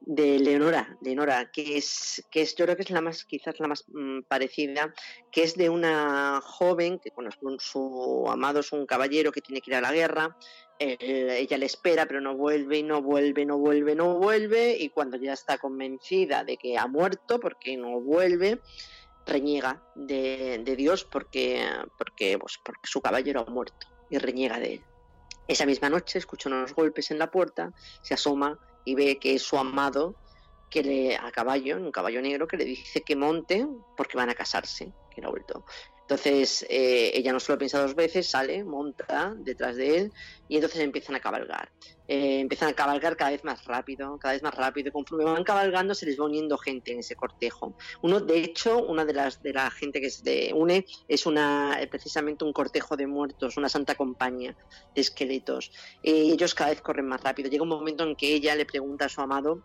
de 0.00 0.38
Leonora, 0.38 0.96
Leonora, 1.02 1.50
que 1.50 1.76
es, 1.76 2.24
que 2.30 2.42
es, 2.42 2.54
yo 2.54 2.64
creo 2.64 2.76
que 2.76 2.82
es 2.82 2.90
la 2.90 3.00
más, 3.00 3.24
quizás 3.24 3.58
la 3.60 3.68
más 3.68 3.84
mm, 3.88 4.22
parecida, 4.28 4.92
que 5.30 5.42
es 5.42 5.56
de 5.56 5.68
una 5.68 6.40
joven 6.42 6.98
que 6.98 7.10
bueno, 7.14 7.30
su 7.58 8.24
amado 8.28 8.60
es 8.60 8.72
un 8.72 8.86
caballero 8.86 9.32
que 9.32 9.40
tiene 9.40 9.60
que 9.60 9.70
ir 9.70 9.76
a 9.76 9.80
la 9.80 9.92
guerra, 9.92 10.36
ella 10.78 11.58
le 11.58 11.66
espera, 11.66 12.06
pero 12.06 12.20
no 12.20 12.36
vuelve, 12.36 12.82
no 12.82 13.02
vuelve, 13.02 13.44
no 13.44 13.58
vuelve, 13.58 13.94
no 13.94 14.18
vuelve, 14.18 14.76
y 14.78 14.88
cuando 14.88 15.16
ya 15.16 15.32
está 15.32 15.58
convencida 15.58 16.44
de 16.44 16.56
que 16.56 16.76
ha 16.76 16.86
muerto, 16.86 17.38
porque 17.38 17.76
no 17.76 18.00
vuelve, 18.00 18.60
reniega 19.26 19.82
de, 19.94 20.74
Dios 20.76 21.04
porque, 21.04 21.66
porque, 21.98 22.38
pues, 22.38 22.58
porque 22.64 22.86
su 22.86 23.00
caballero 23.00 23.44
ha 23.46 23.50
muerto 23.50 23.86
y 24.10 24.18
reniega 24.18 24.58
de 24.58 24.74
él. 24.74 24.84
Esa 25.48 25.66
misma 25.66 25.90
noche 25.90 26.18
escucha 26.18 26.48
unos 26.48 26.74
golpes 26.74 27.10
en 27.10 27.18
la 27.18 27.30
puerta, 27.30 27.72
se 28.02 28.14
asoma 28.14 28.58
y 28.84 28.94
ve 28.94 29.18
que 29.18 29.34
es 29.34 29.42
su 29.42 29.58
amado 29.58 30.16
que 30.70 30.82
le 30.82 31.16
a 31.16 31.30
caballo, 31.30 31.76
un 31.76 31.92
caballo 31.92 32.22
negro, 32.22 32.46
que 32.46 32.56
le 32.56 32.64
dice 32.64 33.02
que 33.02 33.14
monte 33.14 33.66
porque 33.96 34.16
van 34.16 34.30
a 34.30 34.34
casarse, 34.34 34.92
que 35.10 35.20
no 35.20 35.28
ha 35.28 35.30
vuelto. 35.30 35.64
Entonces 36.12 36.66
eh, 36.68 37.10
ella 37.14 37.32
no 37.32 37.40
solo 37.40 37.56
piensa 37.56 37.80
dos 37.80 37.94
veces, 37.94 38.28
sale, 38.28 38.62
monta 38.64 39.34
detrás 39.38 39.76
de 39.76 39.96
él 39.96 40.12
y 40.46 40.56
entonces 40.56 40.80
empiezan 40.80 41.14
a 41.14 41.20
cabalgar. 41.20 41.72
Eh, 42.06 42.40
empiezan 42.40 42.68
a 42.68 42.74
cabalgar 42.74 43.16
cada 43.16 43.30
vez 43.30 43.42
más 43.44 43.64
rápido, 43.64 44.18
cada 44.18 44.34
vez 44.34 44.42
más 44.42 44.54
rápido. 44.54 44.92
Conforme 44.92 45.24
van 45.24 45.42
cabalgando 45.42 45.94
se 45.94 46.04
les 46.04 46.20
va 46.20 46.26
uniendo 46.26 46.58
gente 46.58 46.92
en 46.92 46.98
ese 46.98 47.16
cortejo. 47.16 47.78
Uno, 48.02 48.20
de 48.20 48.40
hecho, 48.40 48.84
una 48.84 49.06
de 49.06 49.14
las 49.14 49.42
de 49.42 49.54
la 49.54 49.70
gente 49.70 50.02
que 50.02 50.10
se 50.10 50.52
une 50.52 50.84
es 51.08 51.24
una 51.24 51.80
precisamente 51.90 52.44
un 52.44 52.52
cortejo 52.52 52.94
de 52.94 53.06
muertos, 53.06 53.56
una 53.56 53.70
santa 53.70 53.94
compañía 53.94 54.54
de 54.94 55.00
esqueletos. 55.00 55.72
Y 56.02 56.32
ellos 56.32 56.54
cada 56.54 56.68
vez 56.68 56.82
corren 56.82 57.06
más 57.06 57.22
rápido. 57.22 57.48
Llega 57.48 57.62
un 57.62 57.70
momento 57.70 58.04
en 58.04 58.16
que 58.16 58.34
ella 58.34 58.54
le 58.54 58.66
pregunta 58.66 59.06
a 59.06 59.08
su 59.08 59.22
amado 59.22 59.62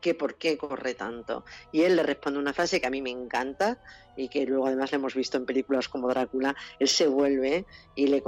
que 0.00 0.14
por 0.14 0.36
qué 0.36 0.56
corre 0.56 0.94
tanto. 0.94 1.44
Y 1.72 1.82
él 1.82 1.96
le 1.96 2.02
responde 2.02 2.38
una 2.38 2.52
frase 2.52 2.80
que 2.80 2.86
a 2.86 2.90
mí 2.90 3.02
me 3.02 3.10
encanta 3.10 3.78
y 4.16 4.28
que 4.28 4.46
luego 4.46 4.66
además 4.66 4.90
le 4.92 4.96
hemos 4.96 5.14
visto 5.14 5.36
en 5.36 5.46
películas 5.46 5.88
como 5.88 6.08
Drácula. 6.08 6.56
Él 6.78 6.88
se 6.88 7.06
vuelve 7.06 7.64
y 7.94 8.06
le, 8.06 8.22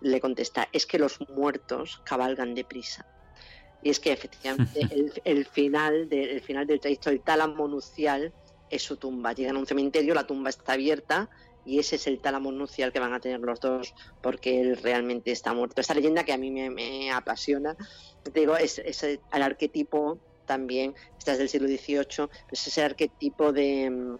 le 0.00 0.20
contesta, 0.20 0.68
es 0.72 0.86
que 0.86 0.98
los 0.98 1.18
muertos 1.28 2.00
cabalgan 2.04 2.54
deprisa. 2.54 3.06
Y 3.82 3.90
es 3.90 4.00
que 4.00 4.12
efectivamente 4.12 4.80
el, 5.24 5.44
final, 5.46 6.08
de, 6.08 6.40
final 6.40 6.66
del 6.66 6.80
trayecto, 6.80 7.10
el 7.10 7.20
tálamo 7.20 7.68
nucial, 7.68 8.32
es 8.70 8.82
su 8.82 8.96
tumba. 8.96 9.32
Llegan 9.32 9.56
a 9.56 9.58
un 9.58 9.66
cementerio, 9.66 10.14
la 10.14 10.26
tumba 10.26 10.50
está 10.50 10.72
abierta 10.72 11.28
y 11.66 11.78
ese 11.78 11.96
es 11.96 12.06
el 12.06 12.20
tálamo 12.20 12.50
nucial 12.50 12.92
que 12.92 13.00
van 13.00 13.12
a 13.12 13.20
tener 13.20 13.40
los 13.40 13.60
dos 13.60 13.94
porque 14.22 14.60
él 14.60 14.76
realmente 14.78 15.30
está 15.30 15.52
muerto. 15.52 15.80
Esta 15.80 15.94
leyenda 15.94 16.24
que 16.24 16.32
a 16.32 16.38
mí 16.38 16.50
me, 16.50 17.12
apasiona, 17.12 17.76
digo, 18.34 18.56
es, 18.56 18.78
es 18.78 19.02
el 19.02 19.20
arquetipo 19.32 20.18
también, 20.44 20.94
esta 21.18 21.32
es 21.32 21.38
del 21.38 21.48
siglo 21.48 21.68
XVIII, 21.68 22.28
pues 22.48 22.66
ese 22.66 22.82
arquetipo 22.82 23.52
de, 23.52 24.16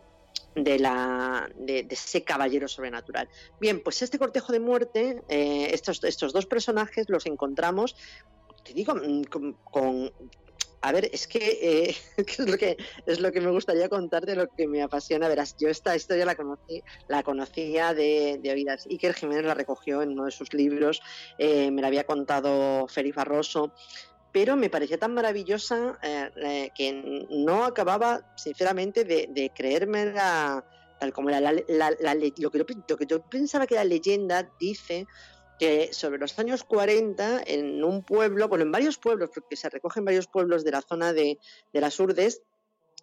de, 0.55 0.78
la, 0.78 1.48
de, 1.56 1.86
ese 1.90 2.24
caballero 2.24 2.68
sobrenatural. 2.68 3.28
Bien, 3.60 3.82
pues 3.82 4.02
este 4.02 4.18
cortejo 4.18 4.52
de 4.52 4.60
muerte, 4.60 5.22
eh, 5.28 5.68
estos, 5.72 6.02
estos 6.05 6.32
dos 6.32 6.46
personajes 6.46 7.09
los 7.09 7.26
encontramos, 7.26 7.96
te 8.64 8.72
digo, 8.72 8.94
mm, 8.94 9.22
con, 9.24 10.12
a 10.84 10.92
ver, 10.92 11.09
es 11.12 11.26
que, 11.26 11.38
eh, 11.62 11.96
es, 12.18 12.38
lo 12.38 12.59
que 12.59 12.76
es 13.06 13.18
lo 13.18 13.32
que 13.32 13.40
me 13.40 13.51
gustaría 13.51 13.88
contarte, 13.88 14.36
lo 14.36 14.48
que 14.48 14.68
me 14.68 14.82
apasiona. 14.82 15.28
Verás, 15.28 15.56
yo 15.59 15.68
esta 15.70 15.96
historia 15.96 16.26
la 16.26 16.34
conocí, 16.34 16.82
la 17.09 17.22
conocía 17.22 17.94
de, 17.94 18.38
de. 18.42 18.78
Iker 18.90 19.14
Jiménez 19.14 19.44
la 19.44 19.55
recogió 19.55 20.02
en 20.02 20.10
uno 20.10 20.26
de 20.26 20.30
sus 20.30 20.52
libros, 20.52 21.01
eh, 21.38 21.70
me 21.70 21.80
la 21.80 21.88
había 21.88 22.05
contado 22.05 22.86
Feri 22.88 23.12
Barroso 23.12 23.72
pero 24.35 24.56
me 24.56 24.69
parecía 24.69 24.98
tan 24.98 25.15
maravillosa 25.15 25.97
eh, 26.02 26.73
que 26.74 27.24
no 27.31 27.65
acababa, 27.65 28.35
sinceramente, 28.36 29.05
de, 29.05 29.52
creerme 29.55 30.12
tal 30.12 31.12
como 31.12 31.28
era. 31.28 31.52
lo, 31.52 32.51
que 32.51 33.06
yo, 33.06 33.23
pensaba 33.31 33.69
que 33.69 33.77
la 33.77 33.85
leyenda 33.85 34.51
dice 34.59 35.06
que 35.61 35.93
sobre 35.93 36.19
los 36.19 36.36
años 36.40 36.65
40, 36.65 37.44
en 37.47 37.85
un 37.85 38.02
pueblo, 38.02 38.48
bueno, 38.48 38.65
en 38.65 38.73
varios 38.73 38.98
pueblos, 38.98 39.31
porque 39.32 39.55
se 39.55 39.70
recogen 39.70 40.05
varios 40.05 40.27
pueblos 40.27 40.65
de 40.65 40.73
la 40.73 40.82
zona 40.82 41.12
de, 41.12 41.39
de 41.73 41.81
las 41.81 42.01
Urdes, 42.01 42.43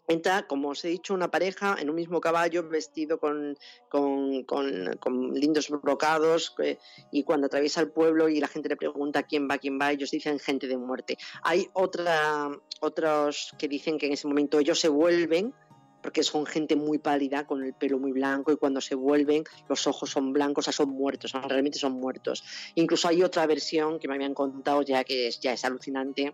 entra, 0.07 0.47
como 0.47 0.69
os 0.69 0.83
he 0.85 0.89
dicho, 0.89 1.13
una 1.13 1.31
pareja 1.31 1.75
en 1.79 1.89
un 1.89 1.95
mismo 1.95 2.21
caballo 2.21 2.67
vestido 2.67 3.19
con, 3.19 3.57
con, 3.89 5.33
lindos 5.33 5.69
brocados 5.69 6.55
y 7.11 7.23
cuando 7.23 7.47
atraviesa 7.47 7.81
el 7.81 7.91
pueblo 7.91 8.29
y 8.29 8.39
la 8.39 8.47
gente 8.47 8.69
le 8.69 8.77
pregunta 8.77 9.23
quién 9.23 9.47
va, 9.49 9.57
quién 9.57 9.79
va, 9.79 9.91
ellos 9.91 10.11
dicen 10.11 10.39
gente 10.39 10.67
de 10.67 10.77
muerte. 10.77 11.17
Hay 11.43 11.69
otra, 11.73 12.49
otros 12.81 13.51
que 13.57 13.67
dicen 13.67 13.97
que 13.97 14.07
en 14.07 14.13
ese 14.13 14.27
momento 14.27 14.59
ellos 14.59 14.79
se 14.79 14.89
vuelven 14.89 15.53
porque 16.01 16.23
son 16.23 16.45
gente 16.45 16.75
muy 16.75 16.97
pálida, 16.97 17.45
con 17.45 17.63
el 17.63 17.73
pelo 17.73 17.99
muy 17.99 18.11
blanco, 18.11 18.51
y 18.51 18.57
cuando 18.57 18.81
se 18.81 18.95
vuelven 18.95 19.43
los 19.69 19.85
ojos 19.85 20.09
son 20.09 20.33
blancos, 20.33 20.67
o 20.67 20.71
son 20.71 20.89
muertos, 20.89 21.33
realmente 21.47 21.77
son 21.77 21.93
muertos. 21.93 22.43
Incluso 22.75 23.07
hay 23.07 23.21
otra 23.23 23.45
versión 23.45 23.99
que 23.99 24.07
me 24.07 24.15
habían 24.15 24.33
contado 24.33 24.81
ya 24.81 25.03
que 25.03 25.27
es, 25.27 25.39
ya 25.39 25.53
es 25.53 25.63
alucinante, 25.63 26.33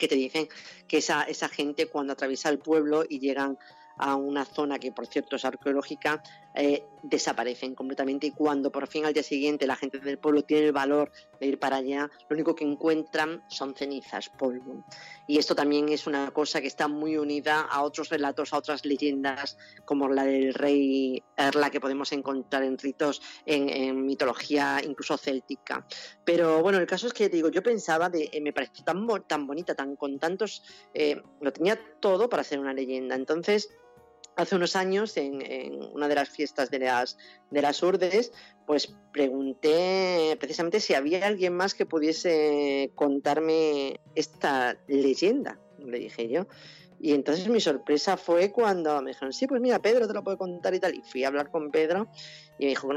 que 0.00 0.08
te 0.08 0.16
dicen 0.16 0.48
que 0.88 0.98
esa, 0.98 1.22
esa 1.22 1.48
gente 1.48 1.86
cuando 1.86 2.14
atraviesa 2.14 2.48
el 2.48 2.58
pueblo 2.58 3.04
y 3.08 3.20
llegan 3.20 3.56
a 4.00 4.16
una 4.16 4.44
zona 4.44 4.78
que 4.78 4.92
por 4.92 5.06
cierto 5.06 5.36
es 5.36 5.44
arqueológica, 5.44 6.22
eh, 6.54 6.84
desaparecen 7.02 7.74
completamente 7.74 8.26
y 8.26 8.30
cuando 8.32 8.72
por 8.72 8.86
fin 8.86 9.04
al 9.06 9.12
día 9.12 9.22
siguiente 9.22 9.66
la 9.66 9.76
gente 9.76 9.98
del 9.98 10.18
pueblo 10.18 10.42
tiene 10.42 10.66
el 10.66 10.72
valor 10.72 11.12
de 11.38 11.46
ir 11.46 11.58
para 11.58 11.76
allá, 11.76 12.10
lo 12.28 12.34
único 12.34 12.54
que 12.54 12.64
encuentran 12.64 13.44
son 13.48 13.74
cenizas, 13.74 14.30
polvo. 14.30 14.84
Y 15.26 15.38
esto 15.38 15.54
también 15.54 15.88
es 15.90 16.06
una 16.06 16.30
cosa 16.32 16.60
que 16.60 16.66
está 16.66 16.88
muy 16.88 17.16
unida 17.16 17.60
a 17.60 17.82
otros 17.82 18.08
relatos, 18.08 18.52
a 18.52 18.58
otras 18.58 18.84
leyendas, 18.84 19.56
como 19.84 20.08
la 20.08 20.24
del 20.24 20.54
rey 20.54 21.22
Erla 21.36 21.70
que 21.70 21.80
podemos 21.80 22.12
encontrar 22.12 22.64
en 22.64 22.78
ritos, 22.78 23.22
en, 23.46 24.04
mitología 24.04 24.80
incluso 24.84 25.16
céltica. 25.16 25.86
Pero 26.24 26.62
bueno, 26.62 26.78
el 26.78 26.86
caso 26.86 27.06
es 27.06 27.12
que 27.12 27.28
digo, 27.28 27.48
yo 27.48 27.62
pensaba, 27.62 28.08
de, 28.08 28.28
eh, 28.32 28.40
me 28.40 28.52
pareció 28.52 28.84
tan, 28.84 29.06
tan 29.26 29.46
bonita, 29.46 29.74
tan 29.74 29.94
con 29.96 30.18
tantos, 30.18 30.62
eh, 30.94 31.22
lo 31.40 31.52
tenía 31.52 31.78
todo 32.00 32.28
para 32.28 32.44
ser 32.44 32.58
una 32.58 32.74
leyenda. 32.74 33.14
Entonces, 33.14 33.70
hace 34.40 34.56
unos 34.56 34.76
años, 34.76 35.16
en, 35.16 35.42
una 35.92 36.08
de 36.08 36.14
las 36.14 36.28
fiestas 36.28 36.70
de 36.70 36.80
las, 36.80 37.16
de 37.50 37.62
las 37.62 37.82
Urdes, 37.82 38.32
pues 38.66 38.94
pregunté 39.12 40.36
precisamente 40.38 40.80
si 40.80 40.94
había 40.94 41.26
alguien 41.26 41.54
más 41.54 41.74
que 41.74 41.86
pudiese 41.86 42.92
contarme 42.94 44.00
esta 44.14 44.78
leyenda, 44.86 45.58
le 45.78 45.98
dije 45.98 46.28
yo. 46.28 46.46
Y 47.02 47.14
entonces 47.14 47.48
mi 47.48 47.60
sorpresa 47.60 48.18
fue 48.18 48.52
cuando 48.52 49.00
me 49.00 49.12
dijeron, 49.12 49.32
sí, 49.32 49.46
pues 49.46 49.60
mira, 49.62 49.80
Pedro 49.80 50.06
te 50.06 50.12
lo 50.12 50.22
puede 50.22 50.36
contar 50.36 50.74
y 50.74 50.80
tal. 50.80 50.94
Y 50.94 51.00
fui 51.00 51.24
a 51.24 51.28
hablar 51.28 51.50
con 51.50 51.70
Pedro 51.70 52.08
y 52.58 52.64
me 52.64 52.70
dijo, 52.70 52.90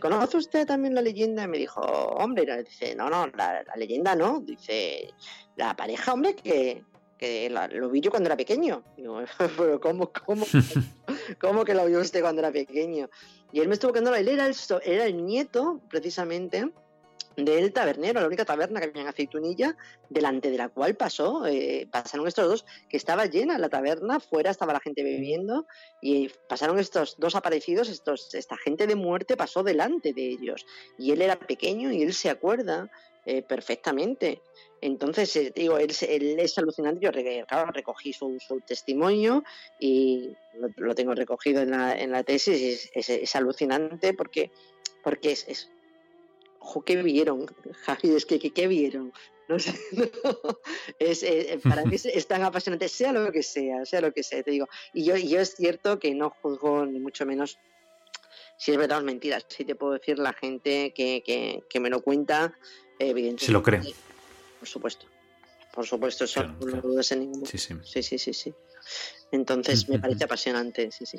¿conoce 0.00 0.38
usted 0.38 0.66
también 0.66 0.94
la 0.94 1.02
leyenda? 1.02 1.44
Y 1.44 1.48
me 1.48 1.58
dijo, 1.58 1.82
hombre, 1.82 2.64
dice, 2.64 2.94
no, 2.94 3.10
no, 3.10 3.26
la 3.26 3.62
leyenda 3.76 4.16
no. 4.16 4.40
Dice, 4.40 5.10
la 5.56 5.76
pareja, 5.76 6.14
hombre, 6.14 6.34
que, 6.34 6.82
que 7.22 7.48
lo 7.50 7.88
vi 7.88 8.00
yo 8.00 8.10
cuando 8.10 8.26
era 8.28 8.36
pequeño. 8.36 8.82
Digo, 8.96 9.20
pero 9.56 9.80
¿cómo, 9.80 10.10
cómo, 10.26 10.44
cómo 11.40 11.64
que 11.64 11.72
lo 11.72 11.86
vio 11.86 12.00
usted 12.00 12.20
cuando 12.20 12.40
era 12.40 12.50
pequeño? 12.50 13.08
Y 13.52 13.60
él 13.60 13.68
me 13.68 13.74
estuvo 13.74 13.92
contando, 13.92 14.16
él 14.16 14.26
era 14.26 14.44
el, 14.46 14.56
era 14.84 15.06
el 15.06 15.24
nieto, 15.24 15.80
precisamente, 15.88 16.72
del 17.36 17.72
tabernero, 17.72 18.20
la 18.20 18.26
única 18.26 18.44
taberna 18.44 18.80
que 18.80 18.86
había 18.86 19.02
en 19.02 19.08
Aceitunilla, 19.08 19.76
delante 20.10 20.50
de 20.50 20.58
la 20.58 20.68
cual 20.68 20.96
pasó, 20.96 21.46
eh, 21.46 21.88
pasaron 21.92 22.26
estos 22.26 22.48
dos, 22.48 22.66
que 22.88 22.96
estaba 22.96 23.26
llena 23.26 23.56
la 23.56 23.68
taberna, 23.68 24.18
fuera 24.18 24.50
estaba 24.50 24.72
la 24.72 24.80
gente 24.80 25.04
bebiendo, 25.04 25.66
y 26.00 26.28
pasaron 26.48 26.80
estos 26.80 27.14
dos 27.18 27.36
aparecidos, 27.36 27.88
estos, 27.88 28.34
esta 28.34 28.56
gente 28.56 28.88
de 28.88 28.96
muerte 28.96 29.36
pasó 29.36 29.62
delante 29.62 30.12
de 30.12 30.26
ellos, 30.26 30.66
y 30.98 31.12
él 31.12 31.22
era 31.22 31.38
pequeño 31.38 31.92
y 31.92 32.02
él 32.02 32.14
se 32.14 32.30
acuerda 32.30 32.90
eh, 33.24 33.42
perfectamente. 33.42 34.42
Entonces, 34.80 35.36
eh, 35.36 35.52
digo, 35.54 35.78
él, 35.78 35.90
es 35.90 36.58
alucinante. 36.58 37.00
Yo 37.00 37.12
recogí 37.12 38.12
su, 38.12 38.36
testimonio 38.66 39.44
y 39.78 40.36
lo, 40.76 40.94
tengo 40.94 41.14
recogido 41.14 41.62
en 41.62 41.70
la, 41.70 41.94
en 41.94 42.10
la 42.10 42.24
tesis. 42.24 42.90
Es, 42.92 43.36
alucinante 43.36 44.12
porque, 44.12 44.50
porque 45.04 45.32
es, 45.32 45.46
es 45.46 45.70
¿qué 46.84 47.00
vieron? 47.02 47.46
Javi, 47.86 48.10
es 48.10 48.26
que, 48.26 48.40
¿qué 48.40 48.66
vieron? 48.66 49.12
No 49.48 49.58
sé, 49.58 49.72
Es, 50.98 51.22
eh, 51.22 51.60
para 51.62 51.84
mí 51.84 51.94
es, 51.96 52.26
tan 52.26 52.42
apasionante, 52.42 52.88
sea 52.88 53.12
lo 53.12 53.30
que 53.30 53.42
sea, 53.44 53.84
sea 53.84 54.00
lo 54.00 54.12
que 54.12 54.24
sea, 54.24 54.42
te 54.42 54.50
digo. 54.50 54.68
Y 54.92 55.04
yo, 55.04 55.16
yo 55.16 55.40
es 55.40 55.54
cierto 55.54 56.00
que 56.00 56.12
no 56.14 56.30
juzgo 56.30 56.86
ni 56.86 56.98
mucho 56.98 57.24
menos 57.24 57.58
si 58.56 58.72
es 58.72 58.78
verdad 58.78 59.02
o. 59.02 59.44
Si 59.48 59.64
te 59.64 59.74
puedo 59.74 59.92
decir 59.92 60.18
la 60.18 60.32
gente 60.32 60.92
que, 60.94 61.22
que 61.68 61.80
me 61.80 61.90
lo 61.90 62.02
cuenta, 62.02 62.56
evidentemente. 63.10 63.46
Se 63.46 63.52
lo 63.52 63.62
cree 63.62 63.82
por 64.62 64.68
supuesto. 64.68 65.06
Por 65.74 65.84
supuesto, 65.84 66.22
eso 66.22 66.44
no 66.44 66.66
lo 66.66 66.80
dudes 66.80 67.10
en 67.10 67.18
ningún 67.18 67.44
Sí, 67.44 67.58
sí. 67.58 67.74
Sí, 67.82 68.00
sí, 68.16 68.32
sí, 68.32 68.54
Entonces 69.32 69.88
me 69.88 69.98
parece 70.04 70.22
apasionante, 70.22 70.88
sí, 70.92 71.04
sí. 71.04 71.18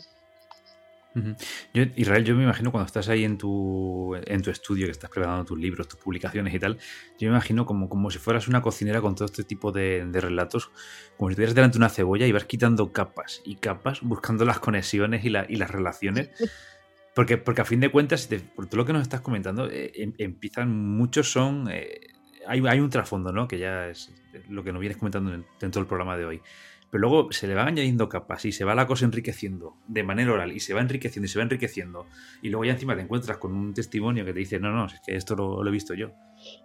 Yo, 1.73 1.83
Israel, 1.97 2.23
yo 2.23 2.35
me 2.35 2.43
imagino 2.43 2.71
cuando 2.71 2.85
estás 2.85 3.09
ahí 3.09 3.25
en 3.25 3.37
tu, 3.37 4.15
en 4.15 4.41
tu 4.41 4.49
estudio, 4.49 4.85
que 4.85 4.91
estás 4.91 5.09
preparando 5.09 5.43
tus 5.43 5.59
libros, 5.59 5.89
tus 5.89 5.99
publicaciones 5.99 6.53
y 6.53 6.59
tal, 6.59 6.77
yo 7.19 7.29
me 7.29 7.35
imagino 7.35 7.65
como, 7.65 7.89
como 7.89 8.09
si 8.09 8.17
fueras 8.17 8.47
una 8.47 8.61
cocinera 8.61 9.01
con 9.01 9.13
todo 9.13 9.25
este 9.25 9.43
tipo 9.43 9.73
de, 9.73 10.07
relatos, 10.13 10.71
como 11.17 11.29
si 11.29 11.33
estuvieras 11.33 11.53
delante 11.53 11.73
de 11.73 11.79
una 11.79 11.89
cebolla 11.89 12.25
y 12.25 12.31
vas 12.31 12.45
quitando 12.45 12.93
capas 12.93 13.41
y 13.43 13.57
capas, 13.57 14.01
buscando 14.01 14.45
las 14.45 14.59
conexiones 14.59 15.25
y, 15.25 15.29
las 15.29 15.69
relaciones. 15.69 16.29
Porque, 17.15 17.37
porque 17.37 17.61
a 17.61 17.65
fin 17.65 17.79
de 17.79 17.89
cuentas, 17.89 18.27
por 18.55 18.65
todo 18.67 18.77
lo 18.77 18.85
que 18.85 18.93
nos 18.93 19.03
estás 19.03 19.21
comentando, 19.21 19.69
eh, 19.69 19.91
em, 19.95 20.13
empiezan, 20.17 20.69
muchos 20.69 21.31
son 21.31 21.69
eh, 21.71 22.13
hay, 22.47 22.79
un 22.79 22.89
trasfondo, 22.89 23.31
¿no? 23.31 23.47
Que 23.47 23.59
ya 23.59 23.87
es 23.87 24.11
lo 24.49 24.63
que 24.63 24.71
nos 24.71 24.79
vienes 24.79 24.97
comentando 24.97 25.31
dentro 25.59 25.81
del 25.81 25.87
programa 25.87 26.17
de 26.17 26.25
hoy. 26.25 26.41
Pero 26.89 27.01
luego 27.01 27.31
se 27.31 27.47
le 27.47 27.55
van 27.55 27.69
añadiendo 27.69 28.07
capas 28.07 28.45
y 28.45 28.51
se 28.51 28.65
va 28.65 28.75
la 28.75 28.85
cosa 28.85 29.05
enriqueciendo 29.05 29.75
de 29.87 30.03
manera 30.03 30.31
oral 30.31 30.51
y 30.51 30.59
se 30.59 30.75
va 30.75 30.81
enriqueciendo 30.81 31.25
y 31.25 31.29
se 31.29 31.39
va 31.39 31.43
enriqueciendo. 31.43 32.05
Y 32.43 32.49
luego 32.49 32.65
ya 32.65 32.73
encima 32.73 32.95
te 32.95 33.01
encuentras 33.01 33.37
con 33.37 33.51
un 33.53 33.73
testimonio 33.73 34.23
que 34.23 34.31
te 34.31 34.39
dice, 34.39 34.59
no, 34.59 34.71
no, 34.71 34.85
es 34.85 35.01
que 35.03 35.15
esto 35.15 35.35
lo, 35.35 35.67
he 35.67 35.71
visto 35.71 35.95
yo. 35.95 36.11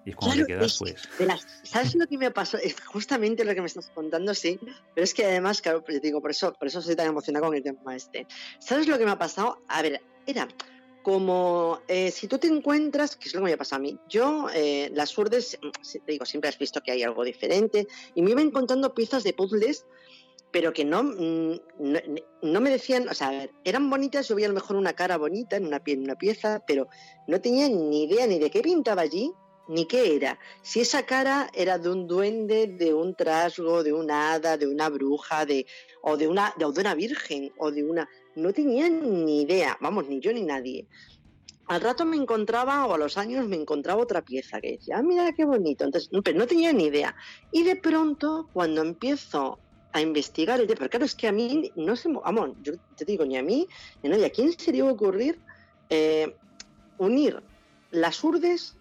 Y 0.05 0.11
es 0.11 0.17
cuando 0.17 0.45
te 0.45 0.53
quedas, 0.53 0.77
pues. 0.79 1.09
¿Sabes 1.63 1.95
lo 1.95 2.07
que 2.07 2.19
me 2.19 2.31
pasó? 2.31 2.59
Es 2.59 2.79
justamente 2.79 3.43
lo 3.43 3.55
que 3.55 3.61
me 3.61 3.69
estás 3.69 3.89
contando, 3.89 4.35
sí. 4.35 4.61
Pero 4.95 5.03
es 5.03 5.15
que 5.15 5.25
además, 5.25 5.63
claro, 5.63 5.83
pues, 5.83 6.03
digo, 6.03 6.21
por 6.21 6.31
eso, 6.31 6.53
por 6.53 6.69
eso 6.69 6.81
estoy 6.81 6.97
tan 6.97 7.07
emocionada 7.07 7.47
con 7.47 7.57
el 7.57 7.63
tema 7.63 7.97
este. 7.97 8.27
¿Sabes 8.59 8.87
lo 8.87 8.99
que 8.99 9.07
me 9.07 9.13
ha 9.13 9.19
pasado? 9.19 9.63
A 9.67 9.81
ver, 9.81 10.03
era 10.29 10.47
como 11.03 11.81
eh, 11.89 12.11
si 12.11 12.29
tú 12.29 12.39
te 12.39 12.49
encuentras, 12.49 13.17
que 13.17 13.29
es 13.29 13.35
lo 13.35 13.41
que 13.41 13.53
me 13.53 13.57
pasa 13.57 13.77
a 13.77 13.79
mí, 13.79 13.99
yo 14.11 14.49
eh, 14.55 14.91
las 14.93 15.17
urdes, 15.17 15.59
te 15.91 16.13
digo, 16.13 16.27
siempre 16.27 16.51
has 16.51 16.59
visto 16.59 16.83
que 16.83 16.91
hay 16.93 17.03
algo 17.03 17.25
diferente, 17.25 17.89
y 18.15 18.21
me 18.21 18.33
iba 18.33 18.43
encontrando 18.43 18.93
piezas 18.93 19.25
de 19.25 19.33
puzzles, 19.33 19.87
pero 20.51 20.73
que 20.75 20.85
no, 20.85 21.03
mm, 21.03 21.61
no, 22.43 22.61
me 22.61 22.71
decían, 22.71 23.09
o 23.09 23.15
sea, 23.15 23.49
eran 23.65 23.89
bonitas, 23.89 24.29
yo 24.29 24.35
veía 24.35 24.49
a 24.49 24.51
lo 24.51 24.57
mejor 24.57 24.77
una 24.77 24.93
cara 24.93 25.17
bonita 25.17 25.57
en 25.57 25.67
una, 25.67 25.81
en 25.87 26.03
una 26.03 26.17
pieza, 26.17 26.63
pero 26.67 26.89
no 27.27 27.41
tenía 27.41 27.69
ni 27.69 28.05
idea 28.05 28.27
ni 28.27 28.39
de 28.39 28.51
qué 28.51 28.61
pintaba 28.61 29.03
allí, 29.03 29.33
ni 29.69 29.87
qué 29.87 30.17
era. 30.17 30.39
Si 30.63 30.81
esa 30.81 31.05
cara 31.05 31.51
era 31.55 31.79
de 31.79 31.91
un 31.91 32.07
duende, 32.07 32.67
de 32.67 32.95
un 32.95 33.15
trasgo, 33.15 33.83
de 33.83 33.93
una 33.93 34.33
hada, 34.33 34.57
de 34.57 34.67
una 34.67 34.89
bruja, 34.89 35.45
de, 35.47 35.67
o, 36.03 36.17
de 36.17 36.27
una, 36.27 36.55
de 36.59 36.65
una 36.67 36.95
virgen, 36.95 37.53
o 37.59 37.71
de 37.71 37.85
una 37.85 38.09
no 38.39 38.53
tenía 38.53 38.89
ni 38.89 39.43
idea, 39.43 39.77
vamos, 39.81 40.09
ni 40.09 40.21
yo 40.21 40.33
ni 40.33 40.43
nadie. 40.43 40.87
Al 41.67 41.83
rato 41.83 42.07
me 42.07 42.17
encontraba, 42.17 42.87
o 42.87 42.95
a 42.95 42.99
los 42.99 43.19
años 43.19 43.47
me 43.47 43.57
encontraba 43.57 44.03
otra 44.03 44.23
pieza 44.23 44.61
que 44.61 44.73
decía, 44.73 44.99
ah, 44.99 45.03
mira 45.03 45.33
qué 45.33 45.45
bonito. 45.45 45.85
Entonces, 45.85 46.09
pero 46.25 46.39
no 46.39 46.47
tenía 46.47 46.73
ni 46.73 46.85
idea. 46.85 47.15
Y 47.53 47.63
de 47.63 47.77
pronto, 47.77 48.49
cuando 48.55 48.81
empiezo 48.81 49.59
a 49.93 50.01
investigar 50.01 50.61
pero 50.67 50.89
claro, 50.89 51.05
es 51.05 51.15
que 51.15 51.29
a 51.29 51.33
mí 51.33 51.71
no 51.77 51.97
se, 51.97 52.09
vamos, 52.09 52.51
yo 52.63 52.75
te 52.97 53.05
digo, 53.05 53.25
ni 53.25 53.37
a 53.37 53.43
mí, 53.43 53.67
ni 54.03 54.09
a 54.09 54.13
nadie, 54.13 54.27
¿a 54.27 54.31
quién 54.31 54.53
se 54.53 54.71
le 54.71 54.79
iba 54.79 54.89
a 54.89 54.93
ocurrir 54.93 55.39
eh, 55.91 56.35
unir 56.99 57.43
las 57.91 58.23
urdes 58.23 58.78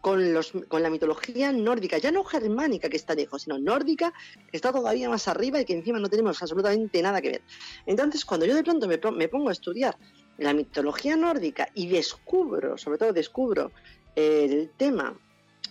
con, 0.00 0.32
los, 0.32 0.52
con 0.68 0.82
la 0.82 0.90
mitología 0.90 1.52
nórdica, 1.52 1.98
ya 1.98 2.10
no 2.10 2.24
germánica 2.24 2.88
que 2.88 2.96
está 2.96 3.14
lejos, 3.14 3.42
sino 3.42 3.58
nórdica 3.58 4.12
que 4.50 4.56
está 4.56 4.72
todavía 4.72 5.08
más 5.08 5.28
arriba 5.28 5.60
y 5.60 5.64
que 5.64 5.74
encima 5.74 5.98
no 5.98 6.08
tenemos 6.08 6.40
absolutamente 6.40 7.02
nada 7.02 7.20
que 7.20 7.30
ver. 7.30 7.42
Entonces, 7.86 8.24
cuando 8.24 8.46
yo 8.46 8.54
de 8.54 8.64
pronto 8.64 8.88
me, 8.88 8.98
me 9.16 9.28
pongo 9.28 9.48
a 9.48 9.52
estudiar 9.52 9.96
la 10.38 10.54
mitología 10.54 11.16
nórdica 11.16 11.68
y 11.74 11.88
descubro, 11.88 12.78
sobre 12.78 12.98
todo 12.98 13.12
descubro 13.12 13.72
el 14.16 14.70
tema 14.76 15.14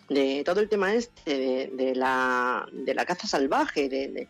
de 0.10 0.44
todo 0.44 0.60
el 0.60 0.70
tema 0.70 0.94
este 0.94 1.70
de, 1.72 1.96
la, 1.96 2.68
de 2.72 2.94
la 2.94 3.06
caza 3.06 3.28
salvaje, 3.28 3.90
de, 3.90 4.28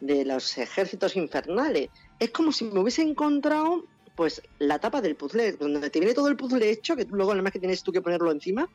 de, 0.00 0.24
los 0.24 0.58
ejércitos 0.58 1.16
infernales, 1.16 1.88
es 2.18 2.30
como 2.30 2.52
si 2.52 2.64
me 2.64 2.80
hubiese 2.80 3.02
encontrado 3.02 3.84
pues 4.20 4.42
la 4.58 4.78
tapa 4.78 5.00
del 5.00 5.16
puzzle, 5.16 5.52
donde 5.52 5.88
te 5.88 5.98
viene 5.98 6.12
todo 6.12 6.28
el 6.28 6.36
puzzle 6.36 6.68
hecho, 6.70 6.94
que 6.94 7.06
luego 7.06 7.30
nada 7.32 7.42
más 7.42 7.54
que 7.54 7.58
tienes 7.58 7.82
tú 7.82 7.90
que 7.90 8.02
ponerlo 8.02 8.30
encima, 8.30 8.68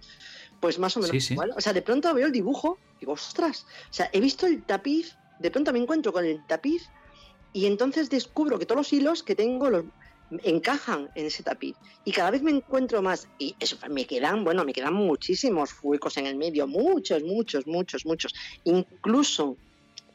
pues 0.60 0.80
más 0.80 0.98
o 0.98 1.02
menos 1.02 1.30
igual. 1.30 1.52
O 1.56 1.62
sea, 1.62 1.72
de 1.72 1.84
pronto 1.84 2.12
veo 2.16 2.26
el 2.26 2.32
dibujo 2.32 2.80
y 2.96 3.02
digo, 3.02 3.12
ostras, 3.12 3.68
o 3.92 3.94
sea, 3.94 4.10
he 4.12 4.20
visto 4.20 4.48
el 4.48 4.64
tapiz, 4.64 5.16
de 5.38 5.52
pronto 5.52 5.72
me 5.72 5.78
encuentro 5.78 6.12
con 6.12 6.26
el 6.26 6.44
tapiz 6.48 6.90
y 7.54 7.68
entonces 7.68 8.10
descubro 8.10 8.58
que 8.58 8.66
todos 8.66 8.80
los 8.80 8.92
hilos 8.92 9.22
que 9.22 9.36
tengo 9.36 9.70
los 9.70 9.86
encajan 10.44 11.12
en 11.14 11.28
ese 11.28 11.44
tapiz. 11.44 11.76
Y 12.06 12.12
cada 12.12 12.32
vez 12.32 12.42
me 12.42 12.50
encuentro 12.50 13.04
más 13.04 13.28
y 13.38 13.56
eso 13.60 13.78
me 13.88 14.08
quedan 14.08 14.44
bueno 14.46 14.66
me 14.66 14.74
quedan 14.74 14.96
muchísimos 14.96 15.76
huecos 15.84 16.18
en 16.18 16.26
el 16.26 16.38
medio 16.38 16.66
muchos 16.66 17.22
muchos 17.22 17.68
muchos 17.68 18.04
muchos. 18.04 18.34
Incluso 18.64 19.58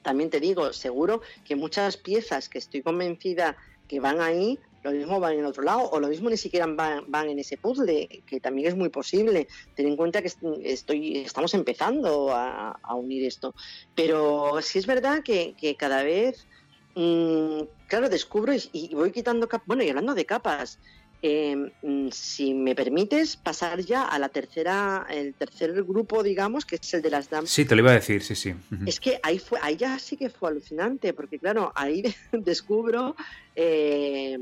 también 0.02 0.28
te 0.28 0.40
digo 0.40 0.72
seguro 0.72 1.22
que 1.44 1.54
muchas 1.54 1.96
piezas 1.96 2.48
que 2.48 2.58
estoy 2.58 2.82
convencida 2.82 3.56
que 3.86 4.00
van 4.00 4.20
ahí 4.20 4.58
lo 4.82 4.92
mismo 4.92 5.20
van 5.20 5.34
en 5.34 5.44
otro 5.44 5.62
lado, 5.62 5.90
o 5.90 6.00
lo 6.00 6.08
mismo 6.08 6.30
ni 6.30 6.36
siquiera 6.36 6.66
van, 6.66 7.28
en 7.28 7.38
ese 7.38 7.56
puzzle, 7.56 8.22
que 8.26 8.40
también 8.40 8.68
es 8.68 8.76
muy 8.76 8.88
posible. 8.88 9.46
Ten 9.74 9.86
en 9.86 9.96
cuenta 9.96 10.22
que 10.22 10.30
estoy, 10.64 11.18
estamos 11.18 11.52
empezando 11.54 12.30
a, 12.32 12.78
unir 12.94 13.24
esto. 13.26 13.54
Pero 13.94 14.60
sí 14.62 14.78
es 14.78 14.86
verdad 14.86 15.22
que, 15.22 15.54
cada 15.78 16.02
vez, 16.02 16.46
mm, 16.94 17.60
claro, 17.88 18.08
descubro 18.08 18.54
y, 18.72 18.94
voy 18.94 19.12
quitando 19.12 19.48
capas. 19.48 19.66
Bueno, 19.66 19.82
y 19.82 19.90
hablando 19.90 20.14
de 20.14 20.24
capas, 20.24 20.78
em, 21.22 21.70
mm, 21.82 22.08
si 22.10 22.54
me 22.54 22.74
permites 22.74 23.36
pasar 23.36 23.80
ya 23.80 24.04
a 24.04 24.18
la 24.18 24.30
tercera, 24.30 25.06
el 25.10 25.34
tercer 25.34 25.74
grupo, 25.84 26.22
digamos, 26.22 26.64
que 26.64 26.76
es 26.76 26.94
el 26.94 27.02
de 27.02 27.10
las 27.10 27.28
damas. 27.28 27.50
Sí, 27.50 27.66
te 27.66 27.74
lo 27.74 27.82
iba 27.82 27.90
a 27.90 27.94
decir, 27.94 28.22
sí, 28.22 28.34
sí. 28.34 28.54
Es 28.86 28.98
que 28.98 29.20
ahí 29.22 29.38
fue, 29.38 29.58
ahí 29.60 29.76
ya 29.76 29.98
sí 29.98 30.16
que 30.16 30.30
fue 30.30 30.48
alucinante, 30.48 31.12
porque 31.12 31.38
claro, 31.38 31.70
ahí 31.74 32.02
descubro 32.32 33.14
eh, 33.54 34.38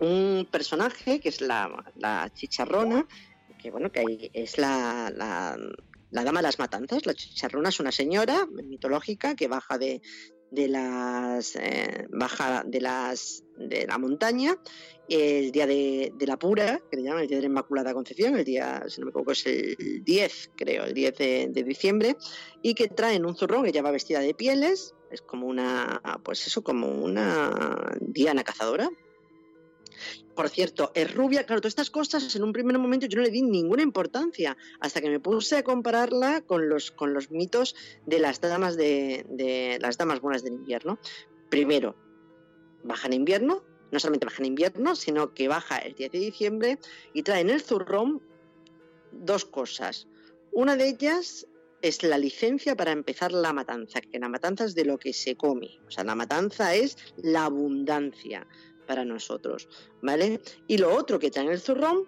un 0.00 0.46
personaje 0.50 1.20
que 1.20 1.28
es 1.28 1.40
la, 1.40 2.30
chicharrona, 2.34 3.06
que 3.60 3.70
bueno, 3.70 3.90
que 3.90 4.30
es 4.32 4.58
la, 4.58 5.12
la, 5.14 5.56
dama 6.10 6.40
de 6.40 6.42
las 6.44 6.58
matanzas. 6.58 7.06
La 7.06 7.14
chicharrona 7.14 7.68
es 7.70 7.80
una 7.80 7.92
señora 7.92 8.46
mitológica 8.46 9.34
que 9.34 9.48
baja 9.48 9.78
de, 9.78 10.00
de 10.50 10.68
las 10.68 11.56
eh, 11.56 12.06
baja 12.10 12.64
de 12.64 12.80
las 12.80 13.44
de 13.56 13.86
la 13.86 13.98
montaña 13.98 14.56
el 15.08 15.52
día 15.52 15.66
de, 15.66 16.12
la 16.26 16.38
pura, 16.38 16.82
que 16.90 16.98
le 16.98 17.02
llaman 17.02 17.22
el 17.22 17.28
día 17.28 17.38
de 17.38 17.42
la 17.42 17.48
Inmaculada 17.48 17.94
Concepción, 17.94 18.36
el 18.36 18.44
día, 18.44 18.84
si 18.88 19.00
no 19.00 19.06
me 19.06 19.10
equivoco, 19.10 19.32
es 19.32 19.46
el 19.46 20.04
10, 20.04 20.50
creo, 20.54 20.84
el 20.84 20.92
10 20.92 21.16
de, 21.16 21.48
de 21.50 21.62
diciembre, 21.64 22.16
y 22.62 22.74
que 22.74 22.88
traen 22.88 23.24
un 23.24 23.34
zurrón, 23.34 23.64
ella 23.64 23.80
va 23.80 23.90
vestida 23.90 24.20
de 24.20 24.34
pieles, 24.34 24.94
es 25.10 25.22
como 25.22 25.46
una, 25.46 26.02
pues 26.22 26.46
eso, 26.46 26.62
como 26.62 26.88
una 26.88 27.96
diana 28.00 28.44
cazadora, 28.44 28.90
por 30.38 30.50
cierto, 30.50 30.92
es 30.94 31.12
rubia, 31.12 31.42
claro, 31.42 31.60
todas 31.60 31.72
estas 31.72 31.90
cosas 31.90 32.36
en 32.36 32.44
un 32.44 32.52
primer 32.52 32.78
momento 32.78 33.06
yo 33.06 33.16
no 33.16 33.24
le 33.24 33.30
di 33.32 33.42
ninguna 33.42 33.82
importancia 33.82 34.56
hasta 34.78 35.00
que 35.00 35.10
me 35.10 35.18
puse 35.18 35.56
a 35.56 35.64
compararla 35.64 36.42
con 36.42 36.68
los, 36.68 36.92
mitos 37.32 37.74
de 38.06 38.20
las 38.20 38.40
damas 38.40 38.76
de, 38.76 39.78
las 39.80 39.98
damas 39.98 40.20
buenas 40.20 40.44
del 40.44 40.52
invierno. 40.52 41.00
Primero, 41.48 41.96
baja 42.84 43.08
en 43.08 43.14
invierno, 43.14 43.64
no 43.90 43.98
solamente 43.98 44.26
baja 44.26 44.38
en 44.38 44.46
invierno, 44.46 44.94
sino 44.94 45.34
que 45.34 45.48
baja 45.48 45.78
el 45.78 45.96
10 45.96 46.12
de 46.12 46.18
diciembre 46.20 46.78
y 47.12 47.24
trae 47.24 47.40
en 47.40 47.50
el 47.50 47.60
zurrón 47.60 48.22
dos 49.10 49.44
cosas. 49.44 50.06
Una 50.52 50.76
de 50.76 50.88
ellas 50.88 51.48
es 51.82 52.04
la 52.04 52.16
licencia 52.16 52.76
para 52.76 52.92
empezar 52.92 53.32
la 53.32 53.52
matanza, 53.52 54.00
que 54.00 54.20
la 54.20 54.28
matanza 54.28 54.66
es 54.66 54.76
de 54.76 54.84
lo 54.84 54.98
que 54.98 55.12
se 55.12 55.34
come, 55.34 55.80
o 55.88 55.90
sea, 55.90 56.04
la 56.04 56.14
matanza 56.14 56.76
es 56.76 56.96
la 57.16 57.46
abundancia 57.46 58.46
para 58.88 59.04
nosotros, 59.04 59.68
¿vale? 60.00 60.40
Y 60.66 60.78
lo 60.78 60.92
otro 60.94 61.18
que 61.18 61.30
trae 61.30 61.44
en 61.44 61.52
el 61.52 61.60
zurrón 61.60 62.06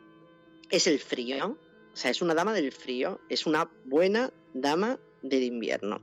es 0.70 0.86
el 0.86 0.98
frío, 0.98 1.58
o 1.92 1.96
sea, 1.96 2.10
es 2.10 2.22
una 2.22 2.34
dama 2.34 2.54
del 2.54 2.72
frío, 2.72 3.20
es 3.28 3.46
una 3.46 3.70
buena 3.84 4.32
dama 4.54 4.98
del 5.22 5.42
invierno. 5.42 6.00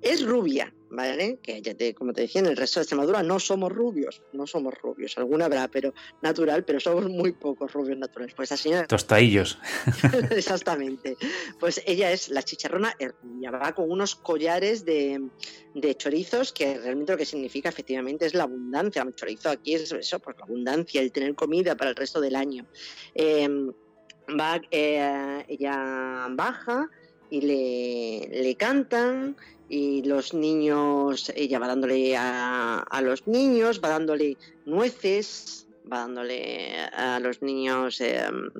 Es 0.00 0.24
rubia, 0.24 0.72
¿vale? 0.90 1.38
Que 1.42 1.62
ya 1.62 1.74
te, 1.74 1.94
como 1.94 2.12
te 2.12 2.22
decía, 2.22 2.40
en 2.40 2.46
el 2.46 2.56
resto 2.56 2.80
de 2.80 2.82
Extremadura 2.82 3.22
no 3.22 3.38
somos 3.38 3.72
rubios, 3.72 4.22
no 4.32 4.46
somos 4.46 4.74
rubios, 4.74 5.16
alguna 5.16 5.46
habrá, 5.46 5.68
pero 5.68 5.94
natural, 6.20 6.64
pero 6.64 6.80
somos 6.80 7.08
muy 7.08 7.32
pocos 7.32 7.72
rubios 7.72 7.96
naturales. 7.98 8.34
Pues 8.34 8.50
esa 8.50 8.62
señora... 8.62 8.86
Tostadillos. 8.86 9.58
Exactamente. 10.30 11.16
Pues 11.58 11.80
ella 11.86 12.10
es 12.12 12.28
la 12.28 12.42
chicharrona, 12.42 12.94
va 13.52 13.74
con 13.74 13.90
unos 13.90 14.16
collares 14.16 14.84
de, 14.84 15.20
chorizos 15.96 16.52
que 16.52 16.78
realmente 16.78 17.12
lo 17.12 17.18
que 17.18 17.24
significa 17.24 17.68
efectivamente 17.68 18.26
es 18.26 18.34
la 18.34 18.44
abundancia. 18.44 19.02
El 19.02 19.14
chorizo 19.14 19.50
aquí 19.50 19.74
es 19.74 19.92
eso, 19.92 20.18
pues 20.18 20.36
la 20.38 20.44
abundancia, 20.44 21.00
el 21.00 21.12
tener 21.12 21.34
comida 21.34 21.76
para 21.76 21.90
el 21.90 21.96
resto 21.96 22.20
del 22.20 22.34
año. 22.34 22.66
Em, 23.14 23.72
va, 24.38 24.60
eh, 24.70 25.44
ella 25.48 26.26
baja 26.30 26.88
y 27.30 27.40
le, 27.40 28.42
le 28.42 28.54
cantan 28.56 29.36
y 29.72 30.02
los 30.02 30.34
niños, 30.34 31.30
ella 31.36 31.60
va 31.60 31.68
dándole 31.68 32.16
a, 32.16 33.00
los 33.04 33.28
niños, 33.28 33.80
va 33.82 33.90
dándole 33.90 34.36
nueces, 34.66 35.68
va 35.90 36.00
dándole 36.00 36.76
a 36.92 37.20
los 37.20 37.40
niños 37.40 38.00
em, 38.00 38.50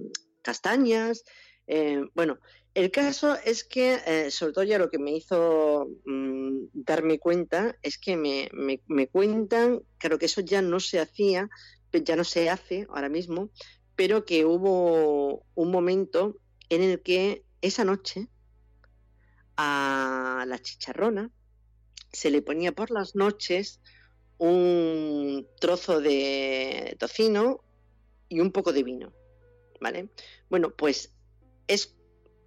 castañas. 0.41 1.25
Eh, 1.67 2.01
bueno, 2.15 2.39
el 2.75 2.93
caso 2.93 3.37
es 3.45 3.65
que, 3.65 3.99
eh, 4.07 4.31
sobre 4.31 4.53
todo 4.53 4.63
ya 4.63 4.79
lo 4.79 4.89
que 4.89 5.01
me 5.01 5.11
hizo 5.11 5.89
mm, 6.05 6.67
darme 6.75 7.19
cuenta 7.19 7.75
es 7.83 7.99
que 7.99 8.17
me, 8.17 8.49
me, 8.53 8.81
me, 8.87 9.09
cuentan, 9.09 9.81
claro 9.99 10.17
que 10.17 10.27
eso 10.27 10.43
ya 10.43 10.63
no 10.63 10.79
se 10.79 11.01
hacía, 11.01 11.51
ya 11.93 12.15
no 12.15 12.23
se 12.23 12.49
hace 12.51 12.87
ahora 12.89 13.09
mismo, 13.09 13.51
pero 13.97 14.25
que 14.25 14.45
hubo 14.45 15.45
un 15.57 15.73
momento 15.73 16.37
en 16.69 16.85
el 16.85 17.03
que 17.03 17.43
esa 17.63 17.85
noche 17.85 18.29
a 19.63 20.47
la 20.47 20.59
chicharrona 20.59 21.31
se 22.13 22.31
le 22.31 22.41
ponía 22.41 22.73
por 22.73 22.91
las 22.91 23.15
noches 23.15 23.81
un 24.39 25.47
trozo 25.61 26.01
de 26.01 26.97
tocino 26.99 27.63
y 28.31 28.41
un 28.41 28.53
poco 28.53 28.73
de 28.73 28.83
vino, 28.83 29.13
¿vale? 29.79 30.09
Bueno, 30.49 30.71
pues 30.71 31.13
es, 31.67 31.95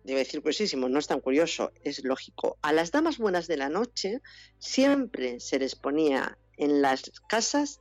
debo 0.03 0.17
decir 0.17 0.41
curiosísimo, 0.41 0.89
no 0.89 0.97
es 0.97 1.05
tan 1.05 1.19
curioso, 1.19 1.71
es 1.83 2.03
lógico. 2.03 2.57
A 2.63 2.73
las 2.73 2.91
damas 2.91 3.19
buenas 3.19 3.45
de 3.47 3.57
la 3.57 3.69
noche 3.69 4.21
siempre 4.57 5.39
se 5.39 5.59
les 5.59 5.75
ponía 5.75 6.39
en 6.57 6.81
las 6.81 7.11
casas 7.29 7.79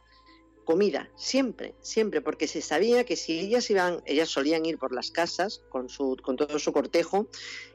comida, 0.65 1.11
siempre, 1.17 1.75
siempre, 1.81 2.21
porque 2.21 2.47
se 2.47 2.63
sabía 2.63 3.05
que 3.05 3.17
si 3.17 3.39
ellas 3.39 3.69
iban, 3.71 4.03
ellas 4.07 4.29
solían 4.29 4.65
ir 4.65 4.79
por 4.79 4.95
las 4.95 5.11
casas 5.11 5.63
con, 5.69 5.89
su, 5.89 6.17
con 6.23 6.37
todo 6.37 6.59
su 6.59 6.73
cortejo, 6.73 7.29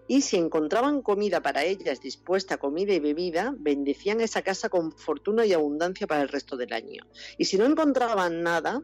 y 0.08 0.22
si 0.22 0.38
encontraban 0.38 1.02
comida 1.02 1.42
para 1.42 1.64
ellas 1.64 2.02
dispuesta, 2.02 2.58
comida 2.58 2.94
y 2.94 3.00
bebida, 3.00 3.54
bendecían 3.58 4.22
esa 4.22 4.42
casa 4.42 4.70
con 4.70 4.92
fortuna 4.92 5.46
y 5.46 5.54
abundancia 5.54 6.08
para 6.08 6.22
el 6.22 6.30
resto 6.30 6.56
del 6.56 6.74
año. 6.74 7.04
Y 7.38 7.46
si 7.46 7.58
no 7.58 7.66
encontraban 7.66 8.42
nada, 8.42 8.82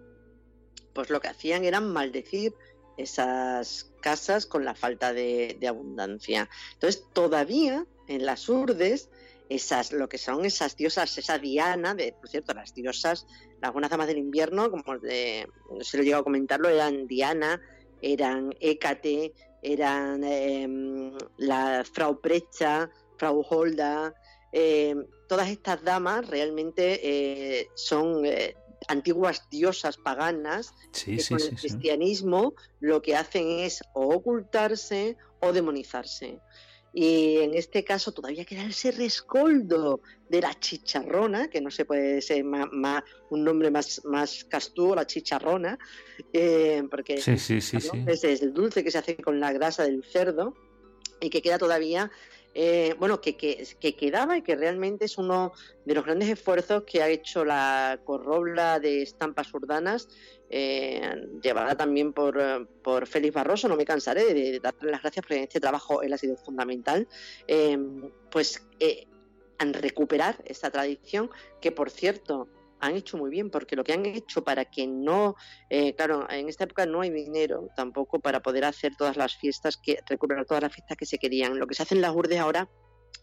pues 0.94 1.10
lo 1.10 1.22
que 1.22 1.30
hacían 1.30 1.64
era 1.64 1.80
maldecir 1.80 2.54
esas 2.98 3.94
casas 4.02 4.46
con 4.46 4.66
la 4.66 4.76
falta 4.76 5.14
de, 5.14 5.58
de 5.60 5.68
abundancia. 5.68 6.50
Entonces, 6.74 7.06
todavía 7.14 7.88
en 8.08 8.26
las 8.26 8.50
urdes 8.50 9.10
esas, 9.50 9.92
lo 9.92 10.10
que 10.10 10.18
son 10.18 10.46
esas 10.46 10.76
diosas, 10.76 11.18
esa 11.18 11.38
Diana, 11.38 11.94
de, 11.96 12.14
por 12.14 12.30
cierto, 12.30 12.54
las 12.54 12.74
diosas, 12.74 13.28
las 13.62 13.72
buenas 13.72 13.92
damas 13.92 14.08
del 14.08 14.18
invierno, 14.18 14.70
como 14.70 14.98
de, 15.00 15.48
no 15.72 15.84
sé 15.84 15.98
lo 15.98 16.04
he 16.04 16.06
llegado 16.06 16.22
a 16.22 16.26
comentarlo, 16.26 16.70
eran 16.70 17.08
Diana, 17.08 17.62
eran 18.02 18.54
Hécate, 18.60 19.34
eran 19.62 20.24
em, 20.24 21.14
la 21.38 21.84
Frau 21.92 22.20
Precha, 22.20 22.90
Frau 23.18 23.46
Holda, 23.50 24.14
em, 24.52 25.06
todas 25.28 25.50
estas 25.50 25.84
damas 25.84 26.28
realmente 26.28 27.00
eh, 27.04 27.70
son 27.76 28.26
eh, 28.26 28.56
antiguas 28.88 29.50
diosas 29.50 29.98
paganas 29.98 30.74
que 30.92 31.24
con 31.28 31.42
el 31.42 31.56
cristianismo 31.56 32.54
lo 32.80 33.02
que 33.02 33.16
hacen 33.16 33.48
es 33.60 33.82
o 33.94 34.14
ocultarse 34.14 35.18
o 35.40 35.54
demonizarse. 35.54 36.40
Y 36.94 37.38
en 37.38 37.56
este 37.56 37.84
caso 37.84 38.12
todavía 38.12 38.46
queda 38.46 38.66
ese 38.66 38.92
rescoldo 38.92 40.02
de 40.30 40.42
la 40.42 40.54
chicharrona, 40.60 41.50
que 41.50 41.60
no 41.60 41.72
se 41.72 41.86
puede 41.86 42.22
ser 42.22 42.44
más, 42.44 43.04
un 43.32 43.44
nombre 43.44 43.72
más, 43.72 44.02
más 44.06 44.46
castuvo, 44.46 44.94
la 44.94 45.08
chicharrona, 45.08 45.80
eh, 46.32 46.84
porque 46.92 47.20
sí, 47.20 47.38
sí, 47.40 47.62
sí, 47.62 47.80
es 48.06 48.24
el 48.24 48.54
dulce 48.54 48.84
que 48.84 48.92
se 48.92 49.00
hace 49.00 49.18
con 49.18 49.40
la 49.40 49.52
grasa 49.52 49.84
del 49.84 50.04
cerdo. 50.04 50.56
y 51.20 51.30
que 51.30 51.42
queda 51.42 51.58
todavía 51.58 52.12
eh, 52.56 52.96
bueno, 53.00 53.20
que, 53.20 53.36
que, 53.36 53.96
quedaba 53.96 54.38
y 54.38 54.42
que 54.44 54.56
realmente 54.56 55.06
es 55.06 55.18
uno 55.18 55.54
de 55.86 55.96
los 55.96 56.06
grandes 56.06 56.30
esfuerzos 56.30 56.84
que 56.84 57.02
ha 57.02 57.10
hecho 57.10 57.44
la 57.44 58.00
corrobla 58.04 58.80
de 58.80 59.02
estampas 59.02 59.54
urdanas, 59.54 60.08
eh, 60.50 61.02
llevada 61.42 61.76
también 61.76 62.14
por, 62.14 62.68
por, 62.84 63.08
Félix 63.08 63.34
Barroso, 63.34 63.68
no 63.68 63.76
me 63.76 63.86
cansaré 63.86 64.34
de, 64.34 64.60
darle 64.60 64.92
las 64.92 65.02
gracias 65.02 65.26
porque 65.26 65.44
este 65.44 65.60
trabajo 65.60 66.04
él 66.04 66.14
ha 66.14 66.18
sido 66.18 66.38
fundamental, 66.38 67.08
eh, 67.48 67.78
pues 68.30 68.62
en 68.80 69.74
recuperar 69.74 70.44
esta 70.46 70.70
tradición 70.70 71.32
que, 71.60 71.72
por 71.72 71.90
cierto, 71.90 72.48
han 72.86 72.96
hecho 72.96 73.18
muy 73.18 73.30
bien, 73.30 73.50
porque 73.50 73.76
lo 73.76 73.84
que 73.84 73.94
han 73.94 74.06
hecho 74.06 74.44
para 74.44 74.66
que 74.66 74.88
no, 74.88 75.36
eh, 75.70 75.96
claro, 75.96 76.28
en 76.30 76.50
esta 76.50 76.66
época 76.66 76.86
no 76.86 77.02
hay 77.02 77.10
dinero 77.10 77.70
tampoco 77.76 78.20
para 78.20 78.42
poder 78.42 78.66
hacer 78.66 78.96
todas 78.98 79.18
las 79.18 79.36
fiestas, 79.36 79.78
que 79.78 80.00
recuperar 80.08 80.46
todas 80.46 80.64
las 80.64 80.74
fiestas 80.74 80.98
que 80.98 81.06
se 81.06 81.18
querían. 81.18 81.60
Lo 81.60 81.68
que 81.68 81.76
se 81.76 81.84
hace 81.84 81.96
en 81.96 82.02
las 82.02 82.14
urdes 82.14 82.40
ahora 82.40 82.70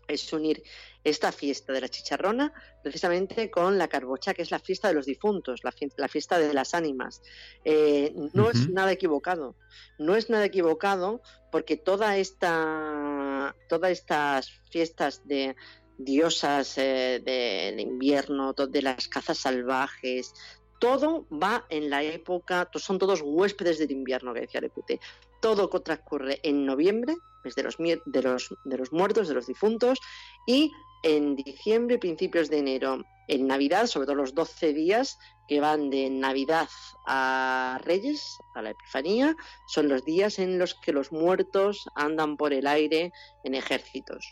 es 0.08 0.32
unir 0.32 0.62
esta 1.04 1.32
fiesta 1.32 1.72
de 1.72 1.80
la 1.80 1.88
chicharrona 1.88 2.52
precisamente 2.82 3.50
con 3.50 3.78
la 3.78 3.88
carbocha, 3.88 4.34
que 4.34 4.42
es 4.42 4.50
la 4.50 4.58
fiesta 4.58 4.88
de 4.88 4.94
los 4.94 5.06
difuntos, 5.06 5.60
la, 5.62 6.08
fiesta 6.08 6.38
de 6.38 6.52
las 6.52 6.74
ánimas. 6.74 7.22
Eh, 7.64 8.12
no 8.34 8.50
es 8.50 8.68
nada 8.68 8.92
equivocado, 8.92 9.56
no 9.98 10.16
es 10.16 10.28
nada 10.30 10.44
equivocado 10.44 11.22
porque 11.50 11.76
toda 11.76 12.16
esta, 12.16 13.54
todas 13.68 13.92
estas 13.92 14.50
fiestas 14.70 15.26
de, 15.26 15.56
diosas 16.04 16.78
eh, 16.78 17.20
del 17.24 17.80
invierno, 17.80 18.52
de 18.52 18.82
las 18.82 19.08
cazas 19.08 19.38
salvajes, 19.38 20.34
todo 20.80 21.26
va 21.30 21.66
en 21.68 21.90
la 21.90 22.02
época, 22.02 22.68
son 22.74 22.98
todos 22.98 23.20
huéspedes 23.22 23.78
del 23.78 23.90
invierno, 23.90 24.32
que 24.32 24.40
decía 24.40 24.60
Lecute. 24.60 24.98
Todo 25.40 25.68
transcurre 25.68 26.40
en 26.42 26.64
noviembre, 26.64 27.16
es 27.44 27.54
de 27.54 27.62
los, 27.62 27.76
de, 27.78 28.22
los, 28.22 28.54
de 28.64 28.78
los 28.78 28.92
muertos, 28.92 29.28
de 29.28 29.34
los 29.34 29.46
difuntos, 29.46 30.00
y 30.46 30.72
en 31.02 31.36
diciembre, 31.36 31.98
principios 31.98 32.50
de 32.50 32.58
enero, 32.58 33.04
en 33.28 33.46
Navidad, 33.46 33.86
sobre 33.86 34.06
todo 34.06 34.16
los 34.16 34.34
12 34.34 34.72
días 34.72 35.18
que 35.48 35.60
van 35.60 35.88
de 35.90 36.10
Navidad 36.10 36.68
a 37.06 37.78
Reyes, 37.84 38.38
a 38.54 38.62
la 38.62 38.70
Epifanía, 38.70 39.36
son 39.68 39.88
los 39.88 40.04
días 40.04 40.38
en 40.38 40.58
los 40.58 40.74
que 40.74 40.92
los 40.92 41.12
muertos 41.12 41.88
andan 41.94 42.36
por 42.36 42.52
el 42.52 42.66
aire 42.66 43.12
en 43.44 43.54
ejércitos. 43.54 44.26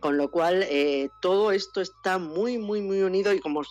Con 0.00 0.16
lo 0.16 0.30
cual, 0.30 0.64
eh, 0.68 1.10
todo 1.20 1.52
esto 1.52 1.80
está 1.80 2.18
muy, 2.18 2.58
muy, 2.58 2.80
muy 2.80 3.02
unido 3.02 3.32
y 3.32 3.40
como 3.40 3.62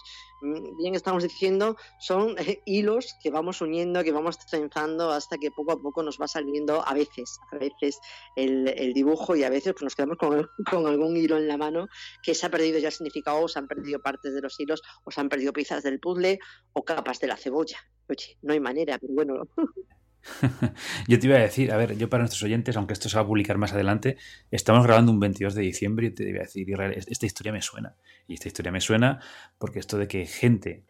bien 0.77 0.95
estamos 0.95 1.23
diciendo, 1.23 1.75
son 1.99 2.35
eh, 2.37 2.61
hilos 2.65 3.15
que 3.21 3.29
vamos 3.29 3.61
uniendo, 3.61 4.03
que 4.03 4.11
vamos 4.11 4.37
trenzando 4.39 5.11
hasta 5.11 5.37
que 5.37 5.51
poco 5.51 5.73
a 5.73 5.81
poco 5.81 6.03
nos 6.03 6.17
va 6.17 6.27
saliendo 6.27 6.87
a 6.87 6.93
veces, 6.93 7.39
a 7.51 7.57
veces 7.57 7.99
el, 8.35 8.93
dibujo 8.93 9.35
y 9.35 9.43
a 9.43 9.49
veces 9.49 9.73
pues, 9.73 9.83
nos 9.83 9.95
quedamos 9.95 10.17
con, 10.69 10.87
algún 10.87 11.17
hilo 11.17 11.37
en 11.37 11.47
la 11.47 11.57
mano 11.57 11.87
que 12.23 12.35
se 12.35 12.45
ha 12.45 12.49
perdido 12.49 12.79
ya 12.79 12.87
el 12.87 12.93
significado, 12.93 13.41
o 13.41 13.47
se 13.47 13.59
han 13.59 13.67
perdido 13.67 13.99
partes 13.99 14.33
de 14.33 14.41
los 14.41 14.59
hilos, 14.59 14.81
o 15.03 15.11
se 15.11 15.21
han 15.21 15.29
perdido 15.29 15.53
piezas 15.53 15.83
del 15.83 15.99
puzzle 15.99 16.39
o 16.73 16.83
capas 16.83 17.19
de 17.19 17.27
la 17.27 17.37
cebolla. 17.37 17.79
Oye, 18.07 18.37
no 18.41 18.53
hay 18.53 18.59
manera, 18.59 18.97
pero 18.97 19.13
bueno. 19.13 19.43
yo 21.07 21.19
te 21.19 21.27
iba 21.27 21.37
a 21.37 21.39
decir, 21.39 21.71
a 21.71 21.77
ver, 21.77 21.97
yo 21.97 22.09
para 22.09 22.23
nuestros 22.23 22.43
oyentes, 22.43 22.75
aunque 22.77 22.93
esto 22.93 23.09
se 23.09 23.15
va 23.15 23.23
a 23.23 23.27
publicar 23.27 23.57
más 23.57 23.73
adelante, 23.73 24.17
estamos 24.51 24.85
grabando 24.85 25.11
un 25.11 25.19
22 25.19 25.55
de 25.55 25.61
diciembre 25.61 26.07
y 26.07 26.11
te 26.11 26.29
iba 26.29 26.39
a 26.39 26.43
decir, 26.43 26.69
Israel, 26.69 26.93
esta 26.95 27.25
historia 27.25 27.51
me 27.51 27.61
suena. 27.61 27.95
Y 28.27 28.33
esta 28.35 28.47
historia 28.47 28.71
me 28.71 28.81
suena 28.81 29.19
porque 29.57 29.79
esto 29.79 29.97
de 29.97 30.07
que 30.07 30.25
gente 30.25 30.83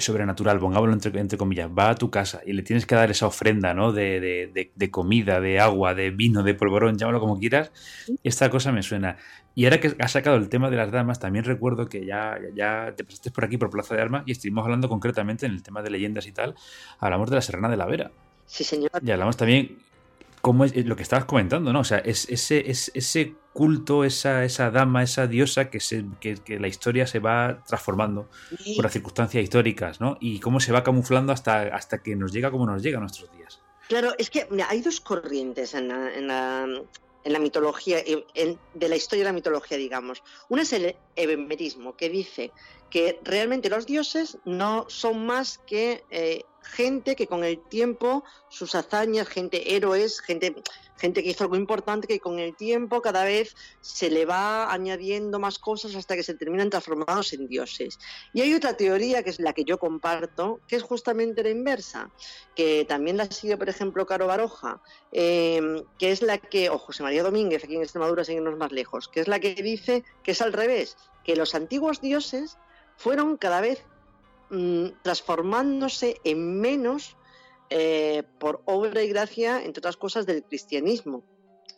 sobrenatural, 0.00 0.58
pongámoslo 0.58 0.92
entre, 0.92 1.18
entre 1.20 1.38
comillas, 1.38 1.70
va 1.70 1.90
a 1.90 1.94
tu 1.94 2.10
casa 2.10 2.40
y 2.44 2.52
le 2.52 2.62
tienes 2.62 2.86
que 2.86 2.94
dar 2.94 3.10
esa 3.10 3.26
ofrenda, 3.26 3.74
¿no? 3.74 3.92
De, 3.92 4.50
de, 4.74 4.90
comida, 4.90 5.40
de 5.40 5.60
agua, 5.60 5.94
de 5.94 6.10
vino, 6.10 6.42
de 6.42 6.54
polvorón, 6.54 6.96
llámalo 6.98 7.20
como 7.20 7.38
quieras, 7.38 7.72
esta 8.22 8.50
cosa 8.50 8.72
me 8.72 8.82
suena. 8.82 9.16
Y 9.54 9.64
ahora 9.64 9.80
que 9.80 9.94
has 9.98 10.12
sacado 10.12 10.36
el 10.36 10.48
tema 10.48 10.70
de 10.70 10.76
las 10.76 10.90
damas, 10.90 11.20
también 11.20 11.44
recuerdo 11.44 11.88
que 11.88 12.04
ya, 12.04 12.38
ya 12.54 12.92
te 12.96 13.04
pasaste 13.04 13.30
por 13.30 13.44
aquí, 13.44 13.56
por 13.56 13.70
Plaza 13.70 13.94
de 13.94 14.02
Armas, 14.02 14.24
y 14.26 14.32
estuvimos 14.32 14.64
hablando 14.64 14.88
concretamente 14.88 15.46
en 15.46 15.52
el 15.52 15.62
tema 15.62 15.82
de 15.82 15.90
leyendas 15.90 16.26
y 16.26 16.32
tal, 16.32 16.54
hablamos 16.98 17.30
de 17.30 17.36
la 17.36 17.42
Serrana 17.42 17.68
de 17.68 17.76
la 17.76 17.86
Vera. 17.86 18.10
Sí, 18.46 18.64
señor. 18.64 18.90
Y 19.04 19.10
hablamos 19.10 19.36
también 19.36 19.78
cómo 20.40 20.64
es 20.64 20.84
lo 20.84 20.96
que 20.96 21.02
estabas 21.02 21.24
comentando, 21.24 21.72
¿no? 21.72 21.80
O 21.80 21.84
sea, 21.84 21.98
es 21.98 22.28
ese, 22.28 22.70
es, 22.70 22.90
ese 22.94 23.34
culto, 23.54 24.04
esa, 24.04 24.44
esa 24.44 24.70
dama, 24.70 25.02
esa 25.04 25.26
diosa 25.28 25.70
que, 25.70 25.80
se, 25.80 26.04
que, 26.20 26.58
la 26.58 26.66
historia 26.66 27.06
se 27.06 27.20
va 27.20 27.62
transformando 27.64 28.28
por 28.74 28.84
las 28.84 28.92
circunstancias 28.92 29.42
históricas, 29.42 30.00
¿no? 30.00 30.18
Y 30.20 30.40
cómo 30.40 30.58
se 30.58 30.72
va 30.72 30.82
camuflando 30.82 31.32
hasta, 31.32 31.74
hasta 31.74 32.02
que 32.02 32.16
nos 32.16 32.32
llega 32.32 32.50
como 32.50 32.66
nos 32.66 32.82
llega 32.82 32.98
a 32.98 33.00
nuestros 33.00 33.30
días. 33.32 33.60
Claro, 33.88 34.12
es 34.18 34.28
que 34.28 34.48
hay 34.68 34.80
dos 34.80 35.00
corrientes 35.00 35.72
en 35.74 35.88
la, 35.88 36.12
en 36.12 36.26
la, 36.26 36.66
en 37.24 37.32
la 37.32 37.38
mitología, 37.38 37.98
de 38.02 38.88
la 38.88 38.96
historia 38.96 39.24
de 39.24 39.30
la 39.30 39.32
mitología, 39.32 39.78
digamos. 39.78 40.24
Una 40.48 40.62
es 40.62 40.72
el 40.72 40.96
ebemerismo, 41.14 41.96
que 41.96 42.10
dice 42.10 42.50
que 42.94 43.18
realmente 43.24 43.68
los 43.70 43.86
dioses 43.86 44.38
no 44.44 44.84
son 44.88 45.26
más 45.26 45.58
que 45.66 46.04
eh, 46.10 46.44
gente 46.62 47.16
que 47.16 47.26
con 47.26 47.42
el 47.42 47.58
tiempo, 47.58 48.22
sus 48.48 48.76
hazañas, 48.76 49.26
gente 49.26 49.74
héroes, 49.74 50.20
gente, 50.20 50.54
gente 50.96 51.24
que 51.24 51.30
hizo 51.30 51.42
algo 51.42 51.56
importante, 51.56 52.06
que 52.06 52.20
con 52.20 52.38
el 52.38 52.54
tiempo 52.54 53.02
cada 53.02 53.24
vez 53.24 53.56
se 53.80 54.10
le 54.10 54.26
va 54.26 54.72
añadiendo 54.72 55.40
más 55.40 55.58
cosas 55.58 55.96
hasta 55.96 56.14
que 56.14 56.22
se 56.22 56.34
terminan 56.34 56.70
transformados 56.70 57.32
en 57.32 57.48
dioses. 57.48 57.98
Y 58.32 58.42
hay 58.42 58.54
otra 58.54 58.76
teoría, 58.76 59.24
que 59.24 59.30
es 59.30 59.40
la 59.40 59.54
que 59.54 59.64
yo 59.64 59.80
comparto, 59.80 60.60
que 60.68 60.76
es 60.76 60.84
justamente 60.84 61.42
la 61.42 61.50
inversa, 61.50 62.12
que 62.54 62.84
también 62.84 63.16
la 63.16 63.28
sigue, 63.28 63.56
por 63.56 63.68
ejemplo, 63.68 64.06
Caro 64.06 64.28
Baroja, 64.28 64.80
em, 65.10 65.82
que 65.98 66.12
es 66.12 66.22
la 66.22 66.38
que, 66.38 66.70
o 66.70 66.78
José 66.78 67.02
María 67.02 67.24
Domínguez, 67.24 67.64
aquí 67.64 67.74
en 67.74 67.82
Extremadura, 67.82 68.22
seguimos 68.22 68.56
más 68.56 68.70
lejos, 68.70 69.08
que 69.08 69.18
es 69.18 69.26
la 69.26 69.40
que 69.40 69.56
dice 69.56 70.04
que 70.22 70.30
es 70.30 70.40
al 70.40 70.52
revés, 70.52 70.96
que 71.24 71.34
los 71.34 71.56
antiguos 71.56 72.00
dioses 72.00 72.56
fueron 72.96 73.36
cada 73.36 73.60
vez 73.60 73.84
Mm, 74.50 74.90
transformándose 75.02 76.20
en 76.22 76.60
menos 76.60 77.16
eh, 77.70 78.22
por 78.38 78.62
obra 78.66 79.02
y 79.02 79.08
gracia, 79.08 79.64
entre 79.64 79.80
otras 79.80 79.96
cosas, 79.96 80.26
del 80.26 80.44
cristianismo. 80.44 81.24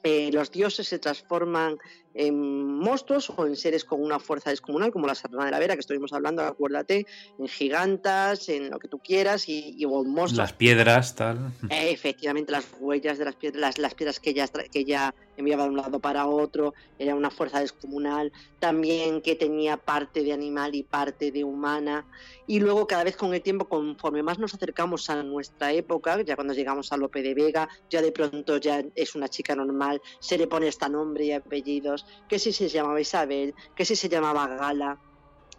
Eh, 0.03 0.31
los 0.33 0.51
dioses 0.51 0.89
se 0.89 0.99
transforman 0.99 1.79
en 2.17 2.79
monstruos 2.79 3.31
o 3.31 3.47
en 3.47 3.57
seres 3.57 3.85
con 3.85 4.03
una 4.03 4.19
fuerza 4.19 4.51
descomunal, 4.51 4.91
como 4.91 5.07
la 5.07 5.15
Serrana 5.15 5.45
de 5.45 5.51
la 5.51 5.59
Vera, 5.59 5.75
que 5.75 5.81
estuvimos 5.81 6.13
hablando, 6.13 6.43
acuérdate, 6.43 7.07
en 7.39 7.49
gigantas, 7.49 8.49
en 8.49 8.71
lo 8.71 8.79
que 8.79 8.89
tú 8.89 8.99
quieras, 8.99 9.49
y, 9.49 9.85
monstruos. 9.87 10.33
Las 10.33 10.53
piedras, 10.53 11.15
tal. 11.15 11.53
Eh, 11.71 11.91
efectivamente, 11.91 12.53
las 12.53 12.67
huellas 12.81 13.19
de 13.19 13.25
las 13.27 13.37
piedras, 13.37 13.79
las, 13.79 13.95
piedras 13.95 14.21
que 14.21 14.31
ella, 14.31 14.49
que 14.49 14.81
ella 14.81 15.15
enviaba 15.37 15.65
de 15.65 15.71
un 15.71 15.77
lado 15.77 16.01
para 16.01 16.27
otro, 16.27 16.75
era 16.99 17.15
una 17.15 17.31
fuerza 17.31 17.61
descomunal, 17.61 18.33
también 18.59 19.21
que 19.21 19.35
tenía 19.35 19.77
parte 19.77 20.23
de 20.23 20.33
animal 20.33 20.75
y 20.75 20.83
parte 20.83 21.31
de 21.31 21.45
humana, 21.45 22.07
y 22.47 22.61
luego 22.61 22.87
cada 22.87 23.05
vez 23.05 23.17
con 23.17 23.35
el 23.35 23.43
tiempo, 23.43 23.69
conforme 23.69 24.23
más 24.23 24.39
nos 24.39 24.55
acercamos 24.55 25.11
a 25.11 25.23
nuestra 25.23 25.73
época, 25.73 26.23
ya 26.23 26.37
cuando 26.37 26.55
llegamos 26.55 26.93
a 26.93 26.97
Lope 26.97 27.23
de 27.23 27.35
Vega, 27.35 27.69
ya 27.91 28.01
de 28.01 28.13
pronto 28.13 28.57
ya 28.57 28.83
es 28.95 29.15
una 29.15 29.29
chica 29.29 29.55
normal, 29.55 30.01
se 30.21 30.39
le 30.39 30.47
pone 30.47 30.69
hasta 30.69 30.89
nombre 30.89 31.25
y 31.25 31.33
apellidos, 31.33 32.06
que 32.29 32.39
si 32.39 32.53
se 32.53 32.69
llamaba 32.69 33.01
Isabel, 33.01 33.55
que 33.75 33.85
si 33.85 33.97
se 33.97 34.09
llamaba 34.09 34.47
Gala, 34.49 34.99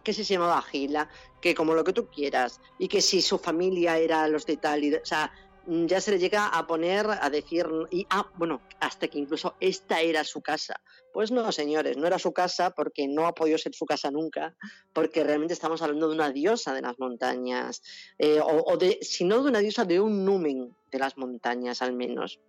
que 0.03 0.13
si 0.13 0.23
se 0.23 0.35
llamaba 0.35 0.61
Gila, 0.61 1.09
que 1.41 1.53
como 1.53 1.73
lo 1.73 1.83
que 1.83 1.93
tú 1.93 2.07
quieras, 2.07 2.61
y 2.79 2.87
que 2.87 3.01
si 3.01 3.21
su 3.21 3.37
familia 3.37 3.97
era 3.97 4.27
los 4.29 4.45
de 4.45 4.57
tal, 4.57 4.83
y, 4.83 4.95
o 4.95 5.05
sea, 5.05 5.31
ya 5.67 5.99
se 5.99 6.11
le 6.11 6.19
llega 6.19 6.47
a 6.47 6.65
poner 6.65 7.05
a 7.09 7.29
decir, 7.29 7.67
y 7.91 8.07
ah, 8.09 8.25
bueno, 8.35 8.61
hasta 8.79 9.09
que 9.09 9.19
incluso 9.19 9.55
esta 9.59 9.99
era 9.99 10.23
su 10.23 10.41
casa. 10.41 10.79
Pues 11.11 11.29
no, 11.29 11.51
señores, 11.51 11.97
no 11.97 12.07
era 12.07 12.19
su 12.19 12.31
casa 12.31 12.69
porque 12.69 13.05
no 13.07 13.27
ha 13.27 13.33
podido 13.33 13.57
ser 13.57 13.75
su 13.75 13.85
casa 13.85 14.09
nunca, 14.09 14.55
porque 14.93 15.25
realmente 15.25 15.53
estamos 15.53 15.81
hablando 15.81 16.07
de 16.07 16.15
una 16.15 16.31
diosa 16.31 16.73
de 16.73 16.83
las 16.83 16.97
montañas, 16.99 17.81
eh, 18.17 18.39
o, 18.39 18.63
o, 18.65 18.77
de, 18.77 18.99
si 19.01 19.25
no 19.25 19.43
de 19.43 19.49
una 19.49 19.59
diosa, 19.59 19.83
de 19.83 19.99
un 19.99 20.23
numen 20.23 20.73
de 20.89 20.99
las 20.99 21.17
montañas 21.17 21.81
al 21.81 21.91
menos 21.91 22.39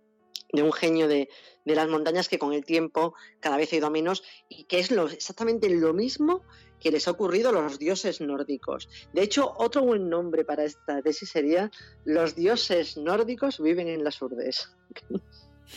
de 0.51 0.63
un 0.63 0.73
genio 0.73 1.07
de, 1.07 1.29
las 1.65 1.87
montañas 1.87 2.27
que 2.27 2.39
con 2.39 2.53
el 2.53 2.65
tiempo 2.65 3.13
cada 3.39 3.57
vez 3.57 3.71
ha 3.71 3.75
ido 3.75 3.87
a 3.87 3.91
menos 3.91 4.23
y 4.47 4.63
que 4.63 4.79
es 4.79 4.89
lo, 4.89 5.07
exactamente 5.07 5.69
lo 5.69 5.93
mismo 5.93 6.41
que 6.79 6.89
les 6.91 7.07
ha 7.07 7.11
ocurrido 7.11 7.49
a 7.49 7.51
los 7.51 7.77
dioses 7.77 8.21
nórdicos. 8.21 8.89
De 9.13 9.21
hecho, 9.21 9.53
otro 9.57 9.83
buen 9.83 10.09
nombre 10.09 10.45
para 10.45 10.63
esta 10.63 11.01
tesis 11.01 11.29
sería 11.29 11.69
Los 12.05 12.35
dioses 12.35 12.97
nórdicos 12.97 13.59
viven 13.59 13.87
en 13.87 14.03
las 14.03 14.21
urdes. 14.21 14.75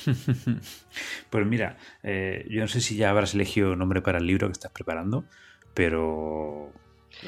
pues 1.31 1.47
mira, 1.47 1.77
eh, 2.03 2.47
yo 2.49 2.63
no 2.63 2.69
sé 2.69 2.81
si 2.81 2.97
ya 2.97 3.11
habrás 3.11 3.35
elegido 3.35 3.77
nombre 3.77 4.01
para 4.01 4.19
el 4.19 4.27
libro 4.27 4.47
que 4.47 4.53
estás 4.53 4.73
preparando, 4.73 5.25
pero 5.75 6.73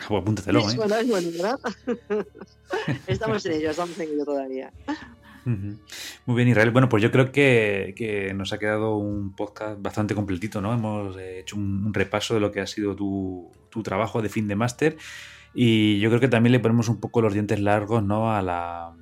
apúntatelo. 0.09 0.61
¿eh? 0.61 0.77
bueno, 0.77 0.97
es 0.97 1.09
bueno, 1.09 1.29
¿verdad? 1.33 1.59
estamos 3.07 3.45
en 3.47 3.53
ello, 3.53 3.71
estamos 3.71 3.99
en 3.99 4.13
ello 4.13 4.25
todavía. 4.25 4.73
Muy 5.45 6.37
bien, 6.37 6.49
Israel. 6.49 6.71
Bueno, 6.71 6.89
pues 6.89 7.03
yo 7.03 7.11
creo 7.11 7.31
que, 7.33 8.33
nos 8.35 8.53
ha 8.53 8.59
quedado 8.59 8.97
un 8.97 9.35
podcast 9.35 9.81
bastante 9.81 10.15
completito, 10.15 10.61
¿no? 10.61 10.73
Hemos 10.73 11.17
eh, 11.19 11.41
hecho 11.41 11.57
un, 11.57 11.93
repaso 11.93 12.35
de 12.35 12.41
lo 12.41 12.51
que 12.51 12.61
ha 12.61 12.67
sido 12.67 12.97
tu, 12.97 13.53
trabajo 13.83 14.23
de 14.23 14.29
fin 14.29 14.47
de 14.47 14.55
máster 14.55 14.97
y 15.53 15.99
yo 15.99 16.09
creo 16.09 16.21
que 16.21 16.29
también 16.29 16.53
le 16.53 16.61
ponemos 16.61 16.89
un 16.89 17.01
poco 17.01 17.21
los 17.21 17.33
dientes 17.33 17.61
largos, 17.61 18.05
¿no? 18.05 18.33
A 18.33 18.41
la, 18.41 18.95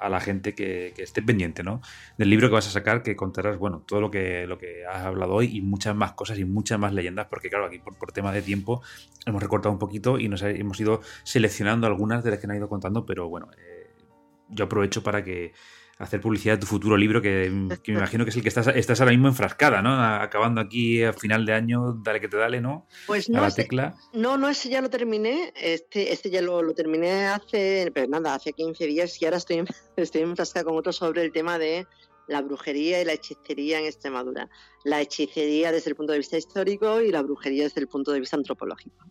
a, 0.00 0.08
la 0.08 0.20
gente 0.20 0.54
que, 0.54 0.94
esté 0.96 1.22
pendiente 1.22 1.62
¿no? 1.62 1.80
del 2.16 2.30
libro 2.30 2.48
que 2.48 2.54
vas 2.54 2.66
a 2.68 2.70
sacar, 2.70 3.02
que 3.02 3.16
contarás 3.16 3.58
bueno, 3.58 3.82
todo 3.86 4.00
lo 4.00 4.10
que, 4.10 4.46
lo 4.46 4.58
que 4.58 4.86
has 4.86 5.04
hablado 5.04 5.34
hoy 5.34 5.56
y 5.56 5.60
muchas 5.60 5.94
más 5.94 6.12
cosas 6.12 6.38
y 6.38 6.44
muchas 6.44 6.78
más 6.78 6.92
leyendas, 6.94 7.26
porque 7.28 7.50
claro, 7.50 7.66
aquí 7.66 7.78
por, 7.78 7.96
por 7.96 8.12
tema 8.12 8.32
de 8.32 8.42
tiempo 8.42 8.82
hemos 9.26 9.42
recortado 9.42 9.72
un 9.72 9.78
poquito 9.78 10.18
y 10.18 10.28
nos 10.28 10.42
hemos 10.42 10.80
ido 10.80 11.00
seleccionando 11.24 11.86
algunas 11.86 12.24
de 12.24 12.30
las 12.30 12.38
que 12.38 12.46
han 12.46 12.56
ido 12.56 12.68
contando, 12.68 13.04
pero 13.04 13.28
bueno, 13.28 13.48
eh, 13.58 13.79
yo 14.50 14.64
aprovecho 14.64 15.02
para 15.02 15.24
que 15.24 15.52
hacer 16.00 16.18
publicidad 16.20 16.54
de 16.54 16.60
tu 16.60 16.66
futuro 16.66 16.96
libro, 16.96 17.20
que, 17.20 17.50
me 17.50 17.78
imagino 17.86 18.24
que 18.24 18.30
es 18.30 18.36
el 18.36 18.42
que 18.42 18.48
estás, 18.48 18.68
estás 18.68 19.00
ahora 19.00 19.12
mismo 19.12 19.28
enfrascada, 19.28 19.82
¿no? 19.82 19.92
Acabando 20.02 20.60
aquí 20.60 21.02
a 21.02 21.12
final 21.12 21.44
de 21.44 21.52
año, 21.52 21.92
dale 22.02 22.20
que 22.20 22.28
te 22.28 22.38
dale, 22.38 22.60
¿no? 22.60 22.86
Pues 23.06 23.28
no, 23.28 23.42
la 23.42 23.50
tecla. 23.50 23.94
no, 24.14 24.38
no, 24.38 24.48
ese 24.48 24.70
ya 24.70 24.80
lo 24.80 24.88
terminé, 24.88 25.52
este, 25.54 26.10
este 26.10 26.30
ya 26.30 26.40
lo, 26.40 26.72
terminé 26.72 27.26
hace, 27.26 27.90
pero 27.94 28.08
nada, 28.08 28.34
hace 28.34 28.54
15 28.54 28.86
días 28.86 29.20
y 29.20 29.26
ahora 29.26 29.36
estoy, 29.36 29.62
estoy 29.96 30.22
enfrascada 30.22 30.64
con 30.64 30.76
otro 30.78 30.92
sobre 30.92 31.22
el 31.22 31.32
tema 31.32 31.58
de 31.58 31.86
la 32.28 32.40
brujería 32.40 33.02
y 33.02 33.04
la 33.04 33.12
hechicería 33.12 33.80
en 33.80 33.84
Extremadura. 33.84 34.48
La 34.84 35.02
hechicería 35.02 35.70
desde 35.70 35.90
el 35.90 35.96
punto 35.96 36.12
de 36.12 36.18
vista 36.18 36.38
histórico 36.38 37.02
y 37.02 37.10
la 37.10 37.22
brujería 37.22 37.64
desde 37.64 37.80
el 37.82 37.88
punto 37.88 38.12
de 38.12 38.20
vista 38.20 38.36
antropológico. 38.36 39.04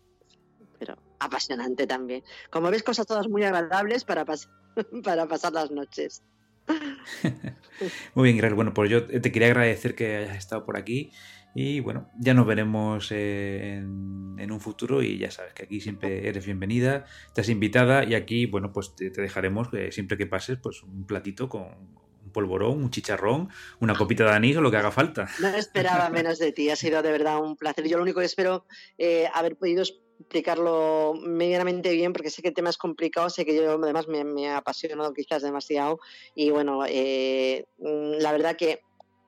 Apasionante 1.20 1.86
también. 1.86 2.24
Como 2.50 2.70
ves, 2.70 2.82
cosas 2.82 3.06
todas 3.06 3.28
muy 3.28 3.44
agradables 3.44 4.04
para, 4.04 4.24
para 5.04 5.28
pasar 5.28 5.52
las 5.52 5.70
noches. 5.70 6.22
Muy 8.14 8.24
bien, 8.24 8.36
Greg. 8.38 8.54
Bueno, 8.54 8.74
pues 8.74 8.90
yo 8.90 9.06
te 9.06 9.32
quería 9.32 9.48
agradecer 9.48 9.94
que 9.94 10.16
hayas 10.16 10.36
estado 10.36 10.64
por 10.64 10.76
aquí. 10.76 11.12
Y 11.54 11.80
bueno, 11.80 12.08
ya 12.18 12.32
nos 12.32 12.46
veremos 12.46 13.10
en, 13.10 14.38
un 14.50 14.60
futuro 14.60 15.02
y 15.02 15.18
ya 15.18 15.30
sabes 15.30 15.52
que 15.52 15.64
aquí 15.64 15.80
siempre 15.80 16.28
eres 16.28 16.46
bienvenida, 16.46 17.06
estás 17.26 17.48
invitada 17.48 18.04
y 18.04 18.14
aquí, 18.14 18.46
bueno, 18.46 18.72
pues 18.72 18.94
te, 18.94 19.10
dejaremos 19.10 19.68
eh, 19.72 19.90
siempre 19.90 20.16
que 20.16 20.26
pases 20.26 20.58
pues 20.62 20.82
un 20.82 21.06
platito 21.06 21.48
con 21.48 21.62
un 21.62 22.32
polvorón, 22.32 22.82
un 22.82 22.90
chicharrón, 22.90 23.48
una 23.80 23.94
copita 23.94 24.24
de 24.24 24.30
anís 24.30 24.56
o 24.56 24.60
lo 24.60 24.70
que 24.70 24.76
haga 24.76 24.92
falta. 24.92 25.28
No 25.40 25.48
esperaba 25.48 26.08
menos 26.10 26.38
de 26.38 26.52
ti, 26.52 26.70
ha 26.70 26.76
sido 26.76 27.02
de 27.02 27.10
verdad 27.10 27.42
un 27.42 27.56
placer. 27.56 27.88
Yo 27.88 27.96
lo 27.96 28.04
único 28.04 28.20
que 28.20 28.26
espero 28.26 28.64
eh, 28.96 29.28
haber 29.34 29.56
podido 29.56 29.82
explicarlo 30.20 31.14
medianamente 31.14 31.90
bien, 31.92 32.12
porque 32.12 32.30
sé 32.30 32.42
que 32.42 32.48
el 32.48 32.54
tema 32.54 32.70
es 32.70 32.76
complicado, 32.76 33.30
sé 33.30 33.44
que 33.44 33.56
yo 33.56 33.72
además 33.72 34.06
me, 34.06 34.48
ha 34.48 34.58
apasionado 34.58 35.12
quizás 35.14 35.42
demasiado. 35.42 35.98
Y 36.34 36.50
bueno, 36.50 36.84
eh, 36.86 37.66
la 37.78 38.32
verdad 38.32 38.56
que 38.56 38.82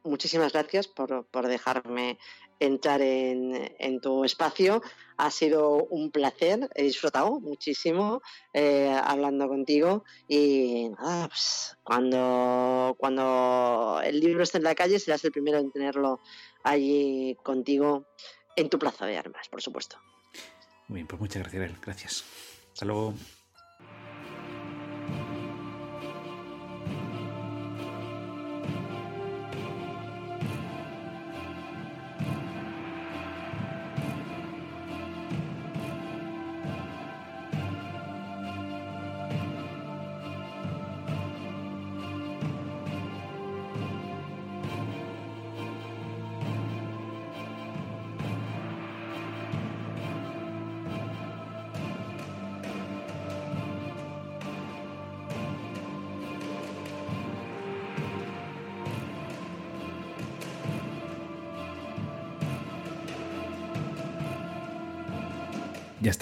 muchísimas 0.05 0.53
gracias 0.53 0.89
por, 0.89 1.49
dejarme 1.49 2.19
entrar 2.61 3.01
en, 3.01 4.01
tu 4.01 4.25
espacio. 4.25 4.83
Ha 5.17 5.31
sido 5.31 5.85
un 5.85 6.11
placer, 6.11 6.69
he 6.75 6.83
disfrutado 6.85 7.41
muchísimo 7.41 8.21
eh, 8.53 8.95
hablando 9.05 9.49
contigo 9.49 10.05
y 10.29 10.91
nada, 10.91 11.29
pues, 11.29 11.77
cuando, 11.85 12.95
cuando 12.99 14.01
el 14.05 14.21
libro 14.21 14.43
esté 14.43 14.59
en 14.59 14.65
la 14.65 14.75
calle 14.75 14.99
serás 14.99 15.25
el 15.25 15.33
primero 15.33 15.59
en 15.59 15.71
tenerlo 15.71 16.21
allí 16.65 17.37
contigo 17.43 18.07
en 18.57 18.69
tu 18.69 18.79
plaza 18.79 19.07
de 19.07 19.17
armas, 19.17 19.49
por 19.49 19.63
supuesto. 19.63 19.99
Muy 20.93 20.99
bien, 20.99 21.07
pues 21.07 21.21
muchas 21.21 21.43
gracias, 21.45 21.81
Gracias. 21.81 22.25
Hasta 22.75 22.85
luego. 22.85 23.15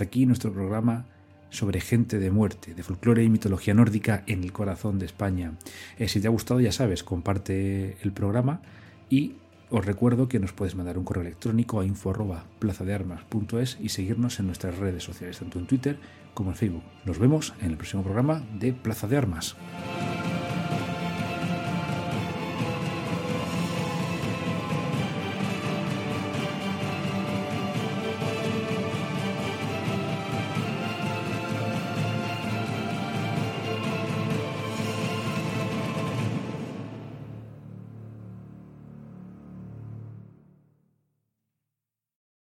Hasta 0.01 0.09
aquí 0.09 0.25
nuestro 0.25 0.51
programa 0.51 1.05
sobre 1.51 1.79
gente 1.79 2.19
de 2.19 2.31
muerte, 2.31 2.75
de 2.75 2.83
folclore 2.83 3.23
y 3.23 3.29
mitología 3.29 3.75
nórdica 3.75 4.25
en 4.27 4.43
el 4.43 4.51
corazón 4.51 4.99
de 4.99 5.05
España. 5.05 5.59
Eh, 5.99 6.09
si 6.09 6.23
te 6.23 6.27
ha 6.27 6.31
gustado, 6.31 6.59
ya 6.59 6.73
sabes, 6.73 7.05
comparte 7.05 7.99
el 8.01 8.13
programa 8.13 8.63
y 9.11 9.35
os 9.69 9.85
recuerdo 9.85 10.27
que 10.27 10.39
nos 10.39 10.55
puedes 10.55 10.75
mandar 10.75 10.97
un 10.97 11.05
correo 11.05 11.21
electrónico 11.21 11.81
a 11.81 11.85
info@plazadearmas.es 11.85 13.77
y 13.79 13.91
seguirnos 13.91 14.41
en 14.41 14.47
nuestras 14.47 14.79
redes 14.79 15.05
sociales, 15.05 15.39
tanto 15.39 15.59
en 15.59 15.67
Twitter 15.67 15.99
como 16.33 16.49
en 16.49 16.57
Facebook. 16.57 16.85
Nos 17.05 17.19
vemos 17.19 17.53
en 17.61 17.73
el 17.73 17.77
próximo 17.77 18.03
programa 18.03 18.43
de 18.59 18.73
Plaza 18.73 19.07
de 19.07 19.19
Armas. 19.19 19.55